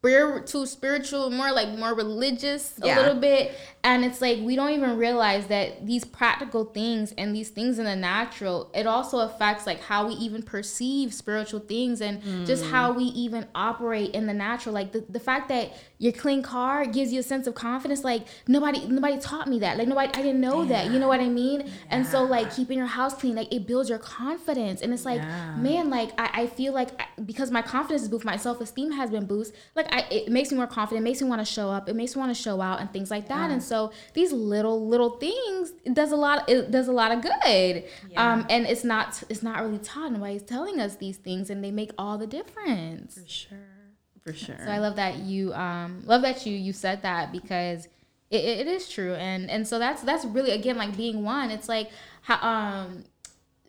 spiritual, 0.04 0.66
spiritual, 0.66 1.30
more 1.30 1.52
like 1.54 1.70
more 1.80 1.94
religious 1.94 2.78
a 2.82 2.88
Yeah. 2.88 2.98
little 2.98 3.16
bit. 3.16 3.56
And 3.86 4.04
it's 4.04 4.22
like 4.22 4.40
we 4.42 4.56
don't 4.58 4.72
even 4.72 4.98
realize 4.98 5.48
that 5.48 5.86
these 5.86 6.04
practical 6.04 6.66
things 6.66 7.14
and 7.18 7.34
these 7.36 7.50
things 7.50 7.80
in 7.80 7.86
the 7.86 7.96
natural, 7.96 8.70
it 8.74 8.86
also 8.86 9.20
affects 9.20 9.66
like 9.66 9.80
how 9.82 10.08
we 10.08 10.14
even 10.16 10.42
perceive 10.44 11.14
spiritual 11.14 11.62
things 11.62 12.02
and 12.02 12.22
just 12.46 12.66
how 12.66 12.92
we 12.92 13.06
even 13.06 13.46
operate 13.56 14.12
in 14.12 14.26
the 14.28 14.34
natural. 14.34 14.74
Like 14.76 14.92
the, 14.92 15.06
the 15.10 15.20
fact 15.20 15.48
that 15.50 15.74
your 16.00 16.12
clean 16.14 16.42
car 16.44 16.86
gives 16.86 17.14
you 17.14 17.22
a 17.22 17.24
sense 17.24 17.48
of 17.48 17.56
confidence. 17.56 18.04
Like 18.04 18.26
nobody 18.48 18.86
nobody 18.88 19.18
taught 19.20 19.48
me 19.48 19.60
that. 19.60 19.78
Like 19.78 19.88
nobody 19.88 20.12
I 20.14 20.22
didn't 20.22 20.42
know 20.42 20.66
that. 20.66 20.88
You 20.88 21.00
know 21.00 21.08
what 21.08 21.22
I 21.22 21.30
mean? 21.30 21.70
And 21.90 22.06
so 22.06 22.24
like 22.26 22.54
keeping 22.54 22.78
your 22.78 22.88
house 22.88 23.14
clean, 23.16 23.36
like 23.36 23.54
it 23.54 23.66
builds 23.68 23.90
your 23.90 24.00
confidence. 24.00 24.82
And 24.82 24.94
it's 24.94 25.06
like, 25.06 25.22
Yeah. 25.22 25.56
man, 25.58 25.90
like 25.90 26.12
I, 26.18 26.42
I 26.44 26.48
feel 26.48 26.74
like 26.74 26.90
I, 27.02 27.06
because 27.22 27.52
my 27.52 27.62
confidence 27.62 28.02
is 28.04 28.10
boosted, 28.10 28.26
my 28.26 28.38
self 28.38 28.60
esteem 28.62 28.92
has 28.92 29.10
been 29.10 29.26
boosted. 29.26 29.58
Like 29.76 29.93
I, 29.94 30.08
it 30.10 30.32
makes 30.32 30.50
me 30.52 30.58
more 30.58 30.66
confident. 30.66 31.06
It 31.06 31.10
makes 31.10 31.22
me 31.22 31.30
want 31.30 31.46
to 31.46 31.46
show 31.46 31.70
up. 31.70 31.88
It 31.88 31.96
makes 31.96 32.16
me 32.16 32.20
want 32.20 32.36
to 32.36 32.42
show 32.42 32.60
out 32.62 32.82
and 32.82 32.92
things 32.92 33.12
like 33.12 33.28
that. 33.28 33.52
And 33.52 33.62
so 33.62 33.92
these 34.16 34.32
little 34.32 34.88
little 34.88 35.12
things 35.12 35.72
it 35.86 35.94
does 35.94 36.12
a 36.12 36.16
lot. 36.16 36.50
It 36.50 36.72
does 36.72 36.88
a 36.88 36.92
lot 36.92 37.12
of 37.12 37.22
good. 37.22 37.84
Um, 38.16 38.46
and 38.50 38.66
it's 38.66 38.84
not 38.84 39.22
it's 39.30 39.44
not 39.44 39.62
really 39.62 39.78
taught. 39.78 40.12
And 40.12 40.20
why 40.20 40.32
he's 40.32 40.42
telling 40.42 40.82
us 40.82 40.96
these 40.96 41.18
things, 41.18 41.52
and 41.52 41.64
they 41.64 41.70
make 41.70 41.92
all 41.96 42.18
the 42.18 42.26
difference. 42.26 43.20
For 43.22 43.30
sure. 43.30 43.58
For 44.24 44.34
sure. 44.34 44.58
So 44.66 44.72
I 44.72 44.80
love 44.80 44.96
that 44.96 45.20
you 45.20 45.54
um 45.54 46.02
love 46.06 46.24
that 46.24 46.44
you 46.48 46.58
you 46.58 46.74
said 46.74 47.04
that 47.04 47.32
because 47.32 47.88
it, 48.32 48.44
it 48.44 48.68
is 48.68 48.90
true 48.90 49.14
and 49.14 49.48
and 49.52 49.68
so 49.68 49.78
that's 49.78 50.02
that's 50.02 50.26
really 50.26 50.52
again 50.52 50.76
like 50.76 50.98
being 50.98 51.24
one. 51.24 51.52
It's 51.52 51.70
like 51.70 51.92
how 52.24 52.40
um 52.42 53.04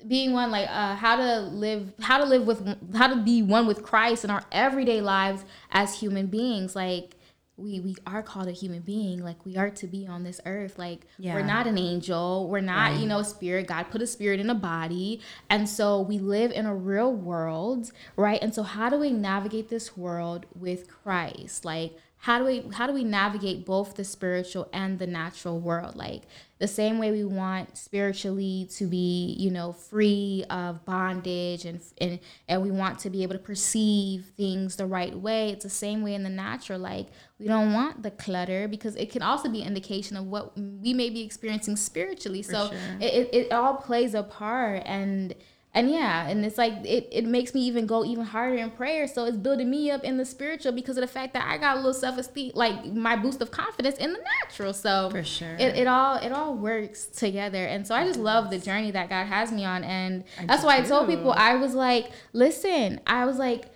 being 0.07 0.33
one 0.33 0.51
like 0.51 0.69
uh 0.69 0.95
how 0.97 1.17
to 1.17 1.41
live 1.41 1.93
how 2.01 2.19
to 2.19 2.25
live 2.25 2.47
with 2.47 2.95
how 2.95 3.09
to 3.09 3.17
be 3.17 3.43
one 3.43 3.67
with 3.67 3.83
Christ 3.83 4.25
in 4.25 4.31
our 4.31 4.45
everyday 4.53 5.01
lives 5.01 5.45
as 5.71 5.99
human 6.01 6.27
beings. 6.27 6.75
Like 6.77 7.17
we 7.57 7.79
we 7.79 7.95
are 8.07 8.23
called 8.23 8.49
a 8.49 8.53
human 8.53 8.81
being. 8.81 9.23
Like 9.23 9.45
we 9.47 9.57
are 9.57 9.71
to 9.71 9.87
be 9.87 10.07
on 10.07 10.25
this 10.25 10.41
earth. 10.45 10.79
Like 10.79 11.07
Yeah. 11.19 11.35
we're 11.35 11.45
not 11.45 11.67
an 11.67 11.79
angel. 11.79 12.49
We're 12.49 12.61
not 12.61 12.99
you 12.99 13.07
know 13.07 13.21
a 13.21 13.25
spirit. 13.25 13.67
God 13.67 13.91
put 13.91 14.03
a 14.03 14.07
spirit 14.07 14.41
in 14.41 14.51
a 14.51 14.55
body. 14.55 15.21
And 15.49 15.69
so 15.69 16.01
we 16.01 16.19
live 16.19 16.51
in 16.51 16.67
a 16.67 16.75
real 16.75 17.13
world 17.13 17.93
right? 18.17 18.43
And 18.43 18.55
so 18.55 18.63
how 18.63 18.89
do 18.89 18.99
we 18.99 19.13
navigate 19.13 19.69
this 19.69 19.97
world 19.97 20.47
with 20.55 20.89
christ? 20.89 21.65
Like 21.65 21.97
how 22.19 22.39
do 22.39 22.45
we 22.47 22.65
how 22.73 22.87
do 22.87 22.93
we 22.93 23.05
navigate 23.05 23.67
both 23.67 23.95
the 23.97 24.05
spiritual 24.05 24.69
and 24.73 24.99
the 24.99 25.07
natural 25.07 25.61
world? 25.61 25.95
Like 25.95 26.23
the 26.59 26.69
same 26.69 26.99
way 26.99 27.11
we 27.11 27.25
want 27.25 27.77
spiritually 27.77 28.69
to 28.71 28.87
be 28.87 29.35
you 29.39 29.51
know 29.51 29.73
free 29.73 30.45
of 30.51 30.85
bondage 30.85 31.65
and 31.65 31.81
and 32.01 32.21
and 32.49 32.63
we 32.63 32.71
want 32.71 32.99
to 32.99 33.11
be 33.11 33.23
able 33.23 33.35
to 33.35 33.41
perceive 33.41 34.27
things 34.37 34.77
the 34.77 34.87
right 34.87 35.17
way 35.17 35.51
it's 35.51 35.65
the 35.65 35.71
same 35.71 36.03
way 36.03 36.15
in 36.15 36.23
the 36.23 36.29
natural 36.29 36.79
like 36.79 37.09
we 37.39 37.47
don't 37.47 37.73
want 37.73 38.03
the 38.03 38.11
clutter 38.11 38.69
because 38.69 38.95
it 38.97 39.11
can 39.11 39.23
also 39.23 39.49
be 39.49 39.63
an 39.63 39.69
indication 39.69 40.17
of 40.17 40.27
what 40.27 40.57
we 40.57 40.95
may 40.95 41.11
be 41.11 41.23
experiencing 41.23 41.77
spiritually 41.77 42.43
so 42.43 42.69
sure. 42.69 42.79
it, 43.01 43.15
it, 43.15 43.35
it 43.35 43.53
all 43.53 43.75
plays 43.75 44.15
a 44.15 44.23
part 44.23 44.83
and 44.87 45.35
and 45.75 45.91
yeah 45.91 46.29
and 46.29 46.45
it's 46.45 46.57
like 46.57 46.73
it, 46.85 47.09
it 47.11 47.25
makes 47.25 47.53
me 47.53 47.61
even 47.63 47.87
go 47.87 48.05
even 48.05 48.25
harder 48.25 48.57
in 48.57 48.71
prayer. 48.71 49.07
So 49.07 49.25
it's 49.25 49.37
building 49.37 49.69
me 49.71 49.91
up 49.91 50.05
in 50.05 50.17
the 50.17 50.25
spiritual 50.25 50.73
because 50.73 50.97
of 50.97 51.03
the 51.03 51.09
fact 51.09 51.35
that 51.35 51.47
i 51.47 51.59
got 51.59 51.75
a 51.75 51.81
little 51.81 51.93
self-esteem 51.93 52.53
like 52.55 52.87
my 52.87 53.17
boost 53.17 53.43
of 53.43 53.51
confidence 53.51 53.97
in 53.99 54.13
the 54.13 54.21
natural. 54.43 54.73
So 54.73 55.11
For 55.11 55.25
sure. 55.25 55.57
it, 55.59 55.77
it 55.77 55.87
all 55.87 56.17
it 56.17 56.33
all 56.33 56.55
works 56.55 57.07
together. 57.07 57.65
And 57.65 57.87
so 57.87 57.95
i 57.95 58.07
just 58.07 58.21
love 58.21 58.51
the 58.51 58.59
journey 58.59 58.93
that 58.93 59.09
god 59.09 59.27
has 59.27 59.51
me 59.53 59.65
on. 59.65 59.85
And 59.85 60.25
that's 60.47 60.63
do 60.63 60.67
why 60.69 60.79
i 60.79 60.83
told 60.83 61.09
people 61.09 61.33
i 61.33 61.57
was 61.57 61.75
like 61.75 62.11
listen 62.33 63.01
i 63.07 63.25
was 63.25 63.37
like 63.39 63.67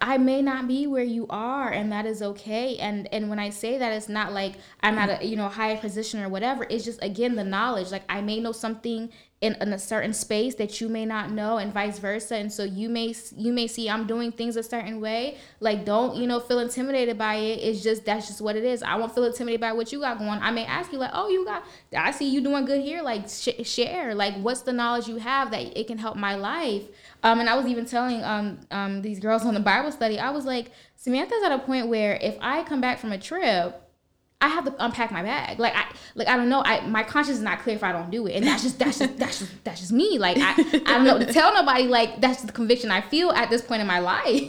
I 0.00 0.18
may 0.18 0.42
not 0.42 0.66
be 0.66 0.86
where 0.86 1.04
you 1.04 1.26
are 1.30 1.70
and 1.70 1.92
that 1.92 2.06
is 2.06 2.22
okay. 2.22 2.76
And 2.78 3.06
and 3.12 3.28
when 3.28 3.38
I 3.38 3.50
say 3.50 3.78
that 3.78 3.92
it's 3.92 4.08
not 4.08 4.32
like 4.32 4.54
I'm 4.82 4.98
at 4.98 5.22
a 5.22 5.26
you 5.26 5.36
know 5.36 5.48
higher 5.48 5.76
position 5.76 6.20
or 6.20 6.28
whatever. 6.28 6.66
It's 6.68 6.84
just 6.84 7.02
again 7.02 7.36
the 7.36 7.44
knowledge. 7.44 7.90
Like 7.90 8.02
I 8.08 8.20
may 8.20 8.40
know 8.40 8.52
something 8.52 9.10
in, 9.40 9.54
in 9.54 9.72
a 9.72 9.78
certain 9.78 10.12
space 10.12 10.54
that 10.56 10.82
you 10.82 10.88
may 10.88 11.06
not 11.06 11.30
know 11.30 11.56
and 11.56 11.72
vice 11.72 11.98
versa. 11.98 12.36
And 12.36 12.52
so 12.52 12.62
you 12.62 12.90
may 12.90 13.14
you 13.36 13.52
may 13.52 13.66
see 13.66 13.88
I'm 13.88 14.06
doing 14.06 14.32
things 14.32 14.56
a 14.56 14.62
certain 14.62 15.00
way. 15.00 15.38
Like 15.60 15.84
don't 15.86 16.16
you 16.16 16.26
know 16.26 16.40
feel 16.40 16.58
intimidated 16.58 17.16
by 17.16 17.36
it. 17.36 17.60
It's 17.60 17.82
just 17.82 18.04
that's 18.04 18.26
just 18.26 18.42
what 18.42 18.56
it 18.56 18.64
is. 18.64 18.82
I 18.82 18.96
won't 18.96 19.14
feel 19.14 19.24
intimidated 19.24 19.60
by 19.62 19.72
what 19.72 19.92
you 19.92 20.00
got 20.00 20.18
going. 20.18 20.40
I 20.42 20.50
may 20.50 20.66
ask 20.66 20.92
you 20.92 20.98
like 20.98 21.12
oh 21.14 21.28
you 21.28 21.44
got 21.44 21.64
I 21.96 22.10
see 22.10 22.28
you 22.28 22.42
doing 22.42 22.66
good 22.66 22.82
here. 22.82 23.02
Like 23.02 23.28
sh- 23.28 23.64
share. 23.64 24.14
Like 24.14 24.34
what's 24.34 24.60
the 24.60 24.74
knowledge 24.74 25.08
you 25.08 25.16
have 25.16 25.50
that 25.52 25.78
it 25.78 25.86
can 25.86 25.96
help 25.96 26.16
my 26.16 26.34
life? 26.34 26.82
Um, 27.22 27.40
and 27.40 27.48
I 27.48 27.54
was 27.54 27.66
even 27.66 27.84
telling 27.84 28.24
um, 28.24 28.60
um, 28.70 29.02
these 29.02 29.20
girls 29.20 29.44
on 29.44 29.52
the 29.52 29.60
Bible 29.60 29.92
study, 29.92 30.18
I 30.18 30.30
was 30.30 30.46
like, 30.46 30.70
Samantha's 30.96 31.42
at 31.44 31.52
a 31.52 31.58
point 31.58 31.88
where 31.88 32.14
if 32.14 32.36
I 32.40 32.62
come 32.62 32.80
back 32.80 32.98
from 32.98 33.12
a 33.12 33.18
trip, 33.18 33.89
I 34.42 34.48
have 34.48 34.64
to 34.64 34.74
unpack 34.82 35.12
my 35.12 35.22
bag. 35.22 35.58
Like 35.58 35.74
I, 35.76 35.84
like 36.14 36.26
I 36.26 36.36
don't 36.36 36.48
know. 36.48 36.62
I 36.64 36.80
my 36.86 37.02
conscience 37.02 37.36
is 37.36 37.42
not 37.42 37.58
clear 37.58 37.76
if 37.76 37.84
I 37.84 37.92
don't 37.92 38.10
do 38.10 38.26
it, 38.26 38.36
and 38.36 38.46
that's 38.46 38.62
just 38.62 38.78
that's 38.78 38.98
just 38.98 39.18
that's 39.18 39.38
just 39.40 39.64
that's 39.64 39.80
just 39.80 39.92
me. 39.92 40.18
Like 40.18 40.38
I, 40.38 40.52
I 40.52 40.94
don't 40.94 41.04
know 41.04 41.18
what 41.18 41.26
to 41.26 41.32
tell 41.32 41.52
nobody. 41.52 41.84
Like 41.84 42.22
that's 42.22 42.40
the 42.42 42.52
conviction 42.52 42.90
I 42.90 43.02
feel 43.02 43.30
at 43.32 43.50
this 43.50 43.60
point 43.60 43.82
in 43.82 43.86
my 43.86 43.98
life. 43.98 44.48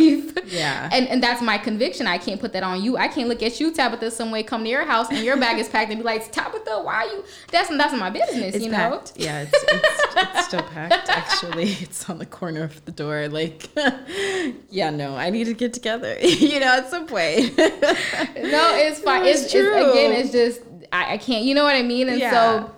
Yeah. 0.51 0.89
and 0.91 1.07
and 1.07 1.21
that's 1.21 1.41
my 1.41 1.57
conviction. 1.57 2.07
I 2.07 2.17
can't 2.17 2.39
put 2.39 2.53
that 2.53 2.63
on 2.63 2.81
you. 2.81 2.95
I 2.95 3.09
can't 3.09 3.27
look 3.27 3.43
at 3.43 3.59
you, 3.59 3.73
Tabitha, 3.73 4.11
some 4.11 4.31
way, 4.31 4.43
come 4.43 4.63
to 4.63 4.69
your 4.69 4.85
house 4.85 5.09
and 5.09 5.19
your 5.19 5.37
bag 5.37 5.59
is 5.59 5.67
packed 5.67 5.91
and 5.91 5.99
be 5.99 6.05
like, 6.05 6.31
Tabitha, 6.31 6.81
why 6.83 6.95
are 6.95 7.05
you? 7.07 7.25
That's 7.51 7.69
that's 7.69 7.93
my 7.93 8.09
business. 8.09 8.55
It's 8.55 8.63
you 8.63 8.71
know. 8.71 8.77
packed. 8.77 9.13
Yeah, 9.17 9.41
it's, 9.41 9.63
it's, 9.67 10.15
it's 10.15 10.45
still 10.45 10.63
packed. 10.63 11.09
Actually, 11.09 11.71
it's 11.81 12.09
on 12.09 12.17
the 12.17 12.25
corner 12.25 12.63
of 12.63 12.83
the 12.85 12.91
door. 12.93 13.27
Like, 13.27 13.69
yeah, 14.69 14.89
no, 14.89 15.15
I 15.15 15.29
need 15.29 15.45
to 15.45 15.53
get 15.53 15.73
together. 15.73 16.17
you 16.21 16.59
know, 16.61 16.77
at 16.77 16.89
some 16.89 17.07
point. 17.07 17.57
no, 17.57 18.75
it's 18.75 18.99
fine. 18.99 19.21
It's, 19.31 19.43
it's 19.43 19.53
it's 19.53 19.80
again, 19.89 20.11
it's 20.13 20.31
just 20.31 20.61
I, 20.91 21.13
I 21.13 21.17
can't. 21.17 21.45
You 21.45 21.55
know 21.55 21.63
what 21.63 21.75
I 21.75 21.81
mean? 21.81 22.09
And 22.09 22.19
Yeah. 22.19 22.31
so 22.31 22.71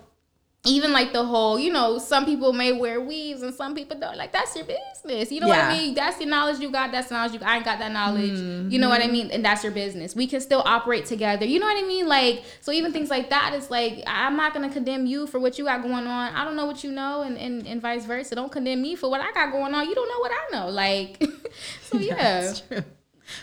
even 0.66 0.92
like 0.94 1.12
the 1.12 1.22
whole, 1.22 1.58
you 1.58 1.70
know, 1.70 1.98
some 1.98 2.24
people 2.24 2.54
may 2.54 2.72
wear 2.72 2.98
weaves 2.98 3.42
and 3.42 3.54
some 3.54 3.74
people 3.74 3.98
don't. 3.98 4.16
Like 4.16 4.32
that's 4.32 4.56
your 4.56 4.64
business. 4.64 5.30
You 5.30 5.40
know 5.40 5.48
what 5.48 5.58
I 5.58 5.76
mean? 5.76 5.94
That's 5.94 6.16
the 6.16 6.24
knowledge 6.24 6.58
you 6.58 6.70
got. 6.70 6.90
That's 6.90 7.08
the 7.08 7.14
knowledge 7.16 7.34
you. 7.34 7.38
got. 7.38 7.50
I 7.50 7.56
ain't 7.56 7.66
got 7.66 7.78
that 7.80 7.92
knowledge. 7.92 8.30
Mm-hmm. 8.30 8.70
You 8.70 8.78
know 8.78 8.88
what 8.88 9.02
I 9.02 9.08
mean? 9.08 9.30
And 9.30 9.44
that's 9.44 9.62
your 9.62 9.72
business. 9.72 10.16
We 10.16 10.26
can 10.26 10.40
still 10.40 10.62
operate 10.64 11.04
together. 11.04 11.44
You 11.44 11.60
know 11.60 11.66
what 11.66 11.82
I 11.82 11.86
mean? 11.86 12.08
Like 12.08 12.44
so, 12.62 12.72
even 12.72 12.92
things 12.94 13.10
like 13.10 13.28
that. 13.28 13.52
It's 13.54 13.70
like 13.70 14.02
I'm 14.06 14.38
not 14.38 14.54
gonna 14.54 14.70
condemn 14.70 15.04
you 15.04 15.26
for 15.26 15.38
what 15.38 15.58
you 15.58 15.66
got 15.66 15.82
going 15.82 16.06
on. 16.06 16.32
I 16.34 16.44
don't 16.46 16.56
know 16.56 16.64
what 16.64 16.82
you 16.82 16.92
know, 16.92 17.20
and 17.22 17.36
and, 17.36 17.66
and 17.66 17.82
vice 17.82 18.06
versa. 18.06 18.34
Don't 18.34 18.50
condemn 18.50 18.80
me 18.80 18.96
for 18.96 19.10
what 19.10 19.20
I 19.20 19.32
got 19.32 19.52
going 19.52 19.74
on. 19.74 19.86
You 19.86 19.94
don't 19.94 20.08
know 20.08 20.20
what 20.20 20.32
I 20.32 20.58
know. 20.58 20.70
Like 20.70 21.22
so, 21.82 21.98
yeah. 21.98 22.54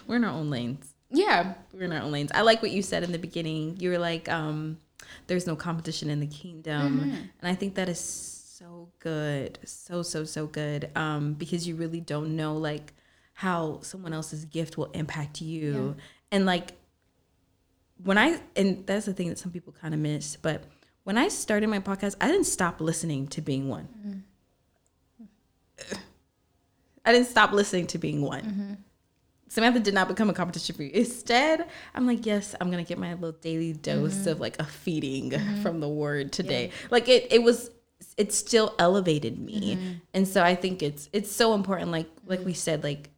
We're 0.07 0.15
in 0.15 0.23
our 0.23 0.31
own 0.31 0.49
lanes. 0.49 0.90
Yeah. 1.11 1.53
We're 1.73 1.83
in 1.83 1.93
our 1.93 2.01
own 2.01 2.11
lanes. 2.11 2.31
I 2.33 2.41
like 2.41 2.61
what 2.61 2.71
you 2.71 2.81
said 2.81 3.03
in 3.03 3.11
the 3.11 3.19
beginning. 3.19 3.77
You 3.79 3.91
were 3.91 3.97
like, 3.97 4.29
um, 4.29 4.77
there's 5.27 5.45
no 5.45 5.55
competition 5.55 6.09
in 6.09 6.19
the 6.19 6.27
kingdom. 6.27 6.99
Mm-hmm. 6.99 7.09
And 7.09 7.29
I 7.43 7.55
think 7.55 7.75
that 7.75 7.89
is 7.89 7.99
so 7.99 8.89
good. 8.99 9.59
So, 9.65 10.03
so, 10.03 10.23
so 10.23 10.47
good. 10.47 10.89
Um, 10.95 11.33
because 11.33 11.67
you 11.67 11.75
really 11.75 11.99
don't 11.99 12.35
know 12.35 12.55
like 12.55 12.93
how 13.33 13.79
someone 13.81 14.13
else's 14.13 14.45
gift 14.45 14.77
will 14.77 14.91
impact 14.93 15.41
you. 15.41 15.95
And 16.31 16.45
like 16.45 16.73
when 18.03 18.17
I 18.17 18.39
and 18.55 18.85
that's 18.85 19.05
the 19.05 19.13
thing 19.13 19.29
that 19.29 19.39
some 19.39 19.51
people 19.51 19.73
kind 19.79 19.93
of 19.93 19.99
miss, 19.99 20.35
but 20.35 20.63
when 21.03 21.17
I 21.17 21.27
started 21.27 21.67
my 21.67 21.79
podcast, 21.79 22.15
I 22.21 22.27
didn't 22.27 22.45
stop 22.45 22.79
listening 22.79 23.27
to 23.29 23.41
BeingONE. 23.41 24.21
I 27.03 27.11
didn't 27.13 27.27
stop 27.27 27.51
listening 27.51 27.87
to 27.87 27.97
being 27.97 28.21
one. 28.21 28.83
Samantha 29.51 29.81
did 29.81 29.93
not 29.93 30.07
become 30.07 30.29
a 30.29 30.33
competition 30.33 30.73
for 30.77 30.83
you. 30.83 30.91
Instead, 30.93 31.67
I'm 31.93 32.07
like, 32.07 32.25
yes, 32.25 32.55
I'm 32.61 32.71
gonna 32.71 32.85
get 32.85 32.97
my 32.97 33.15
little 33.15 33.33
daily 33.33 33.73
dose 33.73 34.13
mm-hmm. 34.13 34.29
of 34.29 34.39
like 34.39 34.57
a 34.59 34.63
feeding 34.63 35.31
mm-hmm. 35.31 35.61
from 35.61 35.81
the 35.81 35.89
word 35.89 36.31
today. 36.31 36.71
Like 36.89 37.09
it, 37.09 37.27
it 37.33 37.43
was, 37.43 37.69
it 38.15 38.31
still 38.31 38.73
elevated 38.79 39.37
me, 39.39 39.75
mm-hmm. 39.75 39.91
and 40.13 40.25
so 40.25 40.41
I 40.41 40.55
think 40.55 40.81
it's 40.81 41.09
it's 41.11 41.29
so 41.29 41.53
important. 41.53 41.91
Like 41.91 42.07
like 42.25 42.45
we 42.45 42.53
said, 42.53 42.81
like 42.81 43.09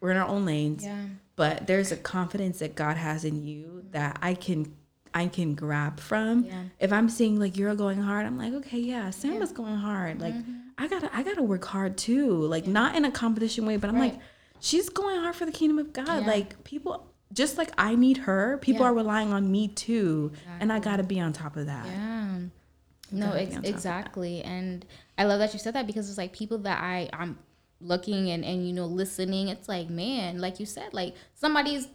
we're 0.00 0.10
in 0.10 0.16
our 0.16 0.26
own 0.26 0.44
lanes, 0.46 0.82
Yeah. 0.82 0.96
but 1.36 1.68
there's 1.68 1.92
a 1.92 1.96
confidence 1.96 2.58
that 2.58 2.74
God 2.74 2.96
has 2.96 3.24
in 3.24 3.46
you 3.46 3.84
that 3.92 4.18
I 4.20 4.34
can 4.34 4.74
I 5.14 5.28
can 5.28 5.54
grab 5.54 6.00
from. 6.00 6.44
Yeah. 6.44 6.62
If 6.80 6.92
I'm 6.92 7.08
seeing 7.08 7.38
like 7.38 7.56
you're 7.56 7.76
going 7.76 8.02
hard, 8.02 8.26
I'm 8.26 8.36
like, 8.36 8.52
okay, 8.54 8.80
yeah, 8.80 9.10
Sam 9.10 9.38
was 9.38 9.52
going 9.52 9.76
hard. 9.76 10.20
Like 10.20 10.34
Mm-hmm. 10.34 10.54
I 10.76 10.88
gotta 10.88 11.08
I 11.16 11.22
gotta 11.22 11.42
work 11.42 11.64
hard 11.64 11.96
too. 11.96 12.32
Like 12.34 12.66
not 12.66 12.96
in 12.96 13.04
a 13.04 13.12
competition 13.12 13.64
way, 13.64 13.76
but 13.76 13.90
I'm 13.90 13.96
Right. 13.96 14.14
like, 14.14 14.20
she's 14.60 14.88
going 14.88 15.20
hard 15.20 15.34
for 15.34 15.46
the 15.46 15.52
kingdom 15.52 15.78
of 15.78 15.92
God. 15.92 16.06
Yeah. 16.22 16.26
Like 16.26 16.64
people 16.64 17.06
just 17.32 17.58
like 17.58 17.70
I 17.78 17.94
need 17.94 18.18
her, 18.18 18.58
people 18.58 18.82
Yeah. 18.82 18.88
are 18.90 18.94
relying 18.94 19.32
on 19.32 19.50
me 19.52 19.68
too. 19.68 20.32
And 20.60 20.72
I 20.72 20.78
gotta 20.80 21.02
be 21.02 21.20
on 21.20 21.32
top 21.32 21.56
of 21.56 21.66
that. 21.66 21.86
Yeah. 21.86 22.38
No, 23.10 23.32
ex- 23.32 23.46
on 23.48 23.48
top 23.48 23.56
of 23.58 23.62
that. 23.62 23.68
exactly. 23.68 24.42
And 24.42 24.84
I 25.16 25.24
love 25.24 25.38
that 25.40 25.52
you 25.52 25.58
said 25.58 25.74
that 25.74 25.86
because 25.86 26.08
it's 26.08 26.18
like 26.18 26.32
people 26.32 26.58
that 26.58 26.80
I 26.82 27.08
I'm 27.12 27.38
looking 27.80 28.30
and 28.30 28.44
and 28.44 28.66
you 28.66 28.72
know 28.72 28.86
listening. 28.86 29.48
It's 29.48 29.68
like 29.68 29.88
man, 29.90 30.38
like 30.40 30.58
you 30.60 30.66
said, 30.66 30.92
like 30.94 31.14
somebody's 31.34 31.88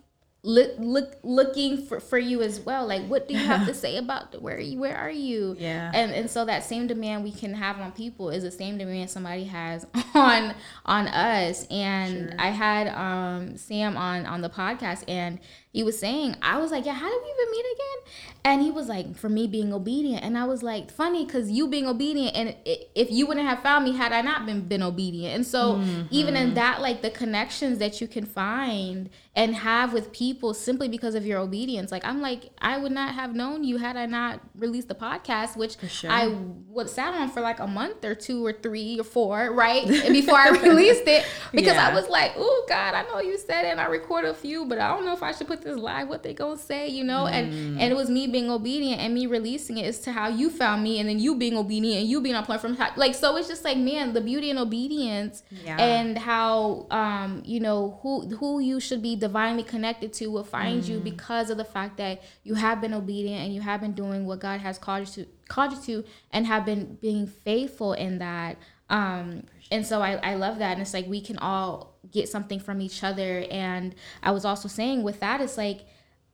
look 0.45 0.73
look 0.77 1.15
looking 1.23 1.77
for, 1.85 2.01
for 2.01 2.17
you 2.17 2.41
as 2.41 2.59
well. 2.59 2.85
Like 2.85 3.05
what 3.07 3.27
do 3.27 3.33
you 3.33 3.45
have 3.45 3.65
to 3.65 3.73
say 3.73 3.97
about 3.97 4.33
the, 4.33 4.39
where 4.39 4.57
are 4.57 4.59
you 4.59 4.77
where 4.77 4.97
are 4.97 5.09
you? 5.09 5.55
Yeah. 5.57 5.89
And 5.93 6.11
and 6.11 6.29
so 6.29 6.43
that 6.45 6.63
same 6.63 6.87
demand 6.87 7.23
we 7.23 7.31
can 7.31 7.53
have 7.53 7.79
on 7.79 7.93
people 7.93 8.29
is 8.29 8.43
the 8.43 8.51
same 8.51 8.77
demand 8.77 9.09
somebody 9.09 9.45
has 9.45 9.87
on 10.13 10.53
on 10.85 11.07
us. 11.07 11.65
And 11.67 12.35
I 12.39 12.49
had 12.49 12.87
um 12.89 13.57
Sam 13.57 13.95
on 13.95 14.25
on 14.25 14.41
the 14.41 14.49
podcast 14.49 15.05
and 15.07 15.39
he 15.73 15.81
was 15.81 15.97
saying, 15.97 16.35
I 16.39 16.59
was 16.59 16.71
like, 16.71 16.85
yeah, 16.85 16.93
how 16.93 17.09
did 17.09 17.19
we 17.23 17.29
even 17.31 17.51
meet 17.51 17.65
again? 17.65 18.13
And 18.45 18.61
he 18.61 18.69
was 18.69 18.87
like, 18.87 19.17
for 19.17 19.27
me 19.27 19.47
being 19.47 19.73
obedient. 19.73 20.23
And 20.23 20.37
I 20.37 20.45
was 20.45 20.61
like, 20.61 20.91
funny, 20.91 21.25
because 21.25 21.49
you 21.49 21.67
being 21.67 21.87
obedient, 21.87 22.35
and 22.35 22.55
if 22.63 23.09
you 23.09 23.25
wouldn't 23.25 23.47
have 23.47 23.63
found 23.63 23.83
me 23.83 23.93
had 23.93 24.11
I 24.11 24.21
not 24.21 24.45
been 24.45 24.61
been 24.61 24.83
obedient. 24.83 25.33
And 25.33 25.47
so 25.47 25.81
even 26.11 26.35
in 26.35 26.47
mm-hmm. 26.47 26.55
that, 26.55 26.81
like 26.81 27.01
the 27.01 27.09
connections 27.09 27.79
that 27.79 28.01
you 28.01 28.07
can 28.07 28.25
find 28.25 29.09
and 29.35 29.55
have 29.55 29.93
with 29.93 30.11
people 30.13 30.53
simply 30.53 30.87
because 30.87 31.15
of 31.15 31.25
your 31.25 31.39
obedience, 31.39 31.91
like 31.91 32.05
I'm 32.05 32.21
like, 32.21 32.51
I 32.59 32.77
would 32.77 32.91
not 32.91 33.15
have 33.15 33.33
known 33.33 33.63
you 33.63 33.77
had 33.77 33.97
I 33.97 34.05
not 34.05 34.41
released 34.53 34.89
the 34.89 34.95
podcast, 34.95 35.57
which 35.57 35.77
sure. 35.89 36.11
I 36.11 36.27
would 36.67 36.89
sat 36.89 37.15
on 37.15 37.31
for 37.31 37.41
like 37.41 37.59
a 37.59 37.67
month 37.67 38.05
or 38.05 38.13
two 38.13 38.45
or 38.45 38.53
three 38.53 38.99
or 38.99 39.03
four, 39.03 39.51
right? 39.51 39.85
And 39.85 40.13
before 40.13 40.37
I 40.37 40.49
released 40.63 41.07
it, 41.07 41.25
because 41.51 41.77
I 41.77 41.91
was 41.95 42.09
like, 42.09 42.33
oh 42.37 42.65
God, 42.69 42.93
I 42.93 43.03
know 43.03 43.21
you 43.21 43.39
said 43.39 43.65
it, 43.65 43.69
and 43.69 43.81
I 43.81 43.85
recorded 43.85 44.29
a 44.29 44.35
few, 44.35 44.65
but 44.65 44.77
I 44.77 44.89
don't 44.89 45.05
know 45.05 45.13
if 45.13 45.23
I 45.23 45.31
should 45.31 45.47
put 45.47 45.62
this 45.63 45.77
live. 45.77 46.07
What 46.09 46.23
they 46.23 46.33
gonna 46.33 46.57
say, 46.57 46.87
you 46.87 47.03
know? 47.03 47.23
Mm. 47.25 47.31
And 47.31 47.53
and 47.81 47.91
it 47.91 47.95
was 47.95 48.09
me 48.09 48.27
being 48.27 48.49
obedient 48.49 49.01
and 49.01 49.13
me 49.13 49.25
releasing 49.25 49.77
it 49.77 49.85
as 49.85 49.99
to 50.01 50.11
how 50.11 50.27
you 50.27 50.49
found 50.49 50.83
me, 50.83 50.99
and 50.99 51.07
then 51.09 51.19
you 51.19 51.35
being 51.35 51.57
obedient 51.57 52.01
and 52.01 52.07
you 52.09 52.21
being 52.21 52.35
on 52.35 52.45
point 52.45 52.61
from 52.61 52.75
how, 52.75 52.91
like 52.95 53.15
so. 53.15 53.35
It's 53.37 53.47
just 53.47 53.63
like 53.63 53.77
man, 53.77 54.13
the 54.13 54.21
beauty 54.21 54.49
and 54.49 54.59
obedience, 54.59 55.43
Yeah. 55.65 55.77
and 55.81 56.17
how 56.17 56.87
um 56.91 57.41
you 57.45 57.59
know 57.59 57.99
who 58.01 58.27
who 58.35 58.59
you 58.59 58.79
should 58.79 59.01
be 59.01 59.15
divinely 59.15 59.63
connected 59.63 60.13
to 60.13 60.27
will 60.27 60.43
find 60.43 60.83
you 60.87 60.99
Mm. 60.99 61.03
because 61.03 61.49
of 61.49 61.57
the 61.57 61.65
fact 61.65 61.97
that 61.97 62.21
you 62.43 62.55
have 62.55 62.81
been 62.81 62.93
obedient 62.93 63.41
and 63.45 63.53
you 63.55 63.61
have 63.61 63.81
been 63.81 63.93
doing 63.93 64.25
what 64.25 64.39
God 64.39 64.59
has 64.61 64.77
called 64.77 65.01
you 65.07 65.23
to 65.23 65.29
called 65.47 65.71
you 65.73 65.81
to 66.01 66.07
and 66.31 66.47
have 66.47 66.65
been 66.65 66.97
being 67.01 67.27
faithful 67.27 67.93
in 67.93 68.17
that 68.19 68.57
um 68.89 69.43
and 69.71 69.85
so 69.85 70.01
I, 70.01 70.13
I 70.31 70.35
love 70.35 70.59
that 70.59 70.73
and 70.73 70.81
it's 70.81 70.93
like 70.93 71.07
we 71.07 71.21
can 71.21 71.37
all 71.37 71.92
get 72.13 72.29
something 72.29 72.59
from 72.59 72.79
each 72.81 73.03
other. 73.03 73.45
And 73.51 73.95
i 74.21 74.31
was 74.31 74.45
also 74.45 74.67
saying 74.67 75.03
with 75.03 75.19
that 75.19 75.41
it's 75.41 75.57
like 75.57 75.81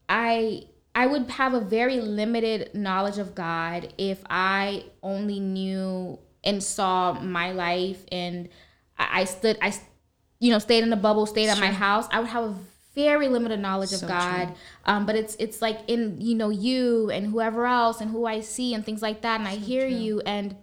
i 0.07 0.63
i 0.95 1.05
would 1.07 1.29
have 1.31 1.53
a 1.53 1.59
very 1.59 1.99
limited 2.01 2.73
knowledge 2.73 3.17
of 3.17 3.35
god 3.35 3.93
if 3.97 4.21
i 4.29 4.83
only 5.03 5.39
knew 5.39 6.17
and 6.43 6.63
saw 6.63 7.13
my 7.13 7.51
life 7.51 8.03
and 8.11 8.49
i, 8.97 9.21
I 9.21 9.23
stood 9.25 9.57
i 9.61 9.73
you 10.39 10.51
know 10.51 10.59
stayed 10.59 10.83
in 10.83 10.89
the 10.89 10.95
bubble 10.95 11.25
stayed 11.25 11.49
at 11.49 11.59
my 11.59 11.67
house. 11.67 12.07
I 12.11 12.19
would 12.19 12.29
have 12.29 12.43
a 12.45 12.55
very 12.95 13.27
limited 13.27 13.59
knowledge 13.59 13.93
of 13.93 14.01
God. 14.07 14.53
Um, 14.85 15.05
but 15.05 15.15
it's 15.15 15.35
it's 15.39 15.61
like 15.61 15.79
in 15.87 16.19
you 16.19 16.35
know 16.35 16.49
you 16.49 17.09
and 17.11 17.27
whoever 17.27 17.65
else 17.65 18.01
and 18.01 18.09
who 18.09 18.25
I 18.25 18.41
see 18.41 18.73
and 18.73 18.85
things 18.85 19.01
like 19.01 19.21
that, 19.21 19.39
and 19.39 19.47
I 19.47 19.55
hear 19.55 19.85
you. 19.85 20.21
And 20.21 20.55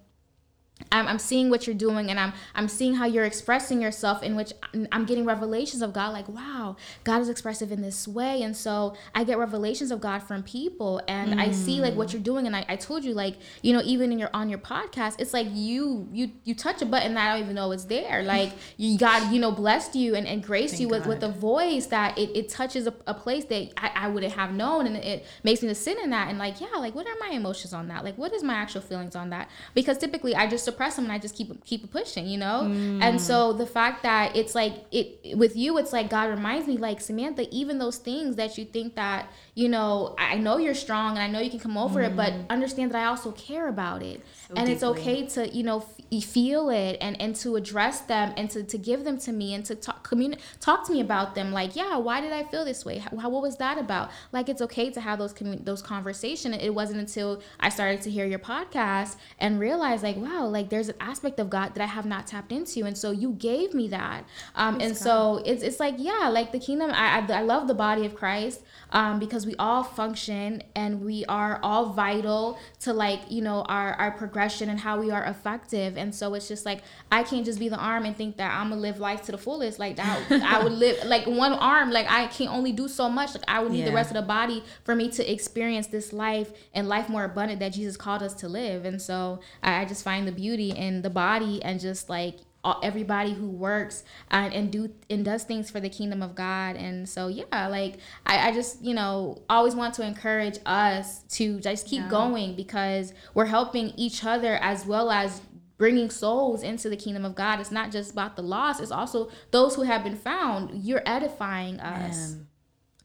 I'm, 0.93 1.07
I'm 1.09 1.18
seeing 1.18 1.51
what 1.51 1.66
you're 1.66 1.76
doing 1.76 2.11
and 2.11 2.18
I'm 2.18 2.32
I'm 2.55 2.68
seeing 2.68 2.95
how 2.95 3.07
you're 3.07 3.24
expressing 3.24 3.80
yourself 3.82 4.22
in 4.22 4.37
which 4.37 4.53
I'm- 4.93 5.07
getting 5.07 5.24
revelations 5.24 5.82
of 5.82 5.93
God 5.93 6.12
like 6.12 6.28
wow 6.28 6.76
God 7.05 7.20
is 7.20 7.28
expressive 7.28 7.70
in 7.70 7.80
this 7.80 8.09
way. 8.09 8.43
And 8.43 8.57
so 8.57 8.95
I 9.14 9.22
get 9.22 9.39
revelations 9.39 9.93
of 9.93 10.01
God 10.01 10.20
from 10.20 10.43
people 10.43 11.01
and 11.07 11.41
I 11.41 11.53
see 11.53 11.80
like 11.80 11.95
what 11.95 12.12
you're 12.12 12.22
doing. 12.22 12.47
And 12.47 12.57
I, 12.57 12.64
I 12.68 12.76
told 12.76 13.05
you 13.05 13.14
like 13.14 13.37
you 13.62 13.72
know 13.72 13.82
even 13.84 14.12
in 14.12 14.18
your 14.18 14.30
on 14.34 14.49
your 14.49 14.59
podcast 14.59 15.16
it's 15.20 15.32
like 15.32 15.47
you 15.53 16.09
you 16.12 16.32
you 16.45 16.55
touch 16.55 16.82
a 16.82 16.87
button 16.87 17.14
that 17.14 17.28
I 17.28 17.34
don't 17.34 17.45
even 17.45 17.55
know 17.55 17.72
is 17.72 17.87
there. 17.87 18.22
Like 18.22 18.53
you 18.76 18.99
God 18.99 19.32
you 19.32 19.41
know 19.41 19.53
blessed 19.53 19.95
you 19.95 20.14
and, 20.14 20.26
and 20.26 20.43
graced 20.43 20.80
you 20.80 20.89
with, 20.89 21.07
with 21.07 21.22
a 21.22 21.28
voice 21.28 21.87
that 21.87 22.18
it, 22.18 22.37
it 22.37 22.49
touches 22.49 22.87
a, 22.87 22.95
a 23.07 23.14
place 23.14 23.45
that 23.47 23.72
I, 23.76 23.91
I 23.95 24.09
wouldn't 24.09 24.32
have 24.32 24.53
known. 24.53 24.87
And 24.87 24.97
it 24.97 25.24
makes 25.45 25.62
me 25.62 25.68
to 25.68 25.74
sit 25.74 25.99
in 25.99 26.11
that 26.11 26.28
and 26.28 26.39
like 26.39 26.61
yeah 26.61 26.76
like 26.78 26.95
what 26.95 27.07
are 27.07 27.16
my 27.20 27.34
emotions 27.34 27.72
on 27.72 27.89
that? 27.89 28.05
Like 28.05 28.18
what 28.18 28.32
is 28.32 28.43
my 28.43 28.55
actual 28.55 28.80
feelings 28.80 29.16
on 29.16 29.30
that? 29.30 29.49
Because 29.74 29.99
typically 29.99 30.34
I 30.34 30.47
just 30.47 30.64
suppress 30.77 30.97
them 30.97 31.07
and 31.07 31.12
I 31.12 31.18
just 31.18 31.35
keep 31.35 31.64
keep 31.64 31.91
pushing 31.91 32.27
you 32.27 32.39
know? 32.39 32.62
Mm. 32.64 33.03
And 33.03 33.20
so 33.20 33.53
the 33.53 33.66
fact 33.66 34.03
that 34.03 34.37
it's 34.37 34.55
like 34.55 34.74
it 34.93 35.37
with 35.37 35.57
you 35.57 35.79
it's 35.79 35.93
like 35.93 36.11
God 36.11 36.29
reminds 36.29 36.66
me 36.66 36.77
like 36.77 37.01
Samantha 37.01 37.47
even 37.51 37.79
those 37.79 37.97
things 37.97 38.37
that 38.37 38.59
you 38.59 38.64
think 38.66 38.95
that 38.97 39.31
you 39.57 39.70
know 39.70 40.14
I 40.18 40.36
know 40.36 40.59
you're 40.59 40.74
strong 40.74 41.16
and 41.16 41.18
I 41.18 41.28
know 41.28 41.40
you 41.40 41.48
can 41.48 41.59
come 41.59 41.78
over 41.78 42.02
it 42.02 42.14
but 42.14 42.34
understand 42.50 42.92
that 42.92 43.02
I 43.02 43.07
also 43.07 43.32
care 43.32 43.68
about 43.68 44.02
it. 44.02 44.20
And 44.54 44.68
it's 44.68 44.82
okay 44.82 45.26
to 45.28 45.48
you 45.48 45.62
know 45.62 45.78
f- 46.12 46.24
feel 46.24 46.68
it 46.68 46.98
and 47.00 47.18
and 47.20 47.34
to 47.36 47.57
address 47.57 48.00
them 48.02 48.34
and 48.36 48.50
to, 48.50 48.62
to 48.64 48.76
give 48.76 49.04
them 49.04 49.16
to 49.20 49.32
me 49.32 49.54
and 49.54 49.64
to 49.64 49.74
talk 49.74 50.07
communi- 50.07 50.38
talk 50.61 50.86
to 50.86 50.92
me 50.92 51.00
about 51.00 51.34
them. 51.34 51.52
Like 51.52 51.74
yeah 51.74 51.96
why 51.96 52.20
did 52.20 52.32
i 52.32 52.44
feel 52.44 52.66
this 52.66 52.84
way? 52.84 52.98
How, 52.98 53.30
what 53.30 53.40
was 53.40 53.57
that 53.57 53.78
about? 53.78 54.11
Like 54.30 54.50
it's 54.50 54.61
okay 54.61 54.90
to 54.90 55.00
have 55.00 55.18
those 55.18 55.32
commu- 55.32 55.64
those 55.64 55.80
conversation. 55.80 56.52
It 56.52 56.74
wasn't 56.74 57.00
until 57.00 57.40
i 57.59 57.70
started 57.70 58.02
to 58.02 58.11
hear 58.11 58.26
your 58.26 58.38
podcast 58.38 59.16
and 59.38 59.59
realize 59.59 60.02
like 60.02 60.16
wow 60.16 60.44
like 60.46 60.68
there's 60.68 60.90
an 60.90 60.96
aspect 61.00 61.40
of 61.40 61.48
god 61.48 61.74
that 61.74 61.82
i 61.82 61.86
have 61.86 62.04
not 62.04 62.26
tapped 62.26 62.52
into. 62.52 62.84
And 62.84 62.96
so 62.96 63.11
you 63.11 63.32
gave 63.32 63.72
me 63.72 63.88
that. 63.88 64.26
Um 64.54 64.80
and 64.82 64.94
so 64.94 65.42
it's 65.46 65.62
it's 65.62 65.80
like 65.80 65.94
yeah 65.96 66.28
like 66.28 66.52
the 66.52 66.59
kingdom 66.59 66.90
i 66.90 67.20
i, 67.20 67.32
I 67.32 67.40
love 67.40 67.68
the 67.68 67.74
body 67.74 68.04
of 68.04 68.14
christ 68.14 68.61
um 68.90 69.18
because 69.18 69.45
we 69.47 69.55
all 69.57 69.84
function 69.84 70.62
and 70.74 71.03
we 71.03 71.24
are 71.26 71.61
all 71.62 71.86
vital 71.92 72.59
to 72.80 72.92
like 72.92 73.20
you 73.30 73.40
know 73.40 73.62
our 73.62 73.94
our 73.94 74.11
progression 74.11 74.68
and 74.68 74.80
how 74.80 74.99
we 74.99 75.11
are 75.11 75.24
effective. 75.24 75.97
And 75.97 76.14
so 76.14 76.34
it's 76.34 76.49
just 76.49 76.66
like 76.66 76.82
i 77.12 77.22
can't 77.22 77.44
just 77.44 77.59
be 77.59 77.68
the 77.68 77.78
arm 77.78 78.05
and 78.05 78.16
think 78.16 78.36
that 78.36 78.53
i'm 78.53 78.70
gonna 78.70 78.80
live 78.80 78.99
life 78.99 79.22
to 79.22 79.32
the 79.32 79.38
fullest. 79.38 79.78
Like 79.78 79.97
that 79.97 80.30
i 80.30 80.62
would 80.62 80.72
live 80.84 81.05
like 81.05 81.26
one 81.26 81.53
arm 81.53 81.90
like 81.90 82.11
i 82.11 82.26
can 82.26 82.49
only 82.49 82.72
do 82.72 82.88
so 82.88 83.09
much. 83.09 83.34
Like 83.34 83.44
i 83.49 83.62
would 83.62 83.72
need 83.72 83.86
the 83.86 83.92
rest 83.92 84.11
of 84.11 84.16
the 84.16 84.22
body 84.22 84.62
for 84.84 84.94
me 84.94 85.09
to 85.11 85.32
experience 85.32 85.86
this 85.86 86.12
life 86.12 86.53
and 86.74 86.88
life 86.88 87.09
more 87.09 87.24
abundant 87.24 87.61
that 87.61 87.72
jesus 87.72 87.97
called 87.97 88.22
us 88.22 88.34
to 88.34 88.49
live. 88.49 88.84
And 88.84 89.01
so 89.01 89.40
i, 89.62 89.80
I 89.80 89.84
just 89.84 90.03
find 90.03 90.26
the 90.26 90.32
beauty 90.32 90.70
in 90.70 91.03
the 91.03 91.11
body 91.11 91.62
and 91.62 91.78
just 91.80 92.09
like 92.11 92.38
all- 92.67 92.81
everybody 92.83 93.33
who 93.33 93.49
works 93.49 94.05
and, 94.31 94.53
and 94.53 94.71
do 94.71 94.91
and 95.09 95.25
does 95.25 95.45
things 95.45 95.71
for 95.71 95.81
the 95.81 95.89
kingdom 95.89 96.21
of 96.23 96.35
God. 96.35 96.77
And 96.77 97.09
so 97.09 97.29
yeah, 97.29 97.69
like 97.69 97.95
I, 98.27 98.49
I 98.49 98.53
just 98.53 98.83
you 98.85 98.95
know 98.95 99.43
always 99.49 99.75
want 99.75 99.95
to 99.95 100.03
encourage 100.07 100.59
us 100.67 101.23
to 101.39 101.61
just 101.61 101.87
keep 101.87 102.03
going 102.09 102.57
because 102.57 103.12
we're 103.35 103.47
helping 103.59 103.87
each 103.97 104.25
other 104.25 104.57
as 104.57 104.85
well 104.85 105.11
as 105.11 105.41
bringing 105.79 106.09
souls 106.11 106.62
into 106.62 106.89
the 106.89 106.97
kingdom 106.97 107.25
of 107.25 107.35
God. 107.35 107.61
It's 107.61 107.71
not 107.71 107.91
just 107.93 108.11
about 108.12 108.35
the 108.37 108.43
lost; 108.43 108.81
it's 108.81 108.91
also 108.91 109.31
those 109.51 109.75
who 109.77 109.83
have 109.83 110.03
been 110.05 110.17
found. 110.17 110.83
You're 110.85 111.03
edifying 111.07 111.79
us. 111.81 112.31
Man. 112.33 112.47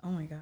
Oh 0.04 0.10
my 0.10 0.26
God. 0.26 0.40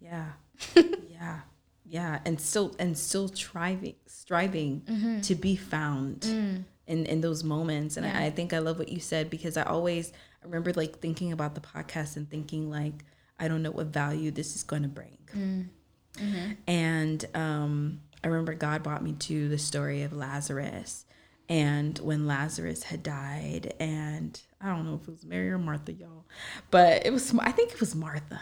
Yeah. 0.00 0.26
yeah. 1.10 1.40
Yeah. 1.84 2.18
And 2.24 2.40
still 2.40 2.74
and 2.78 2.96
still 2.98 3.28
striving 3.28 3.94
striving 4.06 4.80
Mm-hmm. 4.86 5.20
to 5.20 5.34
be 5.34 5.56
found 5.56 6.20
Mm. 6.22 6.64
In, 6.88 7.06
in 7.06 7.20
those 7.20 7.44
moments. 7.44 7.96
And 7.96 8.04
I, 8.04 8.24
I 8.24 8.30
think 8.30 8.52
I 8.52 8.58
love 8.58 8.78
what 8.78 8.88
you 8.88 8.98
said 8.98 9.30
because 9.30 9.56
I 9.56 9.62
always 9.62 10.12
I 10.42 10.46
remember 10.46 10.72
like 10.72 10.98
thinking 10.98 11.32
about 11.32 11.54
the 11.54 11.60
podcast 11.60 12.16
and 12.16 12.28
thinking 12.28 12.70
like, 12.70 13.04
I 13.38 13.46
don't 13.46 13.62
know 13.62 13.70
what 13.70 13.86
value 13.86 14.32
this 14.32 14.56
is 14.56 14.64
gonna 14.64 14.88
bring. 14.88 15.18
Mm. 15.36 15.68
Mm-hmm. 16.14 16.52
And 16.66 17.24
um 17.34 18.00
I 18.24 18.28
remember 18.28 18.54
God 18.54 18.82
brought 18.82 19.04
me 19.04 19.12
to 19.12 19.48
the 19.48 19.58
story 19.58 20.02
of 20.02 20.12
Lazarus 20.12 21.04
and 21.48 21.96
when 22.00 22.26
Lazarus 22.26 22.84
had 22.84 23.02
died 23.02 23.74
and 23.78 24.40
I 24.60 24.74
don't 24.74 24.84
know 24.84 24.98
if 25.00 25.06
it 25.06 25.12
was 25.12 25.24
Mary 25.24 25.50
or 25.50 25.58
Martha, 25.58 25.92
y'all, 25.92 26.24
but 26.70 27.06
it 27.06 27.12
was 27.12 27.32
I 27.38 27.52
think 27.52 27.72
it 27.72 27.80
was 27.80 27.94
Martha. 27.94 28.40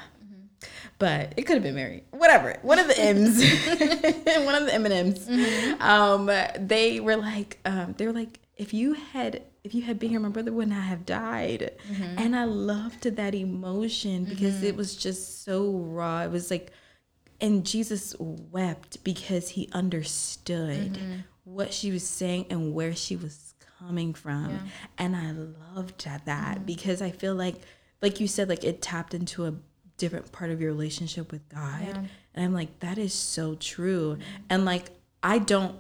But 0.99 1.35
it 1.37 1.43
could 1.43 1.55
have 1.55 1.63
been 1.63 1.75
Mary. 1.75 2.05
Whatever. 2.11 2.57
One 2.63 2.79
of 2.79 2.87
the 2.87 2.99
M's. 2.99 3.39
one 4.45 4.55
of 4.55 4.67
the 4.67 4.71
M 4.73 4.85
and 4.87 4.95
M's. 4.95 5.27
Mm-hmm. 5.27 5.83
Um, 5.83 6.31
they 6.59 7.01
were 7.01 7.17
like, 7.17 7.59
um, 7.65 7.95
they 7.97 8.07
were 8.07 8.13
like, 8.13 8.41
if 8.57 8.73
you 8.73 8.95
had 8.95 9.43
if 9.65 9.75
you 9.75 9.83
had 9.83 9.99
been 9.99 10.11
here, 10.11 10.21
my 10.21 10.29
brother 10.29 10.53
would 10.53 10.69
not 10.69 10.85
have 10.85 11.05
died. 11.05 11.73
Mm-hmm. 11.91 12.19
And 12.19 12.37
I 12.37 12.45
loved 12.45 13.03
that 13.03 13.35
emotion 13.35 14.25
because 14.25 14.63
it 14.63 14.69
mm-hmm. 14.69 14.77
was 14.79 14.95
just 14.95 15.45
so 15.45 15.73
raw. 15.73 16.23
It 16.23 16.31
was 16.31 16.51
like 16.51 16.73
and 17.41 17.67
Jesus 17.67 18.15
wept 18.19 19.03
because 19.05 19.51
he 19.51 19.69
understood 19.73 20.99
what 21.45 21.73
she 21.73 21.91
was 21.91 22.07
saying 22.07 22.47
and 22.51 22.75
where 22.75 22.95
she 22.95 23.17
was 23.17 23.55
coming 23.79 24.15
from. 24.15 24.71
And 24.99 25.15
I 25.15 25.33
loved 25.33 26.05
that, 26.05 26.27
that 26.27 26.67
because 26.67 27.03
I 27.03 27.11
feel 27.11 27.35
like, 27.35 27.57
like 28.01 28.21
you 28.21 28.27
said, 28.29 28.49
like 28.49 28.65
it 28.65 28.83
tapped 28.83 29.15
into 29.15 29.47
a 29.47 29.55
different 29.97 30.33
part 30.33 30.51
of 30.51 30.61
your 30.61 30.71
relationship 30.71 31.33
with 31.33 31.49
God. 31.49 32.09
And 32.35 32.45
I'm 32.45 32.53
like, 32.53 32.81
that 32.81 32.99
is 32.99 33.15
so 33.15 33.55
true. 33.55 34.15
Mm-hmm. 34.15 34.43
And 34.51 34.65
like, 34.65 34.91
I 35.23 35.39
don't 35.39 35.77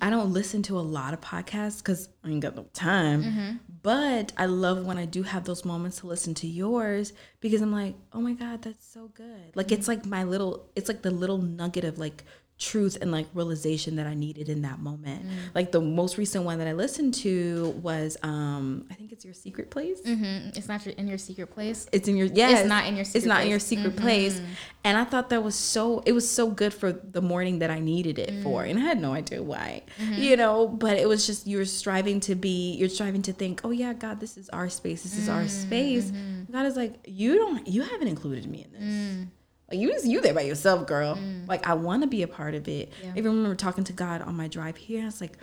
I 0.00 0.10
don't 0.10 0.32
listen 0.32 0.62
to 0.64 0.78
a 0.78 0.80
lot 0.80 1.12
of 1.12 1.20
podcasts 1.20 1.78
because 1.78 2.08
I 2.24 2.30
ain't 2.30 2.40
got 2.40 2.56
no 2.56 2.66
time. 2.72 3.22
Mm-hmm. 3.22 3.50
But 3.82 4.32
I 4.36 4.46
love 4.46 4.86
when 4.86 4.96
I 4.96 5.04
do 5.04 5.22
have 5.22 5.44
those 5.44 5.64
moments 5.64 5.98
to 5.98 6.06
listen 6.06 6.34
to 6.34 6.46
yours 6.46 7.12
because 7.40 7.60
I'm 7.60 7.72
like, 7.72 7.96
oh 8.12 8.20
my 8.20 8.32
God, 8.32 8.62
that's 8.62 8.86
so 8.86 9.08
good. 9.08 9.54
Like 9.54 9.66
mm-hmm. 9.66 9.74
it's 9.74 9.88
like 9.88 10.06
my 10.06 10.24
little, 10.24 10.70
it's 10.76 10.88
like 10.88 11.02
the 11.02 11.10
little 11.10 11.38
nugget 11.38 11.84
of 11.84 11.98
like 11.98 12.24
truth 12.58 12.96
and 13.00 13.10
like 13.10 13.26
realization 13.34 13.96
that 13.96 14.06
I 14.06 14.14
needed 14.14 14.48
in 14.48 14.62
that 14.62 14.78
moment. 14.78 15.26
Mm. 15.26 15.30
Like 15.54 15.72
the 15.72 15.80
most 15.80 16.16
recent 16.16 16.44
one 16.44 16.58
that 16.58 16.68
I 16.68 16.72
listened 16.72 17.14
to 17.14 17.70
was, 17.82 18.16
um, 18.22 18.86
I 18.90 18.94
think 18.94 19.10
it's 19.10 19.24
Your 19.24 19.34
Secret 19.34 19.70
Place. 19.70 20.00
Mhm. 20.02 20.56
It's 20.56 20.68
not 20.68 20.84
your, 20.86 20.94
in 20.94 21.08
your 21.08 21.18
secret 21.18 21.50
place. 21.50 21.88
It's 21.92 22.08
in 22.08 22.16
your 22.16 22.28
yeah. 22.28 22.62
not 22.64 22.86
in 22.86 22.94
your 22.94 23.02
It's 23.02 23.12
secret 23.12 23.28
not 23.28 23.42
in 23.42 23.48
your 23.48 23.58
place. 23.58 23.68
secret 23.68 23.96
mm-hmm. 23.96 24.04
place. 24.04 24.40
And 24.84 24.96
I 24.96 25.04
thought 25.04 25.30
that 25.30 25.42
was 25.42 25.54
so. 25.54 26.02
It 26.06 26.12
was 26.12 26.28
so 26.28 26.50
good 26.50 26.72
for 26.72 26.92
the 26.92 27.22
morning 27.22 27.60
that 27.60 27.70
I 27.70 27.78
needed 27.78 28.18
it 28.18 28.42
for, 28.42 28.62
mm. 28.62 28.70
and 28.70 28.78
I 28.78 28.82
had 28.82 29.00
no 29.00 29.12
idea 29.12 29.42
why, 29.42 29.82
mm-hmm. 29.98 30.22
you 30.22 30.36
know. 30.36 30.68
But 30.68 30.98
it 30.98 31.08
was 31.08 31.26
just 31.26 31.46
you're 31.46 31.64
striving 31.64 32.20
to 32.20 32.34
be. 32.34 32.74
You're 32.74 32.88
striving 32.88 33.22
to 33.22 33.32
think. 33.32 33.60
Oh 33.64 33.70
yeah, 33.70 33.92
God, 33.92 34.20
this 34.20 34.36
is 34.36 34.48
our 34.50 34.68
space. 34.68 35.02
This 35.02 35.18
is 35.18 35.28
our 35.28 35.42
mm-hmm. 35.42 35.66
space. 35.66 36.12
God 36.50 36.66
is 36.66 36.76
like, 36.76 36.94
you 37.06 37.36
don't. 37.36 37.66
You 37.66 37.82
haven't 37.82 38.08
included 38.08 38.46
me 38.46 38.66
in 38.66 38.72
this. 38.72 38.82
Mm. 38.82 39.28
Like 39.72 39.80
you, 39.80 39.90
just 39.90 40.06
you 40.06 40.20
there 40.20 40.34
by 40.34 40.42
yourself, 40.42 40.86
girl. 40.86 41.16
Mm. 41.16 41.48
Like 41.48 41.66
I 41.66 41.72
want 41.72 42.02
to 42.02 42.06
be 42.06 42.22
a 42.22 42.28
part 42.28 42.54
of 42.54 42.68
it. 42.68 42.92
I 43.02 43.18
even 43.18 43.32
remember 43.32 43.54
talking 43.54 43.84
to 43.84 43.92
God 43.94 44.20
on 44.20 44.36
my 44.36 44.46
drive 44.46 44.76
here. 44.76 45.02
I 45.02 45.06
was 45.06 45.20
like, 45.20 45.38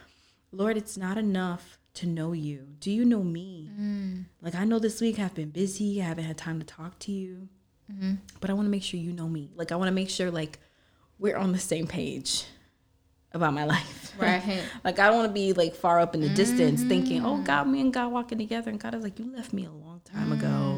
Lord, 0.51 0.77
it's 0.77 0.97
not 0.97 1.17
enough 1.17 1.80
to 1.95 2.05
know 2.05 2.34
you. 2.34 2.67
Do 2.80 2.91
you 2.91 3.05
know 3.05 3.23
me? 3.23 3.71
Mm. 3.80 4.25
Like 4.39 4.53
I 4.53 4.65
know 4.65 4.77
this 4.77 5.01
week 5.01 5.17
I've 5.17 5.34
been 5.34 5.49
busy. 5.49 5.99
I 5.99 6.05
haven't 6.05 6.25
had 6.25 6.38
time 6.38 6.59
to 6.59 6.65
talk 6.65 6.99
to 6.99 7.11
you. 7.11 7.49
Mm-hmm. 7.91 8.15
But 8.39 8.51
I 8.51 8.53
want 8.53 8.67
to 8.67 8.69
make 8.69 8.84
sure 8.84 8.99
you 8.99 9.13
know 9.13 9.27
me. 9.27 9.49
Like 9.55 9.71
I 9.71 9.75
want 9.75 9.88
to 9.88 9.93
make 9.95 10.11
sure 10.11 10.30
like 10.30 10.59
we're 11.17 11.36
on 11.36 11.51
the 11.51 11.57
same 11.57 11.88
page 11.88 12.45
about 13.34 13.53
my 13.53 13.65
life. 13.65 14.13
Right. 14.19 14.61
like 14.84 14.99
I 14.99 15.07
don't 15.07 15.17
want 15.17 15.30
to 15.30 15.34
be 15.34 15.53
like 15.53 15.73
far 15.73 15.99
up 15.99 16.13
in 16.13 16.21
the 16.21 16.29
distance 16.29 16.83
thinking, 16.83 17.25
"Oh 17.25 17.36
mm-hmm. 17.36 17.43
God, 17.45 17.67
me 17.67 17.82
and 17.82 17.91
God 17.91 18.12
walking 18.12 18.37
together." 18.37 18.70
And 18.70 18.79
God 18.79 18.93
is 18.93 19.04
like, 19.04 19.17
"You 19.17 19.33
left 19.33 19.54
me 19.54 19.66
a 19.66 19.71
long 19.71 20.01
time 20.05 20.32
ago." 20.32 20.68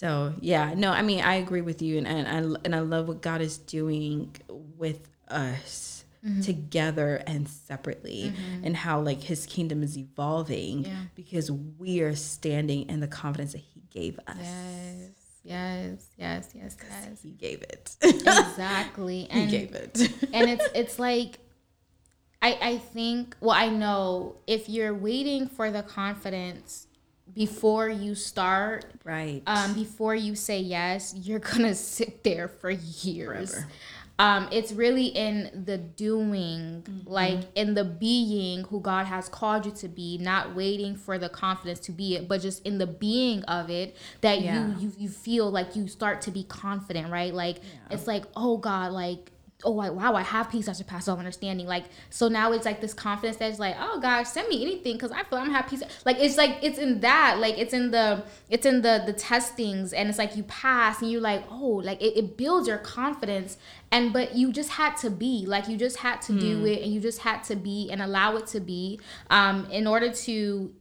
So, 0.00 0.32
yeah, 0.40 0.72
no, 0.74 0.92
I 0.92 1.02
mean, 1.02 1.20
I 1.20 1.34
agree 1.34 1.60
with 1.60 1.82
you 1.82 1.98
and 1.98 2.08
and 2.08 2.26
I 2.26 2.60
and 2.64 2.74
I 2.74 2.80
love 2.80 3.06
what 3.06 3.20
God 3.20 3.42
is 3.42 3.58
doing 3.58 4.34
with 4.48 5.06
us 5.28 6.06
mm-hmm. 6.24 6.40
together 6.40 7.22
and 7.26 7.46
separately 7.46 8.32
mm-hmm. 8.34 8.64
and 8.64 8.74
how 8.74 9.02
like 9.02 9.20
his 9.20 9.44
kingdom 9.44 9.82
is 9.82 9.98
evolving 9.98 10.90
because 11.14 11.52
we 11.52 12.00
are 12.00 12.14
standing 12.14 12.88
in 12.88 13.00
the 13.00 13.08
confidence 13.08 13.52
that 13.52 13.58
he 13.58 13.82
gave 13.90 14.18
us. 14.26 14.38
Yes, 14.38 15.10
yes, 15.44 16.06
yes, 16.16 16.48
yes, 16.54 16.76
yes. 16.82 17.22
He 17.22 17.32
gave 17.32 17.60
it. 17.60 17.94
Exactly. 18.00 19.24
he 19.30 19.46
gave 19.48 19.74
it. 19.74 20.00
and 20.32 20.48
it's 20.48 20.66
it's 20.74 20.98
like 20.98 21.40
I 22.40 22.58
I 22.62 22.78
think 22.78 23.36
well 23.40 23.54
I 23.54 23.68
know 23.68 24.36
if 24.46 24.66
you're 24.70 24.94
waiting 24.94 25.46
for 25.46 25.70
the 25.70 25.82
confidence 25.82 26.86
before 27.34 27.88
you 27.88 28.14
start 28.14 28.84
right. 29.04 29.42
um 29.46 29.74
before 29.74 30.14
you 30.14 30.34
say 30.34 30.58
yes 30.60 31.14
you're 31.16 31.38
gonna 31.38 31.74
sit 31.96 32.22
there 32.24 32.48
for 32.48 32.70
years 32.70 33.52
Forever. 33.52 33.68
um, 34.18 34.48
it's 34.52 34.72
really 34.72 35.06
in 35.06 35.64
the 35.64 35.78
doing, 35.78 36.82
Mm-hmm. 36.86 37.08
like 37.10 37.40
in 37.54 37.72
the 37.74 37.84
being 37.84 38.64
who 38.64 38.80
God 38.80 39.06
has 39.06 39.28
called 39.30 39.64
you 39.66 39.72
to 39.72 39.88
be, 39.88 40.18
not 40.18 40.54
waiting 40.54 40.94
for 40.96 41.16
the 41.18 41.28
confidence 41.30 41.80
to 41.80 41.92
be 41.92 42.16
it, 42.16 42.28
but 42.28 42.40
just 42.42 42.64
in 42.66 42.76
the 42.78 42.86
being 42.86 43.42
of 43.44 43.70
it 43.70 43.96
that 44.20 44.40
Yeah. 44.42 44.68
you 44.68 44.74
you 44.78 44.92
you 44.98 45.08
feel 45.08 45.50
like 45.50 45.74
you 45.76 45.88
start 45.88 46.20
to 46.22 46.30
be 46.30 46.44
confident, 46.44 47.10
right? 47.10 47.32
Like 47.34 47.60
it's 47.90 48.06
like, 48.06 48.24
oh 48.36 48.58
God, 48.58 48.92
like 48.92 49.30
oh 49.64 49.78
I, 49.78 49.90
wow 49.90 50.14
i 50.14 50.22
have 50.22 50.50
peace 50.50 50.66
that 50.66 50.76
surpasses 50.76 51.08
all 51.08 51.18
understanding 51.18 51.66
like 51.66 51.84
so 52.08 52.28
now 52.28 52.52
it's 52.52 52.64
like 52.64 52.80
this 52.80 52.94
confidence 52.94 53.36
that's 53.36 53.58
like 53.58 53.76
oh 53.78 54.00
god 54.00 54.24
send 54.24 54.48
me 54.48 54.62
anything 54.62 54.94
because 54.94 55.10
i 55.10 55.22
feel 55.24 55.38
i'm 55.38 55.50
have 55.50 55.68
peace 55.68 55.82
like 56.04 56.18
it's 56.18 56.36
like 56.36 56.58
it's 56.62 56.78
in 56.78 57.00
that 57.00 57.38
like 57.38 57.58
it's 57.58 57.72
in 57.72 57.90
the 57.90 58.22
it's 58.48 58.66
in 58.66 58.82
the 58.82 59.02
the 59.06 59.12
testings 59.12 59.92
and 59.92 60.08
it's 60.08 60.18
like 60.18 60.36
you 60.36 60.42
pass 60.44 61.00
and 61.02 61.10
you're 61.10 61.20
like 61.20 61.44
oh 61.50 61.80
like 61.84 62.00
it, 62.00 62.16
it 62.16 62.36
builds 62.36 62.66
your 62.68 62.78
confidence 62.78 63.58
and 63.90 64.12
but 64.12 64.34
you 64.34 64.52
just 64.52 64.70
had 64.70 64.96
to 64.96 65.10
be 65.10 65.44
like 65.46 65.68
you 65.68 65.76
just 65.76 65.98
had 65.98 66.20
to 66.22 66.38
do 66.38 66.64
it 66.64 66.82
and 66.82 66.92
you 66.92 67.00
just 67.00 67.20
had 67.20 67.42
to 67.42 67.56
be 67.56 67.88
and 67.90 68.00
allow 68.00 68.36
it 68.36 68.46
to 68.46 68.60
be 68.60 69.00
um 69.30 69.66
in 69.70 69.86
order 69.86 70.12
to 70.12 70.72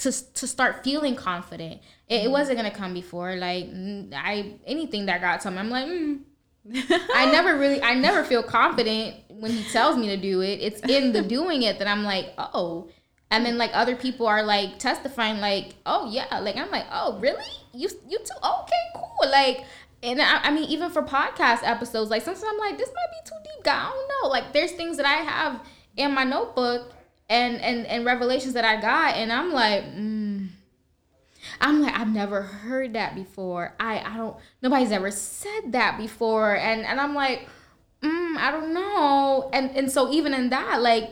to 0.00 0.12
to 0.34 0.46
start 0.46 0.82
feeling 0.82 1.14
confident. 1.14 1.80
It, 2.08 2.24
it 2.24 2.30
wasn't 2.30 2.56
gonna 2.56 2.70
come 2.70 2.94
before. 2.94 3.36
Like 3.36 3.66
mm, 3.66 4.12
I 4.14 4.58
anything 4.66 5.06
that 5.06 5.20
got 5.20 5.40
told 5.40 5.54
me, 5.54 5.60
I'm 5.60 5.70
like, 5.70 5.86
mm. 5.86 6.20
I 6.68 7.28
never 7.32 7.56
really, 7.56 7.82
I 7.82 7.94
never 7.94 8.24
feel 8.24 8.42
confident 8.42 9.16
when 9.28 9.50
He 9.50 9.64
tells 9.70 9.96
me 9.96 10.08
to 10.08 10.16
do 10.16 10.40
it. 10.42 10.60
It's 10.60 10.80
in 10.82 11.12
the 11.12 11.22
doing 11.22 11.62
it 11.62 11.78
that 11.78 11.88
I'm 11.88 12.04
like, 12.04 12.32
oh. 12.38 12.88
And 13.30 13.46
then 13.46 13.58
like 13.58 13.70
other 13.74 13.94
people 13.94 14.26
are 14.26 14.42
like 14.42 14.78
testifying, 14.78 15.40
like, 15.40 15.74
oh 15.86 16.10
yeah, 16.10 16.38
like 16.40 16.56
I'm 16.56 16.70
like, 16.70 16.86
oh 16.92 17.18
really? 17.20 17.44
You 17.72 17.88
you 18.08 18.18
too? 18.18 18.34
Okay, 18.44 18.82
cool. 18.94 19.30
Like, 19.30 19.64
and 20.02 20.20
I, 20.20 20.40
I 20.42 20.50
mean, 20.50 20.64
even 20.64 20.90
for 20.90 21.02
podcast 21.02 21.60
episodes, 21.62 22.10
like 22.10 22.22
sometimes 22.22 22.44
I'm 22.46 22.58
like, 22.58 22.76
this 22.76 22.88
might 22.88 23.10
be 23.12 23.30
too 23.30 23.36
deep. 23.44 23.64
God, 23.64 23.86
I 23.86 23.90
don't 23.90 24.08
know. 24.22 24.28
Like, 24.28 24.52
there's 24.52 24.72
things 24.72 24.96
that 24.96 25.06
I 25.06 25.16
have 25.16 25.60
in 25.96 26.12
my 26.12 26.24
notebook 26.24 26.92
and 27.28 27.60
and 27.60 27.86
and 27.86 28.04
revelations 28.04 28.54
that 28.54 28.64
I 28.64 28.80
got, 28.80 29.14
and 29.14 29.32
I'm 29.32 29.52
like, 29.52 29.84
mm. 29.84 30.48
I'm 31.60 31.82
like, 31.82 31.94
I've 31.94 32.12
never 32.12 32.42
heard 32.42 32.94
that 32.94 33.14
before. 33.14 33.74
I 33.78 34.00
I 34.00 34.16
don't. 34.16 34.36
Nobody's 34.62 34.92
ever 34.92 35.10
said 35.10 35.72
that 35.72 35.98
before, 35.98 36.56
and 36.56 36.84
and 36.86 37.00
I'm 37.00 37.14
like, 37.14 37.48
mm, 38.02 38.36
I 38.36 38.50
don't 38.50 38.72
know. 38.72 39.50
And 39.52 39.70
and 39.76 39.90
so 39.90 40.10
even 40.10 40.32
in 40.32 40.50
that, 40.50 40.80
like, 40.80 41.10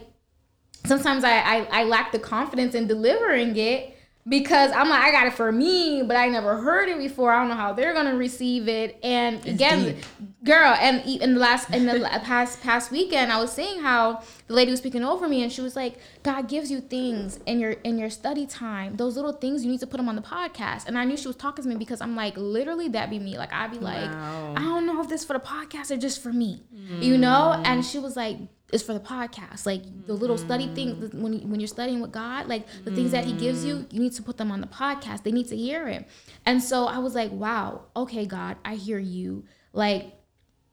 sometimes 0.87 1.25
I 1.25 1.39
I, 1.39 1.81
I 1.81 1.85
lack 1.85 2.13
the 2.13 2.19
confidence 2.19 2.75
in 2.75 2.87
delivering 2.87 3.57
it 3.57 3.98
because 4.29 4.71
I'm 4.73 4.89
like, 4.89 5.03
I 5.03 5.11
got 5.11 5.27
it 5.27 5.33
for 5.35 5.51
me, 5.51 6.03
but 6.03 6.17
I 6.17 6.29
never 6.29 6.61
heard 6.61 6.89
it 6.89 6.99
before. 6.99 7.33
I 7.33 7.41
don't 7.41 7.49
know 7.49 7.55
how 7.55 7.73
they're 7.73 7.95
gonna 7.95 8.17
receive 8.17 8.69
it. 8.69 8.99
And 9.03 9.45
again, 9.47 9.85
deep. 9.85 9.97
girl, 10.45 10.75
and 10.81 11.05
in 11.07 11.35
the 11.35 11.41
last 11.41 11.71
in 11.71 11.87
the 11.87 12.01
past 12.25 12.61
past 12.63 12.91
weekend, 12.91 13.33
I 13.33 13.41
was 13.41 13.53
saying 13.53 13.81
how 13.81 14.23
the 14.47 14.55
lady 14.55 14.71
was 14.71 14.81
speaking 14.81 15.05
over 15.05 15.29
me, 15.29 15.43
and 15.43 15.51
she 15.53 15.61
was 15.61 15.77
like, 15.77 15.99
God 16.23 16.49
gives 16.49 16.71
you 16.71 16.81
things 16.81 17.41
in 17.47 17.61
your 17.61 17.73
in 17.85 17.99
your 17.99 18.11
study 18.11 18.47
time. 18.47 18.97
Those 18.97 19.17
little 19.17 19.33
things 19.33 19.65
you 19.65 19.71
need 19.71 19.81
to 19.81 19.87
put 19.87 19.97
them 19.97 20.09
on 20.09 20.17
the 20.17 20.23
podcast. 20.23 20.87
And 20.87 20.99
I 20.99 21.05
knew 21.05 21.17
she 21.17 21.29
was 21.29 21.37
talking 21.37 21.63
to 21.63 21.69
me 21.69 21.77
because 21.77 22.01
I'm 22.01 22.17
like, 22.17 22.37
literally, 22.37 22.89
that 22.91 23.11
be 23.11 23.19
me. 23.19 23.39
Like 23.39 23.53
I'd 23.53 23.71
be 23.71 23.79
like, 23.79 24.11
Wow. 24.11 24.55
I 24.57 24.63
don't 24.63 24.87
know 24.87 25.01
if 25.01 25.09
this 25.09 25.25
for 25.25 25.33
the 25.33 25.41
podcast 25.41 25.91
or 25.91 25.97
just 25.97 26.23
for 26.23 26.33
me, 26.33 26.63
you 27.01 27.17
know. 27.17 27.61
And 27.65 27.85
she 27.85 27.99
was 27.99 28.17
like, 28.17 28.39
it's 28.73 28.83
for 28.83 28.93
the 28.93 29.01
podcast. 29.01 29.67
Like 29.67 29.83
the 30.07 30.13
little 30.15 30.39
study 30.39 30.69
things 30.75 31.13
when 31.15 31.33
you, 31.33 31.49
when 31.49 31.61
you're 31.61 31.69
studying 31.69 32.01
with 32.01 32.13
God, 32.13 32.47
like 32.47 32.67
the 32.85 32.91
things 32.91 33.13
that 33.13 33.25
He 33.25 33.33
gives 33.33 33.65
you, 33.65 33.87
you 33.91 34.01
need 34.01 34.13
to 34.15 34.23
put 34.23 34.37
them 34.37 34.51
on 34.53 34.61
the 34.61 34.67
podcast. 34.67 35.23
They 35.23 35.33
need 35.33 35.49
to 35.49 35.57
hear 35.57 35.89
it. 35.89 36.07
And 36.45 36.63
so 36.63 36.87
I 36.87 36.99
was 36.99 37.15
like, 37.15 37.31
wow, 37.33 37.85
okay, 37.97 38.27
God, 38.27 38.57
I 38.65 38.75
hear 38.75 38.99
you. 38.99 39.45
Like 39.73 40.15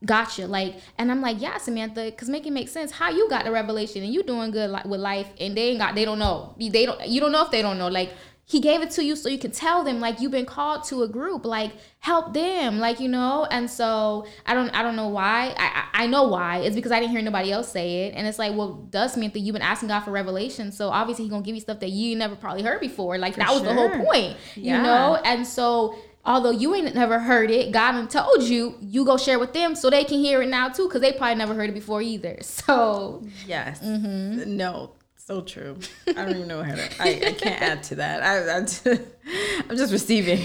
gotcha 0.04 0.46
like 0.46 0.76
and 0.98 1.10
i'm 1.10 1.22
like 1.22 1.42
yeah 1.42 1.58
samantha 1.58 2.06
because 2.06 2.30
make 2.30 2.46
it 2.46 2.52
make 2.52 2.68
sense 2.68 2.92
how 2.92 3.10
you 3.10 3.28
got 3.30 3.46
the 3.46 3.52
revelation 3.52 4.04
and 4.04 4.14
you 4.14 4.22
doing 4.24 4.52
good 4.52 4.70
with 4.86 5.00
life 5.00 5.28
and 5.40 5.58
they 5.58 5.70
ain't 5.70 5.80
got 5.80 5.96
they 5.96 6.06
don't 6.06 6.20
know 6.20 6.54
they 6.60 6.86
don't 6.86 7.08
you 7.08 7.20
don't 7.20 7.32
know 7.32 7.44
if 7.44 7.50
they 7.50 7.62
don't 7.62 7.80
know 7.80 7.88
like 7.88 8.12
he 8.48 8.60
gave 8.60 8.82
it 8.82 8.92
to 8.92 9.04
you 9.04 9.16
so 9.16 9.28
you 9.28 9.40
can 9.40 9.50
tell 9.52 9.84
them 9.84 10.00
like 10.00 10.22
you've 10.22 10.32
been 10.32 10.46
called 10.46 10.84
to 10.84 11.02
a 11.02 11.08
group 11.08 11.46
like 11.46 11.72
help 12.00 12.34
them 12.34 12.78
like 12.80 13.00
you 13.00 13.10
know 13.10 13.46
and 13.50 13.70
so 13.70 14.26
i 14.46 14.54
don't 14.54 14.70
i 14.70 14.84
don't 14.84 14.96
know 14.96 15.08
why 15.08 15.54
i 15.58 15.84
i, 15.94 16.04
I 16.04 16.08
know 16.08 16.24
why 16.28 16.60
it's 16.60 16.76
because 16.76 16.92
i 16.92 17.00
didn't 17.00 17.12
hear 17.12 17.24
nobody 17.24 17.52
else 17.52 17.72
say 17.72 18.04
it 18.06 18.14
and 18.16 18.28
it's 18.28 18.38
like 18.38 18.56
well 18.56 18.74
does 18.92 19.18
mean 19.18 19.32
that 19.32 19.40
you've 19.40 19.54
been 19.54 19.62
asking 19.64 19.90
god 19.90 20.02
for 20.02 20.12
revelation 20.12 20.72
so 20.72 20.90
obviously 20.90 21.26
he 21.26 21.30
gonna 21.30 21.42
give 21.44 21.56
you 21.56 21.62
stuff 21.62 21.80
that 21.80 21.90
you 21.90 22.16
never 22.16 22.36
probably 22.36 22.62
heard 22.62 22.80
before 22.80 23.18
like 23.18 23.36
that 23.36 23.52
was 23.52 23.64
the 23.64 23.74
whole 23.74 23.90
point 23.90 24.38
you 24.56 24.66
Yeah. 24.74 24.84
know 24.84 25.16
and 25.26 25.46
so 25.48 25.96
although 26.24 26.52
you 26.52 26.74
ain't 26.74 26.96
never 26.96 27.20
heard 27.20 27.52
it, 27.52 27.72
God 27.72 28.10
told 28.10 28.42
you, 28.42 28.74
you 28.82 29.06
go 29.06 29.16
share 29.16 29.38
with 29.38 29.54
them 29.54 29.76
so 29.76 29.92
they 29.92 30.04
can 30.04 30.18
hear 30.18 30.42
it 30.42 30.48
now 30.50 30.70
too, 30.70 30.88
because 30.88 31.00
they 31.02 31.12
probably 31.14 31.36
never 31.36 31.54
heard 31.54 31.70
it 31.70 31.74
before 31.74 32.02
either. 32.02 32.40
So 32.42 33.22
Yes. 33.46 33.80
Mm-hmm. 33.82 34.58
No. 34.58 34.94
So 35.26 35.42
true. 35.42 35.76
I 36.08 36.14
don't 36.14 36.36
even 36.36 36.48
know 36.48 36.62
how 36.62 36.76
to. 36.76 36.84
I, 37.02 37.08
I 37.30 37.32
can't 37.34 37.60
add 37.60 37.84
to 37.86 37.96
that. 37.96 38.22
I, 38.22 38.58
I'm, 38.58 38.66
just, 38.68 38.86
I'm 39.70 39.76
just 39.76 39.92
receiving. 39.92 40.40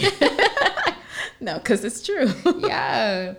no, 1.40 1.58
because 1.58 1.84
it's 1.84 2.02
true. 2.02 2.32
yeah, 2.60 3.34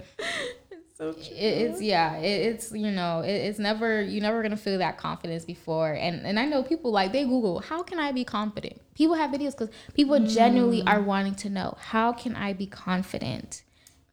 It's 0.69 0.97
so 0.99 1.13
true. 1.13 1.23
it, 1.31 1.37
it's 1.37 1.81
yeah, 1.81 2.17
it, 2.17 2.45
it's 2.45 2.71
you 2.71 2.91
know, 2.91 3.21
it, 3.21 3.31
it's 3.31 3.57
never 3.57 4.03
you're 4.03 4.21
never 4.21 4.43
gonna 4.43 4.55
feel 4.55 4.77
that 4.77 4.99
confidence 4.99 5.43
before. 5.43 5.93
And 5.93 6.27
and 6.27 6.39
I 6.39 6.45
know 6.45 6.61
people 6.61 6.91
like 6.91 7.11
they 7.11 7.23
Google 7.23 7.57
how 7.57 7.81
can 7.81 7.97
I 7.97 8.11
be 8.11 8.23
confident. 8.23 8.79
People 8.93 9.15
have 9.15 9.31
videos 9.31 9.57
because 9.57 9.69
people 9.95 10.19
genuinely 10.27 10.83
are 10.85 11.01
wanting 11.01 11.33
to 11.35 11.49
know 11.49 11.75
how 11.79 12.13
can 12.13 12.35
I 12.35 12.53
be 12.53 12.67
confident. 12.67 13.63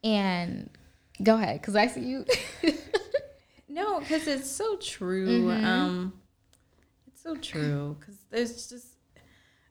And 0.02 0.70
go 1.22 1.34
ahead, 1.34 1.60
because 1.60 1.76
I 1.76 1.88
see 1.88 2.04
you. 2.04 2.24
No, 3.70 4.00
because 4.00 4.26
it's 4.26 4.50
so 4.50 4.76
true. 4.76 5.52
Um, 5.52 6.14
it's 6.24 6.27
so 7.22 7.36
true 7.36 7.96
because 7.98 8.16
there's 8.30 8.68
just 8.68 8.86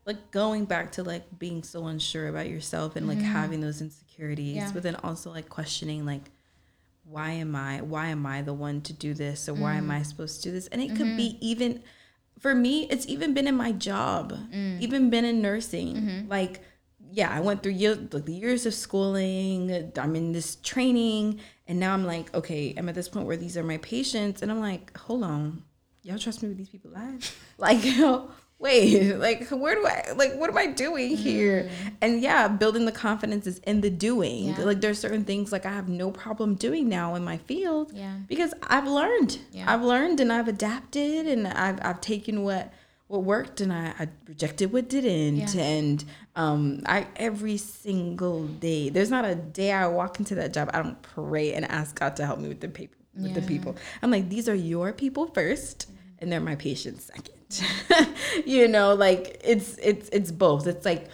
like 0.05 0.31
going 0.31 0.65
back 0.65 0.93
to 0.93 1.03
like 1.03 1.23
being 1.37 1.63
so 1.63 1.87
unsure 1.87 2.27
about 2.27 2.47
yourself 2.47 2.95
and 2.95 3.07
like 3.07 3.17
mm-hmm. 3.17 3.27
having 3.27 3.61
those 3.61 3.81
insecurities, 3.81 4.55
Yeah. 4.55 4.71
but 4.73 4.83
then 4.83 4.95
also 4.95 5.31
like 5.31 5.49
questioning 5.49 6.05
like 6.05 6.31
why 7.03 7.31
am 7.31 7.55
I 7.55 7.81
why 7.81 8.07
am 8.07 8.25
I 8.25 8.41
the 8.41 8.53
one 8.53 8.81
to 8.81 8.93
do 8.93 9.13
this 9.13 9.47
or 9.47 9.53
why 9.53 9.75
am 9.75 9.89
I 9.89 9.99
mm. 9.99 10.05
supposed 10.05 10.43
to 10.43 10.49
do 10.49 10.51
this? 10.53 10.67
And 10.67 10.81
it 10.81 10.89
could 10.89 11.15
be 11.15 11.29
mm-hmm. 11.29 11.37
even 11.41 11.83
for 12.39 12.53
me, 12.53 12.87
it's 12.89 13.07
even 13.07 13.33
been 13.33 13.47
in 13.47 13.55
my 13.55 13.71
job, 13.71 14.33
mm. 14.53 14.79
even 14.79 15.09
been 15.09 15.25
in 15.25 15.41
nursing. 15.41 15.95
Mm-hmm. 15.95 16.29
Like, 16.29 16.61
yeah, 17.11 17.31
I 17.31 17.39
went 17.39 17.63
through 17.63 17.73
years, 17.73 17.97
like 18.11 18.25
the 18.25 18.33
years 18.33 18.65
of 18.65 18.73
schooling. 18.73 19.91
I'm 19.97 20.15
in 20.15 20.33
this 20.33 20.55
training, 20.57 21.39
and 21.67 21.79
now 21.79 21.93
I'm 21.93 22.05
like, 22.05 22.33
okay, 22.35 22.73
I'm 22.77 22.89
at 22.89 22.95
this 22.95 23.09
point 23.09 23.25
where 23.25 23.37
these 23.37 23.57
are 23.57 23.63
my 23.63 23.77
patients, 23.77 24.41
and 24.41 24.51
I'm 24.51 24.59
like, 24.59 24.95
hold 24.97 25.23
on, 25.23 25.63
y'all 26.07 26.17
trust 26.17 26.41
me 26.41 26.49
with 26.49 26.57
these 26.57 26.69
people's 26.69 26.93
lives? 27.01 27.35
Like, 27.57 27.83
you 27.83 27.97
know, 28.01 28.31
wait, 28.59 29.13
like, 29.17 29.47
where 29.49 29.75
do 29.75 29.85
I, 29.85 30.13
like, 30.15 30.35
what 30.35 30.49
am 30.49 30.57
I 30.57 30.67
doing 30.67 31.15
here? 31.15 31.69
And 32.01 32.21
yeah, 32.21 32.47
building 32.47 32.85
the 32.85 32.91
confidence 32.91 33.45
is 33.45 33.59
in 33.59 33.81
the 33.81 33.89
doing. 33.89 34.45
Yeah. 34.49 34.61
Like, 34.63 34.81
there's 34.81 34.99
certain 34.99 35.25
things 35.25 35.51
like 35.51 35.65
I 35.65 35.71
have 35.71 35.89
no 35.89 36.09
problem 36.11 36.55
doing 36.55 36.87
now 36.89 37.15
in 37.15 37.23
my 37.23 37.37
field 37.37 37.91
Yeah. 37.93 38.15
because 38.27 38.53
I've 38.63 38.87
learned. 38.87 39.37
Yeah. 39.51 39.71
I've 39.71 39.83
learned 39.83 40.19
and 40.19 40.31
I've 40.31 40.47
adapted 40.47 41.27
and 41.27 41.47
I've 41.47 41.79
I've 41.83 42.01
taken 42.01 42.43
what 42.43 42.73
what 43.07 43.23
worked 43.23 43.61
and 43.61 43.71
I, 43.71 43.93
I 43.99 44.07
rejected 44.27 44.73
what 44.73 44.89
didn't. 44.89 45.53
Yeah. 45.55 45.61
And 45.61 46.03
um 46.35 46.81
I 46.85 47.07
every 47.15 47.57
single 47.57 48.47
day, 48.47 48.89
there's 48.89 49.11
not 49.11 49.23
a 49.23 49.35
day 49.35 49.71
I 49.71 49.87
walk 49.87 50.19
into 50.19 50.35
that 50.35 50.53
job 50.53 50.69
I 50.73 50.81
don't 50.81 51.01
pray 51.01 51.53
and 51.53 51.63
ask 51.65 51.97
God 51.99 52.15
to 52.17 52.25
help 52.25 52.39
me 52.39 52.47
with 52.49 52.59
the 52.61 52.69
people 52.69 52.97
with 53.15 53.33
the 53.33 53.41
people. 53.41 53.75
I'm 54.03 54.11
like, 54.11 54.29
these 54.29 54.47
are 54.47 54.53
your 54.53 54.93
people 54.93 55.25
first 55.27 55.89
and 56.19 56.31
they're 56.31 56.39
my 56.39 56.55
patients 56.55 57.11
second. 57.13 58.07
you 58.45 58.67
know, 58.67 58.93
like 58.93 59.39
it's 59.43 59.77
it's 59.77 60.09
it's 60.11 60.31
both. 60.31 60.67
It's 60.67 60.85
like 60.85 61.07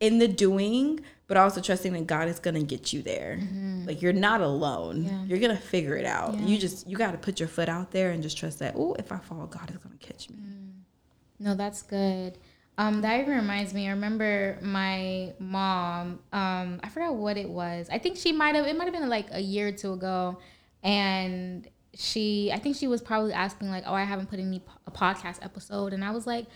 in 0.00 0.18
the 0.18 0.28
doing, 0.28 1.00
but 1.26 1.36
also 1.36 1.60
trusting 1.60 1.92
that 1.92 2.06
God 2.06 2.28
is 2.28 2.38
gonna 2.38 2.62
get 2.62 2.92
you 2.92 3.02
there. 3.02 3.40
Like 3.86 4.02
you're 4.02 4.12
not 4.12 4.40
alone. 4.40 5.04
Yeah. 5.04 5.24
You're 5.24 5.38
gonna 5.38 5.56
figure 5.56 5.96
it 5.96 6.04
out. 6.04 6.34
Yeah. 6.34 6.46
You 6.46 6.58
just 6.58 6.86
you 6.86 6.96
gotta 6.96 7.18
put 7.18 7.40
your 7.40 7.48
foot 7.48 7.68
out 7.68 7.90
there 7.90 8.10
and 8.10 8.22
just 8.22 8.36
trust 8.36 8.58
that, 8.58 8.74
oh, 8.76 8.94
if 8.98 9.12
I 9.12 9.18
fall, 9.18 9.46
God 9.46 9.70
is 9.70 9.78
gonna 9.78 9.96
catch 9.96 10.28
me. 10.30 10.36
No, 11.38 11.54
that's 11.54 11.82
good. 11.82 12.36
Um, 12.76 13.00
that 13.00 13.20
even 13.20 13.34
reminds 13.34 13.74
me. 13.74 13.88
I 13.88 13.90
remember 13.90 14.56
my 14.62 15.34
mom. 15.40 16.20
Um, 16.32 16.80
I 16.82 16.88
forgot 16.88 17.14
what 17.14 17.36
it 17.36 17.48
was. 17.48 17.88
I 17.90 17.98
think 17.98 18.16
she 18.16 18.30
might 18.30 18.54
have. 18.54 18.66
It 18.66 18.76
might 18.76 18.84
have 18.84 18.94
been 18.94 19.08
like 19.08 19.26
a 19.32 19.40
year 19.40 19.68
or 19.68 19.72
two 19.72 19.94
ago, 19.94 20.38
and 20.84 21.66
she. 21.94 22.50
I 22.52 22.58
think 22.58 22.76
she 22.76 22.86
was 22.86 23.02
probably 23.02 23.32
asking 23.32 23.70
like, 23.70 23.84
"Oh, 23.86 23.94
I 23.94 24.04
haven't 24.04 24.30
put 24.30 24.38
any 24.38 24.60
po- 24.60 24.78
a 24.86 24.90
podcast 24.90 25.44
episode," 25.44 25.92
and 25.92 26.04
I 26.04 26.10
was 26.10 26.26
like, 26.26 26.46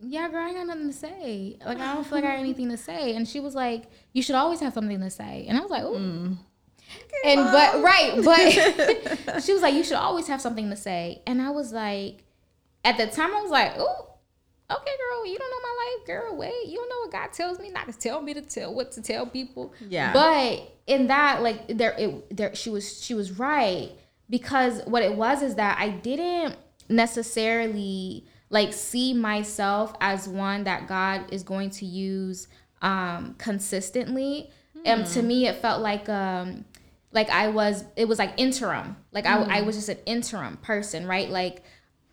"Yeah, 0.00 0.28
girl, 0.28 0.42
I 0.42 0.48
ain't 0.48 0.56
got 0.56 0.66
nothing 0.66 0.88
to 0.88 0.92
say. 0.92 1.58
Like, 1.64 1.78
I 1.78 1.94
don't 1.94 2.04
feel 2.04 2.18
like 2.18 2.24
I 2.24 2.30
have 2.30 2.40
anything 2.46 2.68
to 2.70 2.76
say." 2.76 3.14
And 3.14 3.26
she 3.28 3.40
was 3.40 3.54
like, 3.54 3.84
"You 4.12 4.22
should 4.22 4.36
always 4.36 4.60
have 4.60 4.72
something 4.72 5.00
to 5.00 5.10
say," 5.10 5.44
and 5.48 5.58
I 5.58 5.60
was 5.60 5.70
like, 5.70 5.84
"Ooh." 5.84 5.96
Mm. 5.96 6.38
and 7.24 7.40
but 7.44 7.82
right, 7.82 8.20
but 8.24 9.42
she 9.42 9.52
was 9.52 9.62
like, 9.62 9.74
"You 9.74 9.84
should 9.84 9.96
always 9.96 10.28
have 10.28 10.40
something 10.40 10.70
to 10.70 10.76
say," 10.76 11.22
and 11.26 11.42
I 11.42 11.50
was 11.50 11.72
like, 11.72 12.24
at 12.84 12.96
the 12.96 13.06
time, 13.06 13.34
I 13.34 13.42
was 13.42 13.50
like, 13.50 13.78
"Ooh." 13.78 14.06
okay, 14.70 14.92
girl, 14.98 15.26
you 15.26 15.38
don't 15.38 15.50
know 15.50 15.62
my 15.62 15.76
life, 15.84 16.06
girl. 16.06 16.36
Wait, 16.36 16.66
you 16.66 16.76
don't 16.76 16.88
know 16.88 17.00
what 17.02 17.12
God 17.12 17.32
tells 17.32 17.58
me 17.60 17.70
not 17.70 17.86
to 17.86 17.96
tell 17.96 18.20
me 18.20 18.34
to 18.34 18.42
tell 18.42 18.74
what 18.74 18.92
to 18.92 19.02
tell 19.02 19.26
people. 19.26 19.72
Yeah. 19.88 20.12
But 20.12 20.72
in 20.86 21.06
that, 21.08 21.42
like, 21.42 21.68
there, 21.68 21.94
it, 21.96 22.36
there, 22.36 22.54
she 22.54 22.70
was, 22.70 23.02
she 23.02 23.14
was 23.14 23.38
right. 23.38 23.92
Because 24.28 24.82
what 24.86 25.02
it 25.02 25.14
was 25.14 25.42
is 25.42 25.54
that 25.56 25.78
I 25.78 25.88
didn't 25.90 26.56
necessarily 26.88 28.24
like 28.50 28.72
see 28.72 29.12
myself 29.12 29.94
as 30.00 30.28
one 30.28 30.64
that 30.64 30.86
God 30.86 31.32
is 31.32 31.42
going 31.42 31.70
to 31.70 31.86
use 31.86 32.48
um 32.82 33.34
consistently. 33.38 34.50
And 34.84 35.04
to 35.06 35.22
me 35.22 35.46
it 35.46 35.56
felt 35.56 35.82
like 35.82 36.08
um 36.08 36.64
like 37.12 37.30
I 37.30 37.48
was 37.48 37.84
it 37.96 38.06
was 38.06 38.18
like 38.18 38.34
interim. 38.36 38.96
Like 39.12 39.26
I 39.26 39.42
I 39.42 39.62
was 39.62 39.76
just 39.76 39.88
an 39.88 39.98
interim 40.06 40.58
person, 40.58 41.06
right? 41.06 41.28
Like 41.28 41.64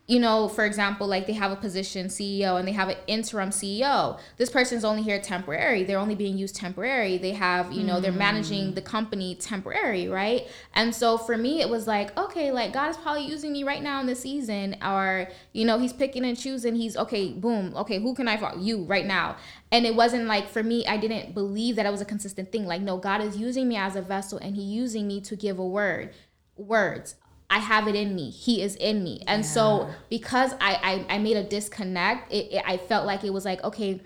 you 0.06 0.20
know, 0.20 0.50
for 0.50 0.66
example, 0.66 1.08
like 1.08 1.28
they 1.28 1.34
have 1.34 1.52
a 1.52 1.56
position 1.56 2.08
CEO 2.08 2.60
and 2.60 2.68
they 2.68 2.74
have 2.74 2.90
an 2.90 2.98
interim 3.08 3.52
CEO. 3.52 4.20
This 4.36 4.50
person's 4.50 4.84
only 4.84 5.02
here 5.02 5.22
temporary. 5.22 5.86
They're 5.86 5.98
only 5.98 6.16
being 6.16 6.38
used 6.38 6.58
temporary. 6.58 7.18
They 7.18 7.32
have, 7.32 7.72
you 7.72 7.84
know, 7.84 8.02
they're 8.02 8.12
managing 8.12 8.74
the 8.74 8.82
company 8.82 9.36
temporary, 9.36 10.10
right? 10.10 10.46
And 10.74 10.94
so 10.94 11.18
for 11.18 11.38
me, 11.38 11.62
it 11.62 11.70
was 11.70 11.88
like, 11.88 12.18
okay, 12.18 12.52
like 12.52 12.74
God 12.74 12.90
is 12.90 12.98
probably 12.98 13.26
using 13.26 13.54
me 13.54 13.64
right 13.64 13.82
now 13.82 14.02
in 14.02 14.06
this 14.06 14.20
season, 14.20 14.76
or 14.84 15.30
you 15.54 15.64
know, 15.64 15.80
He's 15.80 15.94
picking 15.94 16.26
and 16.26 16.38
choosing. 16.38 16.76
He's 16.76 16.98
okay, 16.98 17.30
boom, 17.32 17.74
okay, 17.78 18.00
who 18.00 18.14
can 18.14 18.28
I 18.28 18.36
follow? 18.36 18.60
You 18.60 18.84
right 18.84 19.06
now. 19.06 19.38
And 19.72 19.86
it 19.86 19.96
wasn't 19.96 20.26
like 20.26 20.50
for 20.50 20.64
me, 20.64 20.86
I 20.86 20.98
didn't 20.98 21.34
believe 21.34 21.78
that 21.78 21.86
it 21.86 21.92
was 21.92 22.02
a 22.02 22.06
consistent 22.06 22.52
thing. 22.52 22.66
Like, 22.66 22.82
no, 22.82 22.98
God 22.98 23.22
is 23.22 23.38
using 23.38 23.70
me 23.70 23.78
as 23.78 23.96
a 23.96 24.02
vessel, 24.02 24.38
and 24.38 24.58
He 24.58 24.64
using 24.64 25.08
me 25.08 25.22
to 25.22 25.38
give 25.38 25.60
a 25.60 25.66
word, 25.66 26.14
words. 26.58 27.16
I 27.54 27.60
have 27.60 27.88
it 27.88 27.96
in 27.96 28.16
me. 28.16 28.32
He 28.32 28.64
is 28.64 28.76
in 28.78 29.04
me. 29.04 29.22
And 29.28 29.46
so 29.46 29.88
because 30.10 30.54
I, 30.60 31.06
I 31.10 31.16
I 31.16 31.18
made 31.20 31.38
a 31.38 31.44
disconnect, 31.44 32.34
it, 32.34 32.52
it 32.52 32.64
I 32.66 32.78
felt 32.78 33.06
like 33.06 33.24
it 33.24 33.32
was 33.32 33.46
like, 33.46 33.64
okay, 33.64 34.02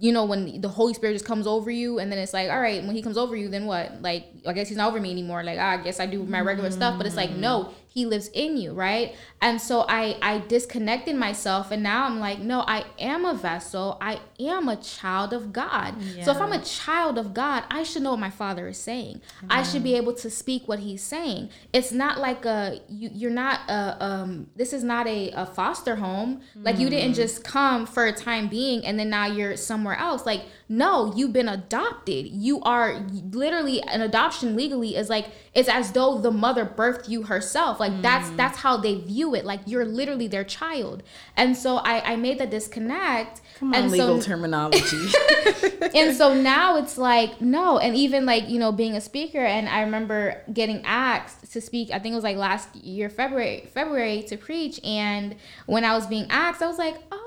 you 0.00 0.10
know, 0.10 0.24
when 0.24 0.60
the 0.60 0.68
Holy 0.68 0.92
Spirit 0.92 1.12
just 1.12 1.24
comes 1.24 1.46
over 1.46 1.70
you 1.70 2.00
and 2.00 2.10
then 2.10 2.18
it's 2.18 2.34
like, 2.34 2.50
all 2.50 2.60
right, 2.60 2.82
when 2.84 2.96
he 2.96 3.02
comes 3.02 3.16
over 3.16 3.36
you, 3.36 3.48
then 3.48 3.66
what? 3.66 4.02
Like, 4.02 4.26
I 4.44 4.52
guess 4.54 4.66
he's 4.68 4.76
not 4.76 4.88
over 4.88 5.00
me 5.00 5.12
anymore. 5.12 5.44
Like, 5.44 5.58
ah, 5.60 5.72
I 5.72 5.76
guess 5.76 6.00
I 6.00 6.06
do 6.06 6.24
my 6.24 6.40
regular 6.40 6.72
stuff, 6.72 6.98
but 6.98 7.06
it's 7.06 7.16
like, 7.16 7.30
no, 7.30 7.72
he 7.92 8.06
lives 8.06 8.28
in 8.32 8.56
you, 8.56 8.72
right? 8.72 9.16
And 9.42 9.60
so 9.60 9.84
I 9.88 10.16
I 10.22 10.38
disconnected 10.46 11.16
myself 11.16 11.72
and 11.72 11.82
now 11.82 12.06
I'm 12.06 12.20
like, 12.20 12.38
no, 12.38 12.60
I 12.60 12.84
am 13.00 13.24
a 13.24 13.34
vessel. 13.34 13.98
I 14.00 14.20
am 14.38 14.68
a 14.68 14.76
child 14.76 15.32
of 15.32 15.52
God. 15.52 15.96
So 16.24 16.30
if 16.30 16.40
I'm 16.40 16.52
a 16.52 16.64
child 16.64 17.18
of 17.18 17.34
God, 17.34 17.64
I 17.68 17.82
should 17.82 18.02
know 18.02 18.12
what 18.12 18.20
my 18.20 18.30
father 18.30 18.68
is 18.68 18.78
saying. 18.78 19.20
I 19.48 19.62
should 19.64 19.82
be 19.82 19.94
able 19.96 20.14
to 20.14 20.30
speak 20.30 20.68
what 20.68 20.78
he's 20.78 21.02
saying. 21.02 21.50
It's 21.72 21.90
not 21.90 22.20
like 22.20 22.44
a 22.44 22.80
you 22.88 23.10
you're 23.12 23.30
not 23.30 23.60
a 23.68 23.96
um 24.04 24.46
this 24.54 24.72
is 24.72 24.84
not 24.84 25.08
a, 25.08 25.30
a 25.32 25.46
foster 25.46 25.96
home. 25.96 26.42
Like 26.54 26.78
you 26.78 26.88
didn't 26.90 27.14
just 27.14 27.42
come 27.44 27.86
for 27.86 28.06
a 28.06 28.12
time 28.12 28.46
being 28.48 28.86
and 28.86 28.98
then 28.98 29.10
now 29.10 29.26
you're 29.26 29.56
somewhere 29.56 29.96
else. 29.96 30.24
Like 30.24 30.42
no, 30.72 31.12
you've 31.16 31.32
been 31.32 31.48
adopted. 31.48 32.28
You 32.28 32.62
are 32.62 33.04
literally 33.32 33.82
an 33.82 34.02
adoption 34.02 34.54
legally 34.54 34.94
is 34.94 35.10
like 35.10 35.26
it's 35.52 35.68
as 35.68 35.90
though 35.90 36.18
the 36.18 36.30
mother 36.30 36.64
birthed 36.64 37.08
you 37.08 37.24
herself. 37.24 37.80
Like 37.80 38.00
that's 38.02 38.30
mm. 38.30 38.36
that's 38.36 38.58
how 38.58 38.76
they 38.76 38.94
view 38.94 39.34
it. 39.34 39.44
Like 39.44 39.62
you're 39.66 39.84
literally 39.84 40.28
their 40.28 40.44
child. 40.44 41.02
And 41.36 41.56
so 41.56 41.78
I 41.78 42.12
I 42.12 42.16
made 42.16 42.38
the 42.38 42.46
disconnect. 42.46 43.40
Come 43.58 43.74
on, 43.74 43.82
and 43.82 43.90
legal 43.90 44.20
so, 44.20 44.28
terminology. 44.28 45.08
and 45.94 46.16
so 46.16 46.34
now 46.34 46.76
it's 46.76 46.96
like 46.96 47.40
no 47.40 47.78
and 47.78 47.96
even 47.96 48.24
like 48.24 48.48
you 48.48 48.58
know 48.58 48.72
being 48.72 48.94
a 48.94 49.00
speaker 49.00 49.44
and 49.44 49.68
i 49.68 49.80
remember 49.80 50.40
getting 50.52 50.82
asked 50.84 51.50
to 51.52 51.60
speak 51.60 51.90
i 51.90 51.98
think 51.98 52.12
it 52.12 52.16
was 52.16 52.24
like 52.24 52.36
last 52.36 52.74
year 52.76 53.08
february 53.08 53.68
february 53.72 54.22
to 54.22 54.36
preach 54.36 54.80
and 54.84 55.34
when 55.66 55.84
i 55.84 55.94
was 55.94 56.06
being 56.06 56.26
asked 56.30 56.62
i 56.62 56.66
was 56.66 56.78
like 56.78 56.96
oh 57.10 57.19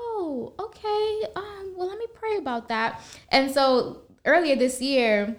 okay 0.58 1.22
um 1.36 1.74
well 1.76 1.88
let 1.88 1.98
me 1.98 2.06
pray 2.14 2.36
about 2.36 2.68
that 2.68 3.00
and 3.30 3.50
so 3.50 4.02
earlier 4.24 4.56
this 4.56 4.80
year 4.80 5.36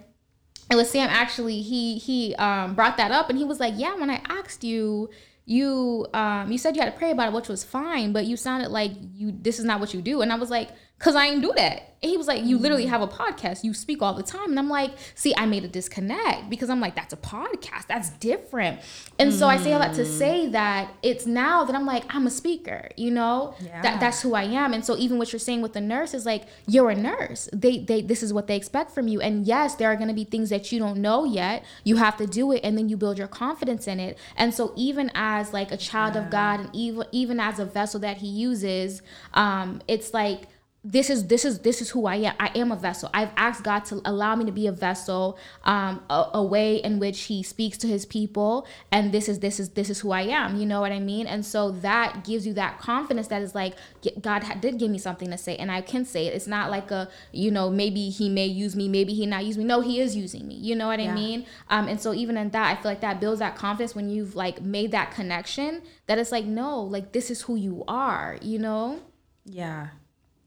it 0.70 0.74
was 0.74 0.90
Sam 0.90 1.08
actually 1.10 1.62
he 1.62 1.98
he 1.98 2.34
um 2.36 2.74
brought 2.74 2.96
that 2.96 3.10
up 3.12 3.30
and 3.30 3.38
he 3.38 3.44
was 3.44 3.60
like, 3.60 3.74
"Yeah, 3.76 3.94
when 3.94 4.10
I 4.10 4.20
asked 4.28 4.64
you, 4.64 5.10
you 5.44 6.06
um 6.12 6.50
you 6.50 6.58
said 6.58 6.74
you 6.74 6.82
had 6.82 6.92
to 6.92 6.98
pray 6.98 7.12
about 7.12 7.28
it, 7.28 7.34
which 7.34 7.48
was 7.48 7.62
fine, 7.62 8.12
but 8.12 8.26
you 8.26 8.36
sounded 8.36 8.70
like 8.70 8.92
you 9.14 9.32
this 9.32 9.58
is 9.58 9.64
not 9.64 9.80
what 9.80 9.94
you 9.94 10.02
do." 10.02 10.22
And 10.22 10.32
I 10.32 10.36
was 10.36 10.50
like, 10.50 10.70
"Cuz 10.98 11.14
I 11.14 11.26
ain't 11.26 11.42
do 11.42 11.52
that." 11.56 11.82
And 12.02 12.10
he 12.10 12.16
was 12.18 12.26
like, 12.26 12.44
"You 12.44 12.58
literally 12.58 12.86
have 12.86 13.00
a 13.00 13.08
podcast. 13.08 13.64
You 13.64 13.72
speak 13.72 14.02
all 14.02 14.14
the 14.14 14.22
time." 14.22 14.50
And 14.50 14.58
I'm 14.58 14.68
like, 14.68 14.92
"See, 15.14 15.34
I 15.36 15.46
made 15.46 15.64
a 15.64 15.68
disconnect 15.68 16.50
because 16.50 16.68
I'm 16.68 16.80
like, 16.80 16.94
that's 16.94 17.12
a 17.12 17.16
podcast. 17.16 17.86
That's 17.88 18.10
different." 18.10 18.80
And 19.18 19.32
so 19.32 19.48
I 19.48 19.56
say 19.56 19.72
all 19.72 19.80
that 19.80 19.94
to 19.94 20.04
say 20.04 20.48
that 20.50 20.92
it's 21.02 21.26
now 21.26 21.64
that 21.64 21.74
I'm 21.74 21.86
like, 21.86 22.04
I'm 22.14 22.26
a 22.26 22.30
speaker, 22.30 22.90
you 22.96 23.10
know? 23.10 23.54
Yeah. 23.60 23.80
That 23.82 24.00
that's 24.00 24.20
who 24.20 24.34
I 24.34 24.44
am. 24.44 24.74
And 24.74 24.84
so 24.84 24.96
even 24.96 25.18
what 25.18 25.32
you're 25.32 25.40
saying 25.40 25.62
with 25.62 25.72
the 25.72 25.80
nurse 25.80 26.12
is 26.12 26.26
like, 26.26 26.44
you're 26.66 26.90
a 26.90 26.94
nurse. 26.94 27.48
They 27.52 27.78
they 27.78 28.02
this 28.02 28.22
is 28.22 28.32
what 28.32 28.46
they 28.46 28.56
expect 28.56 28.90
from 28.92 29.08
you. 29.08 29.20
And 29.20 29.46
yes, 29.46 29.74
there 29.74 29.90
are 29.90 29.96
gonna 29.96 30.14
be 30.14 30.24
things 30.24 30.50
that 30.50 30.70
you 30.70 30.78
don't 30.78 30.98
know 30.98 31.24
yet. 31.24 31.64
You 31.84 31.96
have 31.96 32.16
to 32.18 32.26
do 32.26 32.52
it 32.52 32.60
and 32.62 32.76
then 32.76 32.88
you 32.88 32.96
build 32.96 33.16
your 33.18 33.28
confidence 33.28 33.86
in 33.86 34.00
it. 34.00 34.18
And 34.36 34.52
so 34.52 34.72
even 34.76 35.10
as 35.14 35.52
like 35.52 35.72
a 35.72 35.76
child 35.76 36.16
of 36.16 36.30
God 36.30 36.60
and 36.60 36.70
even 36.74 37.04
even 37.10 37.40
as 37.40 37.58
a 37.58 37.64
vessel 37.64 38.00
that 38.00 38.18
he 38.18 38.28
uses, 38.28 39.02
um, 39.34 39.80
it's 39.88 40.12
like 40.12 40.48
this 40.88 41.10
is 41.10 41.26
this 41.26 41.44
is 41.44 41.58
this 41.60 41.82
is 41.82 41.90
who 41.90 42.06
I 42.06 42.14
am. 42.16 42.34
I 42.38 42.50
am 42.54 42.70
a 42.70 42.76
vessel. 42.76 43.10
I've 43.12 43.32
asked 43.36 43.64
God 43.64 43.84
to 43.86 44.00
allow 44.04 44.36
me 44.36 44.44
to 44.44 44.52
be 44.52 44.68
a 44.68 44.72
vessel, 44.72 45.36
um, 45.64 46.00
a, 46.08 46.30
a 46.34 46.44
way 46.44 46.76
in 46.76 47.00
which 47.00 47.22
He 47.22 47.42
speaks 47.42 47.76
to 47.78 47.88
His 47.88 48.06
people, 48.06 48.68
and 48.92 49.10
this 49.10 49.28
is 49.28 49.40
this 49.40 49.58
is 49.58 49.70
this 49.70 49.90
is 49.90 49.98
who 50.00 50.12
I 50.12 50.22
am. 50.22 50.56
You 50.56 50.64
know 50.64 50.80
what 50.80 50.92
I 50.92 51.00
mean? 51.00 51.26
And 51.26 51.44
so 51.44 51.72
that 51.72 52.22
gives 52.24 52.46
you 52.46 52.52
that 52.54 52.78
confidence 52.78 53.26
that 53.28 53.42
is 53.42 53.52
like 53.52 53.74
God 54.20 54.44
ha- 54.44 54.54
did 54.54 54.78
give 54.78 54.92
me 54.92 54.98
something 54.98 55.28
to 55.30 55.38
say, 55.38 55.56
and 55.56 55.72
I 55.72 55.80
can 55.80 56.04
say 56.04 56.28
it. 56.28 56.34
It's 56.34 56.46
not 56.46 56.70
like 56.70 56.92
a 56.92 57.08
you 57.32 57.50
know 57.50 57.68
maybe 57.68 58.08
He 58.08 58.28
may 58.28 58.46
use 58.46 58.76
me, 58.76 58.88
maybe 58.88 59.12
He 59.12 59.26
not 59.26 59.44
use 59.44 59.58
me. 59.58 59.64
No, 59.64 59.80
He 59.80 60.00
is 60.00 60.14
using 60.14 60.46
me. 60.46 60.54
You 60.54 60.76
know 60.76 60.86
what 60.86 61.00
I 61.00 61.12
mean? 61.12 61.46
Um, 61.68 61.88
and 61.88 62.00
so 62.00 62.14
even 62.14 62.36
in 62.36 62.50
that, 62.50 62.78
I 62.78 62.80
feel 62.80 62.92
like 62.92 63.00
that 63.00 63.18
builds 63.18 63.40
that 63.40 63.56
confidence 63.56 63.96
when 63.96 64.08
you've 64.08 64.36
like 64.36 64.62
made 64.62 64.92
that 64.92 65.10
connection. 65.10 65.82
That 66.06 66.18
it's 66.20 66.30
like 66.30 66.44
no, 66.44 66.80
like 66.80 67.10
this 67.10 67.28
is 67.28 67.42
who 67.42 67.56
you 67.56 67.82
are. 67.88 68.38
You 68.40 68.60
know? 68.60 69.00
yeah, 69.44 69.88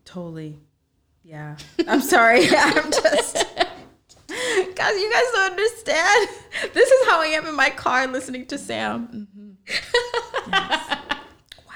totally. 0.10 0.58
Yeah. 1.24 1.56
I'm 1.88 2.02
sorry. 2.02 2.48
I'm 2.50 2.92
just. 2.92 3.36
Guys, 4.76 4.96
you 5.00 5.12
guys 5.12 5.24
don't 5.34 5.52
understand. 5.52 6.30
This 6.74 6.90
is 6.90 7.08
how 7.08 7.22
I 7.22 7.28
am 7.28 7.46
in 7.46 7.56
my 7.56 7.70
car 7.70 8.08
listening 8.08 8.46
to 8.48 8.58
Sam. 8.58 9.28
Yes. 9.66 9.80
Mm-hmm. 10.48 11.06
Wow. 11.66 11.74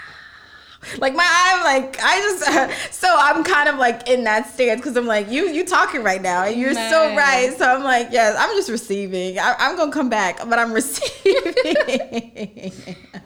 Like 0.99 1.15
my 1.15 1.25
I'm 1.25 1.63
like 1.63 1.97
I 2.01 2.19
just 2.19 2.93
so 2.99 3.07
I'm 3.17 3.43
kind 3.43 3.69
of 3.69 3.77
like 3.77 4.07
in 4.09 4.23
that 4.23 4.47
stance 4.53 4.81
because 4.81 4.97
I'm 4.97 5.05
like 5.05 5.29
you 5.29 5.47
you 5.49 5.65
talking 5.65 6.03
right 6.03 6.21
now 6.21 6.43
and 6.43 6.59
you're 6.59 6.73
so 6.73 7.15
right 7.15 7.53
so 7.57 7.65
I'm 7.75 7.83
like 7.83 8.07
yes 8.11 8.35
I'm 8.37 8.55
just 8.55 8.69
receiving 8.69 9.37
I, 9.39 9.55
I'm 9.59 9.77
gonna 9.77 9.91
come 9.91 10.09
back 10.09 10.39
but 10.49 10.57
I'm 10.59 10.73
receiving 10.73 11.53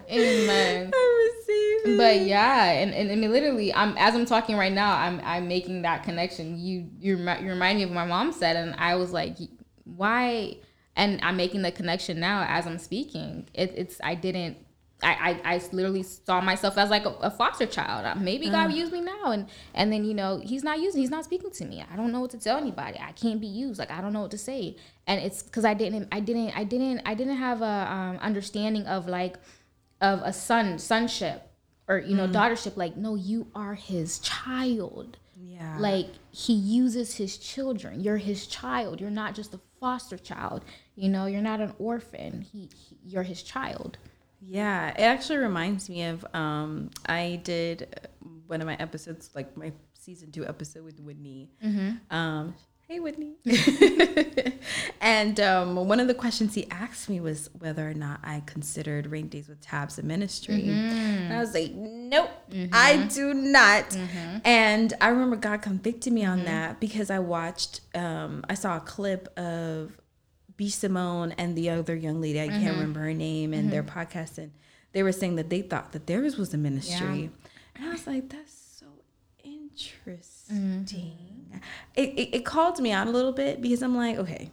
Amen. 0.09 0.91
But 1.95 2.21
yeah 2.21 2.71
and, 2.71 2.93
and, 2.93 3.11
I 3.11 3.15
mean 3.15 3.31
literally 3.31 3.73
I'm 3.73 3.97
as 3.97 4.15
I'm 4.15 4.25
talking 4.25 4.57
right 4.57 4.73
now 4.73 4.95
I'm 4.95 5.21
I'm 5.23 5.47
making 5.47 5.83
that 5.83 6.03
connection 6.03 6.59
you 6.59 6.89
you, 6.99 7.17
you 7.17 7.49
remind 7.49 7.77
me 7.77 7.83
of 7.83 7.89
what 7.89 7.95
my 7.95 8.05
mom 8.05 8.31
said 8.31 8.55
and 8.55 8.75
I 8.77 8.95
was 8.95 9.11
like 9.11 9.37
why 9.83 10.57
and 10.95 11.19
I'm 11.21 11.37
making 11.37 11.61
the 11.61 11.71
connection 11.71 12.19
now 12.19 12.45
as 12.47 12.65
I'm 12.65 12.79
speaking 12.79 13.47
it, 13.53 13.73
it's 13.75 13.99
I 14.03 14.15
didn't 14.15 14.57
I, 15.03 15.39
I, 15.43 15.55
I 15.55 15.61
literally 15.71 16.01
saw 16.01 16.41
myself 16.41 16.77
as 16.77 16.89
like 16.89 17.05
a, 17.05 17.09
a 17.21 17.29
foster 17.29 17.67
child. 17.67 18.05
Uh, 18.05 18.15
Maybe 18.15 18.49
God 18.49 18.73
used 18.73 18.91
me 18.91 19.01
now, 19.01 19.31
and 19.31 19.47
and 19.75 19.93
then 19.93 20.03
you 20.03 20.15
know 20.15 20.41
He's 20.43 20.63
not 20.63 20.79
using, 20.79 21.01
He's 21.01 21.11
not 21.11 21.23
speaking 21.23 21.51
to 21.51 21.65
me. 21.65 21.85
I 21.91 21.95
don't 21.95 22.11
know 22.11 22.21
what 22.21 22.31
to 22.31 22.39
tell 22.39 22.57
anybody. 22.57 22.97
I 22.99 23.11
can't 23.11 23.39
be 23.39 23.47
used. 23.47 23.77
Like 23.77 23.91
I 23.91 24.01
don't 24.01 24.11
know 24.11 24.21
what 24.21 24.31
to 24.31 24.37
say, 24.39 24.75
and 25.05 25.21
it's 25.21 25.43
because 25.43 25.65
I 25.65 25.75
didn't, 25.75 26.07
I 26.11 26.19
didn't, 26.19 26.57
I 26.57 26.63
didn't, 26.63 27.01
I 27.05 27.13
didn't 27.13 27.37
have 27.37 27.61
a 27.61 27.91
um, 27.91 28.17
understanding 28.17 28.87
of 28.87 29.07
like 29.07 29.35
of 30.01 30.21
a 30.23 30.33
son 30.33 30.79
sonship 30.79 31.46
or 31.87 31.99
you 31.99 32.15
know 32.15 32.27
daughtership 32.27 32.77
like 32.77 32.97
no 32.97 33.15
you 33.15 33.47
are 33.55 33.75
his 33.75 34.19
child. 34.19 35.17
Yeah. 35.39 35.77
Like 35.79 36.07
he 36.31 36.53
uses 36.53 37.15
his 37.15 37.37
children. 37.37 38.01
You're 38.01 38.17
his 38.17 38.47
child. 38.47 38.99
You're 38.99 39.09
not 39.09 39.35
just 39.35 39.53
a 39.53 39.59
foster 39.79 40.17
child 40.17 40.63
you 40.97 41.09
know 41.09 41.27
you're 41.27 41.41
not 41.41 41.61
an 41.61 41.73
orphan. 41.79 42.41
He, 42.41 42.69
he 42.75 42.97
you're 43.05 43.23
his 43.23 43.41
child. 43.43 43.97
Yeah, 44.41 44.89
it 44.89 45.01
actually 45.01 45.37
reminds 45.37 45.89
me 45.89 46.03
of 46.03 46.25
um 46.33 46.89
I 47.05 47.39
did 47.43 48.09
one 48.47 48.59
of 48.59 48.67
my 48.67 48.75
episodes, 48.75 49.29
like 49.33 49.55
my 49.55 49.71
season 49.93 50.31
two 50.31 50.45
episode 50.45 50.83
with 50.83 50.99
Whitney. 50.99 51.51
Um, 52.09 52.55
hey 52.87 53.01
Whitney. 53.01 53.35
and 55.01 55.39
um, 55.39 55.75
one 55.75 55.99
of 55.99 56.07
the 56.07 56.13
questions 56.13 56.53
he 56.53 56.69
asked 56.71 57.09
me 57.09 57.19
was 57.19 57.49
whether 57.59 57.87
or 57.87 57.93
not 57.93 58.21
I 58.23 58.41
considered 58.45 59.07
Rain 59.07 59.27
Days 59.27 59.49
with 59.49 59.59
Tabs 59.59 59.99
a 59.99 60.03
ministry. 60.03 60.69
And 60.69 60.71
I 60.71 60.93
mm-hmm. 60.93 61.39
was 61.39 61.53
like, 61.53 61.73
nope, 61.73 62.29
mm-hmm. 62.49 62.73
I 62.73 63.03
do 63.07 63.33
not. 63.33 63.89
Mm-hmm. 63.89 64.37
And 64.45 64.93
I 65.01 65.09
remember 65.09 65.35
God 65.35 65.61
convicted 65.61 66.13
me 66.13 66.23
on 66.23 66.45
that 66.45 66.79
because 66.79 67.11
I 67.11 67.19
watched, 67.19 67.81
um, 67.93 68.45
I 68.49 68.53
saw 68.53 68.77
a 68.77 68.81
clip 68.81 69.37
of 69.37 69.91
B. 70.55 70.69
Simone 70.69 71.33
and 71.37 71.57
the 71.57 71.69
other 71.69 71.95
young 71.95 72.21
lady, 72.21 72.41
I 72.41 72.47
can't 72.47 72.75
remember 72.75 73.01
her 73.01 73.13
name, 73.13 73.53
and 73.53 73.71
their 73.71 73.83
podcast, 73.83 74.37
and 74.37 74.51
they 74.93 75.03
were 75.03 75.11
saying 75.11 75.35
that 75.35 75.49
they 75.49 75.61
thought 75.61 75.91
that 75.91 76.07
theirs 76.07 76.37
was 76.37 76.53
a 76.53 76.57
ministry. 76.57 77.29
And 77.75 77.85
I 77.85 77.91
was 77.91 78.07
like, 78.07 78.29
that's 78.29 78.53
so 78.79 78.87
interesting. 79.43 81.26
It, 81.95 82.09
it, 82.09 82.35
it 82.37 82.45
called 82.45 82.79
me 82.79 82.91
out 82.91 83.07
a 83.07 83.11
little 83.11 83.31
bit 83.31 83.61
because 83.61 83.81
I'm 83.81 83.95
like, 83.95 84.17
okay, 84.17 84.51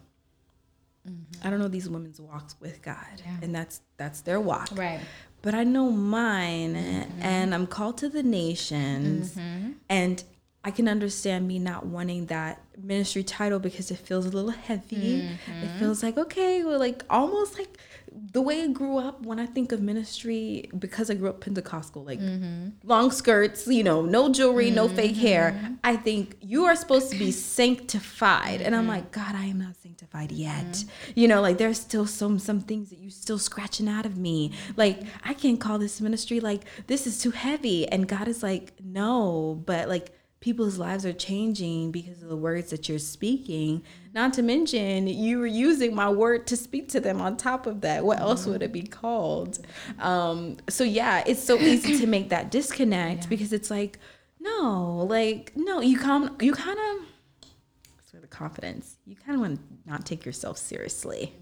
mm-hmm. 1.08 1.46
I 1.46 1.50
don't 1.50 1.58
know 1.58 1.68
these 1.68 1.88
women's 1.88 2.20
walks 2.20 2.56
with 2.60 2.82
God, 2.82 3.22
and 3.42 3.54
that's 3.54 3.80
that's 3.96 4.20
their 4.22 4.40
walk. 4.40 4.68
Right. 4.72 5.00
But 5.42 5.54
I 5.54 5.64
know 5.64 5.90
mine, 5.90 6.74
mm-hmm. 6.74 7.22
and 7.22 7.54
I'm 7.54 7.66
called 7.66 7.98
to 7.98 8.08
the 8.08 8.22
nations, 8.22 9.32
mm-hmm. 9.32 9.72
and 9.88 10.24
I 10.64 10.70
can 10.70 10.88
understand 10.88 11.46
me 11.46 11.58
not 11.58 11.84
wanting 11.84 12.26
that 12.26 12.62
ministry 12.82 13.22
title 13.22 13.58
because 13.58 13.90
it 13.90 13.98
feels 13.98 14.24
a 14.24 14.30
little 14.30 14.50
heavy. 14.50 15.28
It 15.62 15.78
feels 15.78 16.02
like 16.02 16.16
okay, 16.16 16.64
well, 16.64 16.78
like 16.78 17.04
almost 17.10 17.58
like 17.58 17.78
the 18.14 18.40
way 18.40 18.62
I 18.62 18.68
grew 18.68 18.98
up 18.98 19.26
when 19.26 19.40
I 19.40 19.46
think 19.46 19.72
of 19.72 19.82
ministry 19.82 20.70
because 20.78 21.10
I 21.10 21.14
grew 21.14 21.28
up 21.28 21.40
Pentecostal, 21.40 22.04
like 22.04 22.20
mm-hmm. 22.20 22.68
long 22.84 23.10
skirts, 23.10 23.66
you 23.66 23.82
know, 23.82 24.02
no 24.02 24.32
jewelry, 24.32 24.70
no 24.70 24.88
fake 24.88 25.12
mm-hmm. 25.12 25.20
hair. 25.20 25.76
I 25.82 25.96
think 25.96 26.36
you 26.40 26.64
are 26.64 26.76
supposed 26.76 27.10
to 27.10 27.18
be 27.18 27.32
sanctified, 27.32 28.60
and 28.60 28.74
I'm 28.74 28.82
mm-hmm. 28.82 28.90
like, 28.90 29.10
God, 29.10 29.34
I 29.34 29.46
am 29.46 29.58
not 29.58 29.76
sanctified 29.76 30.30
yet. 30.30 30.84
You 31.14 31.26
know, 31.26 31.40
like 31.40 31.58
there's 31.58 31.80
still 31.80 32.06
some 32.06 32.38
some 32.38 32.60
things 32.60 32.90
that 32.90 32.98
you're 32.98 33.10
still 33.10 33.38
scratching 33.38 33.88
out 33.88 34.06
of 34.06 34.16
me. 34.16 34.52
Like 34.76 35.02
I 35.24 35.34
can't 35.34 35.60
call 35.60 35.78
this 35.78 36.00
ministry 36.00 36.40
like 36.40 36.62
this 36.86 37.06
is 37.06 37.20
too 37.20 37.32
heavy, 37.32 37.88
and 37.88 38.06
God 38.06 38.28
is 38.28 38.42
like, 38.42 38.72
no, 38.82 39.60
but 39.66 39.88
like 39.88 40.12
people's 40.44 40.76
lives 40.76 41.06
are 41.06 41.12
changing 41.14 41.90
because 41.90 42.22
of 42.22 42.28
the 42.28 42.36
words 42.36 42.68
that 42.68 42.86
you're 42.86 42.98
speaking. 42.98 43.82
Not 44.12 44.34
to 44.34 44.42
mention, 44.42 45.06
you 45.06 45.38
were 45.38 45.46
using 45.46 45.94
my 45.94 46.10
word 46.10 46.46
to 46.48 46.56
speak 46.56 46.90
to 46.90 47.00
them 47.00 47.18
on 47.18 47.38
top 47.38 47.66
of 47.66 47.80
that. 47.80 48.04
What 48.04 48.20
else 48.20 48.44
would 48.44 48.62
it 48.62 48.70
be 48.70 48.82
called? 48.82 49.58
Um, 49.98 50.58
so, 50.68 50.84
yeah, 50.84 51.24
it's 51.26 51.42
so 51.42 51.56
easy 51.56 51.98
to 51.98 52.06
make 52.06 52.28
that 52.28 52.50
disconnect 52.50 53.30
because 53.30 53.54
it's 53.54 53.70
like, 53.70 53.98
no, 54.38 55.06
like, 55.08 55.52
no, 55.56 55.80
you 55.80 55.98
come, 55.98 56.36
you 56.42 56.52
kind 56.52 56.78
of, 56.78 58.20
the 58.20 58.26
confidence, 58.26 58.98
you 59.06 59.16
kind 59.16 59.36
of 59.36 59.40
want 59.40 59.56
to 59.56 59.90
not 59.90 60.04
take 60.04 60.26
yourself 60.26 60.58
seriously. 60.58 61.32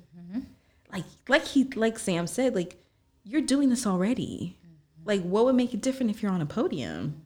Like, 0.93 1.05
like 1.29 1.45
he, 1.45 1.65
like 1.75 1.99
Sam 1.99 2.29
said, 2.29 2.55
like, 2.55 2.77
you're 3.25 3.41
doing 3.43 3.69
this 3.69 3.85
already. 3.85 4.57
Like, 5.05 5.23
what 5.23 5.45
would 5.45 5.57
make 5.57 5.75
it 5.75 5.81
different 5.81 6.11
if 6.11 6.23
you're 6.23 6.31
on 6.31 6.41
a 6.41 6.47
podium? 6.47 7.22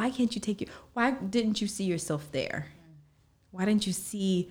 Why 0.00 0.08
can't 0.08 0.34
you 0.34 0.40
take 0.40 0.62
your 0.62 0.70
why 0.94 1.10
didn't 1.10 1.60
you 1.60 1.66
see 1.66 1.84
yourself 1.84 2.32
there? 2.32 2.68
Why 3.50 3.66
didn't 3.66 3.86
you 3.86 3.92
see 3.92 4.50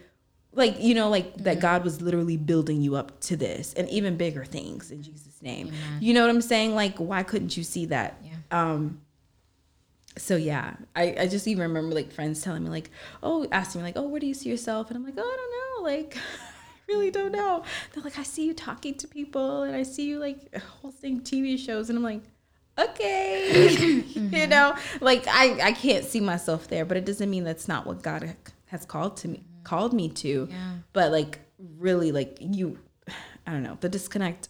like 0.53 0.80
you 0.80 0.93
know 0.93 1.09
like 1.09 1.34
that 1.38 1.59
god 1.59 1.84
was 1.84 2.01
literally 2.01 2.38
building 2.38 2.84
you 2.84 2.95
up 2.95 3.19
to 3.21 3.35
this 3.35 3.73
and 3.73 3.89
even 3.89 4.15
bigger 4.15 4.45
things 4.45 4.91
in 4.91 5.01
jesus 5.01 5.41
name. 5.41 5.71
You 5.99 6.13
know 6.13 6.21
what 6.21 6.30
i'm 6.30 6.41
saying? 6.41 6.76
Like 6.76 6.97
why 6.97 7.23
couldn't 7.23 7.57
you 7.57 7.63
see 7.63 7.88
that? 7.88 8.21
Um 8.51 9.01
so 10.17 10.35
yeah 10.35 10.76
I, 10.95 11.15
I 11.21 11.27
just 11.27 11.47
even 11.47 11.63
remember 11.63 11.95
like 11.95 12.11
friends 12.11 12.43
telling 12.43 12.63
me 12.63 12.69
like 12.69 12.91
oh 13.23 13.47
asking 13.51 13.81
me 13.81 13.88
like 13.88 13.97
oh 13.97 14.07
where 14.07 14.19
do 14.19 14.27
you 14.27 14.35
see 14.35 14.49
yourself? 14.49 14.89
And 14.89 14.97
i'm 14.97 15.03
like 15.03 15.15
oh 15.17 15.21
i 15.21 15.38
don't 15.41 15.53
know 15.57 15.91
like 15.91 16.15
I 16.89 16.91
really 16.91 17.11
don't 17.11 17.31
know. 17.31 17.63
They're 17.93 18.03
like 18.03 18.19
i 18.19 18.23
see 18.23 18.45
you 18.45 18.53
talking 18.53 18.95
to 18.95 19.07
people 19.07 19.63
and 19.63 19.76
i 19.76 19.81
see 19.81 20.05
you 20.05 20.19
like 20.19 20.55
hosting 20.81 21.21
tv 21.21 21.57
shows. 21.57 21.89
And 21.89 21.97
i'm 21.97 22.03
like 22.03 22.21
okay 22.80 24.03
you 24.14 24.47
know 24.47 24.76
like 25.01 25.27
i 25.27 25.60
i 25.61 25.72
can't 25.72 26.06
see 26.06 26.19
myself 26.19 26.68
there 26.68 26.85
but 26.85 26.97
it 26.97 27.06
doesn't 27.06 27.30
mean 27.30 27.43
that's 27.43 27.68
not 27.68 27.85
what 27.85 28.01
god 28.01 28.35
has 28.68 28.85
called 28.85 29.18
to 29.18 29.27
me 29.27 29.43
called 29.64 29.93
me 29.93 30.10
to 30.10 30.47
Yeah. 30.49 30.73
but 30.93 31.11
like 31.11 31.39
really 31.57 32.11
like 32.11 32.38
you 32.39 32.80
i 33.45 33.51
don't 33.51 33.64
know 33.64 33.77
the 33.81 33.89
disconnect 33.89 34.49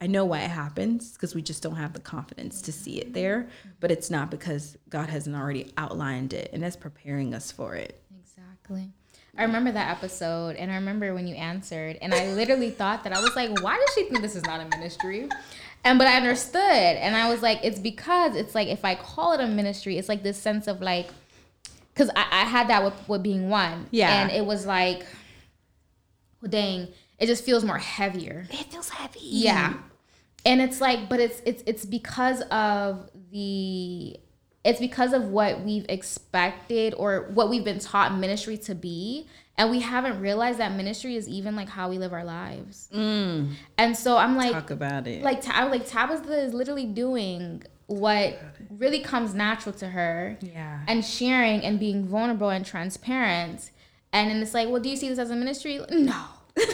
i 0.00 0.06
know 0.06 0.24
why 0.24 0.40
it 0.40 0.50
happens 0.50 1.12
because 1.12 1.34
we 1.34 1.42
just 1.42 1.62
don't 1.62 1.76
have 1.76 1.92
the 1.94 2.00
confidence 2.00 2.60
to 2.62 2.72
see 2.72 2.98
it 3.00 3.12
there 3.14 3.48
but 3.80 3.90
it's 3.90 4.10
not 4.10 4.30
because 4.30 4.76
god 4.88 5.08
hasn't 5.08 5.34
already 5.36 5.72
outlined 5.76 6.32
it 6.32 6.50
and 6.52 6.62
that's 6.62 6.76
preparing 6.76 7.34
us 7.34 7.50
for 7.50 7.74
it 7.74 8.02
Exactly. 8.20 8.90
I 9.38 9.44
remember 9.44 9.70
that 9.72 9.96
episode, 9.96 10.56
and 10.56 10.70
I 10.70 10.74
remember 10.74 11.14
when 11.14 11.26
you 11.26 11.34
answered, 11.34 11.96
and 12.02 12.12
I 12.12 12.32
literally 12.32 12.70
thought 12.70 13.04
that 13.04 13.12
I 13.12 13.20
was 13.20 13.34
like, 13.36 13.48
"Why 13.62 13.76
does 13.76 13.94
she 13.94 14.04
think 14.04 14.20
this 14.22 14.34
is 14.36 14.44
not 14.44 14.60
a 14.60 14.68
ministry?" 14.76 15.28
And 15.84 15.98
but 15.98 16.06
I 16.06 16.16
understood, 16.16 16.60
and 16.60 17.16
I 17.16 17.30
was 17.30 17.40
like, 17.42 17.60
"It's 17.62 17.78
because 17.78 18.36
it's 18.36 18.54
like 18.54 18.68
if 18.68 18.84
I 18.84 18.94
call 18.94 19.32
it 19.32 19.40
a 19.40 19.46
ministry, 19.46 19.96
it's 19.96 20.08
like 20.08 20.22
this 20.22 20.36
sense 20.36 20.66
of 20.66 20.80
like, 20.82 21.08
because 21.94 22.10
I, 22.14 22.26
I 22.30 22.44
had 22.44 22.68
that 22.68 22.84
with 22.84 23.08
with 23.08 23.22
BeingONE, 23.24 23.86
Yeah. 23.90 24.22
and 24.22 24.30
it 24.30 24.44
was 24.44 24.66
like, 24.66 25.06
well, 26.42 26.50
dang, 26.50 26.88
it 27.18 27.26
just 27.26 27.44
feels 27.44 27.64
more 27.64 27.78
heavier. 27.78 28.46
it 28.50 28.66
feels 28.70 28.90
heavy 28.90 29.20
Yeah. 29.22 29.74
And 30.44 30.60
it's 30.62 30.80
like, 30.80 31.08
but 31.08 31.18
it's 31.20 31.40
it's 31.46 31.62
it's 31.66 31.84
because 31.86 32.40
of 32.50 33.08
the 33.32 34.18
it's 34.64 34.80
because 34.80 35.12
of 35.12 35.28
what 35.28 35.62
we've 35.62 35.86
expected 35.88 36.94
or 36.96 37.30
what 37.32 37.48
we've 37.48 37.64
been 37.64 37.78
taught 37.78 38.14
ministry 38.16 38.58
to 38.58 38.74
be. 38.74 39.26
And 39.56 39.70
we 39.70 39.80
haven't 39.80 40.20
realized 40.20 40.58
that 40.58 40.72
ministry 40.72 41.16
is 41.16 41.28
even 41.28 41.54
like 41.56 41.68
how 41.68 41.90
we 41.90 41.98
live 41.98 42.12
our 42.12 42.24
lives. 42.24 42.88
Mm. 42.94 43.52
And 43.76 43.96
so 43.96 44.16
I'm 44.16 44.36
like, 44.36 44.52
talk 44.52 44.70
about 44.70 45.06
it 45.06 45.22
like 45.22 45.42
Ta- 45.42 45.68
like 45.70 45.86
Tabitha 45.86 46.42
is 46.42 46.54
literally 46.54 46.86
doing 46.86 47.62
what 47.86 48.38
really 48.70 49.00
comes 49.00 49.34
natural 49.34 49.74
to 49.74 49.88
her 49.88 50.38
yeah 50.40 50.80
and 50.86 51.04
sharing 51.04 51.60
and 51.62 51.80
being 51.80 52.06
vulnerable 52.06 52.50
and 52.50 52.64
transparent. 52.64 53.70
And 54.12 54.30
then 54.30 54.42
it's 54.42 54.54
like, 54.54 54.68
well, 54.68 54.80
do 54.80 54.88
you 54.88 54.96
see 54.96 55.08
this 55.08 55.18
as 55.18 55.30
a 55.30 55.36
ministry? 55.36 55.80
No. 55.90 56.24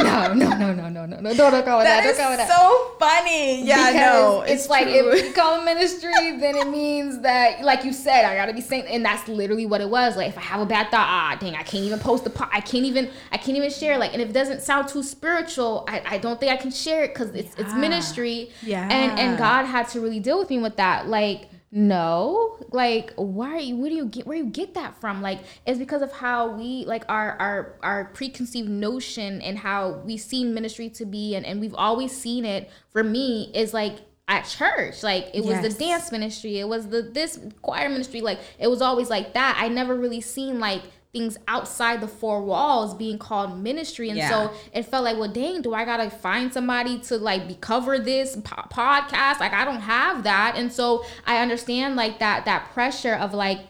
no, 0.00 0.32
no, 0.34 0.48
no, 0.50 0.72
no, 0.74 0.88
no, 0.88 1.06
no, 1.06 1.20
no. 1.20 1.34
Don't, 1.34 1.52
don't 1.52 1.64
call 1.64 1.80
it 1.80 1.84
that. 1.84 2.02
that 2.02 2.04
Don't 2.04 2.16
call 2.16 2.32
it 2.32 2.36
that. 2.38 2.48
so 2.48 2.92
funny 2.98 3.64
yeah 3.64 3.92
Because 3.92 3.94
no 3.94 4.42
it's, 4.42 4.68
like 4.68 4.86
if 4.88 5.24
you 5.24 5.32
call 5.32 5.60
it 5.60 5.64
ministry, 5.64 6.12
then 6.38 6.56
it 6.56 6.68
means 6.68 7.20
that, 7.20 7.62
like 7.62 7.84
you 7.84 7.92
said, 7.92 8.24
I 8.24 8.34
gotta 8.34 8.52
be 8.52 8.60
saying, 8.60 8.86
and 8.86 9.04
that's 9.04 9.28
literally 9.28 9.66
what 9.66 9.80
it 9.80 9.88
was. 9.88 10.16
Like 10.16 10.28
if 10.28 10.38
I 10.38 10.42
have 10.42 10.60
a 10.60 10.66
bad 10.66 10.90
thought, 10.90 11.06
ah, 11.08 11.36
dang, 11.40 11.54
I 11.54 11.62
can't 11.62 11.84
even 11.84 11.98
post 11.98 12.24
the, 12.24 12.30
po- 12.30 12.48
I 12.52 12.60
can't 12.60 12.84
even, 12.84 13.10
I 13.32 13.36
can't 13.38 13.56
even 13.56 13.70
share. 13.70 13.98
Like, 13.98 14.12
and 14.12 14.22
if 14.22 14.30
it 14.30 14.32
doesn't 14.32 14.62
sound 14.62 14.88
too 14.88 15.02
spiritual, 15.02 15.84
I, 15.88 16.02
I 16.04 16.18
don't 16.18 16.38
think 16.38 16.52
I 16.52 16.56
can 16.56 16.70
share 16.70 17.04
it 17.04 17.14
because 17.14 17.30
it's 17.34 17.54
it's 17.56 17.72
ministry. 17.74 18.50
Yeah. 18.62 18.88
and 18.90 19.18
and 19.18 19.38
God 19.38 19.64
had 19.64 19.88
to 19.90 20.00
really 20.00 20.20
deal 20.20 20.38
with 20.38 20.50
me 20.50 20.58
with 20.58 20.76
that. 20.76 21.08
Like, 21.08 21.48
no, 21.72 22.58
like 22.70 23.12
why 23.16 23.50
are 23.50 23.58
you? 23.58 23.76
Where 23.76 23.90
do 23.90 23.96
you 23.96 24.06
get? 24.06 24.26
Where 24.26 24.36
you 24.36 24.46
get 24.46 24.74
that 24.74 25.00
from? 25.00 25.20
Like, 25.20 25.40
it's 25.66 25.78
because 25.78 26.00
of 26.00 26.12
how 26.12 26.52
we 26.52 26.84
like 26.86 27.04
our 27.08 27.36
our 27.40 27.78
our 27.82 28.04
preconceived 28.06 28.68
notion 28.68 29.42
and 29.42 29.58
how 29.58 30.02
we 30.04 30.16
seen 30.16 30.54
ministry 30.54 30.88
to 30.90 31.04
be, 31.04 31.34
and 31.34 31.44
and 31.44 31.60
we've 31.60 31.74
always 31.74 32.12
seen 32.12 32.44
it. 32.44 32.70
For 32.92 33.02
me, 33.02 33.50
is 33.54 33.74
like 33.74 33.98
at 34.28 34.42
church. 34.42 35.02
Like 35.02 35.30
it 35.34 35.44
was 35.44 35.60
the 35.60 35.70
dance 35.70 36.10
ministry, 36.10 36.58
it 36.58 36.68
was 36.68 36.88
the 36.88 37.02
this 37.02 37.38
choir 37.62 37.88
ministry. 37.88 38.20
Like 38.20 38.38
it 38.58 38.68
was 38.68 38.82
always 38.82 39.10
like 39.10 39.34
that. 39.34 39.56
I 39.60 39.68
never 39.68 39.94
really 39.94 40.20
seen 40.20 40.58
like 40.58 40.82
things 41.16 41.38
outside 41.48 42.00
the 42.00 42.08
four 42.08 42.42
walls 42.42 42.94
being 42.94 43.18
called 43.18 43.58
ministry, 43.58 44.08
and 44.10 44.18
Yeah. 44.18 44.28
so 44.28 44.52
it 44.72 44.82
felt 44.84 45.04
like, 45.04 45.16
well, 45.16 45.30
dang, 45.30 45.62
do 45.62 45.72
I 45.72 45.84
gotta 45.84 46.10
find 46.10 46.52
somebody 46.52 46.98
to 47.08 47.16
like 47.16 47.48
be 47.48 47.54
cover 47.54 47.98
this 47.98 48.36
po- 48.36 48.68
podcast? 48.70 49.40
Like 49.40 49.52
I 49.54 49.64
don't 49.64 49.80
have 49.80 50.24
that, 50.24 50.54
and 50.56 50.70
so 50.72 51.04
I 51.26 51.38
understand 51.38 51.96
like 51.96 52.18
that 52.18 52.44
that 52.44 52.70
pressure 52.72 53.14
of 53.14 53.32
like 53.32 53.60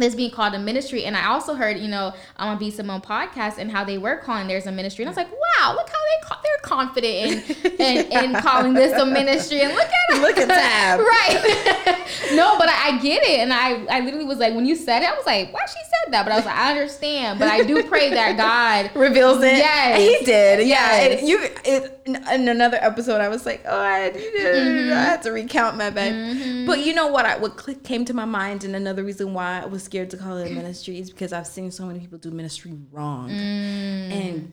this 0.00 0.14
being 0.14 0.30
called 0.30 0.54
a 0.54 0.58
ministry. 0.58 1.04
And 1.04 1.16
I 1.16 1.26
also 1.26 1.54
heard, 1.54 1.78
you 1.78 1.88
know, 1.88 2.12
um, 2.36 2.48
on 2.50 2.56
a 2.56 2.58
B. 2.58 2.70
Simone 2.70 3.00
podcast 3.00 3.58
and 3.58 3.70
how 3.70 3.84
they 3.84 3.98
were 3.98 4.16
calling 4.16 4.48
theirs 4.48 4.66
a 4.66 4.72
ministry. 4.72 5.04
And 5.04 5.08
I 5.08 5.12
was 5.12 5.16
like, 5.16 5.30
wow, 5.30 5.74
look 5.74 5.88
how 5.88 5.94
they 5.94 6.28
call, 6.28 6.38
they're 6.42 6.62
confident 6.62 7.50
in, 7.60 7.70
in, 8.12 8.34
in 8.34 8.42
calling 8.42 8.74
this 8.74 8.98
a 9.00 9.06
ministry. 9.06 9.60
And 9.60 9.74
look 9.74 9.86
at 9.88 10.00
Look 10.20 10.38
at 10.38 10.48
Tab. 10.48 11.00
right. 11.00 12.32
no, 12.34 12.58
but 12.58 12.68
I, 12.68 12.88
I 12.88 12.98
get 13.00 13.22
it. 13.22 13.40
And 13.40 13.52
I, 13.52 13.84
I 13.86 14.00
literally 14.00 14.24
was 14.26 14.38
like, 14.38 14.54
when 14.54 14.66
you 14.66 14.74
said 14.74 15.02
it, 15.02 15.08
I 15.08 15.14
was 15.14 15.26
like, 15.26 15.52
why 15.52 15.60
she 15.66 15.74
said 15.74 16.12
that? 16.12 16.24
But 16.24 16.32
I 16.32 16.36
was 16.36 16.44
like, 16.44 16.56
I 16.56 16.70
understand. 16.70 17.38
But 17.38 17.48
I 17.48 17.62
do 17.62 17.82
pray 17.84 18.10
that 18.10 18.36
God 18.36 18.90
reveals 18.98 19.42
it. 19.42 19.56
Yes. 19.56 19.98
he 19.98 20.24
did. 20.24 20.66
Yeah, 20.66 20.74
Yes. 20.74 21.20
and 21.20 21.28
you. 21.28 21.38
It, 21.64 21.99
in 22.16 22.48
another 22.48 22.78
episode, 22.80 23.20
I 23.20 23.28
was 23.28 23.44
like, 23.46 23.62
oh, 23.66 23.80
I, 23.80 24.10
Mm-hmm. 24.10 24.92
I 24.92 25.02
had 25.02 25.22
to 25.22 25.30
recount 25.32 25.76
my 25.76 25.90
bad. 25.90 26.66
But 26.66 26.80
you 26.84 26.94
know 26.94 27.08
what? 27.08 27.26
I 27.26 27.36
what 27.38 27.82
came 27.84 28.04
to 28.06 28.14
my 28.14 28.24
mind, 28.24 28.64
and 28.64 28.74
another 28.76 29.02
reason 29.04 29.34
why 29.34 29.60
I 29.62 29.66
was 29.66 29.82
scared 29.82 30.10
to 30.10 30.16
call 30.16 30.36
it 30.38 30.50
a 30.50 30.54
ministry 30.54 30.98
is 30.98 31.10
because 31.10 31.32
I've 31.32 31.46
seen 31.46 31.70
so 31.70 31.86
many 31.86 32.00
people 32.00 32.18
do 32.18 32.30
ministry 32.30 32.72
wrong, 32.92 33.28
Mm. 33.30 34.10
and 34.12 34.52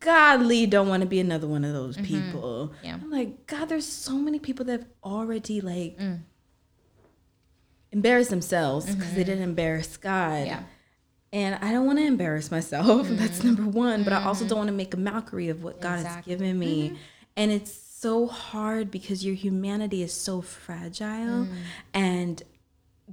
godly 0.00 0.66
don't 0.66 0.88
want 0.88 1.00
to 1.02 1.08
be 1.08 1.18
another 1.20 1.46
one 1.46 1.64
of 1.64 1.72
those 1.72 1.96
people. 1.96 2.72
Mm-hmm. 2.74 2.86
Yeah. 2.86 2.94
I'm 2.94 3.10
like, 3.10 3.46
God, 3.46 3.68
there's 3.68 3.86
so 3.86 4.12
many 4.16 4.38
people 4.38 4.64
that 4.66 4.80
have 4.80 4.88
already 5.02 5.60
like. 5.60 5.98
Embarrassed 7.90 8.28
themselves 8.28 8.84
because 8.94 9.14
they 9.14 9.24
didn't 9.24 9.42
embarrass 9.42 9.96
God. 9.96 10.32
Mm-hmm. 10.32 10.46
Yeah. 10.46 10.62
And 11.32 11.56
I 11.56 11.72
don't 11.72 11.86
want 11.86 11.98
to 11.98 12.06
embarrass 12.06 12.50
myself. 12.50 13.08
That's 13.10 13.38
mm-hmm. 13.38 13.46
number 13.54 13.66
one. 13.66 14.04
But 14.04 14.12
I 14.12 14.24
also 14.24 14.40
mm-hmm. 14.40 14.48
don't 14.48 14.58
want 14.58 14.68
to 14.68 14.74
make 14.74 14.94
a 14.94 14.98
mockery 14.98 15.48
of 15.48 15.62
what 15.62 15.80
God 15.80 16.04
has 16.04 16.24
given 16.24 16.58
me. 16.58 16.88
Mm-hmm. 16.88 16.96
And 17.36 17.52
it's 17.52 17.72
so 17.72 18.26
hard 18.26 18.90
because 18.90 19.24
your 19.24 19.34
humanity 19.34 20.02
is 20.02 20.12
so 20.12 20.40
fragile. 20.40 21.46
Mm. 21.46 21.54
And 21.94 22.42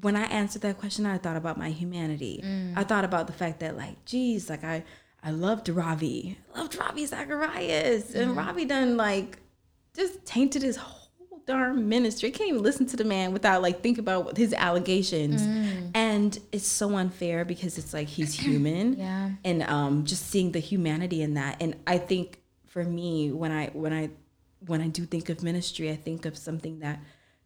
when 0.02 0.16
I 0.16 0.24
answered 0.24 0.62
that 0.64 0.80
question, 0.80 1.06
I 1.06 1.18
thought 1.18 1.38
about 1.38 1.58
my 1.58 1.70
humanity. 1.70 2.40
I 2.44 2.46
mm. 2.46 2.88
thought 2.88 3.06
about 3.06 3.28
the 3.28 3.34
fact 3.34 3.60
that, 3.60 3.78
like, 3.78 4.04
geez, 4.06 4.50
like 4.50 4.64
I, 4.64 4.84
I 5.24 5.32
loved 5.32 5.70
Ravi. 5.70 6.38
I 6.54 6.60
loved 6.60 6.76
Ravi 6.76 7.06
Zacharias. 7.06 8.14
And 8.14 8.36
Ravi 8.36 8.66
done 8.66 8.96
like 8.98 9.40
just 9.96 10.26
tainted 10.26 10.62
his 10.62 10.78
whole 10.78 11.05
darn 11.46 11.88
ministry. 11.90 12.30
I 12.30 12.32
can't 12.32 12.50
even 12.50 12.64
listen 12.64 12.86
to 12.88 12.98
the 12.98 13.04
man 13.04 13.32
without 13.34 13.62
like 13.62 13.82
think 13.82 13.98
about 13.98 14.38
his 14.38 14.54
allegations. 14.54 15.42
Mm. 15.42 15.92
And 15.94 16.40
it's 16.52 16.68
so 16.68 16.96
unfair 16.96 17.46
because 17.46 17.78
it's 17.78 17.94
like 17.94 18.08
he's 18.08 18.34
human. 18.34 18.98
Yeah. 19.06 19.32
And 19.44 19.64
um 19.64 20.06
just 20.06 20.28
seeing 20.30 20.52
the 20.52 20.60
humanity 20.60 21.22
in 21.22 21.36
that. 21.36 21.58
And 21.62 21.76
I 21.86 21.98
think 21.98 22.42
for 22.66 22.84
me, 22.84 23.32
when 23.32 23.52
I 23.52 23.68
when 23.74 23.94
I 23.94 24.10
when 24.66 24.82
I 24.82 24.88
do 24.88 25.06
think 25.06 25.30
of 25.30 25.44
ministry, 25.44 25.92
I 25.92 25.96
think 25.96 26.26
of 26.26 26.36
something 26.38 26.80
that 26.80 27.00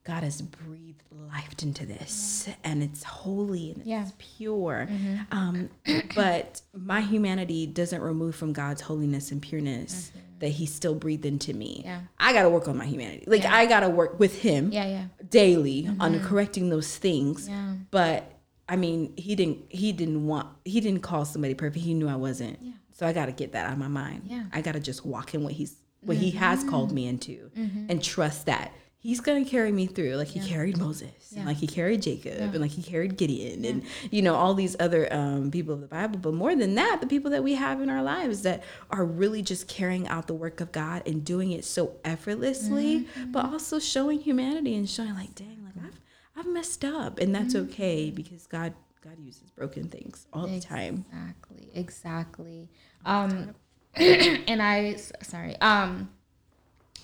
God 0.05 0.23
has 0.23 0.41
breathed 0.41 1.03
life 1.11 1.53
into 1.61 1.85
this, 1.85 2.47
and 2.63 2.81
it's 2.81 3.03
holy 3.03 3.71
and 3.71 3.79
it's 3.79 3.87
Yeah. 3.87 4.07
pure. 4.17 4.87
Um, 5.31 5.69
but 6.15 6.61
my 6.73 7.01
humanity 7.01 7.67
doesn't 7.67 8.01
remove 8.01 8.35
from 8.35 8.53
God's 8.53 8.81
holiness 8.81 9.31
and 9.31 9.41
pureness 9.41 10.11
that 10.39 10.49
He 10.49 10.65
still 10.65 10.95
breathed 10.95 11.25
into 11.25 11.53
me. 11.53 11.83
Yeah. 11.85 12.01
I 12.17 12.33
got 12.33 12.43
to 12.43 12.49
work 12.49 12.67
on 12.67 12.77
my 12.77 12.85
humanity. 12.85 13.25
Like 13.27 13.45
I 13.45 13.65
got 13.65 13.81
to 13.81 13.89
work 13.89 14.19
with 14.19 14.41
Him 14.41 14.71
Yeah, 14.71 14.87
yeah. 14.87 15.05
daily 15.29 15.87
on 15.99 16.13
mm-hmm. 16.13 16.25
correcting 16.25 16.69
those 16.69 16.97
things. 16.97 17.47
Yeah. 17.47 17.75
But 17.91 18.31
I 18.67 18.75
mean, 18.75 19.13
He 19.17 19.35
didn't. 19.35 19.65
He 19.69 19.91
didn't 19.91 20.25
want. 20.27 20.47
He 20.65 20.81
didn't 20.81 21.01
call 21.01 21.25
somebody 21.25 21.53
perfect. 21.53 21.83
He 21.83 21.93
knew 21.93 22.07
I 22.07 22.15
wasn't. 22.15 22.59
Yeah. 22.61 22.71
So 22.93 23.07
I 23.07 23.13
got 23.13 23.27
to 23.27 23.31
get 23.31 23.53
that 23.53 23.65
out 23.65 23.73
of 23.73 23.79
my 23.79 23.87
mind. 23.87 24.23
Yeah. 24.25 24.43
I 24.51 24.61
got 24.61 24.73
to 24.73 24.79
just 24.79 25.05
walk 25.05 25.33
in 25.33 25.43
what 25.43 25.53
He's 25.53 25.75
what 26.01 26.17
mm-hmm. 26.17 26.25
He 26.25 26.31
has 26.31 26.63
called 26.63 26.91
me 26.91 27.07
into, 27.07 27.51
mm-hmm. 27.57 27.87
and 27.89 28.03
trust 28.03 28.45
that. 28.45 28.71
He's 29.01 29.21
gonna 29.21 29.45
carry 29.45 29.71
me 29.71 29.87
through, 29.87 30.15
like 30.15 30.27
he 30.27 30.41
carried 30.41 30.77
Moses, 30.77 31.33
and 31.33 31.45
like 31.45 31.55
he 31.55 31.67
carried 31.67 32.01
Jacob, 32.01 32.37
and 32.37 32.59
like 32.59 32.71
he 32.71 32.83
carried 32.83 33.15
Gideon, 33.15 33.63
and 33.63 33.83
you 34.11 34.21
know 34.21 34.35
all 34.35 34.53
these 34.53 34.75
other 34.77 35.07
um, 35.13 35.51
people 35.51 35.73
of 35.73 35.79
the 35.79 35.87
Bible. 35.87 36.19
But 36.19 36.33
more 36.33 36.53
than 36.53 36.75
that, 36.75 36.97
the 36.99 37.07
people 37.07 37.31
that 37.31 37.41
we 37.41 37.53
have 37.53 37.79
in 37.79 37.89
our 37.89 38.03
lives 38.03 38.41
that 38.41 38.61
are 38.91 39.05
really 39.05 39.41
just 39.41 39.69
carrying 39.69 40.05
out 40.09 40.27
the 40.27 40.33
work 40.33 40.59
of 40.59 40.73
God 40.73 41.03
and 41.07 41.23
doing 41.23 41.53
it 41.53 41.63
so 41.63 41.95
effortlessly, 42.03 43.07
but 43.27 43.45
also 43.45 43.79
showing 43.79 44.19
humanity 44.19 44.75
and 44.75 44.89
showing 44.89 45.15
like, 45.15 45.33
dang, 45.33 45.63
like 45.63 45.81
I've 45.85 46.01
I've 46.35 46.47
messed 46.53 46.83
up, 46.83 47.19
and 47.19 47.33
that's 47.33 47.55
okay 47.55 48.11
because 48.11 48.47
God 48.47 48.73
God 49.01 49.17
uses 49.17 49.49
broken 49.51 49.87
things 49.87 50.27
all 50.33 50.45
the 50.45 50.59
time. 50.59 51.05
Exactly. 51.07 51.69
Exactly. 51.73 52.69
Um, 53.05 53.55
and 53.95 54.61
i 54.61 54.97
sorry. 55.21 55.55
Um, 55.61 56.09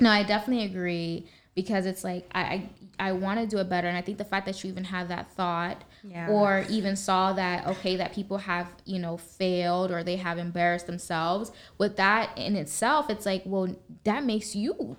no, 0.01 0.09
I 0.09 0.23
definitely 0.23 0.65
agree 0.65 1.29
because 1.55 1.85
it's 1.85 2.03
like 2.03 2.29
I 2.33 2.69
I, 2.99 3.09
I 3.09 3.11
want 3.13 3.39
to 3.39 3.47
do 3.47 3.57
it 3.57 3.69
better, 3.69 3.87
and 3.87 3.97
I 3.97 4.01
think 4.01 4.17
the 4.17 4.25
fact 4.25 4.45
that 4.45 4.63
you 4.63 4.69
even 4.69 4.83
have 4.85 5.07
that 5.09 5.31
thought, 5.33 5.83
Yeah. 6.03 6.29
or 6.29 6.65
even 6.69 6.95
saw 6.95 7.33
that 7.33 7.67
okay 7.67 7.95
that 7.97 8.13
people 8.13 8.37
have 8.39 8.67
you 8.85 8.99
know 8.99 9.17
failed 9.17 9.91
or 9.91 10.03
they 10.03 10.17
have 10.17 10.37
embarrassed 10.37 10.87
themselves 10.87 11.51
with 11.77 11.95
that 11.97 12.37
in 12.37 12.55
itself, 12.55 13.09
it's 13.09 13.25
like 13.25 13.43
well 13.45 13.75
that 14.03 14.23
makes 14.23 14.55
you 14.55 14.97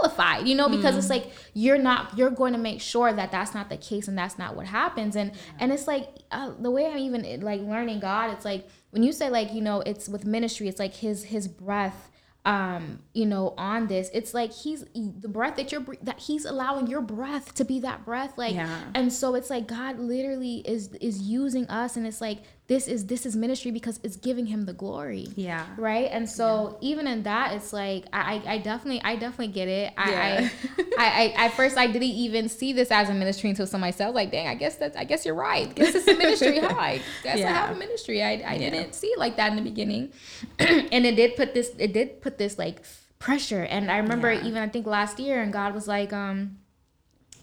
qualified 0.00 0.46
you 0.46 0.54
know 0.54 0.68
because 0.68 0.96
it's 0.96 1.10
like 1.10 1.32
you're 1.54 1.76
not 1.76 2.16
you're 2.16 2.30
going 2.30 2.52
to 2.52 2.58
make 2.58 2.80
sure 2.80 3.12
that 3.12 3.32
that's 3.32 3.52
not 3.52 3.68
the 3.68 3.76
case 3.76 4.06
and 4.06 4.16
that's 4.16 4.38
not 4.38 4.54
what 4.54 4.64
happens 4.66 5.16
and 5.16 5.32
and 5.58 5.72
it's 5.72 5.88
like 5.88 6.08
uh, 6.30 6.52
the 6.60 6.70
way 6.70 6.86
i'm 6.86 6.98
even 6.98 7.40
like 7.40 7.60
learning 7.62 7.98
god 7.98 8.30
it's 8.30 8.44
like 8.44 8.66
when 8.90 9.02
you 9.02 9.10
say 9.12 9.28
like 9.28 9.52
you 9.52 9.60
know 9.60 9.80
it's 9.80 10.08
with 10.08 10.24
ministry 10.24 10.68
it's 10.68 10.78
like 10.78 10.94
his 10.94 11.24
his 11.24 11.48
breath 11.48 12.10
um 12.44 12.98
you 13.12 13.24
know 13.24 13.54
on 13.56 13.86
this 13.86 14.10
it's 14.12 14.34
like 14.34 14.52
he's 14.52 14.84
the 14.94 15.28
breath 15.28 15.54
that 15.54 15.70
you're 15.70 15.84
that 16.02 16.18
he's 16.18 16.44
allowing 16.44 16.88
your 16.88 17.00
breath 17.00 17.54
to 17.54 17.64
be 17.64 17.78
that 17.78 18.04
breath 18.04 18.36
like 18.36 18.54
Yeah. 18.54 18.80
and 18.96 19.12
so 19.12 19.36
it's 19.36 19.48
like 19.48 19.68
god 19.68 20.00
literally 20.00 20.56
is 20.66 20.88
is 21.00 21.22
using 21.22 21.68
us 21.68 21.96
and 21.96 22.04
it's 22.04 22.20
like 22.20 22.38
this 22.68 22.86
is 22.86 23.06
this 23.06 23.26
is 23.26 23.34
ministry 23.36 23.70
because 23.72 23.98
it's 24.04 24.16
giving 24.16 24.46
him 24.46 24.62
the 24.62 24.72
glory. 24.72 25.26
Yeah. 25.34 25.66
right? 25.76 26.08
And 26.10 26.28
so 26.30 26.78
even 26.80 27.06
in 27.06 27.24
that 27.24 27.54
it's 27.54 27.72
like 27.72 28.04
i 28.12 28.40
i 28.46 28.58
definitely 28.58 29.02
i 29.02 29.16
definitely 29.16 29.48
get 29.48 29.68
it. 29.68 29.92
I, 29.98 30.10
Yeah. 30.10 30.48
I, 30.98 31.06
I 31.36 31.44
at 31.46 31.52
first 31.54 31.76
i 31.76 31.86
didn't 31.86 32.02
even 32.04 32.48
see 32.48 32.72
this 32.72 32.90
as 32.90 33.10
a 33.10 33.14
ministry 33.14 33.50
until 33.50 33.66
somebody 33.66 33.92
said 33.92 34.08
like 34.14 34.30
dang 34.30 34.46
i 34.46 34.54
guess 34.54 34.76
that's 34.76 34.96
i 34.96 35.04
guess 35.04 35.26
you're 35.26 35.34
right. 35.34 35.68
I 35.68 35.72
guess 35.72 35.94
it's 35.94 36.06
a 36.08 36.14
ministry 36.24 36.58
huh 36.60 36.68
i 36.78 37.00
guess 37.24 37.38
i 37.40 37.48
have 37.48 37.76
a 37.76 37.78
ministry 37.78 38.22
i, 38.22 38.30
I 38.30 38.54
Yeah. 38.54 38.70
didn't 38.70 38.94
see 38.94 39.08
it 39.08 39.18
like 39.18 39.36
that 39.36 39.50
in 39.50 39.56
the 39.56 39.62
beginning. 39.62 40.12
And 40.58 41.04
it 41.04 41.16
did 41.16 41.36
put 41.36 41.54
this 41.54 41.70
it 41.78 41.92
did 41.92 42.20
put 42.22 42.38
this 42.38 42.58
like 42.58 42.82
pressure. 43.18 43.62
And 43.64 43.90
i 43.90 43.98
remember 43.98 44.32
Yeah. 44.32 44.46
even 44.46 44.62
i 44.62 44.68
think 44.68 44.86
last 44.86 45.18
year 45.18 45.42
and 45.42 45.52
god 45.52 45.74
was 45.74 45.86
like 45.88 46.12
um 46.12 46.58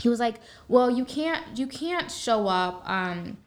he 0.01 0.07
was 0.07 0.19
like 0.19 0.35
well 0.69 0.89
you 0.89 1.03
can't 1.05 1.43
you 1.59 1.67
can't 1.67 2.09
show 2.09 2.47
up 2.47 2.89
um 2.89 3.37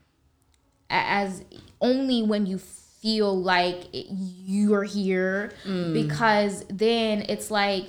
as 0.92 1.44
only 1.80 2.22
when 2.22 2.46
you 2.46 2.58
feel 2.58 3.36
like 3.36 3.88
you're 3.92 4.84
here. 4.84 5.52
Because 5.92 6.64
then 6.68 7.26
it's 7.28 7.50
like 7.50 7.86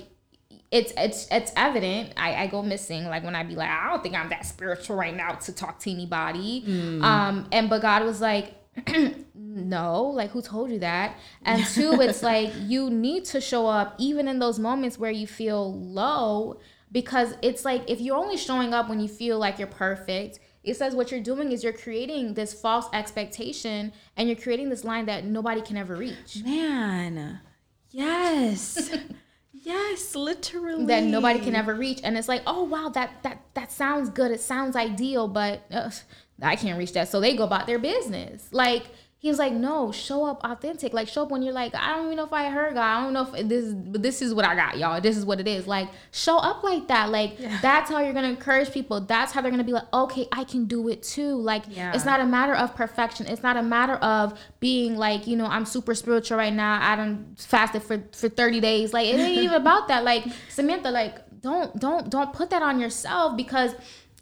it's 0.72 0.92
it's 0.96 1.28
it's 1.30 1.52
evident. 1.56 2.12
I, 2.16 2.34
I 2.34 2.46
go 2.48 2.62
missing. 2.62 3.04
Like 3.04 3.22
when 3.22 3.36
I 3.36 3.44
be 3.44 3.54
like 3.54 3.70
I 3.70 3.90
don't 3.90 4.02
think 4.02 4.16
I'm 4.16 4.28
that 4.30 4.44
spiritual 4.44 4.96
right 4.96 5.14
now 5.16 5.32
to 5.32 5.52
talk 5.52 5.78
to 5.80 5.90
anybody. 5.90 6.64
Um 7.02 7.46
and 7.52 7.70
but 7.70 7.80
God 7.80 8.02
was 8.04 8.20
like 8.20 8.54
no 9.36 10.02
like 10.02 10.30
who 10.30 10.42
told 10.42 10.70
you 10.70 10.80
that? 10.80 11.16
And 11.44 11.64
two 11.74 12.00
it's 12.00 12.22
like 12.24 12.52
you 12.58 12.90
need 12.90 13.24
to 13.26 13.40
show 13.40 13.68
up 13.68 13.94
even 13.98 14.26
in 14.26 14.40
those 14.40 14.58
moments 14.58 14.98
where 14.98 15.12
you 15.12 15.28
feel 15.28 15.72
low. 15.80 16.58
Because 16.90 17.34
it's 17.42 17.64
like 17.64 17.88
if 17.88 18.00
you're 18.00 18.16
only 18.16 18.36
showing 18.36 18.74
up 18.74 18.88
when 18.88 18.98
you 19.00 19.08
feel 19.08 19.38
like 19.38 19.58
you're 19.58 19.68
perfect 19.68 20.40
it 20.64 20.76
says 20.76 20.94
what 20.94 21.10
you're 21.10 21.20
doing 21.20 21.52
is 21.52 21.62
you're 21.62 21.72
creating 21.72 22.34
this 22.34 22.54
false 22.54 22.86
expectation 22.92 23.92
and 24.16 24.28
you're 24.28 24.36
creating 24.36 24.70
this 24.70 24.82
line 24.82 25.06
that 25.06 25.24
nobody 25.24 25.60
can 25.60 25.76
ever 25.76 25.94
reach. 25.94 26.42
Man, 26.44 27.40
yes, 27.90 28.90
yes, 29.52 30.14
literally. 30.14 30.86
that 30.86 31.04
nobody 31.04 31.38
can 31.38 31.54
ever 31.54 31.74
reach. 31.74 32.00
And 32.02 32.16
it's 32.16 32.28
like 32.28 32.42
oh 32.46 32.64
wow 32.64 32.88
that 32.88 33.22
that 33.22 33.42
that 33.54 33.70
sounds 33.70 34.08
good. 34.08 34.30
It 34.30 34.40
sounds 34.40 34.74
ideal 34.74 35.28
but 35.28 35.62
uh, 35.70 35.90
i 36.42 36.56
can't 36.56 36.78
reach 36.78 36.94
that. 36.94 37.08
So 37.08 37.20
they 37.20 37.36
go 37.36 37.44
about 37.44 37.66
their 37.66 37.78
business. 37.78 38.48
Like 38.50 38.84
he 39.24 39.30
was 39.30 39.38
like 39.38 39.54
no 39.54 39.90
show 39.90 40.26
up 40.26 40.44
authentic. 40.44 40.92
Like 40.92 41.08
show 41.08 41.22
up 41.22 41.30
when 41.30 41.40
you're 41.40 41.54
like 41.54 41.74
i 41.74 41.94
don't 41.96 42.04
even 42.04 42.16
know 42.18 42.24
if 42.26 42.32
i 42.34 42.50
heard 42.50 42.74
god. 42.74 42.84
I 42.84 43.02
don't 43.02 43.14
know 43.14 43.22
if 43.32 43.48
this 43.48 43.64
is 43.64 43.72
but 43.74 44.02
this 44.02 44.20
is 44.20 44.34
what 44.34 44.44
i 44.44 44.54
got 44.54 44.76
y'all. 44.76 45.00
This 45.00 45.16
is 45.16 45.24
what 45.24 45.40
it 45.40 45.48
is. 45.48 45.66
Like 45.66 45.88
show 46.10 46.36
up 46.36 46.62
like 46.62 46.88
that. 46.88 47.08
Like 47.08 47.38
that's 47.62 47.88
how 47.90 48.00
you're 48.00 48.12
gonna 48.12 48.28
encourage 48.28 48.70
people. 48.70 49.00
That's 49.00 49.32
how 49.32 49.40
they're 49.40 49.50
gonna 49.50 49.64
be 49.64 49.72
like 49.72 49.90
okay 49.94 50.28
i 50.30 50.44
can 50.44 50.66
do 50.66 50.90
it 50.90 51.02
too. 51.02 51.36
Like 51.36 51.62
Yeah. 51.70 51.94
it's 51.94 52.04
not 52.04 52.20
a 52.20 52.26
matter 52.26 52.54
of 52.54 52.74
perfection. 52.76 53.26
It's 53.26 53.42
not 53.42 53.56
a 53.56 53.62
matter 53.62 53.94
of 53.94 54.38
being 54.60 54.96
like 54.98 55.26
you 55.26 55.36
know 55.36 55.46
i'm 55.46 55.64
super 55.64 55.94
spiritual 55.94 56.36
right 56.36 56.52
now. 56.52 56.78
I 56.82 56.94
done 56.94 57.34
fasted 57.38 57.82
for 57.82 58.02
for 58.12 58.28
30 58.28 58.60
days. 58.60 58.92
Like 58.92 59.06
it 59.08 59.18
ain't 59.18 59.38
even 59.38 59.54
about 59.64 59.88
that. 59.88 60.04
Like 60.04 60.26
samantha 60.50 60.90
like 60.90 61.16
don't 61.40 61.78
don't 61.80 62.10
don't 62.10 62.32
put 62.34 62.50
that 62.50 62.62
on 62.62 62.78
yourself 62.78 63.38
because 63.38 63.74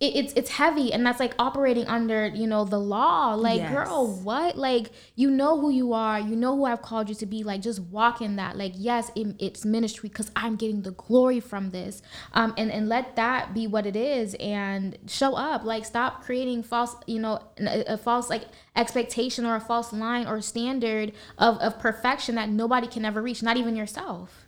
it, 0.02 0.16
it's 0.16 0.32
it's 0.34 0.50
heavy 0.50 0.92
and 0.92 1.06
that's 1.06 1.20
like 1.20 1.34
operating 1.38 1.86
under 1.86 2.26
you 2.26 2.46
know 2.46 2.64
the 2.64 2.78
law. 2.78 3.34
Like 3.34 3.60
Yes. 3.60 3.72
girl 3.72 4.06
what? 4.08 4.58
Like 4.58 4.90
you 5.14 5.30
know 5.30 5.60
who 5.60 5.70
you 5.70 5.92
are. 5.92 6.18
You 6.18 6.34
know 6.36 6.56
who 6.56 6.64
i've 6.64 6.82
called 6.82 7.08
you 7.08 7.14
to 7.14 7.26
be. 7.26 7.44
Like 7.44 7.62
just 7.62 7.80
walk 7.80 8.20
in 8.20 8.36
that. 8.36 8.56
Like 8.56 8.72
yes 8.76 9.10
it, 9.14 9.36
it's 9.38 9.64
ministry 9.64 10.08
because 10.08 10.30
i'm 10.34 10.56
getting 10.56 10.82
the 10.82 10.90
glory 10.90 11.38
from 11.40 11.70
this. 11.70 12.02
Um 12.34 12.52
and 12.58 12.70
and 12.70 12.88
let 12.88 13.16
that 13.16 13.54
be 13.54 13.66
what 13.66 13.86
it 13.86 13.94
is 13.96 14.34
and 14.40 14.98
show 15.06 15.34
up. 15.34 15.64
Like 15.64 15.84
stop 15.84 16.22
creating 16.24 16.64
false 16.64 16.96
you 17.06 17.20
know 17.20 17.38
a, 17.60 17.94
a 17.94 17.96
false 17.96 18.28
like 18.28 18.44
expectation 18.74 19.46
or 19.46 19.54
a 19.54 19.60
false 19.60 19.92
line 19.92 20.26
or 20.26 20.40
standard 20.40 21.12
of 21.38 21.58
of 21.58 21.78
perfection 21.78 22.34
that 22.34 22.48
nobody 22.48 22.88
can 22.88 23.04
ever 23.04 23.22
reach 23.22 23.42
not 23.42 23.56
even 23.56 23.76
yourself 23.76 24.41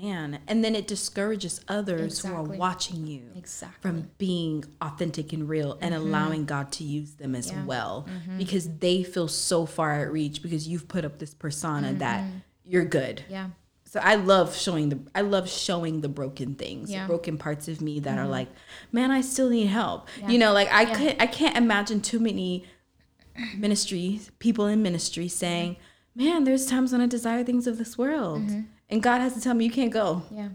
Man, 0.00 0.40
and 0.46 0.62
then 0.62 0.74
it 0.74 0.86
discourages 0.86 1.60
others 1.68 2.20
who 2.20 2.34
are 2.34 2.42
watching 2.42 3.06
you 3.06 3.30
Exactly. 3.34 3.78
from 3.80 4.10
being 4.18 4.64
authentic 4.80 5.32
and 5.32 5.48
real 5.48 5.78
and 5.80 5.94
mm-hmm. 5.94 6.06
allowing 6.06 6.44
God 6.44 6.70
to 6.72 6.84
use 6.84 7.14
them 7.14 7.34
as 7.34 7.52
well. 7.64 8.06
Mm-hmm. 8.08 8.38
Because 8.38 8.68
they 8.78 9.02
feel 9.02 9.26
so 9.28 9.64
far 9.64 9.92
at 10.00 10.12
reach 10.12 10.42
because 10.42 10.68
you've 10.68 10.86
put 10.86 11.04
up 11.04 11.18
this 11.18 11.32
persona 11.32 11.88
mm-hmm. 11.88 11.98
that 11.98 12.24
you're 12.64 12.84
good. 12.84 13.24
yeah. 13.28 13.50
So 13.88 14.00
I 14.02 14.16
love 14.16 14.54
showing 14.54 14.88
the 14.90 14.98
I 15.14 15.22
love 15.22 15.48
showing 15.48 16.00
the 16.02 16.08
broken 16.08 16.56
things, 16.56 16.90
Yeah. 16.90 17.02
the 17.02 17.06
broken 17.06 17.38
parts 17.38 17.66
of 17.68 17.80
me 17.80 18.00
that 18.00 18.18
are 18.18 18.26
like, 18.26 18.48
man, 18.92 19.10
I 19.10 19.22
still 19.22 19.48
need 19.48 19.66
help. 19.66 20.08
You 20.28 20.38
know, 20.38 20.52
like 20.52 20.70
I 20.70 20.84
could 20.84 21.16
I 21.22 21.26
can't 21.26 21.56
imagine 21.56 22.02
too 22.02 22.18
many 22.18 22.64
ministries, 23.56 24.30
people 24.38 24.66
in 24.66 24.82
ministry 24.82 25.28
saying, 25.28 25.76
Man, 26.14 26.44
there's 26.44 26.66
times 26.66 26.92
when 26.92 27.00
I 27.00 27.06
desire 27.06 27.44
things 27.44 27.66
of 27.66 27.78
this 27.78 27.96
world. 27.96 28.42
And 28.88 29.02
God 29.02 29.20
has 29.20 29.34
to 29.34 29.40
tell 29.40 29.54
me 29.54 29.64
you 29.64 29.70
can't 29.70 29.92
go. 29.92 30.22
yeah 30.30 30.48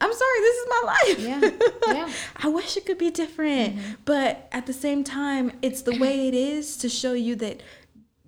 I'm 0.00 0.12
sorry, 0.12 0.40
this 0.40 0.56
is 0.56 0.66
my 0.68 0.82
life. 0.86 1.18
Yeah, 1.18 1.92
yeah. 1.94 2.12
I 2.36 2.48
wish 2.48 2.76
it 2.76 2.86
could 2.86 2.96
be 2.96 3.10
different. 3.10 3.76
Mm-hmm. 3.76 3.92
But 4.06 4.48
at 4.50 4.66
the 4.66 4.72
same 4.72 5.04
time, 5.04 5.52
it's 5.60 5.82
the 5.82 5.98
way 5.98 6.26
it 6.26 6.34
is 6.34 6.78
to 6.78 6.88
show 6.88 7.12
you 7.12 7.36
that 7.36 7.62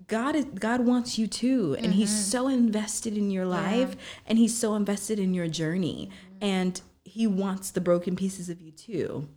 God 0.07 0.37
is 0.37 0.45
God 0.45 0.83
wants 0.83 1.19
you 1.19 1.27
too. 1.27 1.75
And 1.79 1.95
he's 1.95 2.11
mm-hmm. 2.11 2.31
so 2.31 2.49
invested 2.49 3.17
in 3.17 3.31
your 3.31 3.47
life 3.47 3.97
and 4.27 4.37
he's 4.37 4.57
so 4.57 4.75
invested 4.75 5.19
in 5.19 5.33
your 5.33 5.49
journey. 5.49 6.11
Mm-hmm. 6.11 6.45
And 6.45 6.81
he 7.05 7.27
wants 7.27 7.71
the 7.71 7.81
broken 7.81 8.17
pieces 8.17 8.51
of 8.51 8.61
you 8.61 8.73
too. 8.73 9.29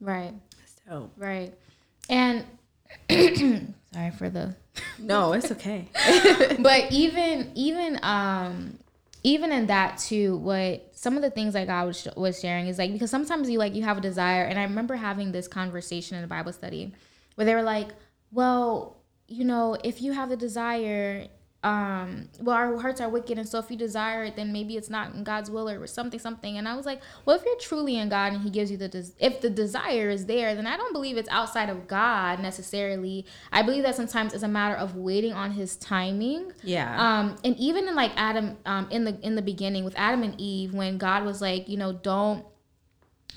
right 0.00 0.32
So 0.88 1.10
Right. 1.18 1.52
And 2.08 2.44
sorry 3.92 4.10
for 4.12 4.30
the 4.30 4.56
no, 4.98 5.34
it's 5.34 5.52
okay. 5.52 5.88
but 6.60 6.90
even 6.90 7.52
even 7.54 7.98
um 8.02 8.78
even 9.24 9.50
in 9.52 9.66
that 9.66 9.98
too, 9.98 10.36
what 10.36 10.90
some 10.92 11.16
of 11.16 11.22
the 11.22 11.30
things 11.30 11.54
like 11.54 11.66
God 11.66 11.86
was 11.86 12.06
was 12.16 12.40
sharing 12.40 12.68
is 12.68 12.78
like 12.78 12.92
because 12.92 13.10
sometimes 13.10 13.48
you 13.50 13.58
like 13.58 13.74
you 13.74 13.82
have 13.82 13.98
a 13.98 14.00
desire, 14.02 14.44
and 14.44 14.58
I 14.58 14.62
remember 14.62 14.94
having 14.94 15.32
this 15.32 15.48
conversation 15.48 16.16
in 16.16 16.22
a 16.22 16.26
Bible 16.26 16.52
study 16.52 16.92
where 17.34 17.46
they 17.46 17.54
were 17.54 17.62
like, 17.62 17.88
well, 18.30 18.98
you 19.26 19.44
know, 19.44 19.76
if 19.82 20.02
you 20.02 20.12
have 20.12 20.28
the 20.28 20.36
desire 20.36 21.28
um 21.64 22.28
well 22.40 22.54
our 22.54 22.78
hearts 22.78 23.00
are 23.00 23.08
wicked 23.08 23.38
and 23.38 23.48
so 23.48 23.58
if 23.58 23.70
you 23.70 23.76
desire 23.76 24.24
it 24.24 24.36
then 24.36 24.52
maybe 24.52 24.76
it's 24.76 24.90
not 24.90 25.14
in 25.14 25.24
god's 25.24 25.50
will 25.50 25.68
or 25.68 25.86
something 25.86 26.20
something. 26.20 26.58
And 26.58 26.68
i 26.68 26.76
was 26.76 26.84
like 26.84 27.00
well 27.24 27.34
if 27.36 27.44
you're 27.44 27.58
truly 27.58 27.96
in 27.96 28.10
god 28.10 28.34
and 28.34 28.42
he 28.42 28.50
gives 28.50 28.70
you 28.70 28.76
the 28.76 28.88
des- 28.88 29.14
if 29.18 29.40
the 29.40 29.48
desire 29.48 30.10
is 30.10 30.26
there 30.26 30.54
then 30.54 30.66
i 30.66 30.76
don't 30.76 30.92
believe 30.92 31.16
it's 31.16 31.28
outside 31.30 31.70
of 31.70 31.88
god 31.88 32.38
necessarily. 32.40 33.24
I 33.50 33.62
believe 33.62 33.82
that 33.84 33.94
sometimes 33.94 34.34
it's 34.34 34.42
a 34.42 34.48
matter 34.48 34.74
of 34.74 34.94
waiting 34.94 35.32
on 35.32 35.52
his 35.52 35.76
timing. 35.76 36.52
Yeah. 36.62 36.94
um 37.00 37.36
and 37.42 37.56
even 37.56 37.88
in 37.88 37.94
like 37.94 38.12
adam 38.16 38.58
um 38.66 38.88
in 38.90 39.04
the 39.04 39.18
in 39.22 39.34
the 39.34 39.42
beginning 39.42 39.84
with 39.84 39.94
adam 39.96 40.22
and 40.22 40.38
eve 40.38 40.74
when 40.74 40.98
god 40.98 41.24
was 41.24 41.40
like 41.40 41.68
you 41.68 41.78
know 41.78 41.92
don't 41.92 42.44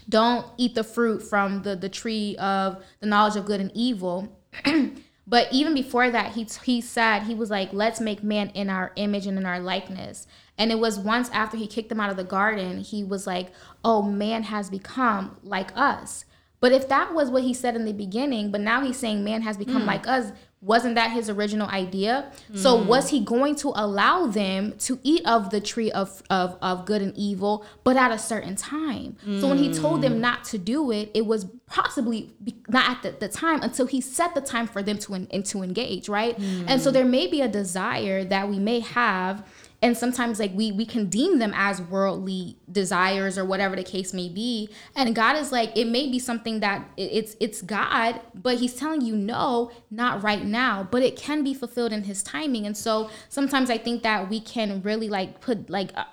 don't 0.10 0.45
eat 0.58 0.76
the 0.76 0.84
fruit 0.84 1.22
from 1.24 1.64
the 1.64 1.76
the 1.76 1.90
tree 1.90 2.36
of 2.38 2.84
the 2.99 3.06
knowledge 3.08 3.36
of 3.38 3.45
good 3.45 3.62
and 3.62 3.72
evil 3.74 4.28
but 5.28 5.48
even 5.52 5.74
before 5.74 6.10
that 6.10 6.34
he 6.34 6.48
he 6.64 6.80
said 6.80 7.24
he 7.24 7.36
was 7.36 7.52
like 7.52 7.74
let's 7.74 7.99
make 7.99 8.24
man 8.24 8.49
in 8.49 8.70
our 8.70 8.94
image 8.95 9.28
and 9.28 9.38
in 9.38 9.45
our 9.45 9.60
likeness. 9.60 10.26
And 10.60 10.72
it 10.72 10.80
was 10.80 10.98
once 10.98 11.30
after 11.30 11.56
he 11.56 11.68
kicked 11.68 11.90
them 11.90 11.99
out 11.99 12.10
of 12.10 12.18
the 12.18 12.24
garden 12.24 12.80
he 12.80 13.04
was 13.04 13.28
like 13.28 13.52
oh 13.84 14.02
man 14.02 14.44
has 14.44 14.70
become 14.70 15.38
like 15.44 15.72
us. 15.76 16.26
But 16.60 16.72
if 16.72 16.90
that 16.90 17.14
was 17.14 17.30
what 17.30 17.44
he 17.44 17.54
said 17.54 17.76
in 17.76 17.86
the 17.86 17.94
beginning 17.94 18.52
but 18.52 18.62
now 18.62 18.82
he's 18.82 18.98
saying 18.98 19.24
man 19.24 19.41
has 19.41 19.58
become 19.58 19.82
hmm. 19.82 19.88
like 19.88 20.08
us 20.08 20.32
wasn't 20.60 20.96
that 20.96 21.12
his 21.12 21.30
original 21.30 21.68
idea? 21.68 22.32
So 22.56 22.78
mm-hmm. 22.78 22.88
was 22.88 23.10
he 23.10 23.20
going 23.24 23.56
to 23.58 23.72
allow 23.76 24.26
them 24.26 24.74
to 24.80 25.00
eat 25.04 25.26
of 25.26 25.52
the 25.52 25.62
tree 25.62 25.92
of, 25.92 26.24
of 26.30 26.58
of 26.62 26.86
good 26.86 27.02
and 27.02 27.16
evil 27.16 27.66
but 27.84 27.96
at 27.96 28.12
a 28.12 28.18
certain 28.18 28.56
time? 28.56 29.18
So 29.40 29.48
when 29.48 29.60
he 29.60 29.72
told 29.72 30.02
them 30.02 30.16
mm. 30.16 30.20
not 30.20 30.44
to 30.46 30.58
do 30.58 30.92
it 30.92 31.12
it 31.14 31.26
was 31.26 31.46
possibly 31.68 32.34
not 32.68 32.90
at 32.90 33.04
the, 33.04 33.28
the 33.28 33.32
time 33.32 33.62
until 33.62 33.86
he 33.86 34.02
set 34.02 34.34
the 34.34 34.42
time 34.42 34.68
for 34.68 34.82
them 34.82 34.98
to 34.98 35.14
en- 35.14 35.44
to 35.44 35.62
engage 35.62 36.10
right? 36.10 36.40
Mm. 36.40 36.66
And 36.68 36.82
so 36.82 36.90
there 36.90 37.06
may 37.06 37.28
be 37.28 37.42
a 37.42 37.48
desire 37.48 38.24
that 38.24 38.50
we 38.50 38.58
may 38.58 38.80
have 38.80 39.46
and 39.82 39.95
sometimes 39.95 40.40
like 40.40 40.52
we 40.56 40.72
we 40.72 40.86
can 40.86 41.08
deem 41.08 41.38
them 41.40 41.54
as 41.56 41.82
worldly 41.82 42.58
desires 42.72 43.38
or 43.38 43.45
whatever 43.45 43.76
the 43.76 43.84
case 43.84 44.14
may 44.14 44.28
be 44.28 44.70
and 44.95 45.14
god 45.16 45.36
is 45.36 45.52
like 45.52 45.76
it 45.78 45.86
may 45.88 46.10
be 46.10 46.18
something 46.20 46.60
that 46.62 46.88
it's 46.98 47.36
it's 47.40 47.62
god 47.62 48.20
but 48.34 48.58
he's 48.58 48.74
telling 48.74 49.02
you 49.02 49.16
no 49.16 49.72
not 49.91 50.24
right 50.24 50.45
now 50.45 50.88
but 50.90 51.04
it 51.04 51.16
can 51.16 51.44
be 51.44 51.54
fulfilled 51.54 51.91
in 51.94 52.04
his 52.04 52.24
timing 52.24 52.66
and 52.66 52.76
so 52.76 53.10
sometimes 53.30 53.70
i 53.70 53.78
think 53.78 54.02
that 54.04 54.30
we 54.30 54.40
can 54.40 54.82
really 54.82 55.10
like 55.10 55.41
put 55.41 55.70
like 55.70 55.91
uh, 55.95 56.06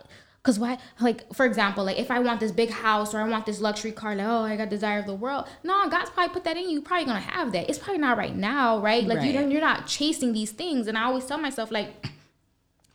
Cause 0.43 0.59
why, 0.59 0.77
like 1.01 1.33
for 1.33 1.47
example, 1.47 1.85
like 1.85 1.99
if 1.99 2.11
I 2.11 2.19
want 2.19 2.39
this 2.39 2.53
big 2.53 2.69
house 2.69 3.15
or 3.15 3.19
I 3.23 3.27
want 3.27 3.47
this 3.47 3.63
luxury 3.63 3.93
car, 3.93 4.15
like 4.15 4.27
oh 4.27 4.43
I 4.43 4.57
got 4.57 4.69
desire 4.69 4.99
of 4.99 5.07
the 5.07 5.15
world. 5.15 5.49
No, 5.63 5.89
God's 5.89 6.11
probably 6.11 6.35
put 6.35 6.45
that 6.45 6.59
in 6.59 6.65
you. 6.65 6.71
You're 6.73 6.83
probably 6.83 7.07
gonna 7.07 7.21
have 7.21 7.53
that. 7.53 7.71
It's 7.71 7.79
probably 7.79 7.97
not 8.03 8.19
right 8.19 8.37
now, 8.37 8.79
right? 8.79 9.05
Like 9.05 9.23
you 9.23 9.29
Right. 9.33 9.41
don't, 9.41 9.51
you're 9.51 9.63
not 9.63 9.87
chasing 9.87 10.35
these 10.35 10.51
things. 10.53 10.87
And 10.87 10.99
I 10.99 11.05
always 11.05 11.25
tell 11.25 11.39
myself 11.39 11.71
like, 11.71 12.07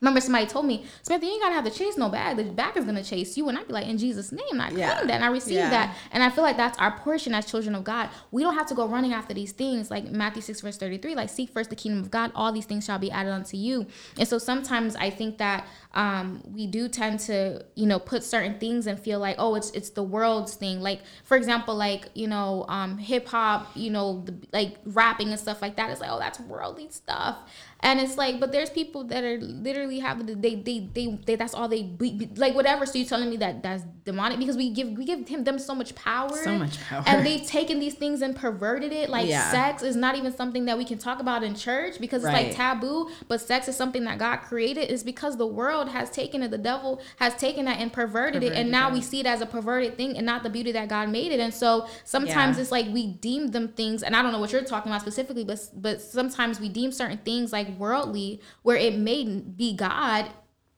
Remember, 0.01 0.21
somebody 0.21 0.45
told 0.45 0.65
me, 0.65 0.85
Samantha, 1.01 1.25
you 1.25 1.33
ain't 1.33 1.41
gotta 1.41 1.55
have 1.55 1.65
to 1.65 1.71
chase 1.71 1.97
no 1.97 2.09
bag. 2.09 2.37
The 2.37 2.43
bag 2.45 2.77
is 2.77 2.85
gonna 2.85 3.03
chase 3.03 3.37
you. 3.37 3.49
And 3.49 3.57
I'd 3.57 3.67
be 3.67 3.73
like, 3.73 3.87
in 3.87 3.97
Jesus' 3.97 4.31
name, 4.31 4.59
I 4.61 4.67
claim 4.67 4.79
Yeah. 4.79 4.93
that 5.05 5.09
and 5.11 5.23
I 5.25 5.27
receive 5.27 5.55
Yeah. 5.55 5.69
that. 5.69 5.95
And 6.11 6.23
I 6.23 6.29
feel 6.29 6.43
like 6.43 6.57
that's 6.57 6.77
our 6.79 6.91
portion 6.99 7.33
as 7.33 7.45
children 7.45 7.75
of 7.75 7.83
God. 7.83 8.09
We 8.31 8.41
don't 8.43 8.55
have 8.55 8.67
to 8.67 8.75
go 8.75 8.87
running 8.87 9.13
after 9.13 9.33
these 9.33 9.51
things. 9.51 9.91
Like 9.91 10.05
Matthew 10.09 10.41
6, 10.41 10.61
verse 10.61 10.77
33, 10.77 11.15
like 11.15 11.29
seek 11.29 11.49
first 11.49 11.69
the 11.69 11.75
kingdom 11.75 12.01
of 12.01 12.11
God, 12.11 12.31
all 12.35 12.51
these 12.51 12.65
things 12.65 12.85
shall 12.85 12.99
be 12.99 13.11
added 13.11 13.31
unto 13.31 13.57
you. 13.57 13.87
And 14.17 14.27
so 14.27 14.37
sometimes 14.37 14.95
I 14.95 15.09
think 15.09 15.37
that 15.39 15.67
um, 15.93 16.43
we 16.53 16.67
do 16.67 16.87
tend 16.87 17.19
to, 17.21 17.65
you 17.75 17.85
know, 17.87 17.99
put 17.99 18.23
certain 18.23 18.59
things 18.59 18.87
and 18.87 18.99
feel 18.99 19.19
like, 19.19 19.35
oh, 19.39 19.55
it's 19.55 19.71
it's 19.71 19.89
the 19.89 20.03
world's 20.03 20.53
thing. 20.53 20.81
Like, 20.81 21.01
for 21.23 21.35
example, 21.35 21.75
like, 21.75 22.09
you 22.13 22.27
know, 22.27 22.65
um, 22.69 22.97
hip 22.97 23.27
hop, 23.27 23.67
you 23.75 23.89
know, 23.89 24.21
the, 24.25 24.35
like 24.53 24.77
rapping 24.85 25.29
and 25.29 25.39
stuff 25.39 25.61
like 25.61 25.75
that. 25.77 25.89
It's 25.89 25.99
like, 25.99 26.11
oh, 26.11 26.19
that's 26.19 26.39
worldly 26.39 26.89
stuff. 26.91 27.37
And 27.81 28.01
it's 28.01 28.17
like, 28.17 28.41
but 28.41 28.51
there's 28.51 28.69
people 28.69 29.05
that 29.05 29.23
are 29.23 29.37
literally 29.39 29.99
have 29.99 30.27
the 30.27 30.35
they 30.35 30.55
they 30.55 30.89
they, 30.93 31.17
they 31.25 31.35
that's 31.35 31.53
all 31.53 31.69
they 31.69 31.83
be, 31.83 32.29
like 32.35 32.53
whatever. 32.53 32.85
So 32.85 32.97
you're 32.97 33.07
telling 33.07 33.29
me 33.29 33.37
that 33.37 33.63
that's 33.63 33.83
demonic 34.03 34.37
because 34.37 34.57
we 34.57 34.69
give 34.69 34.89
we 34.89 35.05
give 35.05 35.25
him 35.29 35.45
them 35.45 35.57
so 35.57 35.73
much 35.73 35.95
power, 35.95 36.35
So 36.43 36.57
much 36.57 36.77
power. 36.81 37.03
and 37.07 37.25
they've 37.25 37.45
taken 37.45 37.79
these 37.79 37.93
things 37.93 38.21
and 38.21 38.35
perverted 38.35 38.91
it. 38.91 39.09
Like 39.09 39.29
Yeah. 39.29 39.49
sex 39.49 39.81
is 39.81 39.95
not 39.95 40.17
even 40.17 40.35
something 40.35 40.65
that 40.65 40.77
we 40.77 40.83
can 40.83 40.97
talk 40.97 41.21
about 41.21 41.41
in 41.41 41.55
church 41.55 41.99
because 42.01 42.23
it's 42.25 42.33
like 42.33 42.53
taboo. 42.53 43.09
But 43.29 43.39
sex 43.39 43.69
is 43.69 43.77
something 43.77 44.03
that 44.03 44.17
God 44.19 44.37
created. 44.37 44.91
Is 44.91 45.03
because 45.03 45.37
the 45.37 45.47
world 45.47 45.87
has 45.89 46.09
taken 46.09 46.43
it. 46.43 46.51
The 46.51 46.57
devil 46.57 47.01
has 47.17 47.33
taken 47.35 47.63
that 47.65 47.79
and 47.79 47.93
perverted, 47.93 48.43
it, 48.43 48.53
and 48.53 48.69
now 48.71 48.89
it. 48.89 48.93
we 48.93 49.01
see 49.01 49.21
it 49.21 49.25
as 49.25 49.39
a 49.39 49.45
perverted 49.45 49.95
thing 49.95 50.17
and 50.17 50.25
not 50.25 50.43
the 50.43 50.49
beauty 50.49 50.73
that 50.73 50.89
God 50.89 51.07
made 51.09 51.31
it. 51.31 51.39
And 51.39 51.53
so 51.53 51.87
sometimes 52.03 52.57
Yeah. 52.57 52.61
it's 52.63 52.71
like 52.73 52.87
we 52.91 53.07
deem 53.07 53.51
them 53.51 53.69
things, 53.69 54.03
and 54.03 54.17
I 54.17 54.21
don't 54.21 54.33
know 54.33 54.39
what 54.39 54.51
you're 54.51 54.63
talking 54.63 54.91
about 54.91 55.01
specifically, 55.01 55.45
but 55.45 55.59
but 55.75 56.01
sometimes 56.01 56.59
we 56.59 56.67
deem 56.67 56.91
certain 56.91 57.19
things 57.19 57.53
like 57.53 57.68
worldly, 57.77 58.41
where 58.63 58.77
it 58.77 58.95
may 58.97 59.23
be 59.25 59.75
God 59.75 60.31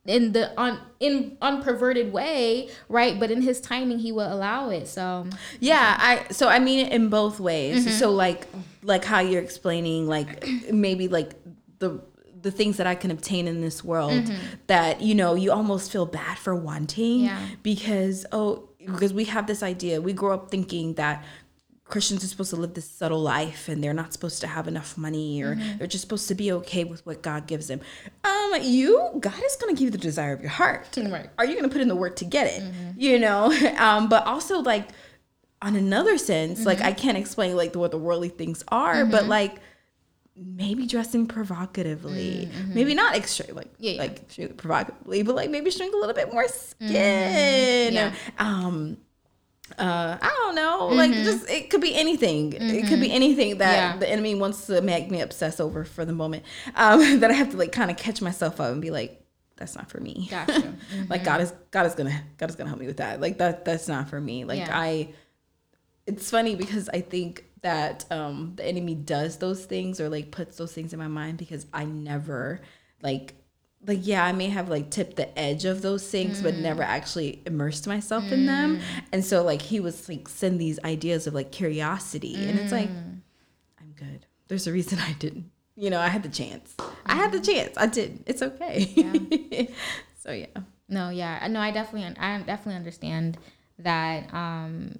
in 0.05 0.31
the 0.31 0.59
un 0.59 0.79
in 0.99 1.37
unperverted 1.41 2.11
way, 2.11 2.69
right? 2.89 3.19
But 3.19 3.29
in 3.31 3.41
His 3.41 3.61
timing, 3.61 3.99
He 3.99 4.11
will 4.11 4.31
allow 4.31 4.69
it. 4.69 4.87
So 4.87 5.27
Yeah, 5.59 5.95
I 5.99 6.31
so 6.31 6.47
I 6.47 6.59
mean 6.59 6.87
it 6.87 6.91
in 6.91 7.09
both 7.09 7.39
ways. 7.39 7.85
Mm-hmm. 7.85 7.95
So 7.97 8.11
like 8.11 8.47
like 8.83 9.05
how 9.05 9.19
you're 9.19 9.41
explaining 9.43 10.07
like 10.07 10.45
maybe 10.71 11.07
like 11.07 11.33
the 11.79 12.01
the 12.41 12.49
things 12.49 12.77
that 12.77 12.87
I 12.87 12.95
can 12.95 13.11
obtain 13.11 13.47
in 13.47 13.61
this 13.61 13.83
world 13.83 14.31
that 14.65 15.01
you 15.01 15.13
know 15.13 15.35
you 15.35 15.51
almost 15.51 15.91
feel 15.91 16.07
bad 16.07 16.39
for 16.39 16.55
wanting 16.55 17.19
Mm-hmm. 17.19 17.25
Yeah. 17.25 17.47
because 17.61 18.25
oh 18.31 18.69
because 18.83 19.13
we 19.13 19.25
have 19.25 19.45
this 19.45 19.61
idea 19.61 20.01
we 20.01 20.11
grow 20.13 20.33
up 20.33 20.49
thinking 20.49 20.95
that 20.95 21.23
Christians 21.91 22.23
are 22.23 22.27
supposed 22.27 22.49
to 22.49 22.55
live 22.55 22.73
this 22.73 22.89
subtle 22.89 23.21
life 23.21 23.67
and 23.69 23.83
they're 23.83 23.93
not 23.93 24.11
supposed 24.13 24.41
to 24.41 24.47
have 24.47 24.67
enough 24.67 24.97
money 24.97 25.43
or 25.43 25.55
Mm-hmm. 25.55 25.77
they're 25.77 25.87
just 25.87 26.01
supposed 26.01 26.27
to 26.29 26.35
be 26.35 26.51
okay 26.53 26.83
with 26.85 27.05
what 27.05 27.21
God 27.21 27.45
gives 27.45 27.67
them. 27.67 27.81
Um, 28.23 28.53
you, 28.61 29.11
God 29.19 29.39
is 29.45 29.55
going 29.57 29.75
to 29.75 29.79
give 29.79 29.85
you 29.87 29.91
the 29.91 29.97
desire 29.99 30.33
of 30.33 30.41
your 30.41 30.49
heart. 30.49 30.87
Right. 30.97 31.05
Mm-hmm. 31.05 31.27
Are 31.37 31.45
you 31.45 31.53
going 31.57 31.69
to 31.69 31.69
put 31.69 31.81
in 31.81 31.87
the 31.89 31.95
work 31.95 32.15
to 32.17 32.25
get 32.25 32.47
it? 32.47 32.63
You 32.97 33.19
know, 33.19 33.51
um, 33.77 34.09
but 34.09 34.25
also 34.25 34.59
like 34.61 34.87
on 35.61 35.75
another 35.75 36.17
sense, 36.17 36.65
like 36.65 36.79
Mm-hmm. 36.79 36.87
I 36.87 36.93
can't 36.93 37.17
explain 37.17 37.55
like 37.55 37.75
what 37.75 37.91
the 37.91 37.99
worldly 37.99 38.29
things 38.29 38.63
are, 38.69 39.05
but 39.05 39.25
like 39.27 39.57
maybe 40.35 40.87
dressing 40.87 41.27
provocatively, 41.27 42.49
maybe 42.67 42.95
not 42.95 43.15
extreme 43.15 43.55
like 43.55 43.67
Yeah, 43.77 43.91
yeah. 43.91 44.01
like 44.01 44.15
extremely 44.21 44.53
provocatively, 44.55 45.23
but 45.23 45.35
like 45.35 45.49
maybe 45.49 45.69
showing 45.69 45.93
a 45.93 45.97
little 45.97 46.15
bit 46.15 46.31
more 46.33 46.47
skin. 46.47 46.87
Mm-hmm. 46.89 47.95
Yeah. 47.95 48.13
Um, 48.39 48.97
uh, 49.79 50.17
I 50.21 50.27
don't 50.43 50.55
know, 50.55 50.87
like 50.95 51.11
just 51.11 51.49
it 51.49 51.69
could 51.69 51.81
be 51.81 51.95
anything. 51.95 52.53
It 52.53 52.87
could 52.87 52.99
be 52.99 53.11
anything 53.11 53.57
that 53.59 53.71
Mm-hmm. 53.91 53.93
Yeah. 53.93 53.97
the 53.97 54.09
enemy 54.09 54.35
wants 54.35 54.65
to 54.67 54.81
make 54.81 55.09
me 55.11 55.21
obsess 55.21 55.59
over 55.59 55.83
for 55.85 56.05
the 56.05 56.13
moment. 56.13 56.43
Um, 56.75 57.19
that 57.21 57.31
I 57.31 57.33
have 57.33 57.51
to 57.51 57.57
like 57.57 57.71
kind 57.71 57.89
of 57.91 57.97
catch 57.97 58.21
myself 58.21 58.59
up 58.59 58.71
and 58.71 58.81
be 58.81 58.91
like, 58.91 59.23
that's 59.57 59.75
not 59.75 59.89
for 59.89 59.99
me. 59.99 60.27
Gotcha. 60.29 60.73
like 61.09 61.23
God 61.23 61.41
is 61.41 61.53
God 61.71 61.85
is 61.85 61.93
gonna 61.95 62.19
God 62.37 62.49
is 62.49 62.55
gonna 62.55 62.69
help 62.69 62.79
me 62.79 62.87
with 62.87 62.97
that. 62.97 63.21
Like 63.21 63.37
that 63.37 63.63
that's 63.65 63.87
not 63.87 64.09
for 64.09 64.19
me. 64.19 64.43
Like 64.45 64.59
Yeah. 64.59 64.77
I 64.77 65.13
it's 66.07 66.29
funny 66.31 66.55
because 66.55 66.89
I 66.89 67.01
think 67.01 67.45
that 67.61 68.05
um 68.11 68.53
the 68.55 68.65
enemy 68.65 68.95
does 68.95 69.37
those 69.37 69.65
things 69.65 69.99
or 70.01 70.09
like 70.09 70.31
puts 70.31 70.57
those 70.57 70.73
things 70.73 70.93
in 70.93 70.99
my 70.99 71.07
mind 71.07 71.37
because 71.37 71.67
I 71.73 71.85
never 71.85 72.61
like 73.03 73.35
like 73.85 73.99
yeah, 74.01 74.23
I 74.23 74.31
may 74.31 74.47
have 74.49 74.69
like 74.69 74.89
tipped 74.89 75.15
the 75.15 75.37
edge 75.37 75.65
of 75.65 75.81
those 75.81 76.07
things 76.09 76.41
but 76.41 76.53
mm. 76.53 76.61
never 76.61 76.83
actually 76.83 77.41
immersed 77.45 77.87
myself 77.87 78.31
in 78.31 78.45
them. 78.45 78.77
Mm. 78.77 78.81
And 79.11 79.25
so 79.25 79.43
like 79.43 79.61
he 79.61 79.79
was 79.79 80.07
like 80.07 80.27
send 80.27 80.59
these 80.61 80.79
ideas 80.83 81.27
of 81.27 81.33
like 81.33 81.51
curiosity 81.51 82.35
and 82.35 82.59
it's 82.59 82.71
like 82.71 82.89
mm. 82.89 83.19
I'm 83.79 83.93
good. 83.95 84.25
There's 84.47 84.67
a 84.67 84.71
reason 84.71 84.99
I 84.99 85.13
didn't. 85.13 85.49
You 85.75 85.89
know, 85.89 85.99
I 85.99 86.09
had 86.09 86.21
the 86.23 86.29
chance. 86.29 86.75
I 87.05 87.15
had 87.15 87.31
the 87.31 87.39
chance. 87.39 87.75
I 87.77 87.87
did. 87.87 88.23
It's 88.27 88.41
okay. 88.41 89.69
so 90.19 90.31
yeah. 90.31 90.45
No, 90.91 91.09
yeah, 91.09 91.47
no, 91.49 91.61
I 91.61 91.71
definitely, 91.71 92.15
I 92.19 92.37
definitely 92.39 92.75
understand 92.75 93.37
that. 93.79 94.31
Um, 94.33 94.99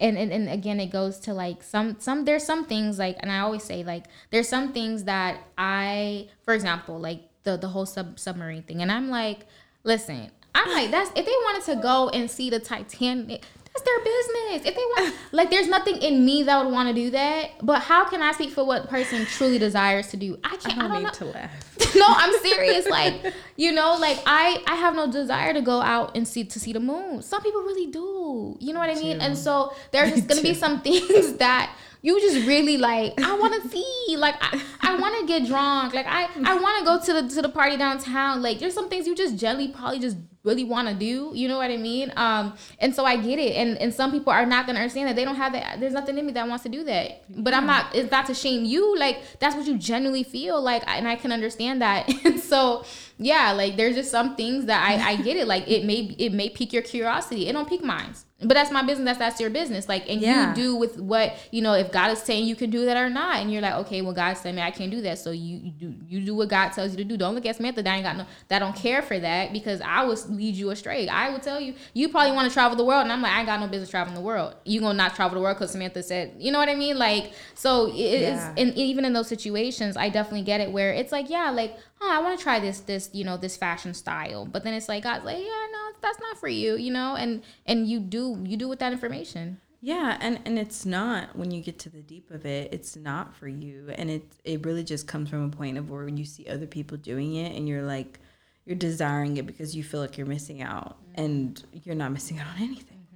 and, 0.00 0.16
and 0.16 0.32
and 0.32 0.48
again, 0.48 0.80
it 0.80 0.86
goes 0.86 1.20
to 1.20 1.34
like 1.34 1.62
some 1.62 1.96
some 2.00 2.24
there's 2.24 2.42
some 2.42 2.64
things 2.64 2.98
like, 2.98 3.16
and 3.20 3.30
I 3.30 3.40
always 3.40 3.62
say 3.62 3.84
like 3.84 4.04
there's 4.30 4.48
some 4.48 4.72
things 4.72 5.04
that 5.04 5.38
I, 5.56 6.28
for 6.42 6.54
example, 6.54 6.98
like 6.98 7.25
the 7.46 7.56
the 7.56 7.68
whole 7.68 7.86
sub 7.86 8.18
submarine 8.18 8.62
thing, 8.62 8.82
and 8.82 8.92
I'm 8.92 9.08
like, 9.08 9.46
listen, 9.84 10.30
I'm 10.54 10.70
like 10.74 10.90
that's 10.90 11.08
if 11.16 11.24
they 11.24 11.32
wanted 11.32 11.64
to 11.72 11.76
go 11.80 12.10
and 12.10 12.30
see 12.30 12.50
the 12.50 12.60
Titanic. 12.60 13.42
That's 13.76 13.84
their 13.90 14.04
business. 14.04 14.70
If 14.70 14.74
they 14.74 14.80
want, 14.80 15.14
like, 15.32 15.50
there's 15.50 15.68
nothing 15.68 15.96
in 15.98 16.24
me 16.24 16.44
that 16.44 16.64
would 16.64 16.72
want 16.72 16.88
to 16.88 16.94
do 16.94 17.10
that. 17.10 17.50
But 17.60 17.82
how 17.82 18.08
can 18.08 18.22
I 18.22 18.32
speak 18.32 18.48
for 18.52 18.64
what 18.64 18.88
person 18.88 19.26
truly 19.26 19.58
desires 19.58 20.08
to 20.12 20.16
do? 20.16 20.38
I 20.42 20.54
I 20.54 20.56
can't. 20.56 20.62
don't, 20.62 20.78
I 20.78 20.88
don't 20.88 20.96
need 20.96 21.04
know 21.04 21.10
to 21.10 21.24
laugh. 21.26 21.94
no, 21.94 22.06
I'm 22.08 22.32
serious. 22.42 22.88
Like, 22.88 23.34
you 23.56 23.72
know, 23.72 23.98
like 24.00 24.18
I 24.24 24.62
I 24.66 24.76
have 24.76 24.94
no 24.94 25.12
desire 25.12 25.52
to 25.52 25.60
go 25.60 25.82
out 25.82 26.16
and 26.16 26.26
see 26.26 26.44
to 26.44 26.58
see 26.58 26.72
the 26.72 26.80
moon. 26.80 27.20
Some 27.20 27.42
people 27.42 27.60
really 27.60 27.90
do. 27.90 28.56
You 28.60 28.72
know 28.72 28.80
what 28.80 28.88
I 28.88 28.94
mean? 28.94 29.20
And 29.20 29.36
so 29.36 29.74
there's 29.90 30.10
just 30.10 30.26
gonna 30.26 30.40
be 30.40 30.54
some 30.54 30.80
things 30.80 31.34
that 31.34 31.76
you 32.06 32.20
just 32.20 32.46
really 32.46 32.76
like. 32.76 33.20
I 33.20 33.36
want 33.36 33.60
to 33.60 33.68
see. 33.68 34.16
Like 34.16 34.36
I, 34.40 34.62
I 34.80 34.96
want 34.96 35.18
to 35.18 35.26
get 35.26 35.48
drunk. 35.48 35.92
Like 35.92 36.06
I 36.06 36.28
I 36.44 36.56
want 36.56 36.78
to 36.78 36.84
go 36.84 37.00
to 37.00 37.20
the 37.20 37.34
to 37.34 37.42
the 37.42 37.48
party 37.48 37.76
downtown. 37.76 38.42
Like 38.42 38.60
there's 38.60 38.74
some 38.74 38.88
things 38.88 39.08
you 39.08 39.16
just 39.16 39.36
gently 39.36 39.68
probably 39.68 39.98
just 39.98 40.16
really 40.46 40.64
want 40.64 40.88
to 40.88 40.94
do. 40.94 41.32
You 41.34 41.48
know 41.48 41.58
what 41.58 41.70
I 41.70 41.76
mean? 41.76 42.12
Um, 42.16 42.54
and 42.78 42.94
so 42.94 43.04
I 43.04 43.16
get 43.16 43.38
it. 43.38 43.56
And 43.56 43.76
and 43.78 43.92
some 43.92 44.10
people 44.12 44.32
are 44.32 44.46
not 44.46 44.66
gonna 44.66 44.78
understand 44.78 45.08
that 45.08 45.16
they 45.16 45.24
don't 45.24 45.36
have 45.36 45.52
that. 45.52 45.80
There's 45.80 45.92
nothing 45.92 46.16
in 46.16 46.24
me 46.24 46.32
that 46.32 46.48
wants 46.48 46.62
to 46.62 46.70
do 46.70 46.84
that. 46.84 47.24
But 47.42 47.52
I'm 47.52 47.66
not. 47.66 47.94
It's 47.94 48.10
not 48.10 48.26
to 48.26 48.34
shame 48.34 48.64
you. 48.64 48.96
Like 48.98 49.18
that's 49.40 49.54
what 49.56 49.66
you 49.66 49.76
genuinely 49.76 50.22
feel 50.22 50.62
like, 50.62 50.82
and 50.86 51.06
I 51.06 51.16
can 51.16 51.32
understand 51.32 51.82
that. 51.82 52.08
And 52.26 52.40
so 52.40 52.84
yeah, 53.18 53.52
like 53.52 53.76
there's 53.76 53.94
just 53.96 54.10
some 54.10 54.36
things 54.36 54.66
that 54.66 54.82
I 54.88 55.12
I 55.12 55.16
get 55.16 55.36
it. 55.36 55.46
Like 55.46 55.68
it 55.68 55.84
may 55.84 56.14
it 56.18 56.32
may 56.32 56.48
pique 56.48 56.72
your 56.72 56.82
curiosity. 56.82 57.48
It 57.48 57.52
don't 57.52 57.68
pique 57.68 57.84
mine. 57.84 58.14
But 58.38 58.52
that's 58.52 58.70
my 58.70 58.82
business. 58.82 59.06
That's 59.06 59.18
that's 59.18 59.40
your 59.40 59.48
business. 59.48 59.88
Like, 59.88 60.10
and 60.10 60.20
Yeah. 60.20 60.50
you 60.50 60.54
do 60.54 60.76
with 60.76 60.98
what 60.98 61.34
you 61.52 61.62
know. 61.62 61.72
If 61.72 61.90
God 61.90 62.10
is 62.10 62.18
saying 62.20 62.46
you 62.46 62.54
can 62.54 62.68
do 62.68 62.84
that 62.84 62.96
or 62.96 63.08
not, 63.08 63.36
and 63.36 63.50
you're 63.50 63.62
like, 63.62 63.74
okay, 63.86 64.02
well, 64.02 64.12
God 64.12 64.34
said 64.34 64.54
me 64.54 64.60
I 64.60 64.70
can't 64.70 64.90
do 64.90 65.00
that. 65.02 65.18
So 65.18 65.30
you, 65.30 65.56
you 65.56 65.70
do 65.70 65.94
you 66.06 66.20
do 66.20 66.34
what 66.34 66.48
God 66.50 66.68
tells 66.70 66.90
you 66.90 66.98
to 66.98 67.04
do. 67.04 67.16
Don't 67.16 67.34
look 67.34 67.46
at 67.46 67.56
Samantha. 67.56 67.82
That 67.82 67.92
I 67.92 67.96
ain't 67.96 68.04
got 68.04 68.16
no. 68.18 68.26
That 68.48 68.56
I 68.56 68.58
don't 68.66 68.76
care 68.76 69.00
for 69.00 69.18
that 69.18 69.54
because 69.54 69.80
I 69.80 70.04
would 70.04 70.18
lead 70.36 70.54
you 70.54 70.70
astray. 70.70 71.08
I 71.08 71.30
would 71.30 71.42
tell 71.42 71.60
you 71.60 71.74
you 71.94 72.08
probably 72.08 72.32
want 72.32 72.48
to 72.48 72.52
travel 72.54 72.76
the 72.76 72.84
world, 72.84 73.02
and 73.02 73.12
I'm 73.12 73.22
like, 73.22 73.32
I 73.32 73.38
ain't 73.38 73.46
got 73.46 73.60
no 73.60 73.66
business 73.68 73.90
traveling 73.90 74.14
the 74.14 74.20
world. 74.20 74.54
You 74.64 74.80
gonna 74.80 74.94
not 74.94 75.14
travel 75.14 75.34
the 75.36 75.40
world 75.42 75.56
because 75.56 75.72
Samantha 75.72 76.02
said, 76.02 76.34
you 76.38 76.52
know 76.52 76.58
what 76.58 76.68
I 76.68 76.74
mean? 76.74 76.98
Like, 76.98 77.32
so 77.54 77.86
it, 77.88 78.20
Yeah. 78.20 78.52
it's 78.52 78.60
and 78.60 78.74
even 78.76 79.04
in 79.04 79.12
those 79.12 79.28
situations, 79.28 79.96
I 79.96 80.08
definitely 80.08 80.42
get 80.42 80.60
it. 80.60 80.70
Where 80.72 80.92
it's 80.92 81.12
like, 81.12 81.28
yeah, 81.30 81.50
like, 81.50 81.76
oh, 82.00 82.10
I 82.12 82.20
want 82.20 82.38
to 82.38 82.42
try 82.42 82.60
this 82.60 82.80
this 82.80 83.10
you 83.12 83.24
know 83.24 83.36
this 83.36 83.56
fashion 83.56 83.94
style, 83.94 84.44
but 84.46 84.62
then 84.64 84.74
it's 84.74 84.88
like 84.88 85.02
God's 85.02 85.24
like, 85.24 85.38
yeah, 85.38 85.66
no, 85.72 85.92
that's 86.00 86.20
not 86.20 86.38
for 86.38 86.48
you, 86.48 86.76
you 86.76 86.92
know, 86.92 87.16
and 87.16 87.42
and 87.66 87.86
you 87.88 88.00
do 88.00 88.42
you 88.44 88.56
do 88.56 88.68
with 88.68 88.78
that 88.80 88.92
information. 88.92 89.60
Yeah, 89.82 90.16
and 90.20 90.40
and 90.44 90.58
it's 90.58 90.84
not 90.86 91.36
when 91.36 91.50
you 91.52 91.62
get 91.62 91.78
to 91.80 91.90
the 91.90 92.00
deep 92.00 92.30
of 92.30 92.44
it, 92.46 92.72
it's 92.72 92.96
not 92.96 93.36
for 93.36 93.46
you, 93.46 93.90
and 93.94 94.10
it 94.10 94.24
it 94.44 94.64
really 94.64 94.82
just 94.82 95.06
comes 95.06 95.28
from 95.30 95.44
a 95.44 95.48
point 95.50 95.78
of 95.78 95.90
where 95.90 96.08
you 96.08 96.24
see 96.24 96.46
other 96.48 96.66
people 96.66 96.96
doing 96.96 97.36
it, 97.36 97.54
and 97.54 97.68
you're 97.68 97.82
like, 97.84 98.18
you're 98.66 98.76
desiring 98.76 99.38
it 99.38 99.46
because 99.46 99.74
you 99.74 99.82
feel 99.82 100.00
like 100.00 100.18
you're 100.18 100.26
missing 100.26 100.60
out, 100.60 100.98
and 101.14 101.62
you're 101.72 101.94
not 101.94 102.12
missing 102.12 102.38
out 102.38 102.48
on 102.48 102.62
anything. 102.62 103.06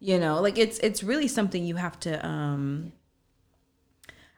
You 0.00 0.18
know, 0.18 0.40
like 0.42 0.58
it's 0.58 0.78
it's 0.80 1.02
really 1.02 1.28
something 1.28 1.64
you 1.64 1.76
have 1.76 1.98
to. 2.00 2.24
um 2.26 2.92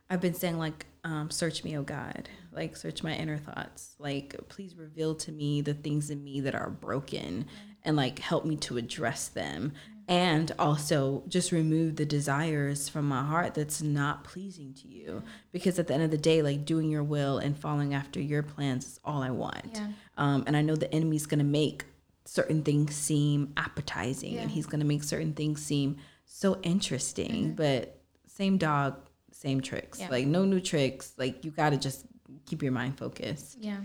I've 0.09 0.21
been 0.21 0.35
saying 0.35 0.59
like, 0.59 0.87
um, 1.05 1.31
search 1.31 1.63
me, 1.63 1.79
oh 1.79 1.83
God, 1.83 2.29
like 2.53 2.77
search 2.77 3.03
my 3.03 3.15
inner 3.15 3.39
thoughts, 3.39 3.95
like 3.99 4.35
please 4.49 4.77
reveal 4.77 5.15
to 5.17 5.33
me 5.33 5.61
the 5.61 5.75
things 5.75 6.11
in 6.11 6.23
me 6.25 6.41
that 6.41 6.55
are 6.55 6.71
broken, 6.71 7.47
and 7.85 7.97
like 7.97 8.19
help 8.19 8.45
me 8.45 8.57
to 8.57 8.77
address 8.77 9.29
them, 9.29 9.73
and 10.11 10.51
also 10.59 11.23
just 11.29 11.53
remove 11.53 11.95
the 11.95 12.05
desires 12.05 12.89
from 12.89 13.07
my 13.07 13.23
heart 13.23 13.55
that's 13.55 13.81
not 13.81 14.25
pleasing 14.25 14.75
to 14.75 14.89
you, 14.89 15.23
because 15.53 15.79
at 15.79 15.87
the 15.87 15.95
end 15.95 16.03
of 16.03 16.11
the 16.11 16.19
day, 16.19 16.43
like 16.43 16.65
doing 16.65 16.91
your 16.91 17.05
will 17.05 17.39
and 17.39 17.57
following 17.57 17.95
after 17.95 18.21
your 18.21 18.43
plans 18.43 18.85
is 18.85 19.01
all 19.05 19.23
I 19.23 19.31
want. 19.31 19.71
Yeah. 19.73 19.89
Um, 20.19 20.43
and 20.49 20.57
I 20.57 20.63
know 20.63 20.75
the 20.75 20.93
enemy's 20.93 21.27
gonna 21.27 21.45
make 21.45 21.85
certain 22.25 22.63
things 22.65 22.95
seem 22.95 23.53
appetizing, 23.57 24.37
and 24.37 24.51
he's 24.51 24.67
gonna 24.67 24.85
make 24.85 25.05
certain 25.05 25.33
things 25.33 25.65
seem 25.65 25.99
so 26.27 26.59
interesting, 26.63 27.55
but 27.55 28.01
same 28.27 28.59
dog, 28.59 28.97
same 29.31 29.61
tricks. 29.61 30.01
Yeah. 30.01 30.09
Like 30.11 30.27
no 30.27 30.45
new 30.45 30.61
tricks. 30.61 31.15
Like 31.19 31.45
you 31.45 31.53
gotta 31.53 31.77
just 31.77 32.05
keep 32.47 32.63
your 32.63 32.73
mind 32.73 32.99
focused. 32.99 33.59
Yeah. 33.61 33.79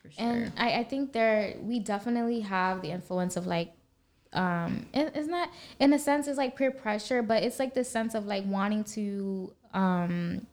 For 0.00 0.10
sure. 0.10 0.24
And 0.24 0.52
I, 0.56 0.78
I 0.78 0.84
think 0.84 1.12
there 1.12 1.56
we 1.60 1.80
definitely 1.80 2.40
have 2.40 2.82
the 2.82 2.90
influence 2.90 3.36
of 3.36 3.46
like 3.46 3.72
um 4.34 4.86
it, 4.94 5.12
it's 5.14 5.28
not 5.28 5.50
in 5.78 5.92
a 5.92 5.98
sense 5.98 6.26
it's 6.28 6.38
like 6.38 6.56
peer 6.56 6.70
pressure, 6.70 7.22
but 7.22 7.42
it's 7.42 7.58
like 7.58 7.74
the 7.74 7.84
sense 7.84 8.14
of 8.14 8.26
like 8.26 8.44
wanting 8.46 8.84
to 8.84 9.52
um 9.74 10.46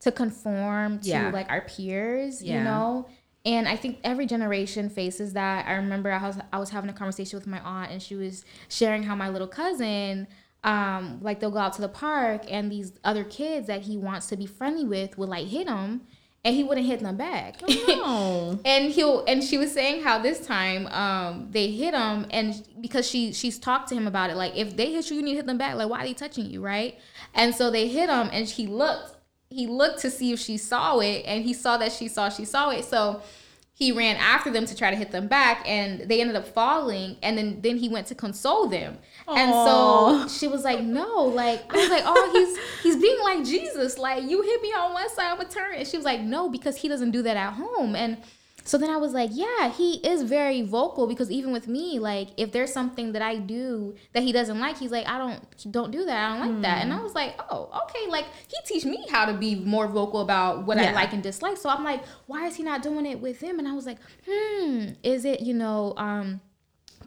to 0.00 0.12
conform 0.12 1.00
to 1.00 1.08
Yeah. 1.08 1.30
like 1.30 1.50
our 1.50 1.60
peers, 1.62 2.42
you 2.42 2.54
know? 2.64 3.06
And 3.44 3.66
I 3.68 3.76
think 3.76 3.98
every 4.04 4.26
generation 4.26 4.90
faces 4.90 5.32
that. 5.32 5.66
I 5.66 5.74
remember 5.74 6.10
I 6.12 6.22
was 6.26 6.38
I 6.52 6.58
was 6.58 6.70
having 6.70 6.90
a 6.90 6.92
conversation 6.92 7.38
with 7.38 7.46
my 7.46 7.60
aunt 7.60 7.90
and 7.92 8.02
she 8.02 8.14
was 8.14 8.44
sharing 8.68 9.02
how 9.04 9.14
my 9.14 9.28
little 9.28 9.48
cousin 9.48 10.26
um 10.64 11.20
like 11.22 11.38
they'll 11.40 11.52
go 11.52 11.58
out 11.58 11.72
to 11.74 11.80
the 11.80 11.88
park 11.88 12.42
and 12.50 12.70
these 12.70 12.92
other 13.04 13.22
kids 13.24 13.68
that 13.68 13.82
he 13.82 13.96
wants 13.96 14.26
to 14.26 14.36
be 14.36 14.44
friendly 14.44 14.84
with 14.84 15.16
will 15.16 15.28
like 15.28 15.46
hit 15.46 15.68
him 15.68 16.02
and 16.44 16.54
he 16.54 16.64
wouldn't 16.64 16.86
hit 16.86 17.00
them 17.00 17.16
back. 17.16 17.60
no. 17.88 18.58
and 18.64 18.90
he'll 18.90 19.24
and 19.26 19.42
she 19.42 19.58
was 19.58 19.72
saying 19.72 20.02
how 20.02 20.18
this 20.18 20.46
time 20.46 20.86
um 20.88 21.48
they 21.50 21.70
hit 21.70 21.94
him 21.94 22.26
and 22.30 22.66
because 22.80 23.08
she 23.08 23.32
she's 23.32 23.58
talked 23.58 23.88
to 23.88 23.94
him 23.94 24.06
about 24.06 24.30
it 24.30 24.36
like 24.36 24.56
if 24.56 24.76
they 24.76 24.92
hit 24.92 25.10
you 25.10 25.16
you 25.16 25.22
need 25.22 25.32
to 25.32 25.36
hit 25.36 25.46
them 25.46 25.58
back 25.58 25.74
like 25.74 25.88
why 25.88 26.02
are 26.02 26.06
they 26.06 26.14
touching 26.14 26.46
you 26.46 26.62
right 26.62 26.98
and 27.34 27.54
so 27.54 27.70
they 27.70 27.88
hit 27.88 28.08
him 28.08 28.28
and 28.32 28.48
he 28.48 28.66
looked 28.66 29.16
he 29.50 29.66
looked 29.66 30.00
to 30.00 30.10
see 30.10 30.32
if 30.32 30.38
she 30.38 30.56
saw 30.56 30.98
it 31.00 31.24
and 31.26 31.44
he 31.44 31.52
saw 31.52 31.76
that 31.76 31.92
she 31.92 32.08
saw 32.08 32.28
she 32.28 32.44
saw 32.44 32.70
it 32.70 32.84
so 32.84 33.20
he 33.78 33.92
ran 33.92 34.16
after 34.16 34.50
them 34.50 34.66
to 34.66 34.74
try 34.74 34.90
to 34.90 34.96
hit 34.96 35.12
them 35.12 35.28
back 35.28 35.62
and 35.64 36.00
they 36.08 36.20
ended 36.20 36.34
up 36.34 36.48
falling 36.48 37.16
and 37.22 37.38
then 37.38 37.60
then 37.60 37.76
he 37.76 37.88
went 37.88 38.08
to 38.08 38.14
console 38.14 38.66
them. 38.66 38.98
And 39.28 39.52
so 39.52 40.26
she 40.28 40.48
was 40.48 40.64
like 40.64 40.82
no 40.82 41.22
like 41.22 41.72
i 41.72 41.76
was 41.76 41.88
like 41.88 42.02
oh 42.04 42.30
he's 42.32 42.82
he's 42.82 43.00
being 43.00 43.22
like 43.22 43.44
jesus. 43.44 43.96
Like 43.96 44.24
you 44.24 44.42
hit 44.42 44.60
me 44.62 44.72
on 44.72 44.92
one 44.92 45.08
side 45.10 45.30
i'm 45.30 45.36
gonna 45.36 45.48
turn 45.48 45.76
and 45.76 45.86
she 45.86 45.96
was 45.96 46.04
like 46.04 46.20
no 46.20 46.48
because 46.48 46.76
he 46.76 46.88
doesn't 46.88 47.12
do 47.12 47.22
that 47.22 47.36
at 47.36 47.52
home. 47.52 47.94
And 47.94 48.16
so 48.68 48.76
then 48.76 48.90
I 48.90 48.98
was 48.98 49.14
like, 49.14 49.30
yeah, 49.32 49.70
he 49.70 49.94
is 50.06 50.22
very 50.22 50.60
vocal 50.60 51.06
because 51.06 51.30
even 51.30 51.52
with 51.52 51.66
me, 51.68 51.98
like 51.98 52.28
if 52.36 52.52
there's 52.52 52.70
something 52.70 53.12
that 53.12 53.22
I 53.22 53.36
do 53.36 53.94
that 54.12 54.22
he 54.22 54.30
doesn't 54.30 54.60
like, 54.60 54.76
he's 54.76 54.90
like, 54.90 55.08
I 55.08 55.16
don't 55.16 55.72
don't 55.72 55.90
do 55.90 56.04
that. 56.04 56.16
I 56.18 56.36
don't 56.36 56.52
like 56.52 56.62
that. 56.62 56.82
And 56.82 56.92
I 56.92 57.00
was 57.00 57.14
like, 57.14 57.40
oh, 57.48 57.70
okay. 57.84 58.10
Like 58.10 58.26
he 58.46 58.56
teach 58.66 58.84
me 58.84 59.06
how 59.08 59.24
to 59.24 59.32
be 59.32 59.54
more 59.54 59.86
vocal 59.86 60.20
about 60.20 60.66
what 60.66 60.76
I 60.76 60.92
like 60.92 61.14
and 61.14 61.22
dislike. 61.22 61.56
So 61.56 61.70
I'm 61.70 61.82
like, 61.82 62.04
why 62.26 62.46
is 62.46 62.56
he 62.56 62.62
not 62.62 62.82
doing 62.82 63.06
it 63.06 63.20
with 63.20 63.40
him? 63.40 63.58
And 63.58 63.66
I 63.66 63.72
was 63.72 63.86
like, 63.86 63.98
hmm, 64.28 64.88
is 65.02 65.24
it, 65.24 65.40
you 65.40 65.54
know, 65.54 65.94
um, 65.96 66.42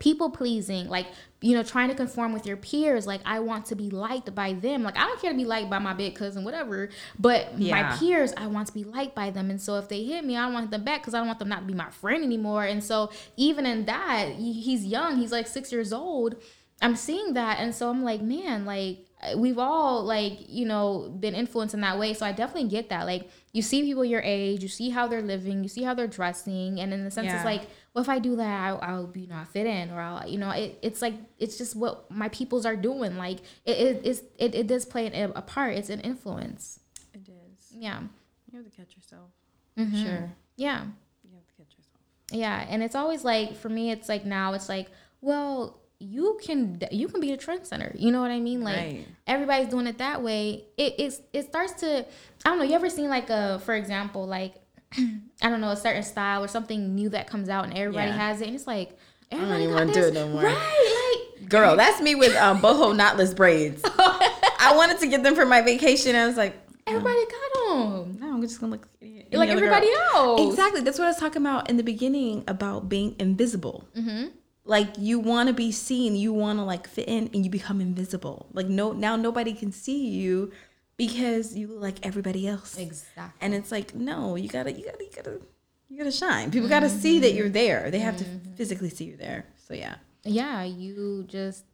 people 0.02 0.32
pleasing, 0.32 0.90
like, 0.90 1.06
you 1.42 1.56
know, 1.56 1.62
trying 1.62 1.90
to 1.90 1.96
conform 1.96 2.34
with 2.34 2.46
your 2.48 2.58
peers. 2.58 3.06
Like, 3.06 3.22
I 3.24 3.40
want 3.40 3.68
to 3.68 3.76
be 3.76 3.92
liked 3.92 4.34
by 4.34 4.54
them. 4.54 4.82
Like, 4.82 4.98
I 4.98 5.02
don't 5.02 5.22
care 5.22 5.32
to 5.32 5.38
be 5.38 5.46
liked 5.46 5.70
by 5.70 5.78
my 5.78 5.94
big 5.94 6.16
cousin, 6.16 6.44
whatever. 6.44 6.90
But 7.20 7.60
my 7.72 7.96
peers, 7.98 8.34
I 8.36 8.48
want 8.48 8.68
to 8.68 8.74
be 8.74 8.84
liked 8.84 9.14
by 9.14 9.30
them. 9.30 9.52
And 9.52 9.62
so 9.62 9.78
if 9.78 9.88
they 9.90 10.04
hit 10.04 10.26
me, 10.26 10.36
I 10.36 10.46
don't 10.46 10.54
want 10.54 10.72
them 10.72 10.84
back 10.84 11.02
because 11.02 11.14
I 11.14 11.20
don't 11.20 11.28
want 11.28 11.38
them 11.40 11.50
not 11.50 11.60
to 11.60 11.66
be 11.66 11.76
my 11.76 11.92
friend 11.92 12.24
anymore. 12.24 12.66
And 12.66 12.84
so 12.84 13.12
even 13.38 13.66
in 13.68 13.86
that, 13.86 14.30
he's 14.38 14.84
young. 14.86 15.18
He's 15.18 15.32
like 15.32 15.46
six 15.48 15.72
years 15.72 15.94
old. 15.94 16.36
I'm 16.82 16.96
seeing 16.96 17.36
that. 17.36 17.60
And 17.60 17.74
so 17.76 17.90
I'm 17.92 18.04
like, 18.04 18.22
man, 18.24 18.66
like, 18.66 19.06
we've 19.38 19.60
all 19.60 20.04
like 20.04 20.34
you 20.50 20.66
know 20.66 21.16
been 21.20 21.36
influenced 21.36 21.76
in 21.76 21.82
that 21.82 22.00
way 22.00 22.12
so 22.12 22.26
i 22.26 22.32
definitely 22.32 22.68
get 22.68 22.90
that 22.90 23.06
like 23.06 23.30
you 23.54 23.62
see 23.62 23.84
people 23.84 24.04
your 24.04 24.20
age 24.22 24.64
you 24.64 24.68
see 24.68 24.90
how 24.90 25.06
they're 25.06 25.22
living 25.22 25.62
you 25.62 25.70
see 25.70 25.84
how 25.84 25.94
they're 25.94 26.08
dressing 26.08 26.80
and 26.80 26.92
in 26.92 27.04
the 27.04 27.12
sense 27.12 27.26
Yeah. 27.28 27.36
it's 27.36 27.46
like 27.46 27.68
well 27.94 28.02
if 28.02 28.10
i 28.10 28.20
do 28.20 28.36
that 28.36 28.62
i'll, 28.68 28.80
I'll 28.82 29.08
be 29.08 29.26
not 29.28 29.48
fit 29.50 29.66
in 29.68 29.92
or 29.92 30.00
i'll 30.02 30.28
you 30.30 30.38
know 30.38 30.52
it, 30.52 30.80
it's 30.82 31.02
like 31.02 31.14
it's 31.40 31.58
just 31.58 31.76
what 31.76 32.10
my 32.12 32.30
peoples 32.30 32.66
are 32.66 32.76
doing 32.76 33.18
like 33.18 33.40
it, 33.66 33.78
it, 33.78 34.02
it's, 34.04 34.22
it, 34.38 34.56
it 34.56 34.68
does 34.68 34.86
play 34.86 35.08
an, 35.08 35.32
a 35.36 35.42
part 35.42 35.76
it's 35.76 35.90
an 35.90 36.02
influence 36.02 36.80
It 37.14 37.28
is. 37.30 37.72
yeah 37.76 38.02
You 38.52 38.58
have 38.60 38.70
to 38.70 38.76
catch 38.76 38.96
yourself. 38.96 39.30
Mhm. 39.78 40.04
Sure. 40.04 40.32
yeah 40.58 40.84
You 41.24 41.36
have 41.36 41.48
to 41.48 41.54
catch 41.58 41.74
yourself. 41.78 42.02
yeah 42.32 42.66
and 42.70 42.82
it's 42.84 42.96
always 42.96 43.24
like 43.24 43.56
for 43.56 43.70
me 43.70 43.92
it's 43.92 44.08
like 44.10 44.26
now 44.26 44.54
it's 44.54 44.70
like 44.70 44.88
well 45.22 45.78
you 46.00 46.40
can 46.44 46.82
you 46.92 47.08
can 47.08 47.22
be 47.22 47.32
a 47.32 47.38
trend 47.38 47.66
center 47.68 47.94
you 47.96 48.12
know 48.12 48.22
what 48.22 48.32
i 48.32 48.40
mean 48.40 48.62
like 48.62 48.76
Right. 48.78 49.08
everybody's 49.28 49.68
doing 49.70 49.86
it 49.86 50.00
that 50.00 50.24
way 50.24 50.64
it 50.76 50.96
it's, 50.98 51.22
it 51.32 51.46
starts 51.46 51.74
to 51.82 52.00
i 52.44 52.50
don't 52.50 52.58
know 52.58 52.64
you 52.64 52.74
ever 52.74 52.90
seen 52.90 53.08
like 53.10 53.30
a 53.30 53.60
for 53.66 53.76
example 53.76 54.26
like 54.26 54.56
i 54.98 55.50
don't 55.50 55.62
know 55.62 55.70
a 55.72 55.78
certain 55.78 56.04
style 56.04 56.44
or 56.44 56.48
something 56.48 56.96
new 56.96 57.10
that 57.10 57.28
comes 57.28 57.50
out 57.50 57.66
and 57.66 57.78
everybody 57.78 58.10
Yeah. 58.10 58.18
has 58.18 58.42
it 58.42 58.48
and 58.48 58.56
it's 58.56 58.68
like 58.68 58.98
I 59.32 59.38
don't 59.38 59.62
even 59.62 59.74
wanna 59.76 59.94
do 59.94 60.02
it 60.08 60.14
no 60.14 60.28
more. 60.28 60.44
right 60.44 61.28
like 61.40 61.50
Girl, 61.50 61.76
that's 61.76 62.02
me 62.02 62.16
with 62.16 62.36
um, 62.36 62.62
boho 62.62 62.96
knotless 62.96 63.36
braids. 63.36 63.82
I 63.86 64.74
wanted 64.76 65.00
to 65.00 65.08
get 65.08 65.24
them 65.24 65.36
for 65.36 65.46
my 65.46 65.62
vacation. 65.62 66.16
I 66.16 66.26
was 66.28 66.38
like, 66.38 66.56
everybody 66.86 67.20
got 67.26 67.54
them 67.70 68.18
no, 68.20 68.34
I'm 68.34 68.42
just 68.42 68.60
gonna 68.60 68.72
look 68.74 68.88
any 69.02 69.26
like 69.34 69.50
everybody 69.50 69.88
girl. 69.88 70.38
else 70.38 70.50
Exactly. 70.50 70.82
That's 70.82 71.00
what 71.00 71.06
I 71.06 71.10
was 71.10 71.18
talking 71.18 71.42
about 71.42 71.70
in 71.70 71.78
the 71.78 71.84
beginning 71.84 72.44
about 72.48 72.90
being 72.90 73.16
invisible. 73.20 73.88
mm-hmm. 73.96 74.28
Like 74.64 74.90
you 74.98 75.20
want 75.20 75.48
to 75.48 75.54
be 75.54 75.72
seen, 75.72 76.16
you 76.16 76.34
want 76.34 76.60
to 76.60 76.64
like 76.64 76.88
fit 76.88 77.08
in, 77.08 77.30
and 77.34 77.44
you 77.44 77.50
become 77.50 77.82
invisible. 77.82 78.48
Like 78.54 78.68
no, 78.68 78.92
now 78.94 79.16
nobody 79.16 79.54
can 79.54 79.72
see 79.72 80.08
you 80.10 80.52
because 80.98 81.56
you 81.56 81.68
look 81.68 81.82
like 81.82 82.06
everybody 82.06 82.48
else. 82.48 82.78
exactly 82.78 83.34
And 83.42 83.54
it's 83.54 83.72
like, 83.72 83.96
no, 83.96 84.36
you 84.36 84.48
gotta, 84.50 84.72
you 84.72 84.86
gotta, 84.86 85.04
you 85.04 85.10
gotta, 85.16 85.42
you 85.90 85.98
gotta 85.98 86.12
shine. 86.12 86.52
People 86.52 86.70
gotta 86.70 86.90
see 86.90 87.20
that 87.20 87.34
you're 87.34 87.50
there. 87.50 87.90
They 87.92 88.00
have 88.00 88.18
to 88.18 88.26
physically 88.56 88.90
see 88.90 89.06
you 89.06 89.18
there. 89.18 89.46
So 89.56 89.74
yeah. 89.74 89.96
yeah 90.24 90.64
you 90.64 91.24
just 91.28 91.66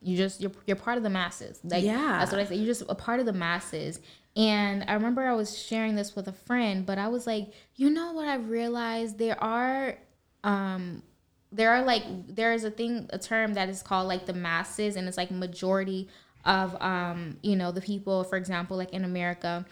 you 0.00 0.16
just 0.16 0.40
you're, 0.40 0.52
you're 0.66 0.76
part 0.76 0.96
of 0.96 1.02
the 1.02 1.10
masses 1.10 1.60
like 1.64 1.84
Yeah. 1.84 2.18
that's 2.18 2.30
what 2.30 2.40
i 2.40 2.44
say 2.44 2.54
you're 2.56 2.66
just 2.66 2.82
a 2.88 2.94
part 2.94 3.20
of 3.20 3.26
the 3.26 3.32
masses 3.32 4.00
and 4.36 4.84
i 4.88 4.94
remember 4.94 5.22
i 5.26 5.34
was 5.34 5.58
sharing 5.58 5.96
this 5.96 6.14
with 6.14 6.28
a 6.28 6.32
friend 6.32 6.86
but 6.86 6.98
i 6.98 7.08
was 7.08 7.26
like 7.26 7.52
you 7.74 7.90
know 7.90 8.12
what 8.12 8.28
i've 8.28 8.48
realized 8.48 9.18
there 9.18 9.42
are 9.42 9.98
um 10.44 11.02
there 11.50 11.70
are 11.70 11.82
like 11.82 12.04
there 12.28 12.52
is 12.52 12.64
a 12.64 12.70
thing 12.70 13.08
a 13.10 13.18
term 13.18 13.54
that 13.54 13.68
is 13.68 13.82
called 13.82 14.06
like 14.06 14.26
the 14.26 14.32
masses 14.34 14.96
and 14.96 15.08
it's 15.08 15.16
like 15.16 15.30
majority 15.30 16.08
of 16.48 16.80
um, 16.80 17.36
you 17.42 17.54
know, 17.54 17.70
the 17.70 17.82
people, 17.82 18.24
for 18.24 18.36
example, 18.36 18.76
like 18.76 18.90
in 18.92 19.04
America. 19.04 19.66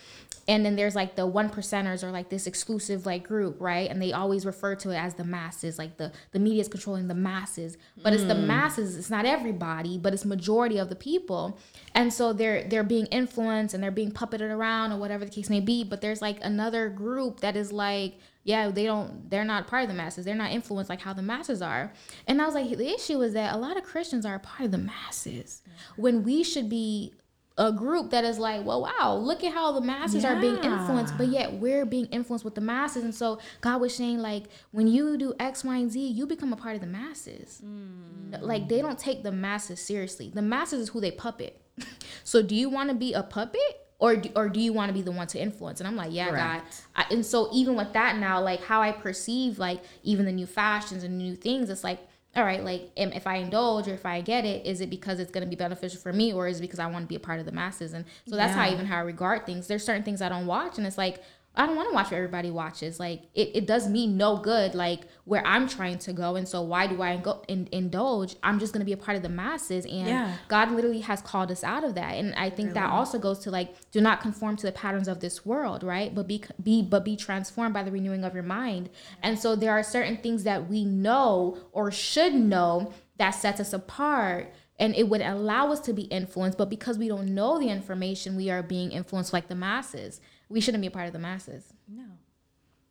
And 0.47 0.65
then 0.65 0.77
there's 0.77 0.95
like 0.95 1.17
the 1.17 1.27
one 1.27 1.51
percenters 1.51 2.05
or 2.05 2.13
like 2.13 2.29
this 2.29 2.47
exclusive 2.47 3.05
like 3.05 3.27
group, 3.27 3.57
right? 3.59 3.91
And 3.91 4.01
they 4.01 4.13
always 4.13 4.47
refer 4.47 4.77
to 4.77 4.91
it 4.91 4.97
as 4.97 5.15
the 5.15 5.25
masses, 5.25 5.77
like 5.77 5.97
the 5.97 6.13
the 6.31 6.39
media 6.39 6.61
is 6.61 6.69
controlling 6.69 7.09
the 7.09 7.15
masses. 7.15 7.79
But 8.01 8.13
it's 8.13 8.25
the 8.25 8.37
masses, 8.37 8.97
it's 8.97 9.11
not 9.11 9.25
everybody, 9.25 9.99
but 9.99 10.13
it's 10.13 10.25
majority 10.25 10.79
of 10.79 10.89
the 10.89 10.95
people. 10.95 11.59
And 11.95 12.13
so 12.13 12.33
they're 12.33 12.63
they're 12.63 12.85
being 12.85 13.07
influenced 13.07 13.75
and 13.75 13.83
they're 13.83 13.91
being 13.91 14.13
puppeted 14.13 14.51
around 14.51 14.93
or 14.93 14.99
whatever 14.99 15.25
the 15.25 15.31
case 15.33 15.51
may 15.51 15.61
be. 15.61 15.83
But 15.83 16.01
there's 16.01 16.23
like 16.23 16.39
another 16.43 16.91
group 16.91 17.41
that 17.41 17.57
is 17.57 17.73
like 17.73 18.21
yeah, 18.47 18.71
they 18.71 18.85
don't, 18.85 19.29
they're 19.29 19.45
not 19.45 19.67
part 19.67 19.83
of 19.83 19.89
the 19.89 19.95
masses. 19.95 20.25
They're 20.25 20.37
not 20.37 20.53
influenced 20.53 20.89
like 20.89 21.01
how 21.01 21.13
the 21.13 21.21
masses 21.21 21.61
are. 21.61 21.93
And 22.29 22.41
I 22.41 22.47
was 22.47 22.55
like, 22.55 22.71
the 22.71 22.95
issue 22.95 23.21
is 23.21 23.33
that 23.33 23.53
a 23.53 23.59
lot 23.59 23.77
of 23.77 23.83
Christians 23.83 24.25
are 24.25 24.37
a 24.37 24.39
part 24.39 24.61
of 24.67 24.71
the 24.71 24.79
masses 24.79 25.63
when 25.97 26.23
we 26.23 26.45
should 26.45 26.71
be 26.71 27.13
a 27.59 27.73
group 27.73 28.11
that 28.11 28.23
is 28.23 28.39
like, 28.39 28.65
well, 28.65 28.83
wow, 28.83 29.17
look 29.17 29.43
at 29.43 29.53
how 29.53 29.73
the 29.73 29.81
masses 29.81 30.25
are 30.25 30.37
being 30.41 30.59
influenced, 30.59 31.19
but 31.19 31.27
yet 31.27 31.55
we're 31.55 31.85
being 31.85 32.07
influenced 32.07 32.45
with 32.45 32.55
the 32.55 32.61
masses. 32.61 33.03
And 33.03 33.15
so 33.15 33.41
God 33.63 33.81
was 33.81 33.97
saying, 33.97 34.19
like, 34.19 34.45
when 34.71 34.87
you 34.87 35.17
do 35.17 35.35
X, 35.41 35.65
Y, 35.65 35.77
and 35.77 35.91
Z, 35.91 36.07
you 36.07 36.25
become 36.27 36.53
a 36.53 36.57
part 36.57 36.77
of 36.77 36.83
the 36.83 36.87
masses. 36.87 37.61
Mm. 37.65 38.43
Like, 38.43 38.69
they 38.69 38.81
don't 38.81 38.99
take 38.99 39.25
the 39.25 39.33
masses 39.33 39.81
seriously. 39.81 40.31
The 40.33 40.43
masses 40.43 40.83
is 40.83 40.89
who 40.91 41.01
they 41.01 41.11
puppet. 41.11 41.61
so, 42.25 42.43
do 42.43 42.55
you 42.55 42.69
want 42.69 42.91
to 42.91 42.95
be 42.95 43.13
a 43.13 43.25
puppet? 43.25 43.86
Or 43.99 44.17
do, 44.17 44.29
or 44.37 44.49
do 44.51 44.61
you 44.61 44.73
want 44.75 44.91
to 44.91 44.93
be 44.93 45.01
the 45.01 45.11
one 45.11 45.27
to 45.29 45.41
influence? 45.41 45.81
And 45.81 45.89
I'm 45.89 45.97
like, 45.97 46.13
yeah, 46.13 46.27
God. 46.27 46.61
Correct. 46.61 46.87
I, 46.95 47.07
and 47.11 47.25
so 47.25 47.49
even 47.53 47.77
with 47.77 47.95
that 47.95 48.19
now, 48.19 48.43
like 48.43 48.63
how 48.63 48.83
I 48.83 48.93
perceive 48.93 49.59
like 49.59 49.83
even 50.03 50.27
the 50.27 50.33
new 50.33 50.47
fashions 50.47 51.03
and 51.03 51.17
new 51.17 51.35
things, 51.35 51.71
it's 51.71 51.83
like, 51.83 52.01
all 52.35 52.45
right, 52.45 52.63
like 52.63 52.91
if 52.97 53.27
I 53.27 53.37
indulge 53.37 53.89
or 53.89 53.95
if 53.95 54.05
I 54.05 54.21
get 54.21 54.45
it, 54.45 54.67
is 54.67 54.83
it 54.83 54.91
because 54.91 55.19
it's 55.19 55.31
going 55.31 55.45
to 55.45 55.49
be 55.49 55.57
beneficial 55.57 55.99
for 55.99 56.13
me 56.13 56.35
or 56.35 56.47
is 56.47 56.59
it 56.59 56.61
because 56.61 56.79
I 56.79 56.87
want 56.87 57.05
to 57.05 57.09
be 57.09 57.15
a 57.15 57.21
part 57.21 57.41
of 57.41 57.47
the 57.47 57.53
masses? 57.53 57.95
And 57.95 58.05
so 58.29 58.37
that's 58.37 58.55
how 58.55 58.71
even 58.71 58.85
how 58.85 58.99
I 58.99 59.01
regard 59.01 59.47
things. 59.47 59.67
There's 59.67 59.83
certain 59.83 60.03
things 60.03 60.21
I 60.21 60.29
don't 60.29 60.47
watch, 60.47 60.77
and 60.77 60.87
it's 60.87 60.99
like 60.99 61.23
I 61.57 61.67
don't 61.67 61.77
want 61.77 61.89
to 61.89 61.95
watch 61.95 62.07
what 62.07 62.15
everybody 62.15 62.51
watches. 62.51 63.01
Like 63.01 63.23
it, 63.35 63.51
it 63.55 63.67
does 63.67 63.89
me 63.89 64.07
no 64.07 64.37
good. 64.37 64.75
Like 64.75 65.03
where 65.25 65.45
I'm 65.47 65.69
trying 65.69 65.99
to 66.01 66.13
go, 66.13 66.37
and 66.37 66.47
so 66.47 66.63
why 66.63 66.87
do 66.87 67.01
I 67.03 67.17
go 67.17 67.43
in, 67.49 67.69
indulge? 67.73 68.37
I'm 68.43 68.59
just 68.59 68.73
going 68.73 68.81
to 68.81 68.85
be 68.85 68.93
a 68.93 68.97
part 68.97 69.17
of 69.17 69.23
the 69.23 69.29
masses, 69.29 69.85
and 69.87 70.07
Yeah. 70.07 70.37
God 70.49 70.71
literally 70.71 71.01
has 71.01 71.23
called 71.23 71.51
us 71.51 71.65
out 71.65 71.83
of 71.85 71.95
that. 71.95 72.15
And 72.15 72.35
I 72.35 72.51
think 72.51 72.75
that 72.75 72.91
also 72.91 73.19
goes 73.19 73.39
to 73.41 73.51
like 73.51 73.91
do 73.91 74.01
not 74.01 74.21
conform 74.21 74.57
to 74.57 74.67
the 74.67 74.73
patterns 74.73 75.09
of 75.09 75.21
this 75.21 75.47
world, 75.47 75.83
right? 75.83 76.15
But 76.15 76.27
be 76.29 76.45
be 76.63 76.83
but 76.83 77.05
be 77.05 77.17
transformed 77.17 77.75
by 77.75 77.83
the 77.83 77.91
renewing 77.91 78.25
of 78.25 78.35
your 78.35 78.43
mind. 78.43 78.91
And 79.23 79.39
so 79.39 79.57
there 79.57 79.73
are 79.73 79.83
certain 79.83 80.19
things 80.19 80.45
that 80.45 80.69
we 80.69 80.85
know 80.85 81.59
or 81.73 81.91
should 81.91 82.35
know 82.35 82.93
that 83.19 83.31
sets 83.31 83.61
us 83.61 83.73
apart 83.73 84.53
and 84.79 84.95
it 84.95 85.09
would 85.09 85.23
allow 85.23 85.73
us 85.73 85.81
to 85.81 85.93
be 85.95 86.03
influenced, 86.03 86.59
but 86.59 86.69
because 86.69 86.99
we 86.99 87.09
don't 87.09 87.29
know 87.35 87.59
the 87.59 87.69
information, 87.69 88.37
we 88.37 88.51
are 88.51 88.63
being 88.63 88.93
influenced 88.93 89.33
like 89.33 89.49
the 89.49 89.55
masses. 89.55 90.21
We 90.49 90.61
shouldn't 90.61 90.81
be 90.81 90.89
a 90.89 90.91
part 90.91 91.07
of 91.07 91.13
the 91.13 91.19
masses. 91.19 91.73
No, 91.89 92.05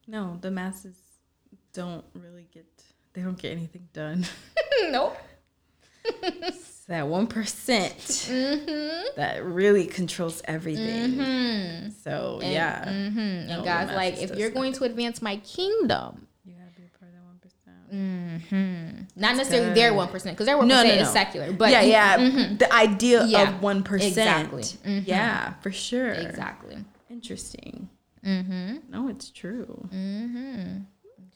no, 0.07 0.37
the 0.41 0.51
masses 0.51 0.95
don't 1.73 2.05
really 2.13 2.47
get. 2.53 2.65
They 3.13 3.21
don't 3.21 3.37
get 3.37 3.51
anything 3.51 3.87
done. 3.93 4.25
nope. 4.89 5.17
That 6.87 7.07
one 7.07 7.25
mm-hmm. 7.27 9.15
that 9.15 9.43
really 9.43 9.87
controls 9.87 10.43
everything. 10.45 11.13
Mm-hmm. 11.13 11.89
So 12.03 12.39
yeah, 12.43 12.85
mm-hmm. 12.85 13.19
And 13.19 13.47
No, 13.47 13.57
the 13.57 13.63
God's 13.63 13.91
like, 13.93 14.21
if 14.21 14.35
you're 14.35 14.51
going 14.51 14.73
to 14.73 14.83
advance 14.83 15.19
my 15.19 15.37
kingdom, 15.37 16.27
you 16.45 16.53
gotta 16.53 16.69
be 16.79 16.83
a 16.83 16.99
part 16.99 17.11
of 17.11 17.17
that 17.17 17.23
one 17.25 17.39
percent. 17.39 19.15
not 19.15 19.35
necessarily 19.35 19.73
their 19.73 19.95
one 19.95 20.09
percent, 20.09 20.35
because 20.35 20.45
their 20.45 20.59
one 20.59 20.67
No, 20.67 20.83
percent 20.83 20.97
no, 20.97 21.07
is 21.07 21.09
secular, 21.09 21.51
but 21.53 21.71
yeah, 21.71 21.81
yeah, 21.81 22.17
the 22.59 22.71
idea 22.71 23.25
Yeah, 23.25 23.55
of 23.55 23.63
one 23.63 23.81
percent. 23.81 24.09
exactly. 24.09 24.61
Mhm. 24.61 25.07
Yeah, 25.07 25.53
for 25.61 25.71
sure. 25.71 26.11
exactly. 26.11 26.77
Interesting. 27.25 27.89
Mm-hmm. 28.23 28.91
No, 28.91 29.07
it's 29.07 29.31
true. 29.31 29.89
Mm-hmm. 29.91 30.81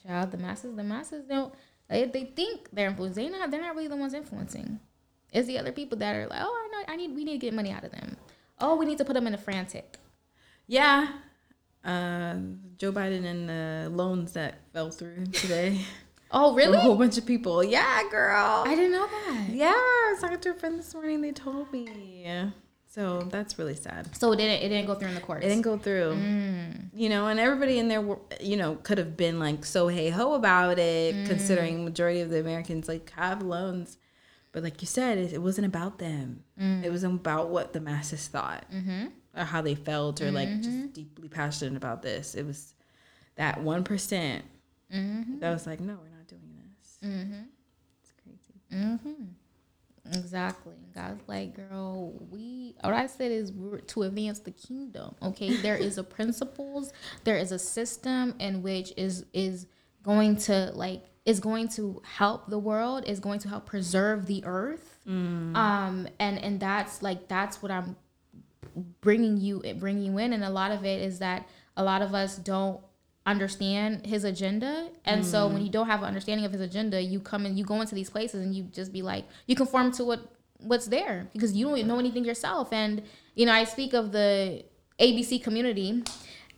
Child, 0.06 0.32
the 0.32 0.38
masses, 0.38 0.76
the 0.76 0.84
masses 0.84 1.26
don't. 1.28 1.52
They, 1.90 2.06
they 2.06 2.26
think 2.26 2.70
they're 2.72 2.90
influencing. 2.90 3.32
They're 3.32 3.40
not. 3.40 3.50
They're 3.50 3.62
not 3.62 3.76
really 3.76 3.88
the 3.88 3.96
ones 3.96 4.14
influencing. 4.14 4.80
It's 5.34 5.48
the 5.48 5.58
other 5.58 5.72
people 5.72 5.98
that 5.98 6.16
are 6.16 6.28
like, 6.28 6.42
oh, 6.44 6.70
I 6.70 6.72
know. 6.72 6.94
I 6.94 6.96
need. 6.96 7.16
We 7.16 7.24
need 7.24 7.34
to 7.34 7.38
get 7.40 7.56
money 7.56 7.72
out 7.72 7.84
of 7.84 7.92
them. 7.92 8.18
Oh, 8.60 8.76
we 8.76 8.86
need 8.86 9.00
to 9.00 9.06
put 9.06 9.14
them 9.14 9.26
in 9.26 9.34
a 9.34 9.38
frantic. 9.38 9.98
Yeah. 10.68 11.08
Uh, 11.84 12.36
Joe 12.78 12.92
Biden 12.92 13.26
and 13.26 13.50
the 13.50 13.90
loans 13.92 14.34
that 14.34 14.60
fell 14.74 14.92
through 14.92 15.26
today. 15.28 15.82
Oh, 16.32 16.54
really? 16.54 16.78
A 16.78 16.82
whole 16.82 16.96
bunch 16.96 17.18
of 17.18 17.26
people. 17.26 17.64
Yeah, 17.64 18.04
girl. 18.12 18.64
I 18.64 18.76
didn't 18.76 18.92
know 18.92 19.08
that. 19.08 19.48
Yeah, 19.50 19.74
I 19.74 20.10
was 20.12 20.22
talking 20.22 20.40
to 20.40 20.52
a 20.52 20.54
friend 20.54 20.78
this 20.78 20.94
morning. 20.94 21.22
They 21.22 21.32
told 21.32 21.72
me. 21.74 21.88
So 23.00 23.22
that's 23.32 23.58
really 23.58 23.76
sad. 23.76 24.14
So 24.14 24.34
it 24.34 24.36
didn't. 24.36 24.62
It 24.62 24.68
didn't 24.68 24.86
go 24.86 24.96
through 24.96 25.08
in 25.08 25.16
the 25.16 25.22
courts. 25.22 25.46
It 25.46 25.48
didn't 25.50 25.62
go 25.64 25.78
through. 25.78 26.16
Mm. 26.16 26.90
You 26.94 27.08
know, 27.08 27.28
and 27.28 27.40
everybody 27.40 27.80
in 27.80 27.88
there, 27.88 28.02
were, 28.02 28.20
you 28.42 28.58
know, 28.58 28.76
could 28.76 28.98
have 28.98 29.16
been 29.16 29.40
like 29.40 29.64
so 29.64 29.88
hey 29.88 30.10
ho 30.10 30.34
about 30.34 30.80
it, 30.80 31.16
Mm. 31.16 31.26
considering 31.28 31.86
majority 31.86 32.20
of 32.20 32.30
the 32.30 32.42
Americans 32.42 32.90
like 32.90 33.10
have 33.12 33.42
loans. 33.42 33.98
But 34.52 34.64
like 34.64 34.82
you 34.82 34.88
said, 34.88 35.18
it, 35.18 35.32
it 35.32 35.42
wasn't 35.42 35.68
about 35.68 36.00
them. 36.00 36.44
Mm. 36.60 36.84
It 36.84 36.92
was 36.92 37.06
about 37.06 37.50
what 37.50 37.72
the 37.72 37.80
masses 37.80 38.28
thought 38.28 38.66
Mm-hmm. 38.70 39.06
or 39.38 39.44
how 39.46 39.62
they 39.62 39.76
felt 39.76 40.22
or 40.22 40.32
like 40.32 40.50
just 40.62 40.92
deeply 40.92 41.30
passionate 41.30 41.78
about 41.78 42.02
this. 42.02 42.36
It 42.36 42.46
was 42.46 42.74
that 43.36 43.62
one 43.62 43.86
that 45.40 45.54
was 45.54 45.66
like, 45.66 45.80
no, 45.80 45.94
we're 45.94 46.10
not 46.18 46.28
doing 46.28 46.52
this. 46.82 46.98
Mm-hmm. 47.02 47.44
It's 48.02 48.12
crazy. 48.22 49.26
Exactly. 50.14 50.76
God's 50.94 51.22
like, 51.28 51.56
girl, 51.56 52.14
we. 52.30 52.76
What 52.82 52.94
I 52.94 53.08
said 53.08 53.32
is 53.32 53.52
we're 53.52 53.80
to 53.80 54.04
advance 54.04 54.40
the 54.40 54.52
kingdom. 54.52 55.16
Okay, 55.22 55.56
there 55.58 55.78
is 55.78 55.98
a 55.98 56.04
principles, 56.04 56.92
there 57.24 57.38
is 57.38 57.52
a 57.52 57.60
system 57.60 58.36
in 58.40 58.62
which 58.62 58.94
is 58.98 59.26
is 59.34 59.68
going 60.04 60.38
to 60.38 60.72
like 60.74 61.04
is 61.26 61.40
going 61.40 61.68
to 61.70 62.02
help 62.06 62.50
the 62.50 62.60
world, 62.60 63.04
is 63.08 63.20
going 63.20 63.40
to 63.40 63.50
help 63.50 63.66
preserve 63.66 64.26
the 64.26 64.44
earth. 64.46 65.00
Um, 65.56 66.08
and 66.20 66.44
and 66.44 66.60
that's 66.60 67.02
like 67.02 67.28
that's 67.28 67.62
what 67.62 67.72
I'm 67.72 67.96
bringing 69.02 69.38
you 69.38 69.62
bringing 69.78 70.14
you 70.14 70.18
in, 70.18 70.34
and 70.34 70.44
a 70.44 70.50
lot 70.50 70.72
of 70.72 70.86
it 70.86 71.02
is 71.02 71.20
that 71.20 71.48
a 71.78 71.84
lot 71.84 72.02
of 72.02 72.14
us 72.14 72.36
don't 72.38 72.82
understand 73.30 74.06
his 74.06 74.24
agenda. 74.24 74.90
And 75.06 75.26
so 75.26 75.48
when 75.48 75.62
mm. 75.62 75.66
you 75.66 75.72
don't 75.72 75.88
have 75.88 76.02
an 76.02 76.08
understanding 76.08 76.46
of 76.46 76.52
his 76.52 76.62
agenda 76.62 77.02
you 77.02 77.20
come 77.20 77.46
and 77.46 77.58
you 77.58 77.64
go 77.64 77.80
into 77.82 77.96
these 77.96 78.10
places 78.10 78.44
and 78.44 78.54
you 78.56 78.64
just 78.64 78.92
be 78.92 79.02
like 79.02 79.26
you 79.48 79.56
conform 79.56 79.92
to 79.94 80.04
what 80.04 80.22
what's 80.60 80.88
there 80.88 81.30
because 81.34 81.54
you 81.54 81.68
don't 81.68 81.88
know 81.88 82.00
anything 82.00 82.26
yourself. 82.26 82.74
And 82.74 83.04
you 83.36 83.46
know 83.46 83.54
i 83.54 83.64
speak 83.64 83.94
of 83.94 84.12
the 84.12 84.66
abc 85.00 85.42
community 85.42 86.04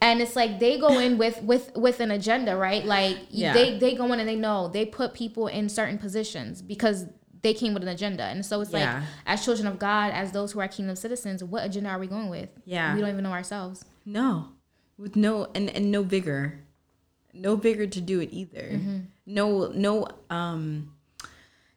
and 0.02 0.19
it's 0.19 0.35
like 0.35 0.60
they 0.60 0.80
go 0.80 0.98
in 0.98 1.18
with 1.18 1.41
with 1.43 1.72
with 1.76 1.99
an 1.99 2.11
agenda 2.11 2.57
right? 2.57 2.84
Like 2.84 3.18
Yeah. 3.30 3.53
they 3.53 3.77
they 3.77 3.93
go 3.95 4.11
in 4.11 4.19
and 4.19 4.27
they 4.27 4.35
know 4.35 4.68
they 4.68 4.85
put 4.85 5.14
people 5.14 5.48
in 5.48 5.69
certain 5.69 5.98
positions 5.99 6.61
because 6.61 7.06
they 7.43 7.53
came 7.53 7.73
with 7.73 7.84
an 7.84 7.89
agenda. 7.89 8.23
And 8.23 8.45
so 8.45 8.61
it's 8.61 8.72
Yeah. 8.72 8.95
like 8.95 9.03
as 9.26 9.45
children 9.45 9.68
of 9.68 9.77
god 9.77 10.11
as 10.11 10.31
those 10.31 10.52
who 10.52 10.60
are 10.60 10.68
kingdom 10.68 10.95
citizens 10.95 11.43
what 11.43 11.64
agenda 11.64 11.89
are 11.89 11.99
we 11.99 12.07
going 12.07 12.30
with? 12.30 12.49
Yeah. 12.65 12.95
we 12.95 13.02
don't 13.02 13.11
even 13.11 13.23
know 13.23 13.31
ourselves. 13.31 13.85
No, 14.03 14.49
with 15.02 15.15
no 15.15 15.48
and 15.56 15.69
and 15.69 15.91
no 15.91 16.03
vigor, 16.03 16.60
no 17.34 17.56
vigor 17.56 17.88
to 17.88 18.02
do 18.02 18.19
it 18.19 18.30
either. 18.32 18.80
No, 19.26 19.68
no, 19.68 20.07
um, 20.30 20.94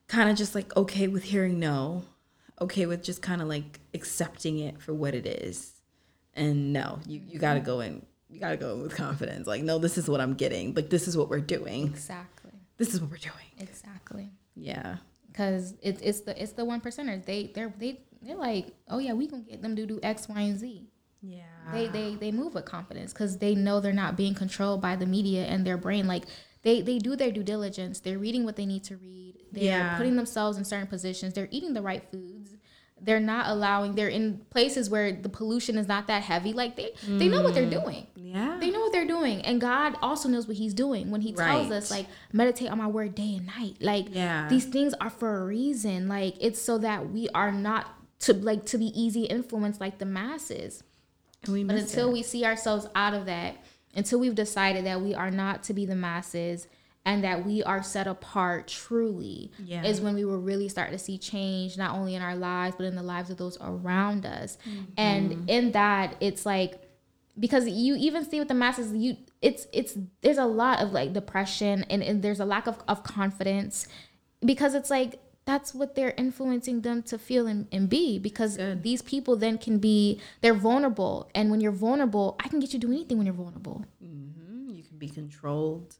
kind 0.09 0.29
of 0.31 0.37
just 0.37 0.55
like 0.55 0.77
okay 0.77 1.09
with 1.09 1.25
hearing 1.25 1.59
no, 1.59 2.05
okay 2.61 2.87
with 2.87 3.03
just 3.03 3.23
kind 3.23 3.41
of 3.43 3.49
like 3.49 3.81
accepting 3.95 4.59
it 4.59 4.81
for 4.81 4.93
what 4.93 5.15
it 5.15 5.27
is, 5.27 5.73
and 6.35 6.73
no, 6.73 6.99
you 7.07 7.21
you 7.27 7.39
gotta 7.39 7.61
go 7.61 7.81
in, 7.81 8.05
you 8.29 8.41
gotta 8.41 8.57
go 8.57 8.75
in 8.75 8.83
with 8.83 8.95
confidence. 8.97 9.47
Like 9.47 9.63
no, 9.63 9.79
this 9.79 9.97
is 9.99 10.09
what 10.09 10.21
I'm 10.21 10.35
getting. 10.35 10.75
Like 10.75 10.91
this 10.91 11.07
is 11.09 11.17
what 11.17 11.29
we're 11.29 11.41
doing. 11.41 11.87
exactly 11.87 12.53
This 12.77 12.95
is 12.95 13.01
what 13.01 13.11
we're 13.11 13.17
doing. 13.19 13.51
exactly 13.59 14.31
Yeah. 14.57 14.97
because 15.31 15.75
it's 15.83 16.01
it's 16.03 16.21
the 16.23 16.41
it's 16.43 16.53
the 16.53 16.65
one 16.65 16.81
percenters. 16.81 17.25
They 17.25 17.53
they're 17.55 17.73
they 17.79 18.01
they're 18.23 18.37
like, 18.37 18.75
oh 18.89 18.99
yeah, 18.99 19.13
we 19.13 19.27
can 19.27 19.43
get 19.45 19.61
them 19.63 19.77
to 19.77 19.85
do 19.87 20.01
X, 20.03 20.29
Y, 20.29 20.41
and 20.41 20.59
Z. 20.59 20.89
Yeah. 21.27 21.43
They 21.73 21.87
they 21.89 22.15
they 22.17 22.33
move 22.33 22.55
with 22.55 22.65
confidence 22.65 23.13
because 23.13 23.39
they 23.39 23.55
know 23.55 23.81
they're 23.81 23.93
not 23.93 24.17
being 24.17 24.35
controlled 24.35 24.81
by 24.83 24.97
the 24.97 25.07
media 25.07 25.45
and 25.45 25.67
their 25.67 25.77
brain. 25.79 26.07
Like 26.07 26.25
they 26.63 26.81
they 26.83 26.99
do 26.99 27.17
their 27.17 27.31
due 27.33 27.43
diligence. 27.43 28.01
They're 28.01 28.19
reading 28.19 28.45
what 28.45 28.57
they 28.57 28.67
need 28.67 28.85
to 28.85 28.97
read. 28.97 29.35
They're 29.53 29.65
Yeah. 29.65 29.97
putting 29.97 30.17
themselves 30.17 30.59
in 30.59 30.65
certain 30.65 30.87
positions. 30.89 31.35
They're 31.35 31.49
eating 31.51 31.73
the 31.75 31.83
right 31.83 32.03
foods. 32.11 32.51
They're 33.01 33.21
not 33.21 33.49
allowing. 33.49 33.95
They're 33.97 34.09
in 34.09 34.39
places 34.51 34.89
where 34.89 35.13
the 35.13 35.29
pollution 35.29 35.77
is 35.77 35.89
not 35.89 36.07
that 36.07 36.23
heavy. 36.23 36.53
Like 36.53 36.77
they 36.77 36.93
they 37.07 37.29
know 37.29 37.43
what 37.43 37.55
they're 37.55 37.67
mm. 37.67 37.83
doing. 37.83 38.07
Yeah. 38.15 38.57
They 38.61 38.71
know 38.71 38.81
what 38.81 38.93
they're 38.93 39.07
doing, 39.07 39.43
and 39.43 39.61
God 39.61 39.97
also 40.03 40.29
knows 40.29 40.49
what 40.49 40.57
He's 40.57 40.75
doing 40.75 41.11
when 41.11 41.21
He 41.21 41.33
tells 41.33 41.69
Right. 41.69 41.77
us, 41.77 41.89
like, 41.91 42.07
meditate 42.33 42.69
on 42.69 42.79
My 42.79 42.89
word 42.89 43.15
day 43.15 43.37
and 43.37 43.47
night. 43.47 43.77
Like, 43.81 44.13
Yeah. 44.13 44.49
these 44.49 44.65
things 44.65 44.93
are 44.95 45.11
for 45.11 45.41
a 45.41 45.45
reason. 45.45 46.09
Like, 46.09 46.35
it's 46.41 46.61
so 46.61 46.79
that 46.79 47.11
we 47.13 47.29
are 47.29 47.53
not 47.53 47.87
to 48.21 48.33
like 48.33 48.65
to 48.67 48.79
be 48.79 48.87
easy 49.01 49.25
influenced 49.25 49.81
like 49.81 49.99
the 49.99 50.07
masses. 50.07 50.83
And 51.47 51.69
But 51.69 51.77
until 51.79 52.13
we 52.13 52.23
see 52.23 52.45
ourselves 52.45 52.87
out 52.95 53.15
of 53.15 53.27
that, 53.27 53.57
until 53.95 54.19
we've 54.19 54.35
decided 54.35 54.85
that 54.87 55.01
we 55.01 55.15
are 55.15 55.31
not 55.31 55.63
to 55.65 55.75
be 55.75 55.87
the 55.87 55.95
masses, 55.95 56.67
and 57.07 57.23
that 57.23 57.45
we 57.45 57.63
are 57.63 57.83
set 57.83 58.07
apart 58.07 58.67
truly 58.67 59.51
Yeah. 59.65 59.85
is 59.85 60.01
when 60.01 60.15
we 60.15 60.25
will 60.25 60.41
really 60.41 60.69
start 60.69 60.91
to 60.91 60.99
see 60.99 61.19
change 61.19 61.77
not 61.77 61.95
only 61.95 62.15
in 62.15 62.23
our 62.23 62.35
lives 62.35 62.77
but 62.77 62.87
in 62.87 62.97
the 62.97 63.03
lives 63.03 63.29
of 63.31 63.37
those 63.37 63.59
around 63.61 64.25
us. 64.25 64.57
And 64.97 65.49
in 65.49 65.73
that 65.73 66.17
it's 66.21 66.47
like 66.47 66.81
because 67.39 67.69
you 67.69 67.97
even 67.97 68.25
see 68.25 68.39
with 68.39 68.49
the 68.49 68.55
masses 68.55 68.93
you 68.95 69.17
it's 69.43 69.67
it's 69.73 69.99
there's 70.23 70.39
a 70.39 70.47
lot 70.47 70.81
of 70.81 70.93
like 70.93 71.13
depression 71.13 71.85
and, 71.91 72.03
and 72.03 72.23
there's 72.23 72.41
a 72.41 72.45
lack 72.45 72.67
of, 72.67 72.83
of 72.89 73.03
confidence 73.03 73.87
because 74.45 74.75
it's 74.75 74.89
like 74.91 75.19
that's 75.47 75.75
what 75.75 75.95
they're 75.95 76.15
influencing 76.17 76.81
them 76.81 77.03
to 77.03 77.19
feel 77.19 77.47
and, 77.47 77.67
and 77.71 77.89
be 77.89 78.19
because 78.19 78.59
these 78.83 79.03
people 79.03 79.37
then 79.37 79.59
can 79.59 79.79
be 79.79 80.21
they're 80.41 80.55
vulnerable 80.55 81.29
and 81.35 81.51
when 81.51 81.61
you're 81.61 81.73
vulnerable 81.73 82.37
i 82.41 82.49
can 82.49 82.61
get 82.61 82.73
you 82.73 82.79
to 82.79 82.87
do 82.87 82.93
anything 82.93 83.17
when 83.19 83.27
you're 83.27 83.35
vulnerable 83.35 83.85
mm-hmm. 84.03 84.75
You 84.75 84.83
can 84.83 84.99
be 84.99 85.09
controlled, 85.09 85.95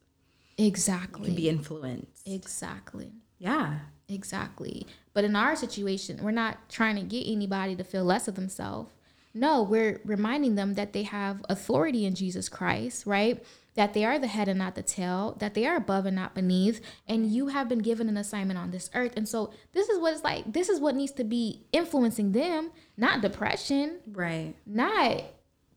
exactly 0.57 1.29
you 1.29 1.35
can 1.35 1.35
be 1.35 1.49
influenced. 1.49 2.27
exactly 2.27 3.11
Yeah. 3.39 3.79
Exactly. 4.07 4.85
But 5.13 5.23
in 5.23 5.35
our 5.35 5.55
situation, 5.55 6.19
we're 6.21 6.31
not 6.31 6.69
trying 6.69 6.95
to 6.95 7.01
get 7.01 7.27
anybody 7.27 7.75
to 7.75 7.83
feel 7.83 8.03
less 8.03 8.27
of 8.27 8.35
themselves. 8.35 8.91
No, 9.33 9.63
we're 9.63 9.99
reminding 10.05 10.55
them 10.55 10.75
that 10.75 10.93
they 10.93 11.03
have 11.03 11.43
authority 11.49 12.05
in 12.05 12.15
Jesus 12.15 12.47
Christ, 12.47 13.05
right? 13.05 13.43
That 13.75 13.93
they 13.93 14.05
are 14.05 14.17
the 14.17 14.27
head 14.27 14.47
and 14.47 14.57
not 14.59 14.75
the 14.75 14.83
tail, 14.83 15.35
that 15.39 15.53
they 15.53 15.65
are 15.65 15.75
above 15.75 16.05
and 16.05 16.15
not 16.15 16.33
beneath, 16.33 16.79
and 17.09 17.29
you 17.29 17.47
have 17.47 17.67
been 17.67 17.79
given 17.79 18.07
an 18.07 18.15
assignment 18.15 18.57
on 18.57 18.71
this 18.71 18.89
earth. 18.95 19.11
And 19.17 19.27
so 19.27 19.51
this 19.73 19.89
is 19.89 19.99
what 19.99 20.13
it's 20.13 20.23
like. 20.23 20.53
This 20.53 20.69
is 20.69 20.79
what 20.79 20.95
needs 20.95 21.11
to 21.13 21.25
be 21.25 21.65
influencing 21.73 22.31
them, 22.31 22.71
not 22.95 23.21
depression, 23.21 23.99
Right. 24.07 24.53
not 24.65 25.23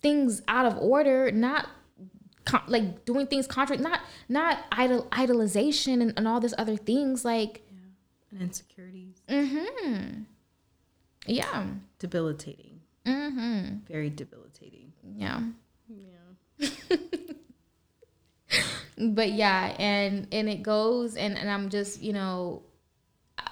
things 0.00 0.42
out 0.46 0.64
of 0.64 0.78
order, 0.78 1.32
not 1.32 1.68
con- 2.44 2.62
like 2.68 3.04
doing 3.04 3.26
things 3.26 3.48
contrary, 3.48 3.82
not 3.82 4.00
not 4.28 4.58
idol 4.70 5.08
idolization 5.10 6.00
and, 6.00 6.12
and 6.16 6.28
all 6.28 6.38
this 6.38 6.54
other 6.56 6.76
things 6.76 7.24
like 7.24 7.62
And 8.30 8.42
insecurities. 8.42 9.16
Mm-hmm. 9.28 10.22
Yeah. 11.26 11.64
Debilitating. 11.98 12.80
Mm-hmm. 13.04 13.78
Very 13.90 14.10
debilitating. 14.10 14.92
Yeah. 15.16 15.40
Yeah. 15.88 16.68
but 18.98 19.32
yeah, 19.32 19.74
and 19.78 20.26
and 20.32 20.48
it 20.48 20.62
goes 20.62 21.16
and 21.16 21.36
and 21.36 21.50
I'm 21.50 21.68
just 21.68 22.02
you 22.02 22.12
know, 22.12 22.62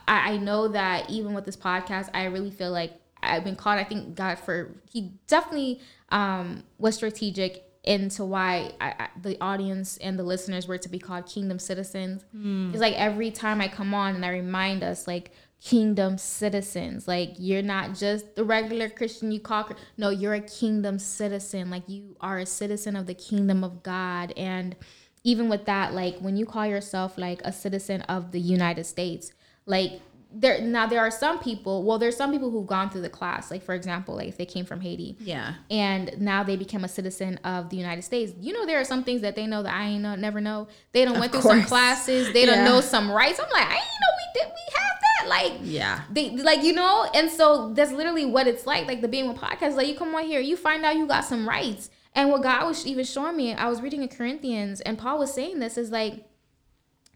I 0.08 0.32
I 0.32 0.36
know 0.38 0.68
that 0.68 1.10
even 1.10 1.34
with 1.34 1.44
this 1.44 1.56
podcast, 1.56 2.10
I 2.14 2.24
really 2.24 2.50
feel 2.50 2.70
like 2.70 2.92
I've 3.22 3.44
been 3.44 3.56
called. 3.56 3.78
I 3.78 3.84
think 3.84 4.14
God 4.14 4.38
for 4.38 4.74
He 4.90 5.12
definitely 5.26 5.80
um 6.10 6.62
was 6.78 6.94
strategic 6.94 7.62
into 7.86 8.24
why 8.24 8.72
I, 8.80 8.94
I, 8.98 9.08
the 9.22 9.40
audience 9.40 9.96
and 9.98 10.18
the 10.18 10.24
listeners 10.24 10.66
were 10.66 10.76
to 10.78 10.88
be 10.88 10.98
called 10.98 11.26
kingdom 11.26 11.60
citizens. 11.60 12.24
It's 12.72 12.80
like 12.80 12.94
every 12.94 13.30
time 13.30 13.60
I 13.60 13.68
come 13.68 13.94
on 13.94 14.16
and 14.16 14.24
I 14.24 14.30
remind 14.30 14.82
us 14.82 15.06
like 15.06 15.30
kingdom 15.62 16.18
citizens 16.18 17.08
like 17.08 17.30
you're 17.38 17.62
not 17.62 17.94
just 17.94 18.36
the 18.36 18.44
regular 18.44 18.88
christian 18.88 19.32
you 19.32 19.40
call 19.40 19.68
no 19.96 20.10
you're 20.10 20.34
a 20.34 20.40
kingdom 20.40 20.98
citizen 20.98 21.70
like 21.70 21.82
you 21.88 22.14
are 22.20 22.38
a 22.38 22.46
citizen 22.46 22.94
of 22.94 23.06
the 23.06 23.14
kingdom 23.14 23.64
of 23.64 23.82
god 23.82 24.32
and 24.36 24.76
even 25.24 25.48
with 25.48 25.64
that 25.64 25.92
like 25.94 26.16
when 26.18 26.36
you 26.36 26.44
call 26.46 26.66
yourself 26.66 27.16
like 27.18 27.40
a 27.44 27.52
citizen 27.52 28.02
of 28.02 28.32
the 28.32 28.38
united 28.40 28.84
states 28.84 29.32
like 29.64 30.00
there 30.30 30.60
now 30.60 30.86
there 30.86 31.00
are 31.00 31.10
some 31.10 31.38
people 31.38 31.82
well 31.84 31.98
there's 31.98 32.16
some 32.16 32.30
people 32.30 32.50
who've 32.50 32.66
gone 32.66 32.90
through 32.90 33.00
the 33.00 33.08
class 33.08 33.50
like 33.50 33.62
for 33.62 33.74
example 33.74 34.16
like 34.16 34.28
if 34.28 34.36
they 34.36 34.44
came 34.44 34.66
from 34.66 34.80
haiti 34.80 35.16
Yeah. 35.20 35.54
and 35.70 36.20
now 36.20 36.42
they 36.42 36.56
become 36.56 36.84
a 36.84 36.88
citizen 36.88 37.38
of 37.44 37.70
the 37.70 37.76
United 37.76 38.02
States. 38.02 38.32
You 38.40 38.52
know, 38.52 38.66
there 38.66 38.78
are 38.78 38.84
some 38.84 39.02
things 39.04 39.22
that 39.22 39.34
they 39.36 39.46
know 39.46 39.62
that 39.62 39.72
I 39.72 39.84
ain't 39.86 40.02
know, 40.02 40.14
never 40.16 40.40
know. 40.40 40.66
They 40.92 41.04
don't 41.04 41.18
went 41.20 41.32
through 41.32 41.42
some 41.42 41.62
classes. 41.62 42.32
They 42.32 42.44
don't 42.44 42.64
know 42.64 42.80
some 42.80 43.10
rights. 43.10 43.38
I'm 43.40 43.48
like, 43.50 43.66
I 43.66 43.74
ain't 43.74 44.00
know 44.02 44.12
we 44.18 44.40
did. 44.40 44.48
We 44.48 44.74
have 44.80 44.95
Like, 45.28 45.54
Yeah. 45.62 46.02
they 46.10 46.30
like 46.30 46.62
you 46.62 46.72
know. 46.72 47.08
And 47.14 47.30
so 47.30 47.72
that's 47.72 47.92
literally 47.92 48.24
what 48.26 48.46
it's 48.46 48.66
like. 48.66 48.86
Like 48.86 49.00
the 49.00 49.08
BeingONE 49.08 49.38
podcast. 49.38 49.76
Like 49.76 49.88
you 49.88 49.94
come 49.96 50.14
on 50.14 50.24
here, 50.24 50.40
you 50.40 50.56
find 50.56 50.84
out 50.84 50.96
you 50.96 51.06
got 51.06 51.24
some 51.24 51.48
rights. 51.48 51.90
And 52.14 52.30
what 52.30 52.42
God 52.42 52.66
was 52.66 52.86
even 52.86 53.04
showing 53.04 53.36
me, 53.36 53.52
I 53.54 53.68
was 53.68 53.82
reading 53.82 54.02
in 54.02 54.08
Corinthians, 54.08 54.80
and 54.80 54.96
Paul 54.96 55.18
was 55.18 55.34
saying 55.34 55.58
this 55.58 55.76
is 55.76 55.90
like 55.90 56.24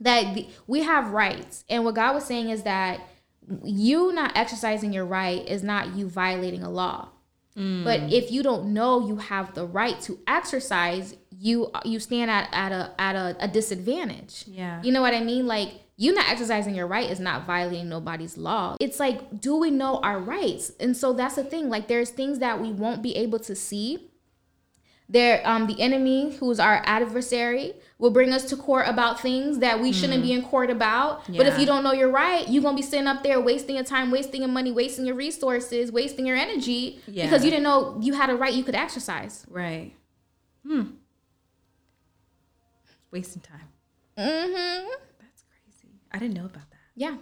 that 0.01 0.37
we 0.67 0.83
have 0.83 1.13
rights. 1.13 1.65
And 1.69 1.85
what 1.85 1.95
God 1.95 2.15
was 2.15 2.25
saying 2.25 2.51
is 2.51 2.63
that 2.65 3.01
you 3.65 4.13
not 4.13 4.37
exercising 4.37 4.93
your 4.93 5.05
right 5.05 5.47
is 5.49 5.63
not 5.63 5.95
you 5.97 6.09
violating 6.09 6.63
a 6.63 6.71
law. 6.71 7.09
Mm. 7.57 7.85
But 7.85 8.13
if 8.13 8.31
you 8.31 8.43
don't 8.43 8.73
know 8.73 9.07
you 9.07 9.17
have 9.17 9.55
the 9.55 9.67
right 9.67 10.01
to 10.03 10.19
exercise, 10.27 11.17
you 11.31 11.71
you 11.85 11.99
stand 11.99 12.31
at, 12.31 12.49
at 12.53 12.71
a 12.73 12.95
at 12.99 13.17
a, 13.17 13.37
a 13.41 13.49
disadvantage. 13.49 14.45
Yeah. 14.47 14.81
You 14.83 14.93
know 14.93 15.01
what 15.03 15.15
I 15.15 15.21
mean? 15.21 15.47
Like 15.47 15.73
you 16.01 16.15
not 16.15 16.31
exercising 16.31 16.75
your 16.75 16.87
right 16.87 17.11
is 17.11 17.21
not 17.21 17.45
violating 17.45 17.91
nobody's 17.91 18.39
law. 18.39 18.75
It's 18.81 18.99
like, 18.99 19.39
do 19.39 19.57
we 19.57 19.71
know 19.71 19.99
our 19.99 20.19
rights? 20.19 20.73
And 20.81 20.97
so 20.97 21.13
that's 21.13 21.35
the 21.35 21.45
thing. 21.45 21.69
Like 21.69 21.89
there's 21.89 22.09
things 22.09 22.39
that 22.39 22.59
we 22.59 22.73
won't 22.73 23.03
be 23.03 23.15
able 23.17 23.39
to 23.41 23.55
see. 23.55 24.09
There, 25.11 25.43
um, 25.47 25.67
the 25.67 25.79
enemy, 25.79 26.37
who's 26.37 26.59
our 26.59 26.81
adversary, 26.87 27.75
will 27.99 28.13
bring 28.13 28.33
us 28.33 28.45
to 28.45 28.57
court 28.57 28.87
about 28.89 29.21
things 29.21 29.59
that 29.59 29.79
we 29.79 29.93
shouldn't 29.93 30.23
be 30.23 30.33
in 30.33 30.41
court 30.41 30.71
about. 30.71 31.27
But 31.27 31.47
if 31.47 31.59
you 31.59 31.67
don't 31.67 31.85
know 31.85 31.93
your 31.93 32.11
right, 32.11 32.49
you're 32.49 32.63
gonna 32.63 32.77
be 32.77 32.83
sitting 32.83 33.07
up 33.07 33.23
there 33.23 33.39
wasting 33.39 33.75
your 33.75 33.85
time, 33.85 34.11
wasting 34.11 34.41
your 34.41 34.51
money, 34.51 34.73
wasting 34.73 35.05
your 35.05 35.17
resources, 35.17 35.93
wasting 35.93 36.27
your 36.27 36.37
energy 36.37 37.01
Yeah. 37.09 37.27
because 37.27 37.45
you 37.45 37.51
didn't 37.51 37.65
know 37.65 37.99
you 38.01 38.15
had 38.15 38.31
a 38.31 38.37
right 38.37 38.55
you 38.55 38.65
could 38.65 38.75
exercise. 38.75 39.45
Right. 39.51 39.93
Hmm. 40.67 40.83
Wasting 43.11 43.43
time. 43.43 43.69
Mm-hmm. 44.17 45.10
That's 46.11 46.19
crazy. 46.19 46.25
I 46.25 46.29
didn't 46.29 46.35
know 46.35 46.47
about 46.47 46.71
that. 46.71 46.79
Yeah. 46.95 47.17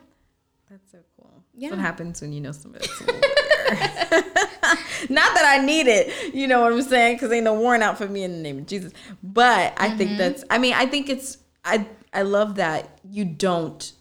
That's 0.71 0.91
so 0.93 0.99
cool. 1.17 1.43
Yeah. 1.55 1.71
That's 1.71 1.79
what 1.79 1.87
happens 1.87 2.21
when 2.21 2.33
you 2.33 2.41
know 2.41 2.53
somebody 2.53 2.87
that's 2.87 3.01
a 3.01 3.05
lawyer. 3.13 3.21
Not 5.11 5.35
that 5.35 5.45
I 5.47 5.65
need 5.65 5.87
it, 5.87 6.35
you 6.35 6.47
know 6.47 6.61
what 6.61 6.73
I'm 6.73 6.83
saying? 6.83 7.17
Because 7.17 7.33
ain't 7.33 7.45
no 7.45 7.55
warrant 7.55 7.83
out 7.83 7.97
for 7.97 8.07
me 8.07 8.23
in 8.23 8.33
the 8.33 8.39
name 8.39 8.59
of 8.59 8.67
Jesus. 8.67 8.93
But 9.23 9.75
I 9.79 9.91
think 9.91 10.19
that's. 10.19 10.45
I 10.51 10.59
mean, 10.59 10.75
I 10.75 10.87
think 10.87 11.09
it's. 11.09 11.39
I 11.65 11.87
I 12.13 12.23
love 12.23 12.57
that 12.57 12.99
you 13.05 13.25
don't. 13.25 13.93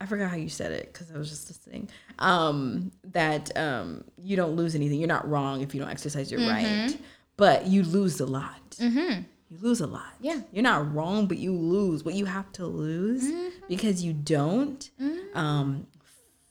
I 0.00 0.06
forgot 0.06 0.30
how 0.30 0.36
you 0.36 0.48
said 0.48 0.72
it 0.72 0.92
because 0.92 1.10
I 1.12 1.18
was 1.18 1.28
just 1.30 1.48
listening. 1.48 1.88
Um, 2.18 2.92
that 3.12 3.56
um, 3.56 4.04
you 4.18 4.36
don't 4.36 4.56
lose 4.56 4.74
anything. 4.74 4.98
You're 4.98 5.08
not 5.08 5.28
wrong 5.28 5.60
if 5.62 5.74
you 5.74 5.80
don't 5.80 5.90
exercise 5.90 6.30
your 6.30 6.40
right, 6.40 6.96
but 7.36 7.66
you 7.66 7.82
lose 7.82 8.20
a 8.20 8.26
lot. 8.26 8.70
Mm-hmm. 8.78 9.22
You 9.50 9.58
lose 9.60 9.80
a 9.80 9.86
lot. 9.86 10.14
Yeah. 10.20 10.40
You're 10.52 10.62
not 10.62 10.92
wrong, 10.94 11.26
but 11.26 11.38
you 11.38 11.52
lose 11.52 12.04
what 12.04 12.14
you 12.14 12.24
have 12.24 12.50
to 12.52 12.66
lose 12.66 13.24
mm-hmm. 13.24 13.48
because 13.68 14.02
you 14.02 14.12
don't. 14.12 14.90
Mm-hmm. 15.00 15.38
Um, 15.38 15.86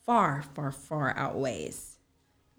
far, 0.05 0.43
far, 0.53 0.71
far 0.71 1.17
outweighs 1.17 1.97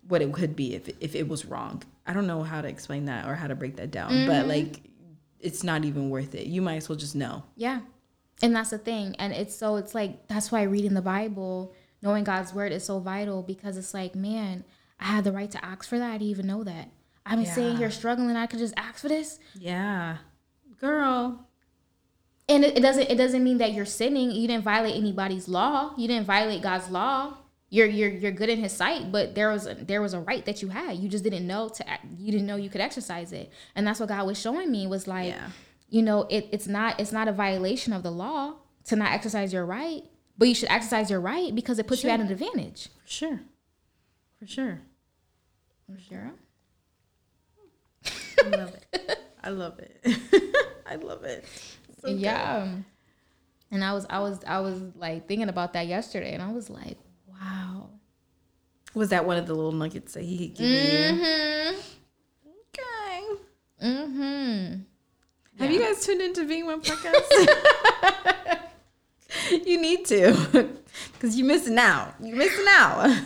what 0.08 0.22
it 0.22 0.32
could 0.32 0.54
be 0.54 0.74
if 0.74 0.88
if 1.00 1.14
it 1.14 1.28
was 1.28 1.44
wrong. 1.44 1.82
I 2.06 2.12
don't 2.12 2.26
know 2.26 2.42
how 2.42 2.60
to 2.60 2.68
explain 2.68 3.06
that 3.06 3.26
or 3.26 3.34
how 3.34 3.48
to 3.48 3.54
break 3.54 3.76
that 3.76 3.90
down, 3.90 4.26
but 4.26 4.40
mm-hmm. 4.40 4.48
like, 4.48 4.82
it's 5.40 5.64
not 5.64 5.84
even 5.84 6.10
worth 6.10 6.34
it. 6.34 6.46
You 6.46 6.62
might 6.62 6.76
as 6.76 6.88
well 6.88 6.96
just 6.96 7.16
know. 7.16 7.44
Yeah. 7.56 7.80
And 8.42 8.54
that's 8.54 8.70
the 8.70 8.78
thing. 8.78 9.16
And 9.18 9.32
it's 9.32 9.54
so 9.54 9.76
it's 9.76 9.94
like 9.94 10.28
that's 10.28 10.52
why 10.52 10.62
reading 10.62 10.94
the 10.94 11.02
Bible, 11.02 11.74
knowing 12.02 12.24
God's 12.24 12.52
word 12.52 12.72
is 12.72 12.84
so 12.84 12.98
vital 12.98 13.42
because 13.42 13.76
it's 13.76 13.94
like, 13.94 14.14
man, 14.14 14.64
I 15.00 15.06
had 15.06 15.24
the 15.24 15.32
right 15.32 15.50
to 15.50 15.64
ask 15.64 15.88
for 15.88 15.98
that. 15.98 16.10
I 16.10 16.12
didn't 16.12 16.28
even 16.28 16.46
know 16.46 16.64
that. 16.64 16.90
I've 17.26 17.36
been 17.38 17.46
sitting 17.46 17.76
here 17.76 17.90
struggling. 17.90 18.36
I 18.36 18.46
could 18.46 18.60
just 18.60 18.74
ask 18.76 19.00
for 19.00 19.08
this. 19.08 19.38
Yeah, 19.58 20.18
girl. 20.80 21.46
And 22.48 22.64
it, 22.64 22.78
it 22.78 22.80
doesn't 22.80 23.10
it 23.10 23.16
doesn't 23.16 23.42
mean 23.42 23.58
that 23.58 23.72
you're 23.72 23.84
sinning. 23.84 24.30
You 24.30 24.46
didn't 24.46 24.62
violate 24.64 24.94
anybody's 24.94 25.48
law. 25.48 25.92
You 25.98 26.06
didn't 26.06 26.26
violate 26.26 26.62
God's 26.62 26.88
law. 26.90 27.38
You're 27.68 27.88
you're 27.88 28.10
you're 28.10 28.30
good 28.30 28.48
in 28.48 28.60
His 28.60 28.70
sight, 28.72 29.10
but 29.10 29.34
there 29.34 29.50
was 29.50 29.66
a, 29.66 29.74
there 29.74 30.00
was 30.00 30.14
a 30.14 30.20
right 30.20 30.44
that 30.46 30.62
you 30.62 30.68
had. 30.68 30.98
You 30.98 31.08
just 31.08 31.24
didn't 31.24 31.46
know 31.48 31.68
to 31.68 31.88
act- 31.88 32.06
you 32.18 32.30
didn't 32.30 32.46
know 32.46 32.54
you 32.54 32.70
could 32.70 32.80
exercise 32.80 33.32
it, 33.32 33.50
and 33.74 33.84
that's 33.84 33.98
what 33.98 34.08
God 34.08 34.24
was 34.24 34.40
showing 34.40 34.70
me 34.70 34.86
was 34.86 35.08
like, 35.08 35.26
Yeah. 35.30 35.48
you 35.90 36.02
know, 36.02 36.22
it, 36.30 36.48
it's 36.52 36.68
not 36.68 37.00
it's 37.00 37.10
not 37.10 37.26
a 37.26 37.32
violation 37.32 37.92
of 37.92 38.04
the 38.04 38.12
law 38.12 38.54
to 38.84 38.94
not 38.94 39.10
exercise 39.10 39.52
your 39.52 39.66
right, 39.66 40.04
but 40.38 40.46
you 40.46 40.54
should 40.54 40.70
exercise 40.70 41.10
your 41.10 41.20
right 41.20 41.52
because 41.52 41.80
it 41.80 41.88
puts 41.88 42.04
you 42.04 42.10
at 42.10 42.20
an 42.20 42.28
advantage. 42.30 42.88
For 43.04 43.10
sure. 43.10 43.40
For 44.38 44.46
sure. 44.46 44.82
For 45.92 45.98
sure. 46.00 46.30
I 48.44 48.48
love 48.48 48.74
it. 48.74 49.18
I 49.42 49.48
love 49.50 49.78
it. 49.78 50.66
I 50.86 50.96
love 50.96 51.24
it. 51.24 51.44
So 52.00 52.08
good. 52.08 52.18
yeah. 52.20 52.68
And 53.70 53.84
I 53.84 53.92
was 53.94 54.06
I 54.08 54.20
was 54.20 54.40
I 54.46 54.60
was 54.60 54.80
like 54.96 55.26
thinking 55.28 55.48
about 55.48 55.72
that 55.74 55.86
yesterday, 55.86 56.32
and 56.34 56.42
I 56.42 56.52
was 56.52 56.70
like, 56.70 56.98
wow. 57.28 57.90
Was 58.94 59.08
that 59.10 59.26
one 59.26 59.36
of 59.36 59.46
the 59.46 59.54
little 59.54 59.72
nuggets 59.72 60.14
that 60.14 60.22
he 60.24 60.48
gave 60.48 60.66
Mm-hmm. 61.14 61.74
you? 61.74 62.52
Okay. 62.78 63.26
Mm-hmm. 63.82 64.80
Have 65.58 65.70
you 65.72 65.78
guys 65.80 66.04
tuned 66.04 66.20
into 66.22 66.42
BeingONE 66.44 66.84
podcast? 66.84 67.28
you 69.66 69.80
need 69.80 70.04
to, 70.06 70.68
because 71.12 71.36
you're 71.36 71.46
missing 71.46 71.78
out. 71.78 72.14
You're 72.22 72.36
missing 72.36 72.64
out. 72.68 73.18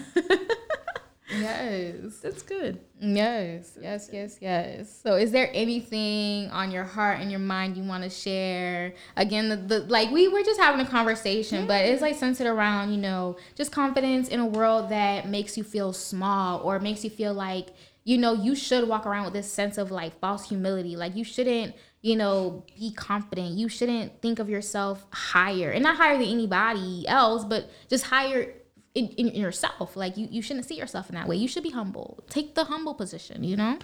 Yes. 1.41 2.19
That's 2.23 2.43
good. 2.43 2.81
Yes, 3.01 3.79
yes, 3.81 4.11
yes, 4.13 4.39
yes. 4.41 5.01
So, 5.03 5.17
is 5.17 5.33
there 5.33 5.51
anything 5.55 6.51
on 6.51 6.71
your 6.71 6.85
heart 6.85 7.21
and 7.21 7.31
your 7.31 7.41
mind 7.41 7.77
you 7.77 7.83
want 7.83 8.05
to 8.05 8.11
share? 8.11 8.95
Again, 9.17 9.49
the, 9.49 9.57
the 9.57 9.81
like 9.81 10.11
we 10.11 10.29
were 10.29 10.43
just 10.43 10.61
having 10.61 10.85
a 10.85 10.89
conversation, 10.89 11.67
but 11.67 11.85
it's 11.87 12.03
like 12.03 12.17
centered 12.17 12.47
around 12.47 12.93
you 12.93 12.99
know 12.99 13.37
just 13.55 13.73
confidence 13.73 14.29
in 14.29 14.41
a 14.41 14.47
world 14.47 14.91
that 14.91 15.29
makes 15.29 15.57
you 15.57 15.65
feel 15.65 15.93
small 15.93 16.61
or 16.61 16.79
makes 16.79 17.03
you 17.03 17.11
feel 17.11 17.33
like 17.33 17.69
you 18.05 18.19
know 18.19 18.35
you 18.35 18.55
should 18.55 18.87
walk 18.87 19.07
around 19.07 19.25
with 19.25 19.35
this 19.35 19.51
sense 19.51 19.79
of 19.79 19.91
like 19.91 20.19
false 20.21 20.49
humility. 20.49 20.95
Like 20.97 21.17
you 21.17 21.25
shouldn't 21.25 21.75
you 22.03 22.17
know 22.17 22.65
be 22.79 22.93
confident. 22.93 23.53
You 23.53 23.71
shouldn't 23.71 24.21
think 24.21 24.39
of 24.41 24.51
yourself 24.51 25.07
higher 25.11 25.71
and 25.71 25.83
not 25.83 25.97
higher 25.97 26.19
than 26.19 26.29
anybody 26.29 27.09
else, 27.09 27.47
but 27.47 27.71
just 27.89 28.05
higher 28.05 28.53
in, 28.95 29.09
in, 29.09 29.29
yourself. 29.29 29.97
Like 29.97 30.17
you, 30.17 30.29
you 30.31 30.43
shouldn't 30.43 30.67
see 30.67 30.77
yourself 30.77 31.09
in 31.09 31.15
that 31.15 31.29
way. 31.29 31.37
You 31.37 31.49
should 31.49 31.63
be 31.63 31.71
humble. 31.71 32.25
Take 32.29 32.55
the 32.55 32.65
humble 32.65 32.95
position, 32.95 33.45
you 33.45 33.57
know? 33.57 33.79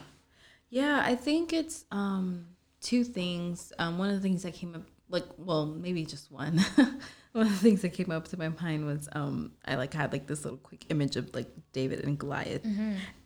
Yeah, 0.69 1.03
I 1.05 1.15
think 1.15 1.53
it's 1.53 1.85
um 1.91 2.47
two 2.81 3.05
things. 3.05 3.73
Um 3.79 3.99
one 3.99 4.09
of 4.09 4.17
the 4.17 4.21
things 4.21 4.43
that 4.43 4.55
came 4.55 4.75
up 4.75 4.83
like 5.09 5.25
well, 5.39 5.67
maybe 5.67 6.05
just 6.05 6.31
one. 6.33 6.59
one 7.33 7.47
of 7.47 7.53
the 7.53 7.59
things 7.59 7.83
that 7.83 7.91
came 7.91 8.11
up 8.11 8.27
to 8.29 8.39
my 8.39 8.49
mind 8.49 8.87
was 8.87 9.09
um 9.13 9.53
I 9.65 9.77
like 9.77 9.95
had 9.95 10.13
like 10.13 10.27
this 10.27 10.45
little 10.45 10.59
quick 10.59 10.87
image 10.89 11.17
of 11.17 11.33
like 11.35 11.49
David 11.73 12.05
and 12.05 12.19
Goliath 12.19 12.65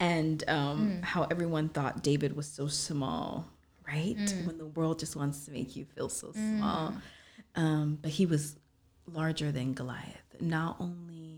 and 0.01 0.45
um 0.49 1.01
how 1.03 1.27
everyone 1.31 1.69
thought 1.71 2.03
David 2.03 2.37
was 2.37 2.47
so 2.47 2.67
small, 2.67 3.47
right? 3.87 4.17
When 4.45 4.59
the 4.59 4.67
world 4.67 4.99
just 4.99 5.17
wants 5.17 5.47
to 5.47 5.51
make 5.53 5.77
you 5.77 5.87
feel 5.87 6.09
so 6.09 6.33
small. 6.33 6.95
Um 7.55 7.99
but 8.03 8.11
he 8.11 8.27
was 8.27 8.57
larger 9.07 9.51
than 9.51 9.73
Goliath. 9.73 10.37
Not 10.41 10.77
only 10.81 11.30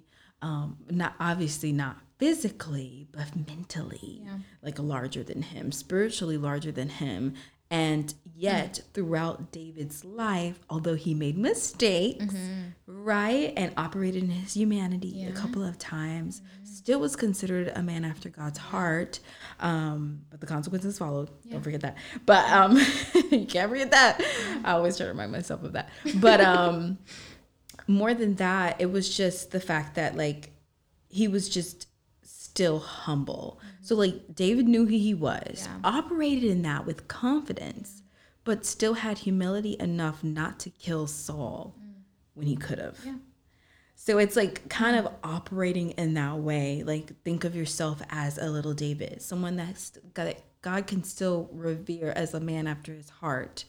um 0.43 0.77
not 0.91 1.15
obviously 1.21 1.73
not 1.73 1.97
physically, 2.19 3.09
but 3.13 3.35
mentally 3.49 4.23
like 4.63 4.79
larger 4.79 5.23
than 5.25 5.43
him, 5.43 5.73
spiritually 5.73 6.37
larger 6.37 6.71
than 6.71 6.89
him. 6.89 7.35
And 7.71 8.13
yet, 8.37 8.81
throughout 8.93 9.51
David's 9.51 10.05
life, 10.05 10.59
although 10.69 10.95
he 10.95 11.15
made 11.15 11.39
mistakes, 11.39 12.35
right, 12.87 13.51
and 13.57 13.73
operated 13.79 14.25
in 14.25 14.29
his 14.29 14.53
humanity 14.53 15.25
a 15.25 15.33
couple 15.33 15.65
of 15.65 15.79
times, 15.79 16.43
still 16.65 17.01
was 17.01 17.17
considered 17.17 17.73
a 17.75 17.83
man 17.83 18.05
after 18.05 18.29
God's 18.29 18.59
heart. 18.59 19.21
Um, 19.59 20.21
but 20.31 20.41
the 20.41 20.47
consequences 20.47 20.99
followed. 20.99 21.31
Don't 21.51 21.63
forget 21.63 21.81
that. 21.81 21.97
But 22.27 22.45
um, 22.51 22.77
you 23.31 23.47
can't 23.47 23.71
forget 23.71 23.91
that. 23.93 24.21
I 24.65 24.73
always 24.73 24.99
try 24.99 25.07
to 25.07 25.13
remind 25.13 25.33
myself 25.33 25.63
of 25.63 25.73
that. 25.73 25.89
But 26.17 26.43
um, 26.43 26.99
more 27.93 28.15
than 28.15 28.37
that, 28.37 28.81
it 28.81 28.91
was 28.91 29.15
just 29.15 29.51
the 29.51 29.61
fact 29.61 29.95
that 29.95 30.17
like 30.17 30.51
he 31.09 31.29
was 31.29 31.49
just 31.49 31.87
still 32.23 32.81
humble. 32.81 33.59
Mm-hmm. 33.59 33.85
So 33.85 33.95
like 33.95 34.35
David 34.35 34.69
knew 34.69 34.87
who 34.87 34.97
he 34.97 35.15
was, 35.15 35.69
operated 35.85 36.45
in 36.45 36.63
that 36.63 36.87
with 36.87 37.09
confidence, 37.09 38.03
but 38.45 38.67
still 38.67 38.95
had 38.95 39.19
humility 39.19 39.77
enough 39.79 40.23
not 40.23 40.59
to 40.61 40.71
kill 40.71 41.07
Saul 41.07 41.75
mm. 41.79 42.03
when 42.35 42.47
he 42.47 42.57
could 42.57 42.79
have. 42.79 42.99
So 43.95 44.19
it's 44.19 44.35
like 44.35 44.69
kind 44.69 44.97
of 44.97 45.13
operating 45.23 45.91
in 45.93 46.15
that 46.15 46.39
way. 46.39 46.83
Like 46.85 47.23
think 47.23 47.45
of 47.45 47.55
yourself 47.55 48.03
as 48.11 48.37
a 48.37 48.51
little 48.51 48.75
David, 48.75 49.23
someone 49.23 49.57
that's 49.57 49.93
God, 50.13 50.35
God 50.61 50.87
can 50.87 51.05
still 51.05 51.49
revere 51.53 52.13
as 52.17 52.35
a 52.35 52.41
man 52.41 52.67
after 52.67 52.93
his 52.93 53.09
heart 53.09 53.65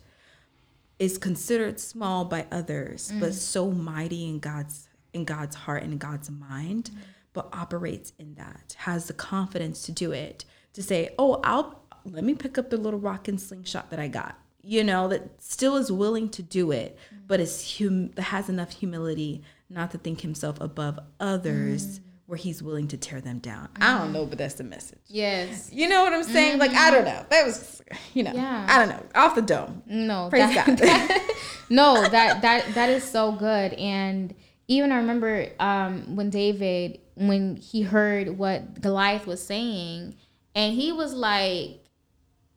is 1.00 1.18
considered 1.18 1.80
small 1.80 2.26
by 2.26 2.46
others, 2.52 3.12
but 3.20 3.32
mm. 3.32 3.34
so 3.34 3.72
mighty 3.72 4.28
in 4.28 4.40
God's 4.40 4.88
in 5.14 5.26
God's 5.26 5.56
heart 5.56 5.84
and 5.84 6.00
God's 6.00 6.32
mind, 6.32 6.90
mm. 6.92 7.00
but 7.34 7.50
operates 7.54 8.14
in 8.18 8.34
that, 8.36 8.76
has 8.80 9.06
the 9.06 9.14
confidence 9.14 9.84
to 9.84 9.92
do 9.92 10.12
it, 10.12 10.46
to 10.74 10.82
say, 10.84 11.14
"Oh, 11.20 11.40
I'll 11.44 11.84
let 12.06 12.24
me 12.24 12.34
pick 12.34 12.58
up 12.58 12.70
the 12.70 12.78
little 12.78 13.00
rock 13.00 13.28
and 13.28 13.40
slingshot 13.40 13.90
that 13.90 14.00
I 14.00 14.08
got." 14.08 14.38
You 14.62 14.84
know, 14.84 15.10
that 15.10 15.42
still 15.42 15.76
is 15.76 15.92
willing 15.92 16.30
to 16.30 16.42
do 16.42 16.72
it, 16.72 16.98
mm. 17.14 17.20
but 17.28 17.40
is 17.40 17.78
hum 17.78 18.12
that 18.12 18.24
has 18.24 18.50
enough 18.50 18.72
humility 18.72 19.44
not 19.70 19.92
to 19.92 19.98
think 19.98 20.22
himself 20.22 20.60
above 20.62 21.00
others, 21.20 22.00
where 22.34 22.38
he's 22.40 22.64
willing 22.64 22.88
to 22.88 22.98
tear 22.98 23.22
them 23.22 23.38
down. 23.38 23.70
I 23.80 23.96
don't 24.00 24.12
know, 24.12 24.26
but 24.26 24.40
that's 24.40 24.56
the 24.56 24.64
message. 24.64 24.98
Yes. 25.06 25.70
You 25.72 25.88
know 25.88 26.02
what 26.04 26.14
I'm 26.14 26.24
saying? 26.24 26.58
Like 26.58 26.72
I 26.72 26.90
don't 26.90 27.06
know. 27.06 27.24
That 27.30 27.46
was, 27.46 27.80
you 28.16 28.24
know, 28.24 28.32
Yeah. 28.34 28.66
I 28.68 28.80
don't 28.80 28.90
know. 28.90 29.04
Off 29.14 29.36
the 29.36 29.44
dome. 29.44 29.84
No. 29.86 30.30
Praise 30.32 30.52
that- 30.56 30.66
God. 30.66 30.78
that- 30.80 31.32
no, 31.70 32.02
that 32.10 32.42
that 32.42 32.74
that 32.74 32.90
is 32.90 33.04
so 33.04 33.34
good. 33.34 33.74
And 33.74 34.34
even 34.68 34.92
I 34.92 34.96
remember 34.96 35.46
um, 35.60 36.16
when 36.16 36.32
David, 36.32 37.02
when 37.14 37.56
he 37.58 37.84
heard 37.84 38.36
what 38.36 38.82
Goliath 38.82 39.28
was 39.28 39.46
saying, 39.46 40.16
and 40.56 40.74
he 40.74 40.92
was 40.92 41.14
like, 41.14 41.84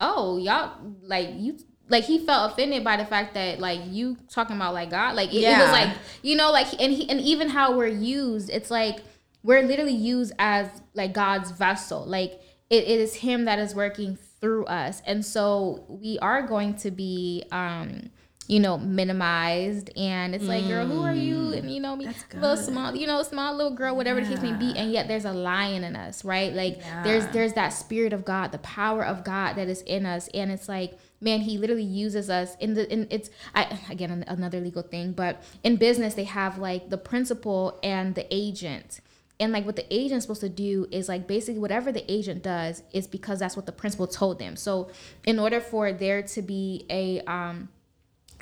"Oh, 0.01 0.39
y'all 0.39 0.73
like 1.03 1.28
you." 1.35 1.59
Like 1.90 2.05
he 2.05 2.19
felt 2.24 2.51
offended 2.53 2.82
by 2.82 2.97
the 2.97 3.05
fact 3.05 3.35
that 3.35 3.61
like 3.61 3.81
you 3.89 4.16
talking 4.31 4.57
about 4.57 4.73
like 4.73 4.89
God, 4.89 5.15
like 5.16 5.35
it, 5.35 5.43
it 5.43 5.59
was 5.59 5.70
like 5.70 5.90
you 6.23 6.35
know 6.35 6.51
like 6.51 6.66
and 6.81 6.93
he 6.94 7.09
and 7.11 7.20
even 7.20 7.51
how 7.51 7.77
we're 7.77 7.86
used, 7.86 8.48
it's 8.48 8.70
like 8.70 9.01
we're 9.43 9.63
literally 9.63 9.95
used 9.95 10.33
as 10.39 10.69
like 10.95 11.13
God's 11.13 11.51
vessel. 11.51 12.05
Like 12.05 12.41
it, 12.71 12.85
it 12.85 13.01
is 13.01 13.15
Him 13.15 13.45
that 13.45 13.59
is 13.59 13.75
working 13.75 14.19
through 14.41 14.67
us, 14.67 15.03
and 15.07 15.25
so 15.25 15.85
we 15.89 16.19
are 16.21 16.43
going 16.47 16.75
to 16.77 16.91
be, 16.91 17.45
um, 17.53 18.11
you 18.49 18.61
know, 18.61 18.77
minimized. 18.77 19.91
And 19.97 20.35
it's 20.35 20.45
like, 20.45 20.67
girl, 20.67 20.87
who 20.87 21.03
are 21.03 21.15
you? 21.15 21.53
And 21.53 21.71
you 21.71 21.81
know, 21.81 21.97
me, 21.97 22.09
little 22.35 22.57
small, 22.57 22.95
you 22.95 23.07
know, 23.07 23.23
small 23.23 23.55
little 23.55 23.75
girl, 23.75 23.97
whatever 23.97 24.21
the 24.21 24.27
case 24.27 24.43
may 24.43 24.53
be. 24.53 24.77
And 24.77 24.93
yet, 24.93 25.09
there's 25.09 25.25
a 25.25 25.33
lion 25.33 25.85
in 25.85 25.97
us, 25.97 26.25
right? 26.25 26.53
Like 26.53 26.81
there's 27.05 27.27
there's 27.29 27.53
that 27.55 27.71
spirit 27.71 28.13
of 28.13 28.25
God, 28.25 28.53
the 28.53 28.59
power 28.59 29.05
of 29.05 29.25
God 29.25 29.55
that 29.55 29.69
is 29.69 29.83
in 29.83 30.07
us, 30.07 30.29
and 30.35 30.51
it's 30.51 30.69
like 30.69 30.99
man 31.21 31.41
he 31.41 31.57
literally 31.57 31.83
uses 31.83 32.29
us 32.29 32.57
in 32.57 32.75
the 32.75 32.91
in 32.93 33.07
it's 33.11 33.31
i 33.55 33.79
again 33.91 34.25
another 34.29 34.61
legal 34.61 34.83
thing 34.83 35.13
but 35.13 35.43
in 35.65 35.77
business 35.77 36.15
they 36.15 36.25
have 36.25 36.59
like 36.59 36.91
the 36.91 36.99
principal 36.99 37.79
and 37.83 38.15
the 38.15 38.27
agent 38.31 39.01
and 39.39 39.53
like 39.53 39.67
what 39.67 39.77
the 39.77 39.87
agent's 39.95 40.25
supposed 40.25 40.41
to 40.41 40.49
do 40.49 40.87
is 40.91 41.09
like 41.09 41.27
basically 41.27 41.61
whatever 41.61 41.93
the 41.93 42.11
agent 42.11 42.43
does 42.43 42.83
is 42.93 43.07
because 43.07 43.39
that's 43.39 43.57
what 43.57 43.67
the 43.67 43.73
principal 43.73 44.07
told 44.07 44.39
them. 44.39 44.57
So 44.57 44.91
in 45.27 45.39
order 45.39 45.61
for 45.61 45.93
there 45.93 46.23
to 46.23 46.43
be 46.43 46.87
a 46.89 47.21
um 47.23 47.69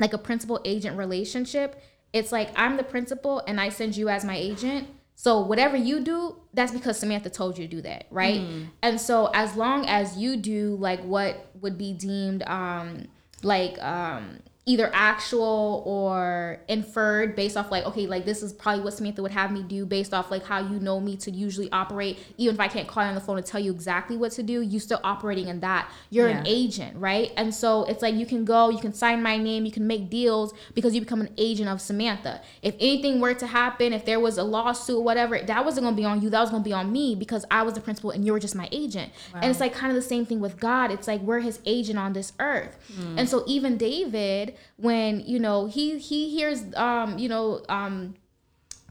like 0.01 0.13
a 0.13 0.19
principal 0.19 0.61
agent 0.65 0.97
relationship 0.99 1.81
it's 2.13 2.31
like 2.33 2.49
i'm 2.57 2.77
the 2.77 2.83
principal 2.83 3.43
and 3.47 3.61
i 3.61 3.69
send 3.69 3.97
you 3.97 4.09
as 4.09 4.25
my 4.25 4.37
agent. 4.37 4.89
So 5.17 5.41
whatever 5.41 5.77
you 5.77 6.01
do 6.01 6.37
that's 6.53 6.73
because 6.73 6.99
samantha 6.99 7.31
told 7.31 7.59
you 7.59 7.67
to 7.67 7.77
do 7.77 7.83
that 7.83 8.07
right? 8.11 8.41
And 8.83 9.01
so 9.01 9.31
as 9.35 9.57
long 9.57 9.87
as 9.87 10.17
you 10.17 10.37
do 10.37 10.77
like 10.81 11.01
what 11.03 11.47
would 11.61 11.77
be 11.77 11.93
deemed 11.93 12.43
um 12.45 13.09
like 13.43 13.81
um 13.83 14.39
either 14.67 14.91
actual 14.95 15.83
or 15.85 16.59
inferred 16.69 17.37
based 17.37 17.55
off 17.55 17.71
like 17.71 17.85
okay 17.85 18.07
like 18.07 18.25
this 18.25 18.43
is 18.43 18.51
probably 18.51 18.83
what 18.83 18.95
samantha 18.95 19.21
would 19.21 19.31
have 19.31 19.53
me 19.53 19.63
do 19.63 19.85
based 19.85 20.15
off 20.15 20.31
like 20.31 20.43
how 20.43 20.59
you 20.59 20.81
know 20.81 20.99
me 20.99 21.17
to 21.17 21.31
usually 21.31 21.71
operate. 21.71 22.19
Even 22.39 22.55
if 22.55 22.61
i 22.61 22.67
can't 22.67 22.89
call 22.89 23.03
you 23.03 23.09
on 23.11 23.15
the 23.15 23.21
phone 23.21 23.37
and 23.37 23.45
tell 23.45 23.61
you 23.61 23.71
exactly 23.71 24.17
what 24.17 24.33
to 24.33 24.43
do 24.43 24.63
you 24.63 24.81
still 24.81 25.01
operating 25.05 25.49
in 25.49 25.61
that. 25.61 25.91
You're 26.09 26.29
an 26.29 26.47
agent 26.47 26.97
right? 26.97 27.31
And 27.37 27.55
so 27.55 27.85
it's 27.85 28.01
like 28.01 28.15
you 28.15 28.25
can 28.25 28.45
go 28.45 28.71
you 28.71 28.79
can 28.79 28.95
sign 28.95 29.23
my 29.23 29.37
name 29.37 29.67
you 29.67 29.73
can 29.73 29.87
make 29.87 30.09
deals 30.09 30.55
because 30.75 30.95
you 30.95 31.01
become 31.01 31.21
an 31.21 31.31
agent 31.37 31.69
of 31.69 31.81
samantha. 31.81 32.41
If 32.63 32.75
anything 32.81 33.21
were 33.21 33.35
to 33.35 33.47
happen 33.47 33.93
if 33.93 34.07
there 34.07 34.21
was 34.21 34.39
a 34.39 34.45
lawsuit 34.45 35.03
whatever 35.03 35.39
that 35.41 35.65
wasn't 35.65 35.85
going 35.85 35.95
to 35.95 36.01
be 36.01 36.07
on 36.07 36.23
you 36.23 36.31
that 36.31 36.41
was 36.41 36.51
going 36.51 36.63
to 36.63 36.69
be 36.69 36.73
on 36.73 36.91
me 36.91 37.15
because 37.15 37.45
i 37.51 37.63
was 37.63 37.75
the 37.75 37.81
principal 37.81 38.11
and 38.11 38.25
you 38.25 38.33
were 38.33 38.41
just 38.41 38.55
my 38.55 38.69
agent. 38.73 39.13
And 39.35 39.51
it's 39.51 39.61
like 39.61 39.75
kind 39.75 39.91
of 39.91 39.97
the 39.97 40.09
same 40.09 40.25
thing 40.25 40.41
with 40.41 40.59
god. 40.59 40.91
It's 40.91 41.07
like 41.07 41.21
we're 41.21 41.41
his 41.41 41.61
agent 41.67 41.99
on 41.99 42.15
this 42.15 42.33
earth. 42.39 42.79
Hmm. 42.97 43.19
And 43.19 43.29
so 43.29 43.45
even 43.47 43.77
david 43.77 44.54
when 44.77 45.21
you 45.21 45.39
know 45.39 45.67
he 45.67 45.99
he 45.99 46.31
hears 46.31 46.63
um 46.77 47.19
you 47.19 47.29
know 47.29 47.63
um 47.69 48.15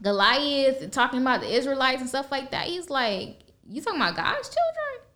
goliath 0.02 0.82
and 0.82 0.92
talking 0.92 1.20
about 1.20 1.40
the 1.40 1.48
israelites 1.54 2.00
and 2.00 2.08
stuff 2.08 2.30
like 2.30 2.50
that 2.50 2.66
he's 2.66 2.90
like 2.90 3.40
you 3.68 3.80
talking 3.80 4.00
about 4.00 4.16
god's 4.16 4.48
children 4.48 5.08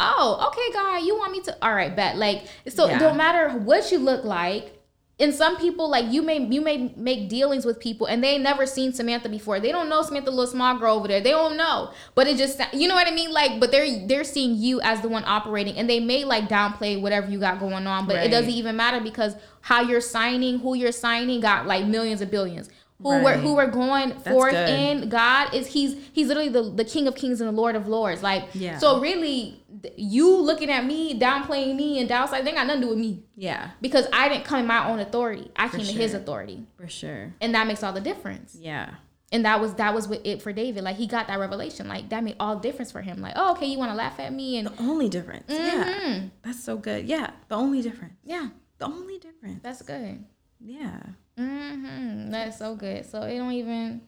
oh 0.00 0.48
okay 0.48 0.72
god 0.72 0.98
you 1.04 1.16
want 1.16 1.32
me 1.32 1.40
to 1.40 1.56
all 1.62 1.74
right 1.74 1.94
bet 1.94 2.16
like 2.16 2.46
so 2.68 2.86
it 2.86 2.92
Yeah. 2.92 2.98
don't 2.98 3.16
matter 3.16 3.50
what 3.58 3.90
you 3.92 3.98
look 3.98 4.24
like 4.24 4.77
and 5.20 5.34
some 5.34 5.56
people 5.56 5.90
like 5.90 6.12
you 6.12 6.22
may 6.22 6.38
you 6.38 6.60
may 6.60 6.92
make 6.96 7.28
dealings 7.28 7.64
with 7.64 7.80
people 7.80 8.06
and 8.06 8.22
they 8.22 8.34
ain't 8.34 8.42
never 8.42 8.66
seen 8.66 8.92
Samantha 8.92 9.28
before. 9.28 9.58
They 9.58 9.72
don't 9.72 9.88
know 9.88 10.02
Samantha, 10.02 10.30
little 10.30 10.46
small 10.46 10.78
girl 10.78 10.96
over 10.96 11.08
there. 11.08 11.20
They 11.20 11.30
don't 11.30 11.56
know, 11.56 11.92
but 12.14 12.26
it 12.28 12.36
just 12.36 12.60
you 12.72 12.86
know 12.86 12.94
what 12.94 13.08
I 13.08 13.10
mean. 13.10 13.32
Like, 13.32 13.58
but 13.58 13.72
they're 13.72 14.06
they're 14.06 14.24
seeing 14.24 14.54
you 14.56 14.80
as 14.80 15.00
the 15.00 15.08
one 15.08 15.24
operating, 15.26 15.76
and 15.76 15.90
they 15.90 16.00
may 16.00 16.24
like 16.24 16.48
downplay 16.48 17.00
whatever 17.00 17.28
you 17.28 17.40
got 17.40 17.58
going 17.58 17.86
on, 17.86 18.06
but 18.06 18.16
it 18.16 18.30
doesn't 18.30 18.52
even 18.52 18.76
matter 18.76 19.00
because 19.00 19.34
how 19.60 19.82
you're 19.82 20.00
signing, 20.00 20.60
who 20.60 20.74
you're 20.74 20.92
signing, 20.92 21.40
got 21.40 21.66
like 21.66 21.84
millions 21.86 22.20
of 22.20 22.30
billions. 22.30 22.70
Who 23.00 23.22
we're 23.22 23.36
who 23.36 23.54
we're 23.54 23.70
going 23.70 24.12
forth 24.20 24.52
good. 24.52 24.68
in 24.68 25.08
God 25.08 25.54
is 25.54 25.68
he's 25.68 25.96
he's 26.12 26.26
literally 26.26 26.48
the, 26.48 26.62
the 26.62 26.84
King 26.84 27.06
of 27.06 27.14
Kings 27.14 27.40
and 27.40 27.48
the 27.48 27.52
Lord 27.52 27.76
of 27.76 27.86
Lords. 27.86 28.24
Like 28.24 28.48
Yeah. 28.54 28.78
so 28.78 29.00
really 29.00 29.62
you 29.96 30.36
looking 30.36 30.70
at 30.70 30.84
me, 30.84 31.18
downplaying 31.18 31.76
me 31.76 31.98
and 32.00 32.08
downside, 32.08 32.44
they 32.46 32.52
got 32.52 32.66
nothing 32.66 32.82
to 32.82 32.86
do 32.86 32.90
with 32.90 32.98
me. 32.98 33.22
Yeah, 33.36 33.70
Because 33.80 34.06
I 34.12 34.28
didn't 34.28 34.44
come 34.44 34.60
in 34.60 34.66
my 34.66 34.88
own 34.88 34.98
authority. 34.98 35.50
I 35.56 35.68
came 35.68 35.80
in 35.80 35.86
his 35.86 36.14
authority. 36.14 36.66
for 36.76 36.88
sure. 36.88 37.34
And 37.40 37.54
that 37.54 37.66
makes 37.66 37.82
all 37.82 37.92
the 37.92 38.00
difference. 38.00 38.56
Yeah. 38.60 38.94
And 39.30 39.44
that 39.44 39.60
was 39.60 39.74
that 39.74 39.94
was 39.94 40.08
what 40.08 40.24
it 40.26 40.40
for 40.40 40.52
David. 40.54 40.82
Like 40.84 40.96
he 40.96 41.06
got 41.06 41.26
that 41.26 41.38
revelation. 41.38 41.86
Like 41.86 42.08
that 42.08 42.24
made 42.24 42.36
all 42.40 42.56
difference 42.56 42.90
for 42.90 43.02
him. 43.02 43.20
Like, 43.20 43.34
oh, 43.36 43.52
okay, 43.52 43.66
you 43.66 43.76
want 43.76 43.90
to 43.90 43.94
laugh 43.94 44.18
at 44.18 44.32
me 44.32 44.56
and 44.58 44.68
The 44.68 44.82
only 44.82 45.08
difference. 45.10 45.44
Yeah. 45.48 46.22
That's 46.42 46.64
so 46.64 46.78
good. 46.78 47.06
Yeah. 47.06 47.30
The 47.48 47.54
only 47.56 47.82
difference. 47.82 48.14
yeah, 48.24 48.48
The 48.78 48.86
only 48.86 49.18
difference. 49.18 49.60
that's 49.62 49.82
good. 49.82 50.24
yeah. 50.60 51.00
hmm 51.36 52.30
That's 52.30 52.58
so 52.58 52.74
good. 52.74 53.04
So 53.04 53.22
it 53.22 53.36
don't 53.36 53.52
even, 53.52 54.00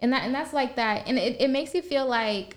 and 0.00 0.12
that 0.12 0.24
and 0.24 0.34
that's 0.34 0.52
like 0.52 0.76
that, 0.76 1.06
and 1.06 1.18
it, 1.18 1.40
it 1.40 1.48
makes 1.50 1.72
you 1.74 1.80
feel 1.82 2.06
like, 2.06 2.56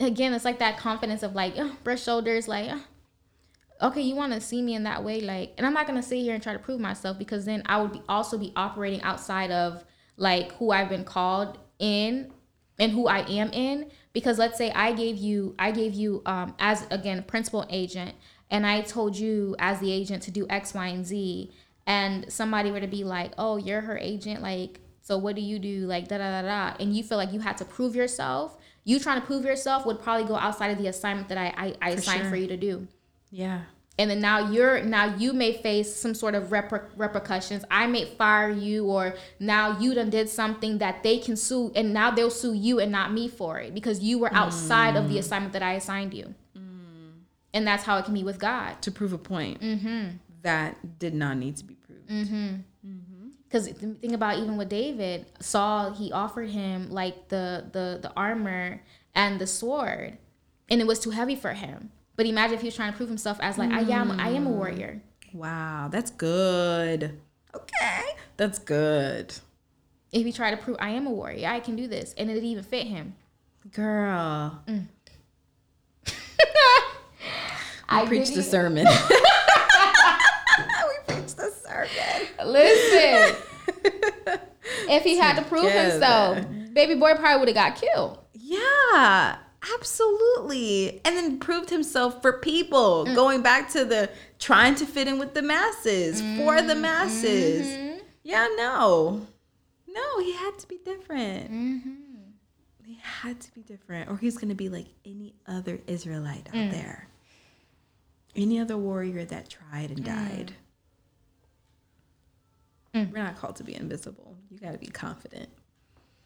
again, 0.00 0.32
it's 0.32 0.44
like 0.44 0.58
that 0.58 0.78
confidence 0.78 1.22
of 1.22 1.34
like 1.34 1.54
oh, 1.56 1.76
brush 1.84 2.02
shoulders, 2.02 2.48
like, 2.48 2.70
oh, 2.70 3.88
okay, 3.88 4.02
you 4.02 4.14
want 4.14 4.32
to 4.32 4.40
see 4.40 4.62
me 4.62 4.74
in 4.74 4.84
that 4.84 5.04
way, 5.04 5.20
like, 5.20 5.54
and 5.56 5.66
I'm 5.66 5.74
not 5.74 5.86
gonna 5.86 6.02
sit 6.02 6.18
here 6.18 6.34
and 6.34 6.42
try 6.42 6.52
to 6.52 6.58
prove 6.58 6.80
myself 6.80 7.18
because 7.18 7.44
then 7.44 7.62
I 7.66 7.80
would 7.80 7.92
be 7.92 8.02
also 8.08 8.38
be 8.38 8.52
operating 8.56 9.02
outside 9.02 9.50
of 9.50 9.84
like 10.16 10.52
who 10.54 10.70
I've 10.70 10.88
been 10.88 11.04
called 11.04 11.58
in 11.78 12.32
and 12.78 12.92
who 12.92 13.06
I 13.06 13.20
am 13.28 13.50
in. 13.52 13.90
Because 14.12 14.38
let's 14.38 14.58
say 14.58 14.70
I 14.72 14.92
gave 14.92 15.16
you, 15.16 15.54
I 15.58 15.70
gave 15.70 15.94
you 15.94 16.22
um, 16.26 16.54
as 16.58 16.86
again 16.90 17.22
principal 17.24 17.66
agent, 17.70 18.14
and 18.50 18.66
I 18.66 18.80
told 18.80 19.16
you 19.16 19.54
as 19.58 19.80
the 19.80 19.92
agent 19.92 20.22
to 20.24 20.30
do 20.30 20.46
X, 20.48 20.74
Y, 20.74 20.86
and 20.86 21.06
Z, 21.06 21.52
and 21.86 22.30
somebody 22.32 22.70
were 22.70 22.80
to 22.80 22.88
be 22.88 23.04
like, 23.04 23.32
"Oh, 23.38 23.56
you're 23.58 23.82
her 23.82 23.98
agent," 23.98 24.42
like, 24.42 24.80
so 25.02 25.18
what 25.18 25.36
do 25.36 25.42
you 25.42 25.58
do, 25.58 25.86
like 25.86 26.08
da 26.08 26.18
da 26.18 26.42
da 26.42 26.42
da, 26.42 26.76
and 26.80 26.96
you 26.96 27.04
feel 27.04 27.18
like 27.18 27.32
you 27.32 27.40
had 27.40 27.58
to 27.58 27.64
prove 27.64 27.94
yourself. 27.94 28.57
You 28.88 28.98
trying 28.98 29.20
to 29.20 29.26
prove 29.26 29.44
yourself 29.44 29.84
would 29.84 30.00
probably 30.00 30.26
go 30.26 30.34
outside 30.34 30.68
of 30.68 30.78
the 30.78 30.86
assignment 30.86 31.28
that 31.28 31.36
I 31.36 31.52
I, 31.54 31.74
I 31.82 31.90
assigned 31.90 32.22
sure. 32.22 32.30
for 32.30 32.36
you 32.36 32.46
to 32.46 32.56
do. 32.56 32.88
Yeah. 33.30 33.60
and 33.98 34.10
then 34.10 34.20
now 34.20 34.50
you're 34.50 34.82
now 34.82 35.14
you 35.16 35.34
may 35.34 35.52
face 35.52 35.94
some 35.94 36.14
sort 36.14 36.34
of 36.34 36.44
reper- 36.44 36.86
repercussions. 36.96 37.66
I 37.70 37.86
may 37.86 38.06
fire 38.06 38.48
you 38.48 38.86
or 38.86 39.14
now 39.38 39.78
you 39.78 39.92
done 39.92 40.08
did 40.08 40.30
something 40.30 40.78
that 40.78 41.02
they 41.02 41.18
can 41.18 41.36
sue 41.36 41.70
and 41.74 41.92
now 41.92 42.10
they'll 42.10 42.30
sue 42.30 42.54
you 42.54 42.80
and 42.80 42.90
not 42.90 43.12
me 43.12 43.28
for 43.28 43.58
it 43.58 43.74
because 43.74 44.00
you 44.00 44.18
were 44.18 44.32
outside 44.32 44.96
of 44.96 45.10
the 45.10 45.16
mm. 45.16 45.18
assignment 45.18 45.52
that 45.52 45.62
i 45.62 45.74
assigned 45.74 46.14
you. 46.14 46.34
Mm. 46.56 47.24
And 47.52 47.66
that's 47.66 47.84
how 47.84 47.98
it 47.98 48.06
can 48.06 48.14
be 48.14 48.24
with 48.24 48.38
god. 48.38 48.80
To 48.80 48.90
prove 48.90 49.12
a 49.12 49.18
point 49.18 49.60
mm-hmm. 49.60 50.16
that 50.40 50.98
did 50.98 51.12
not 51.12 51.36
need 51.36 51.58
to 51.58 51.64
be 51.64 51.74
proved. 51.74 52.08
Mm-hmm. 52.08 52.54
Because 53.48 53.68
the 53.68 53.94
thing 53.94 54.14
about 54.14 54.38
even 54.38 54.56
with 54.56 54.68
david 54.68 55.26
saul 55.40 55.92
he 55.92 56.12
offered 56.12 56.50
him 56.50 56.90
like 56.90 57.28
the 57.28 57.64
the 57.72 57.98
the 58.02 58.12
armor 58.16 58.82
and 59.14 59.40
the 59.40 59.46
sword 59.46 60.16
and 60.68 60.80
it 60.80 60.86
was 60.86 60.98
too 60.98 61.10
heavy 61.10 61.34
for 61.36 61.52
him 61.54 61.90
but 62.16 62.26
imagine 62.26 62.54
if 62.54 62.60
he 62.60 62.66
was 62.66 62.74
trying 62.76 62.90
to 62.92 62.96
prove 62.96 63.08
himself 63.08 63.38
as 63.40 63.56
like 63.58 63.70
i 63.70 63.80
am 63.80 64.10
i 64.12 64.28
am 64.28 64.46
a 64.46 64.50
warrior 64.50 65.00
Wow. 65.34 65.88
That's 65.92 66.10
good. 66.10 67.18
Okay. 67.54 68.02
That's 68.38 68.58
good. 68.58 69.34
if 70.10 70.24
he 70.24 70.32
tried 70.32 70.52
to 70.52 70.56
prove 70.56 70.78
I 70.80 70.88
am 70.88 71.06
a 71.06 71.10
warrior, 71.10 71.46
I 71.46 71.60
can 71.60 71.76
do 71.76 71.86
this, 71.86 72.14
and 72.16 72.30
it 72.30 72.34
didn't 72.34 72.48
even 72.48 72.64
fit 72.64 72.86
him. 72.86 73.14
Girl. 73.70 74.58
Mm. 74.66 74.86
I 77.90 78.06
Preach 78.06 78.30
the 78.34 78.42
sermon. 78.42 78.86
we 78.86 78.94
preach 81.14 81.34
the 81.34 81.52
sermon. 81.62 81.90
Listen, 82.44 83.36
if 84.88 85.02
he 85.02 85.16
had 85.18 85.36
to 85.36 85.42
prove 85.42 85.64
Together. 85.64 85.90
himself, 85.90 86.46
baby 86.72 86.94
boy 86.94 87.14
probably 87.14 87.40
would 87.40 87.48
have 87.48 87.72
got 87.72 87.80
killed. 87.80 88.18
Yeah, 88.32 89.36
absolutely. 89.74 91.00
And 91.04 91.16
then 91.16 91.38
proved 91.38 91.70
himself 91.70 92.22
for 92.22 92.34
people, 92.34 93.04
mm. 93.06 93.14
going 93.14 93.42
back 93.42 93.70
to 93.70 93.84
the 93.84 94.10
trying 94.38 94.74
to 94.76 94.86
fit 94.86 95.08
in 95.08 95.18
with 95.18 95.34
the 95.34 95.42
masses, 95.42 96.20
for 96.20 96.62
the 96.62 96.72
mm-hmm. 96.72 96.82
masses. 96.82 98.00
Yeah, 98.22 98.48
no. 98.56 99.26
No, 99.88 100.20
he 100.20 100.32
had 100.34 100.58
to 100.58 100.68
be 100.68 100.78
different. 100.84 101.50
Mm-hmm. 101.50 101.94
He 102.84 102.98
had 103.02 103.40
to 103.40 103.54
be 103.54 103.62
different, 103.62 104.10
or 104.10 104.16
he's 104.16 104.36
going 104.36 104.48
to 104.48 104.54
be 104.54 104.68
like 104.68 104.86
any 105.04 105.34
other 105.46 105.78
Israelite 105.86 106.48
out 106.48 106.54
mm. 106.54 106.70
there. 106.70 107.08
Any 108.36 108.60
other 108.60 108.76
warrior 108.76 109.24
that 109.24 109.48
tried 109.48 109.90
and 109.90 110.04
died. 110.04 110.52
Mm. 110.52 110.67
Mm. 113.06 113.12
We're 113.12 113.22
not 113.22 113.36
called 113.36 113.56
to 113.56 113.64
be 113.64 113.74
invisible. 113.74 114.36
You 114.50 114.58
got 114.58 114.72
to 114.72 114.78
be 114.78 114.86
confident. 114.86 115.48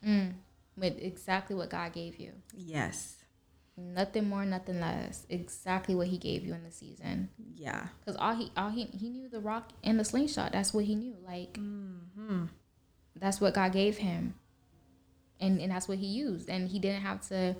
Mm. 0.07 0.35
With 0.77 0.99
exactly 0.99 1.55
what 1.55 1.71
God 1.71 1.93
gave 1.93 2.17
you, 2.17 2.33
Yes. 2.55 3.17
nothing 3.77 4.29
more, 4.29 4.45
nothing 4.45 4.81
less. 4.81 5.27
Exactly 5.29 5.95
what 5.95 6.07
He 6.09 6.19
gave 6.19 6.45
you 6.45 6.55
in 6.55 6.65
the 6.65 6.71
season. 6.71 7.29
Yeah. 7.55 7.89
Because 8.01 8.17
all 8.17 8.35
he, 8.35 8.51
all 8.57 8.71
he, 8.71 8.85
he 8.85 9.11
knew 9.11 9.29
the 9.29 9.41
rock 9.41 9.71
and 9.85 10.01
the 10.01 10.05
slingshot. 10.05 10.53
That's 10.53 10.73
what 10.73 10.85
he 10.85 10.95
knew. 10.95 11.15
Like, 11.25 11.55
mm-hmm. 11.55 12.45
that's 13.17 13.41
what 13.41 13.55
God 13.55 13.73
gave 13.73 13.99
him, 13.99 14.35
and 15.41 15.61
and 15.61 15.71
that's 15.71 15.89
what 15.89 15.99
he 15.99 16.07
used. 16.07 16.49
And 16.49 16.69
he 16.69 16.79
didn't 16.79 17.03
have 17.03 17.27
to 17.29 17.55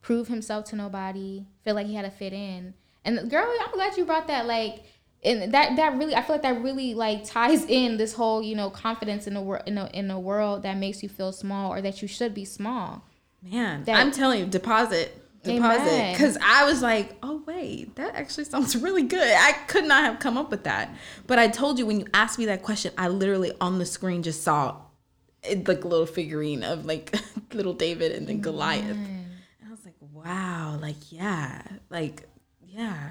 prove 0.00 0.28
himself 0.28 0.64
to 0.66 0.76
nobody. 0.76 1.46
Feel 1.64 1.74
like 1.74 1.86
he 1.86 1.94
had 1.94 2.04
to 2.04 2.10
fit 2.10 2.32
in. 2.32 2.74
And 3.04 3.30
girl, 3.30 3.46
I'm 3.60 3.72
glad 3.74 3.96
you 3.96 4.04
brought 4.04 4.26
that. 4.28 4.46
Like, 4.46 4.84
and 5.24 5.52
that 5.52 5.76
that 5.76 5.96
really, 5.96 6.14
I 6.14 6.22
feel 6.22 6.34
like 6.34 6.42
that 6.42 6.62
really 6.62 6.94
like 6.94 7.24
ties 7.24 7.64
in 7.64 7.96
this 7.96 8.12
whole 8.12 8.42
you 8.42 8.54
know 8.54 8.70
confidence 8.70 9.26
in 9.26 9.34
the 9.34 9.40
world 9.40 9.62
in 9.66 9.78
a 9.78 9.86
in 9.92 10.10
a 10.10 10.20
world 10.20 10.62
that 10.62 10.76
makes 10.76 11.02
you 11.02 11.08
feel 11.08 11.32
small 11.32 11.72
or 11.72 11.80
that 11.80 12.02
you 12.02 12.08
should 12.08 12.34
be 12.34 12.44
small. 12.44 13.04
Man, 13.42 13.84
That- 13.84 13.96
I'm 13.96 14.10
telling 14.10 14.40
you, 14.40 14.46
deposit, 14.46 15.20
deposit. 15.42 16.12
Because 16.12 16.38
I 16.42 16.64
was 16.64 16.80
like, 16.82 17.16
oh 17.22 17.42
wait, 17.46 17.94
that 17.96 18.14
actually 18.14 18.44
sounds 18.44 18.74
really 18.86 19.02
good. 19.02 19.20
I 19.36 19.52
could 19.66 19.84
not 19.84 20.04
have 20.04 20.18
come 20.18 20.38
up 20.38 20.50
with 20.50 20.64
that. 20.64 20.94
But 21.26 21.38
I 21.38 21.48
told 21.48 21.78
you 21.78 21.86
when 21.86 22.00
you 22.00 22.06
asked 22.14 22.38
me 22.38 22.46
that 22.46 22.62
question, 22.62 22.92
I 22.96 23.08
literally 23.08 23.52
on 23.60 23.78
the 23.78 23.86
screen 23.86 24.22
just 24.22 24.42
saw 24.42 24.76
it, 25.42 25.68
like 25.68 25.84
a 25.84 25.88
little 25.88 26.06
figurine 26.06 26.62
of 26.62 26.86
like 26.86 27.14
little 27.52 27.74
David 27.74 28.12
and 28.12 28.26
then 28.26 28.40
Goliath, 28.40 28.84
and 28.96 29.26
I 29.66 29.70
was 29.70 29.84
like, 29.84 29.94
wow, 30.00 30.78
like 30.80 31.12
yeah, 31.12 31.60
like 31.90 32.26
yeah, 32.66 33.10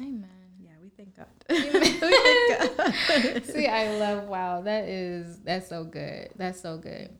Amen. 0.00 0.24
yeah. 0.62 0.70
We 0.82 0.90
thank 0.96 1.16
God. 1.16 1.26
we 1.48 1.60
thank 1.70 2.76
God. 2.76 3.44
See, 3.52 3.66
I 3.66 3.96
love 3.98 4.28
wow. 4.28 4.62
That 4.62 4.84
is 4.84 5.38
that's 5.40 5.68
so 5.68 5.84
good. 5.84 6.30
That's 6.36 6.60
so 6.60 6.78
good. 6.78 7.10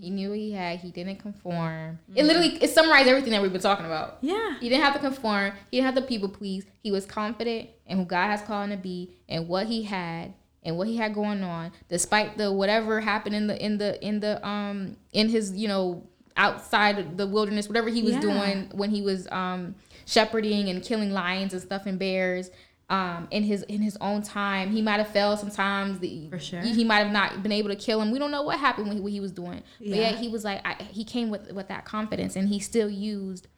He 0.00 0.10
knew 0.10 0.32
he 0.32 0.50
had. 0.52 0.80
He 0.80 0.90
didn't 0.90 1.16
conform. 1.20 1.98
It 2.14 2.24
literally 2.24 2.58
it 2.62 2.70
summarized 2.70 3.08
everything 3.08 3.30
that 3.30 3.40
we've 3.40 3.52
been 3.52 3.60
talking 3.62 3.86
about. 3.86 4.18
Yeah. 4.22 4.58
He 4.60 4.68
didn't 4.68 4.82
have 4.84 4.94
to 4.94 4.98
conform. 5.00 5.52
He 5.70 5.78
didn't 5.78 5.94
have 5.94 6.02
to 6.02 6.08
people 6.08 6.28
please. 6.28 6.66
He 6.82 6.90
was 6.90 7.06
confident 7.06 7.70
in 7.86 7.98
who 7.98 8.04
God 8.04 8.26
has 8.26 8.42
called 8.42 8.70
him 8.70 8.76
to 8.76 8.82
be 8.82 9.14
and 9.28 9.48
what 9.48 9.66
he 9.66 9.84
had 9.84 10.34
and 10.64 10.76
what 10.76 10.88
he 10.88 10.96
had 10.96 11.14
going 11.14 11.42
on, 11.44 11.72
despite 11.88 12.36
the 12.36 12.52
whatever 12.52 13.00
happened 13.00 13.36
in 13.36 13.46
the 13.46 13.64
in 13.64 13.78
the 13.78 14.02
in 14.04 14.20
the 14.20 14.44
um 14.46 14.96
in 15.12 15.28
his 15.28 15.52
you 15.56 15.68
know 15.68 16.02
outside 16.36 17.16
the 17.16 17.26
wilderness, 17.26 17.68
whatever 17.68 17.88
he 17.88 18.02
was 18.02 18.14
Yeah. 18.14 18.20
doing 18.20 18.70
when 18.74 18.90
he 18.90 19.00
was 19.00 19.28
um 19.30 19.76
shepherding 20.06 20.68
and 20.68 20.82
killing 20.82 21.10
lions 21.12 21.52
and 21.52 21.62
stuff 21.62 21.86
and 21.86 21.98
bears. 21.98 22.50
Um, 22.90 23.28
in 23.30 23.44
his 23.44 23.62
in 23.62 23.80
his 23.80 23.96
own 24.00 24.20
time, 24.22 24.70
he 24.70 24.82
might 24.82 24.98
have 24.98 25.08
failed 25.08 25.38
sometimes. 25.38 26.00
The, 26.00 26.28
For 26.28 26.38
sure. 26.38 26.60
he, 26.60 26.74
he 26.74 26.84
might 26.84 26.98
have 26.98 27.12
not 27.12 27.42
been 27.42 27.50
able 27.52 27.70
to 27.70 27.76
kill 27.76 28.00
him. 28.02 28.10
We 28.10 28.18
don't 28.18 28.30
know 28.30 28.42
what 28.42 28.58
happened 28.58 28.88
when 28.88 28.96
he, 28.96 29.02
what 29.02 29.10
he 29.12 29.20
was 29.20 29.32
doing. 29.32 29.62
But 29.78 29.88
Yeah. 29.88 29.96
yeah, 30.10 30.16
he 30.16 30.28
was 30.28 30.44
like 30.44 30.60
I, 30.66 30.74
he 30.90 31.02
came 31.02 31.30
with 31.30 31.50
with 31.52 31.68
that 31.68 31.86
confidence, 31.86 32.36
and 32.36 32.48
he 32.48 32.60
still 32.60 32.90
used 32.90 33.48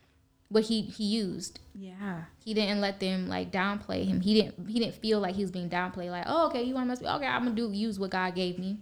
what 0.49 0.63
he 0.65 0.83
he 0.83 1.03
used. 1.03 1.59
Yeah. 1.75 2.23
He 2.45 2.55
didn't 2.55 2.81
let 2.81 3.01
them 3.01 3.27
like 3.27 3.51
downplay 3.51 4.07
him. 4.07 4.21
He 4.21 4.41
didn't 4.41 4.69
he 4.69 4.79
didn't 4.79 4.95
feel 4.95 5.19
like 5.19 5.35
he 5.35 5.43
was 5.43 5.51
being 5.51 5.69
downplayed. 5.69 6.11
Like, 6.13 6.25
oh, 6.29 6.47
okay, 6.47 6.63
you 6.63 6.75
want 6.75 6.85
to 6.85 6.89
mess 6.89 7.01
with 7.01 7.09
me? 7.11 7.17
Okay, 7.17 7.27
I'm 7.27 7.43
gonna 7.43 7.57
do 7.57 7.73
use 7.73 7.99
what 7.99 8.11
God 8.11 8.35
gave 8.37 8.59
me. 8.61 8.79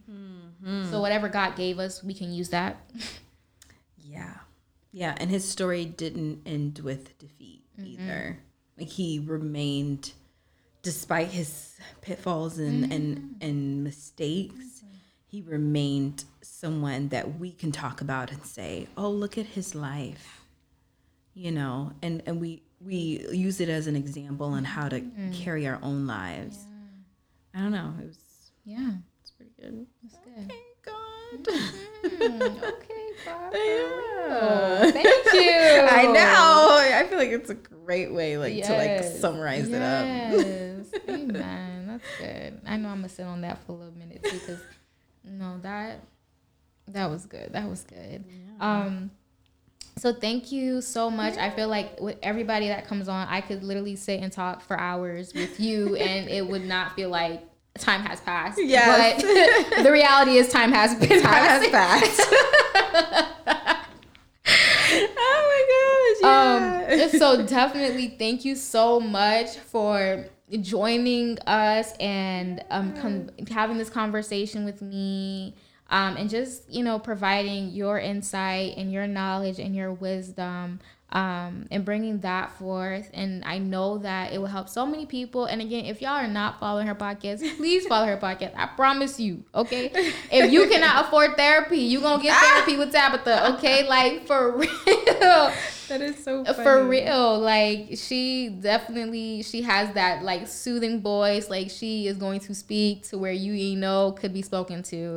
So 0.91 1.01
whatever 1.01 1.29
God 1.31 1.57
gave 1.57 1.79
us, 1.79 2.05
we 2.05 2.13
can 2.13 2.31
use 2.33 2.51
that. 2.51 2.77
Yeah. 4.07 4.35
Yeah. 4.95 5.15
And 5.19 5.29
his 5.29 5.47
story 5.47 5.85
didn't 5.85 6.43
end 6.47 6.79
with 6.79 7.19
defeat 7.19 7.65
either. 7.83 8.39
Like 8.79 8.89
he 8.89 9.19
remained, 9.19 10.13
despite 10.83 11.29
his 11.29 11.77
pitfalls 12.01 12.59
and, 12.59 12.93
and, 12.93 13.19
mm-hmm. 13.19 13.33
and 13.41 13.85
mistakes, 13.85 14.55
mm-hmm. 14.55 14.95
he 15.27 15.43
remained 15.43 16.25
someone 16.43 17.09
that 17.09 17.41
we 17.41 17.51
can 17.51 17.73
talk 17.73 18.01
about 18.01 18.31
and 18.31 18.45
say, 18.47 18.87
oh, 18.97 19.11
look 19.11 19.37
at 19.37 19.47
his 19.47 19.75
life. 19.75 20.43
You 21.35 21.51
know, 21.51 21.93
and, 22.01 22.23
and 22.27 22.41
we, 22.41 22.63
we 22.81 23.27
use 23.33 23.61
it 23.61 23.69
as 23.69 23.89
an 23.89 23.97
example 23.97 24.47
on 24.47 24.63
how 24.63 24.89
to 24.89 25.01
mm-hmm. 25.01 25.33
carry 25.33 25.67
our 25.67 25.81
own 25.83 26.07
lives. 26.07 26.59
I 27.53 27.59
don't 27.59 27.73
know. 27.73 27.95
It 28.01 28.07
was, 28.07 28.19
Yeah, 28.65 28.93
it's 29.21 29.33
pretty 29.33 29.51
good. 29.61 29.87
that's 30.05 30.19
good. 30.25 30.53
God. 30.85 31.49
okay, 31.49 32.63
God. 32.63 33.04
Yeah. 33.27 34.91
Thank 34.91 35.05
you. 35.33 35.81
I 35.91 36.05
know. 36.13 36.97
I 36.99 37.07
feel 37.09 37.19
like 37.19 37.31
it's 37.31 37.51
a 37.51 37.55
great 37.55 38.13
way, 38.13 38.37
like 38.39 38.55
to 38.55 38.73
like 38.73 38.89
Yes. 38.89 39.21
summarize 39.21 39.69
it 39.69 39.83
up. 39.83 40.05
Yes. 40.07 40.87
Amen. 41.09 41.87
That's 41.87 42.05
good. 42.19 42.61
I 42.67 42.77
know 42.77 42.89
I'm 42.89 42.97
gonna 42.99 43.09
sit 43.09 43.25
on 43.27 43.41
that 43.43 43.65
for 43.65 43.73
a 43.73 43.75
little 43.77 43.95
minute 43.95 44.23
too, 44.25 44.39
because 44.39 44.61
no, 45.25 45.59
that 45.63 46.01
that 46.89 47.11
was 47.11 47.27
good. 47.27 47.53
That 47.53 47.69
was 47.69 47.83
good. 47.83 48.25
Um. 48.61 49.11
So 49.97 50.13
thank 50.13 50.51
you 50.51 50.81
so 50.81 51.09
much. 51.09 51.37
I 51.39 51.51
feel 51.51 51.69
like 51.69 52.01
with 52.01 52.19
everybody 52.21 52.67
that 52.67 52.87
comes 52.89 53.09
on, 53.09 53.29
I 53.29 53.41
could 53.41 53.63
literally 53.63 53.95
sit 53.95 54.21
and 54.21 54.33
talk 54.33 54.61
for 54.61 54.79
hours 54.79 55.33
with 55.33 55.61
you, 55.61 55.95
and 55.97 56.29
it 56.29 56.47
would 56.49 56.65
not 56.65 56.97
feel 56.97 57.11
like 57.11 57.43
time 57.79 58.03
has 58.03 58.21
passed. 58.21 58.59
Yes. 58.63 59.23
But 59.23 59.83
the 59.85 59.91
reality 59.93 60.37
is 60.37 60.49
time 60.49 60.73
has 60.73 60.95
been 60.95 61.21
Time 61.21 61.23
passed. 61.23 61.65
has 61.67 62.21
passed. 63.31 63.35
oh 65.27 66.21
my 66.23 66.23
gosh. 66.23 66.99
Yeah. 66.99 67.05
Um, 67.05 67.19
so 67.19 67.47
definitely 67.47 68.15
thank 68.19 68.45
you 68.45 68.55
so 68.55 69.01
much 69.01 69.57
for 69.59 70.27
joining 70.61 71.39
us 71.41 71.93
and 71.99 72.65
um, 72.71 72.95
con- 72.95 73.31
having 73.51 73.79
this 73.79 73.91
conversation 73.91 74.65
with 74.65 74.81
me 74.83 75.55
um, 75.91 76.17
and 76.17 76.31
just 76.31 76.71
you 76.73 76.85
know 76.85 76.99
providing 76.99 77.71
your 77.71 77.99
insight 77.99 78.75
and 78.77 78.93
your 78.93 79.07
knowledge 79.07 79.59
and 79.59 79.75
your 79.75 79.93
wisdom 79.93 80.81
um, 81.15 81.67
and 81.71 81.85
bringing 81.85 82.19
that 82.21 82.51
forth. 82.59 83.09
And 83.15 83.45
I 83.45 83.59
know 83.59 83.99
that 83.99 84.33
it 84.33 84.39
will 84.39 84.49
help 84.49 84.69
so 84.69 84.85
many 84.85 85.07
people. 85.07 85.47
And 85.47 85.63
again, 85.63 85.85
if 85.85 86.03
y'all 86.03 86.11
are 86.11 86.27
not 86.27 86.59
following 86.59 86.89
her 86.89 86.95
podcast, 86.95 87.57
please 87.57 87.87
follow 87.87 88.07
her 88.07 88.17
podcast. 88.17 88.53
I 88.57 88.67
promise 88.67 89.21
you, 89.21 89.45
okay? 89.55 89.91
If 90.31 90.51
you 90.51 90.69
cannot 90.69 91.07
afford 91.07 91.37
therapy, 91.37 91.79
you're 91.79 92.03
gonna 92.03 92.23
get 92.23 92.37
therapy 92.37 92.77
with 92.77 92.93
Tabitha, 92.93 93.55
okay? 93.55 93.89
Like 93.89 94.27
for 94.27 94.57
real. 94.57 94.69
that 95.89 96.01
is 96.01 96.23
so 96.25 96.45
funny. 96.45 96.65
For 96.65 96.85
real, 96.85 97.39
like 97.39 97.91
she 97.95 98.49
definitely 98.49 99.43
she 99.43 99.63
has 99.63 99.95
that 99.95 100.25
like 100.25 100.49
soothing 100.49 101.01
voice. 101.01 101.49
Like 101.49 101.71
she 101.71 102.09
is 102.09 102.17
going 102.17 102.41
to 102.41 102.55
speak 102.55 103.05
to 103.09 103.19
where 103.19 103.33
you 103.33 103.53
you 103.53 103.77
know 103.77 104.13
could 104.13 104.33
be 104.33 104.43
spoken 104.43 104.83
to. 104.85 105.17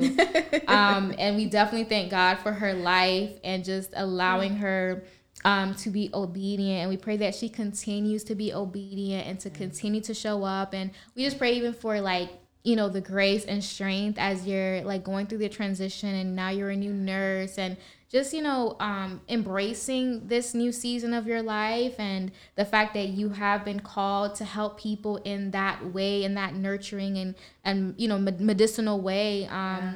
um, 0.68 1.16
and 1.18 1.36
we 1.36 1.46
definitely 1.46 1.86
thank 1.86 2.12
God 2.12 2.36
for 2.36 2.52
her 2.52 2.74
life 2.74 3.32
and 3.44 3.66
just 3.66 3.92
allowing 3.96 4.58
her 4.58 5.04
um, 5.46 5.76
to 5.76 5.90
be 5.90 6.10
obedient. 6.14 6.82
And 6.82 6.90
we 6.90 6.98
pray 6.98 7.18
that 7.18 7.36
she 7.36 7.50
continues 7.50 8.24
to 8.26 8.36
be 8.36 8.54
obedient 8.54 9.28
and 9.28 9.40
to 9.42 9.50
continue 9.50 10.02
to 10.02 10.14
show 10.14 10.44
up. 10.44 10.74
And 10.74 10.92
we 11.16 11.24
just 11.24 11.38
pray 11.38 11.54
even 11.54 11.74
for 11.74 12.00
like, 12.02 12.30
you 12.64 12.76
know, 12.76 12.90
the 12.90 13.02
grace 13.02 13.46
and 13.46 13.64
strength 13.64 14.18
as 14.20 14.46
you're 14.46 14.82
like 14.82 15.04
going 15.04 15.28
through 15.28 15.38
the 15.38 15.50
transition 15.50 16.10
and 16.10 16.36
now 16.36 16.50
you're 16.50 16.72
a 16.72 16.76
new 16.76 16.94
nurse 16.94 17.58
and 17.58 17.78
just, 18.10 18.34
you 18.34 18.42
know, 18.42 18.76
um, 18.80 19.22
embracing 19.28 20.28
this 20.28 20.54
new 20.54 20.72
season 20.72 21.14
of 21.14 21.28
your 21.28 21.42
life 21.42 21.96
and 21.98 22.32
the 22.56 22.66
fact 22.66 22.94
that 22.94 23.10
you 23.10 23.30
have 23.30 23.64
been 23.66 23.80
called 23.80 24.36
to 24.36 24.46
help 24.46 24.80
people 24.80 25.18
in 25.18 25.52
that 25.52 25.94
way, 25.94 26.24
in 26.24 26.34
that 26.34 26.56
nurturing 26.56 27.18
and, 27.18 27.36
and, 27.64 27.96
you 27.98 28.08
know, 28.08 28.18
medicinal 28.18 29.00
way. 29.00 29.46
Um, 29.46 29.50
yeah 29.52 29.94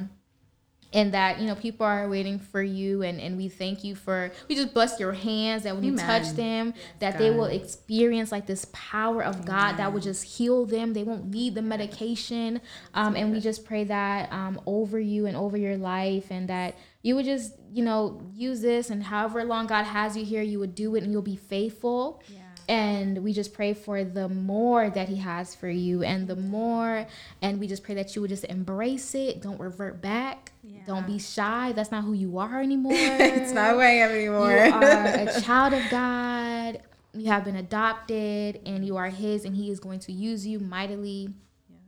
and 0.93 1.13
that 1.13 1.39
you 1.39 1.47
know 1.47 1.55
people 1.55 1.85
are 1.85 2.09
waiting 2.09 2.37
for 2.37 2.61
you 2.61 3.01
and 3.01 3.19
and 3.19 3.37
we 3.37 3.47
thank 3.47 3.83
you 3.83 3.95
for 3.95 4.31
we 4.47 4.55
just 4.55 4.73
bless 4.73 4.99
your 4.99 5.13
hands 5.13 5.63
that 5.63 5.75
when 5.75 5.83
Amen. 5.85 5.97
you 5.97 6.05
touch 6.05 6.35
them 6.35 6.73
that 6.99 7.13
God. 7.13 7.19
they 7.19 7.31
will 7.31 7.45
experience 7.45 8.31
like 8.31 8.45
this 8.45 8.65
power 8.73 9.23
of 9.23 9.45
God 9.45 9.77
that 9.77 9.91
will 9.93 9.99
just 9.99 10.23
heal 10.23 10.65
them. 10.65 10.93
They 10.93 11.03
won't 11.03 11.25
need 11.25 11.55
the 11.55 11.61
medication. 11.61 12.61
Um, 12.93 13.15
and 13.15 13.31
we 13.31 13.39
just 13.39 13.65
pray 13.65 13.83
that 13.85 14.31
um, 14.31 14.59
over 14.65 14.99
you 14.99 15.25
and 15.25 15.37
over 15.37 15.57
your 15.57 15.77
life 15.77 16.27
and 16.29 16.47
that 16.49 16.77
you 17.01 17.15
would 17.15 17.25
just 17.25 17.53
you 17.71 17.83
know 17.83 18.21
use 18.33 18.61
this 18.61 18.89
and 18.89 19.03
however 19.03 19.43
long 19.43 19.67
God 19.67 19.83
has 19.83 20.17
you 20.17 20.25
here 20.25 20.41
you 20.41 20.59
would 20.59 20.75
do 20.75 20.95
it 20.95 21.03
and 21.03 21.11
you'll 21.11 21.21
be 21.21 21.35
faithful. 21.35 22.21
Yeah 22.27 22.40
and 22.67 23.23
we 23.23 23.33
just 23.33 23.53
pray 23.53 23.73
for 23.73 24.03
the 24.03 24.29
more 24.29 24.89
that 24.89 25.09
he 25.09 25.17
has 25.17 25.55
for 25.55 25.69
you 25.69 26.03
and 26.03 26.27
the 26.27 26.35
more 26.35 27.05
and 27.41 27.59
we 27.59 27.67
just 27.67 27.83
pray 27.83 27.95
that 27.95 28.15
you 28.15 28.21
would 28.21 28.29
just 28.29 28.45
embrace 28.45 29.15
it. 29.15 29.41
Don't 29.41 29.59
revert 29.59 30.01
back. 30.01 30.51
Yeah. 30.63 30.81
don't 30.85 31.07
be 31.07 31.19
shy. 31.19 31.71
That's 31.73 31.91
not 31.91 32.03
who 32.03 32.13
you 32.13 32.37
are 32.37 32.61
anymore. 32.61 32.93
It's 32.95 33.51
not 33.51 33.73
who 33.73 33.79
i 33.79 33.85
am 33.87 34.11
anymore. 34.11 34.51
you 34.51 34.73
are 34.73 35.27
a 35.27 35.41
child 35.45 35.73
of 35.73 35.89
god. 35.89 36.81
You 37.13 37.27
have 37.27 37.43
been 37.43 37.57
adopted 37.57 38.61
and 38.65 38.85
you 38.85 38.97
are 38.97 39.09
his 39.09 39.45
and 39.45 39.55
he 39.55 39.69
is 39.69 39.79
going 39.79 39.99
to 40.01 40.11
use 40.11 40.45
you 40.45 40.59
mightily. 40.59 41.29
Yes. 41.69 41.79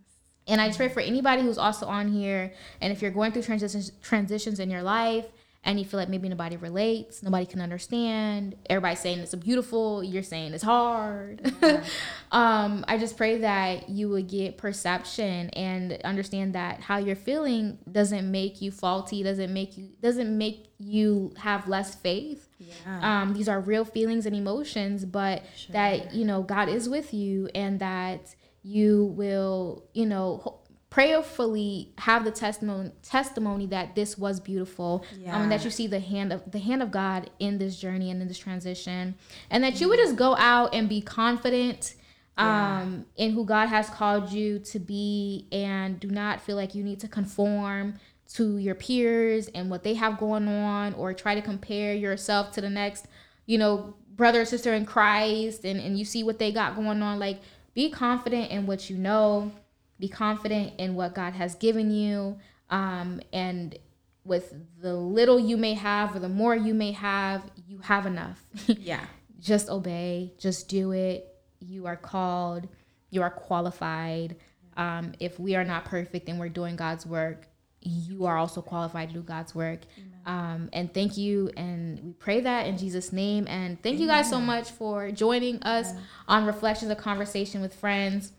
and 0.48 0.60
I 0.60 0.68
just 0.68 0.78
pray 0.78 0.90
for 0.90 1.00
anybody 1.00 1.44
who's 1.44 1.58
also 1.58 1.86
on 1.86 2.10
here, 2.10 2.54
and 2.82 2.92
if 2.92 3.02
you're 3.02 3.12
going 3.12 3.32
through 3.32 3.44
transitions 3.44 3.92
transitions 4.02 4.60
in 4.60 4.70
your 4.70 4.84
life, 4.84 5.26
and 5.66 5.80
you 5.80 5.86
feel 5.86 6.00
like 6.00 6.10
maybe 6.10 6.28
nobody 6.28 6.58
relates, 6.58 7.24
nobody 7.24 7.46
can 7.46 7.62
understand. 7.62 8.56
Everybody's 8.70 9.00
saying 9.00 9.20
it's 9.20 9.34
beautiful, 9.36 10.04
you're 10.04 10.24
saying 10.24 10.54
it's 10.54 10.64
hard. 10.64 11.54
Yeah. 11.62 11.84
um, 12.32 12.84
I 12.88 12.98
just 12.98 13.16
pray 13.16 13.40
that 13.40 13.90
you 13.90 14.10
would 14.10 14.28
get 14.28 14.58
perception 14.58 15.50
and 15.52 15.94
understand 16.04 16.56
that 16.56 16.82
how 16.82 16.98
you're 16.98 17.16
feeling 17.16 17.78
doesn't 17.90 18.30
make 18.30 18.62
you 18.62 18.72
faulty, 18.72 19.24
doesn't 19.24 19.54
make 19.54 19.78
you 19.78 19.90
doesn't 20.02 20.38
make 20.38 20.68
you 20.80 21.34
have 21.38 21.68
less 21.68 21.96
faith. 21.96 22.50
Yeah. 22.60 23.22
Um, 23.22 23.34
these 23.34 23.48
are 23.48 23.60
real 23.60 23.86
feelings 23.86 24.26
and 24.26 24.36
emotions, 24.36 25.06
but 25.06 25.44
sure. 25.56 25.74
that 25.74 26.14
you 26.14 26.26
know 26.26 26.44
God 26.44 26.68
is 26.68 26.90
with 26.90 27.14
you 27.14 27.50
and 27.56 27.80
that 27.80 28.36
you 28.64 29.14
will, 29.18 29.84
you 29.94 30.06
know, 30.06 30.60
prayerfully 30.94 31.90
have 31.98 32.24
the 32.24 32.30
testimony 32.30 32.92
testimony 33.02 33.66
that 33.66 33.96
this 33.96 34.16
was 34.16 34.40
beautiful 34.40 35.04
yeah. 35.18 35.36
um, 35.36 35.42
and 35.42 35.52
that 35.52 35.64
you 35.64 35.72
see 35.72 35.88
the 35.88 36.00
hand 36.00 36.32
of 36.32 36.52
the 36.52 36.60
hand 36.60 36.84
of 36.84 36.92
god 36.92 37.32
in 37.40 37.58
this 37.58 37.80
journey 37.80 38.12
and 38.12 38.22
in 38.22 38.28
this 38.28 38.38
transition 38.38 39.16
and 39.50 39.64
that 39.64 39.82
you 39.82 39.90
would 39.90 39.98
just 39.98 40.16
go 40.16 40.36
out 40.36 40.72
and 40.72 40.88
be 40.88 41.02
confident 41.02 41.96
um, 42.38 43.08
yeah. 43.16 43.26
in 43.26 43.32
who 43.32 43.44
god 43.44 43.70
has 43.70 43.90
called 43.90 44.32
you 44.32 44.60
to 44.60 44.78
be 44.78 45.48
and 45.52 46.00
do 46.00 46.10
not 46.10 46.40
feel 46.40 46.56
like 46.56 46.76
you 46.76 46.84
need 46.84 47.00
to 47.00 47.08
conform 47.08 47.96
to 48.32 48.60
your 48.60 48.76
peers 48.76 49.48
and 49.56 49.72
what 49.72 49.84
they 49.84 49.96
have 49.96 50.20
going 50.20 50.48
on 50.48 50.94
or 50.94 51.12
try 51.12 51.34
to 51.34 51.42
compare 51.42 51.96
yourself 51.96 52.52
to 52.52 52.62
the 52.62 52.70
next 52.70 53.08
you 53.48 53.58
know 53.58 53.96
brother 54.16 54.42
or 54.42 54.46
sister 54.46 54.76
in 54.76 54.86
christ 54.86 55.66
and, 55.66 55.80
and 55.80 55.98
you 55.98 56.06
see 56.06 56.24
what 56.24 56.38
they 56.38 56.52
got 56.52 56.76
going 56.76 57.02
on 57.02 57.18
like 57.18 57.40
be 57.74 57.90
confident 57.90 58.52
in 58.52 58.68
what 58.68 58.92
you 58.92 58.96
know 58.96 59.52
be 60.00 60.08
confident 60.08 60.74
in 60.78 60.96
what 60.96 61.16
God 61.16 61.34
has 61.34 61.56
given 61.56 61.92
you. 61.92 62.38
Um, 62.70 63.22
and 63.32 63.78
with 64.26 64.54
the 64.82 64.94
little 64.94 65.40
you 65.40 65.58
may 65.58 65.74
have 65.74 66.16
or 66.16 66.20
the 66.20 66.30
more 66.30 66.56
you 66.56 66.74
may 66.74 66.92
have, 66.92 67.44
you 67.68 67.80
have 67.80 68.06
enough. 68.06 68.44
yeah. 68.68 69.06
just 69.40 69.70
obey, 69.70 70.34
just 70.38 70.70
do 70.70 70.92
it. 70.92 71.28
You 71.60 71.86
are 71.86 71.98
called, 71.98 72.68
you 73.10 73.22
are 73.22 73.30
qualified. 73.30 74.36
Um, 74.76 75.14
if 75.20 75.40
we 75.40 75.56
are 75.56 75.64
not 75.64 75.86
perfect 75.86 76.30
and 76.30 76.40
we're 76.40 76.50
doing 76.50 76.76
God's 76.76 77.06
work, 77.06 77.48
you 77.82 78.26
are 78.26 78.38
also 78.38 78.62
qualified 78.62 79.10
to 79.10 79.16
do 79.16 79.22
God's 79.22 79.54
work. 79.54 79.82
Um, 80.26 80.70
and 80.72 80.94
thank 80.94 81.18
you. 81.18 81.52
And 81.58 82.00
we 82.00 82.14
pray 82.14 82.40
that 82.42 82.66
in 82.66 82.78
Jesus' 82.78 83.12
name. 83.12 83.46
And 83.48 83.82
thank 83.84 83.96
Amen. 83.96 84.02
you 84.02 84.08
guys 84.08 84.30
so 84.30 84.40
much 84.40 84.72
for 84.72 85.12
joining 85.12 85.62
us 85.64 85.92
on 86.28 86.46
Reflectionz 86.46 86.90
of 86.90 86.98
Conversation 86.98 87.62
with 87.62 87.80
Friendz 87.80 88.32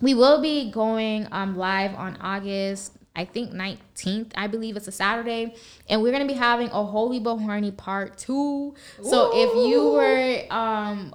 we 0.00 0.14
will 0.14 0.40
be 0.40 0.70
going 0.70 1.26
um, 1.32 1.56
live 1.56 1.94
on 1.94 2.16
August, 2.20 2.96
I 3.16 3.24
think 3.24 3.52
19th. 3.52 4.32
I 4.36 4.46
believe 4.46 4.76
it's 4.76 4.88
a 4.88 4.92
Saturday, 4.92 5.54
and 5.88 6.02
we're 6.02 6.12
gonna 6.12 6.26
be 6.26 6.34
having 6.34 6.68
a 6.68 6.84
Holy 6.84 7.18
But 7.18 7.38
Horny 7.38 7.72
part 7.72 8.16
two. 8.16 8.74
So 9.02 9.28
Ooh. 9.28 9.32
if 9.34 9.70
you 9.70 9.90
were 9.90 10.54
um 10.54 11.14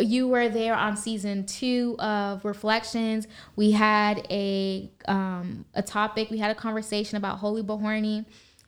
you 0.00 0.28
were 0.28 0.48
there 0.48 0.74
on 0.74 0.96
season 0.96 1.46
two 1.46 1.96
of 2.00 2.44
reflections 2.44 3.26
we 3.54 3.70
had 3.70 4.26
a 4.30 4.90
um 5.06 5.64
a 5.74 5.82
topic 5.82 6.28
we 6.28 6.38
had 6.38 6.50
a 6.50 6.54
conversation 6.54 7.16
about 7.16 7.38
holy 7.38 7.62
but 7.62 7.76
horny 7.76 8.24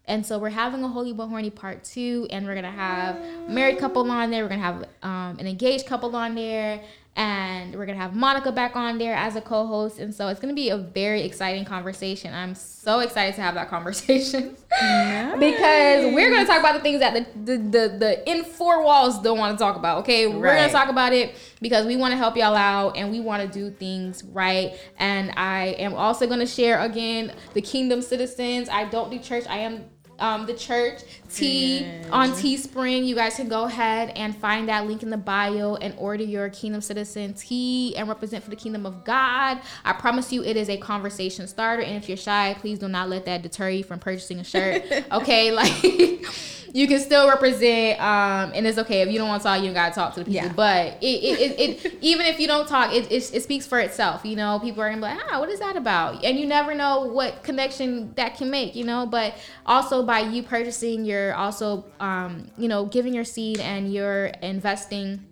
and 0.06 0.24
so 0.24 0.38
we're 0.38 0.48
having 0.48 0.82
a 0.82 0.88
holy 0.88 1.12
but 1.12 1.26
horny 1.26 1.50
part 1.50 1.84
two 1.84 2.26
and 2.30 2.46
we're 2.46 2.54
gonna 2.54 2.70
have 2.70 3.16
married 3.48 3.78
couple 3.78 4.08
on 4.10 4.30
there 4.30 4.42
we're 4.42 4.48
gonna 4.48 4.62
have 4.62 4.84
um, 5.02 5.38
an 5.38 5.46
engaged 5.46 5.86
couple 5.86 6.14
on 6.14 6.34
there 6.34 6.82
and 7.18 7.74
we're 7.74 7.84
gonna 7.84 7.98
have 7.98 8.14
Monica 8.14 8.52
back 8.52 8.76
on 8.76 8.96
there 8.96 9.14
as 9.14 9.34
a 9.34 9.40
co-host, 9.40 9.98
and 9.98 10.14
so 10.14 10.28
it's 10.28 10.38
gonna 10.38 10.54
be 10.54 10.68
a 10.68 10.78
very 10.78 11.22
exciting 11.22 11.64
conversation. 11.64 12.32
I'm 12.32 12.54
so 12.54 13.00
excited 13.00 13.34
to 13.34 13.42
have 13.42 13.54
that 13.54 13.68
conversation 13.70 14.56
nice. 14.80 15.38
because 15.38 16.14
we're 16.14 16.30
gonna 16.30 16.46
talk 16.46 16.60
about 16.60 16.76
the 16.76 16.80
things 16.80 17.00
that 17.00 17.14
the 17.14 17.26
the 17.44 17.58
the, 17.58 17.88
the 17.98 18.30
in 18.30 18.44
four 18.44 18.84
walls 18.84 19.20
don't 19.20 19.36
want 19.36 19.58
to 19.58 19.62
talk 19.62 19.74
about. 19.74 19.98
Okay, 19.98 20.28
we're 20.28 20.54
gonna 20.54 20.70
talk 20.70 20.88
about 20.88 21.12
it 21.12 21.34
because 21.60 21.86
we 21.86 21.96
want 21.96 22.12
to 22.12 22.16
help 22.16 22.36
y'all 22.36 22.54
out 22.54 22.96
and 22.96 23.10
we 23.10 23.18
want 23.18 23.42
to 23.42 23.48
do 23.48 23.68
things 23.68 24.22
right. 24.22 24.78
And 24.98 25.32
I 25.36 25.74
am 25.78 25.94
also 25.94 26.28
gonna 26.28 26.46
share 26.46 26.80
again 26.80 27.32
the 27.52 27.60
Kingdom 27.60 28.00
Citizens. 28.00 28.68
I 28.68 28.84
don't 28.84 29.10
do 29.10 29.18
church. 29.18 29.44
I 29.48 29.58
am 29.58 29.86
um, 30.18 30.46
the 30.46 30.54
church 30.54 31.02
tee 31.32 31.86
on 32.10 32.30
Teespring. 32.30 33.06
You 33.06 33.14
guys 33.14 33.36
can 33.36 33.48
go 33.48 33.64
ahead 33.64 34.10
and 34.10 34.36
find 34.36 34.68
that 34.68 34.86
link 34.86 35.02
in 35.02 35.10
the 35.10 35.16
bio 35.16 35.76
and 35.76 35.94
order 35.98 36.24
your 36.24 36.48
Kingdom 36.48 36.80
Citizen 36.80 37.34
tee 37.34 37.94
and 37.96 38.08
represent 38.08 38.44
for 38.44 38.50
the 38.50 38.56
kingdom 38.56 38.86
of 38.86 39.04
God. 39.04 39.60
I 39.84 39.92
promise 39.92 40.32
you, 40.32 40.42
it 40.42 40.56
is 40.56 40.68
a 40.68 40.76
conversation 40.76 41.46
starter. 41.46 41.82
And 41.82 41.96
if 41.96 42.08
you're 42.08 42.16
shy, 42.16 42.56
please 42.60 42.78
do 42.78 42.88
not 42.88 43.08
let 43.08 43.26
that 43.26 43.42
deter 43.42 43.70
you 43.70 43.84
from 43.84 43.98
purchasing 43.98 44.40
a 44.40 44.44
shirt. 44.44 44.82
okay, 45.12 45.52
like 45.52 46.24
you 46.72 46.86
can 46.86 47.00
still 47.00 47.28
represent, 47.28 48.00
um, 48.00 48.52
and 48.54 48.66
it's 48.66 48.78
okay 48.78 49.02
if 49.02 49.10
you 49.10 49.18
don't 49.18 49.28
want 49.28 49.42
to 49.42 49.48
talk. 49.48 49.62
You 49.62 49.72
gotta 49.72 49.94
talk 49.94 50.14
to 50.14 50.20
the 50.20 50.24
people. 50.24 50.46
Yeah. 50.46 50.52
But 50.52 51.02
it, 51.02 51.06
it, 51.06 51.40
it, 51.40 51.84
it, 51.84 51.98
even 52.00 52.26
if 52.26 52.38
you 52.38 52.46
don't 52.46 52.66
talk, 52.68 52.92
it, 52.92 53.10
it, 53.10 53.34
it 53.34 53.42
speaks 53.42 53.66
for 53.66 53.78
itself. 53.80 54.24
You 54.24 54.36
know, 54.36 54.58
people 54.60 54.82
are 54.82 54.88
gonna 54.88 54.98
be 54.98 55.02
like, 55.02 55.20
ah, 55.30 55.40
what 55.40 55.48
is 55.48 55.60
that 55.60 55.76
about? 55.76 56.24
And 56.24 56.38
you 56.38 56.46
never 56.46 56.74
know 56.74 57.04
what 57.04 57.42
connection 57.42 58.12
that 58.14 58.36
can 58.36 58.50
make. 58.50 58.74
You 58.74 58.84
know, 58.84 59.06
but 59.06 59.34
also 59.66 60.04
by 60.04 60.20
you 60.20 60.42
purchasing, 60.42 61.04
you're 61.04 61.34
also, 61.34 61.84
um, 62.00 62.50
you 62.58 62.68
know, 62.68 62.86
giving 62.86 63.14
your 63.14 63.24
seed 63.24 63.60
and 63.60 63.92
you're 63.92 64.26
investing 64.42 65.24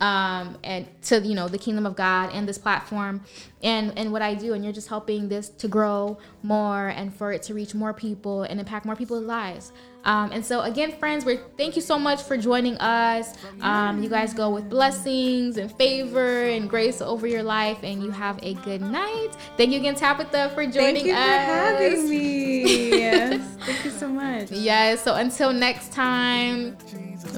um, 0.00 0.58
and 0.64 0.86
to 1.02 1.20
you 1.20 1.34
know 1.34 1.48
the 1.48 1.58
kingdom 1.58 1.86
of 1.86 1.96
God 1.96 2.30
and 2.32 2.48
this 2.48 2.58
platform 2.58 3.22
and 3.62 3.96
and 3.96 4.12
what 4.12 4.22
I 4.22 4.34
do 4.34 4.54
and 4.54 4.64
you're 4.64 4.72
just 4.72 4.88
helping 4.88 5.28
this 5.28 5.48
to 5.48 5.68
grow 5.68 6.18
more 6.42 6.88
and 6.88 7.14
for 7.14 7.32
it 7.32 7.42
to 7.44 7.54
reach 7.54 7.74
more 7.74 7.94
people 7.94 8.42
and 8.42 8.58
impact 8.60 8.84
more 8.84 8.96
people's 8.96 9.24
lives. 9.24 9.72
Um, 10.04 10.32
and 10.32 10.44
so 10.44 10.60
again, 10.60 10.92
friends, 10.92 11.24
we 11.24 11.38
thank 11.56 11.76
you 11.76 11.82
so 11.82 11.98
much 11.98 12.22
for 12.22 12.36
joining 12.36 12.76
us. 12.78 13.34
Um, 13.60 14.02
you 14.02 14.08
guys 14.08 14.34
go 14.34 14.50
with 14.50 14.68
blessings 14.68 15.56
and 15.56 15.72
favor 15.72 16.44
and 16.44 16.68
grace 16.68 17.00
over 17.00 17.26
your 17.26 17.42
life, 17.42 17.78
and 17.82 18.02
you 18.02 18.10
have 18.10 18.38
a 18.42 18.54
good 18.54 18.80
night. 18.82 19.30
Thank 19.56 19.72
you 19.72 19.78
again, 19.78 19.94
Tabitha, 19.94 20.50
for 20.54 20.66
joining 20.66 21.04
Thank 21.04 21.06
you 21.06 21.14
us. 21.14 21.18
for 21.18 21.52
having 21.52 22.08
me. 22.10 22.90
yes. 22.90 23.56
Thank 23.64 23.84
you 23.84 23.90
so 23.90 24.08
much. 24.08 24.50
Yes. 24.50 25.02
So 25.02 25.14
until 25.14 25.52
next 25.52 25.92
time, 25.92 26.76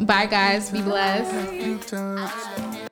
bye, 0.03 0.27
guys. 0.27 0.71
Be 0.71 0.83
blessed. 0.83 1.51
few 1.51 1.79
times. 1.79 2.86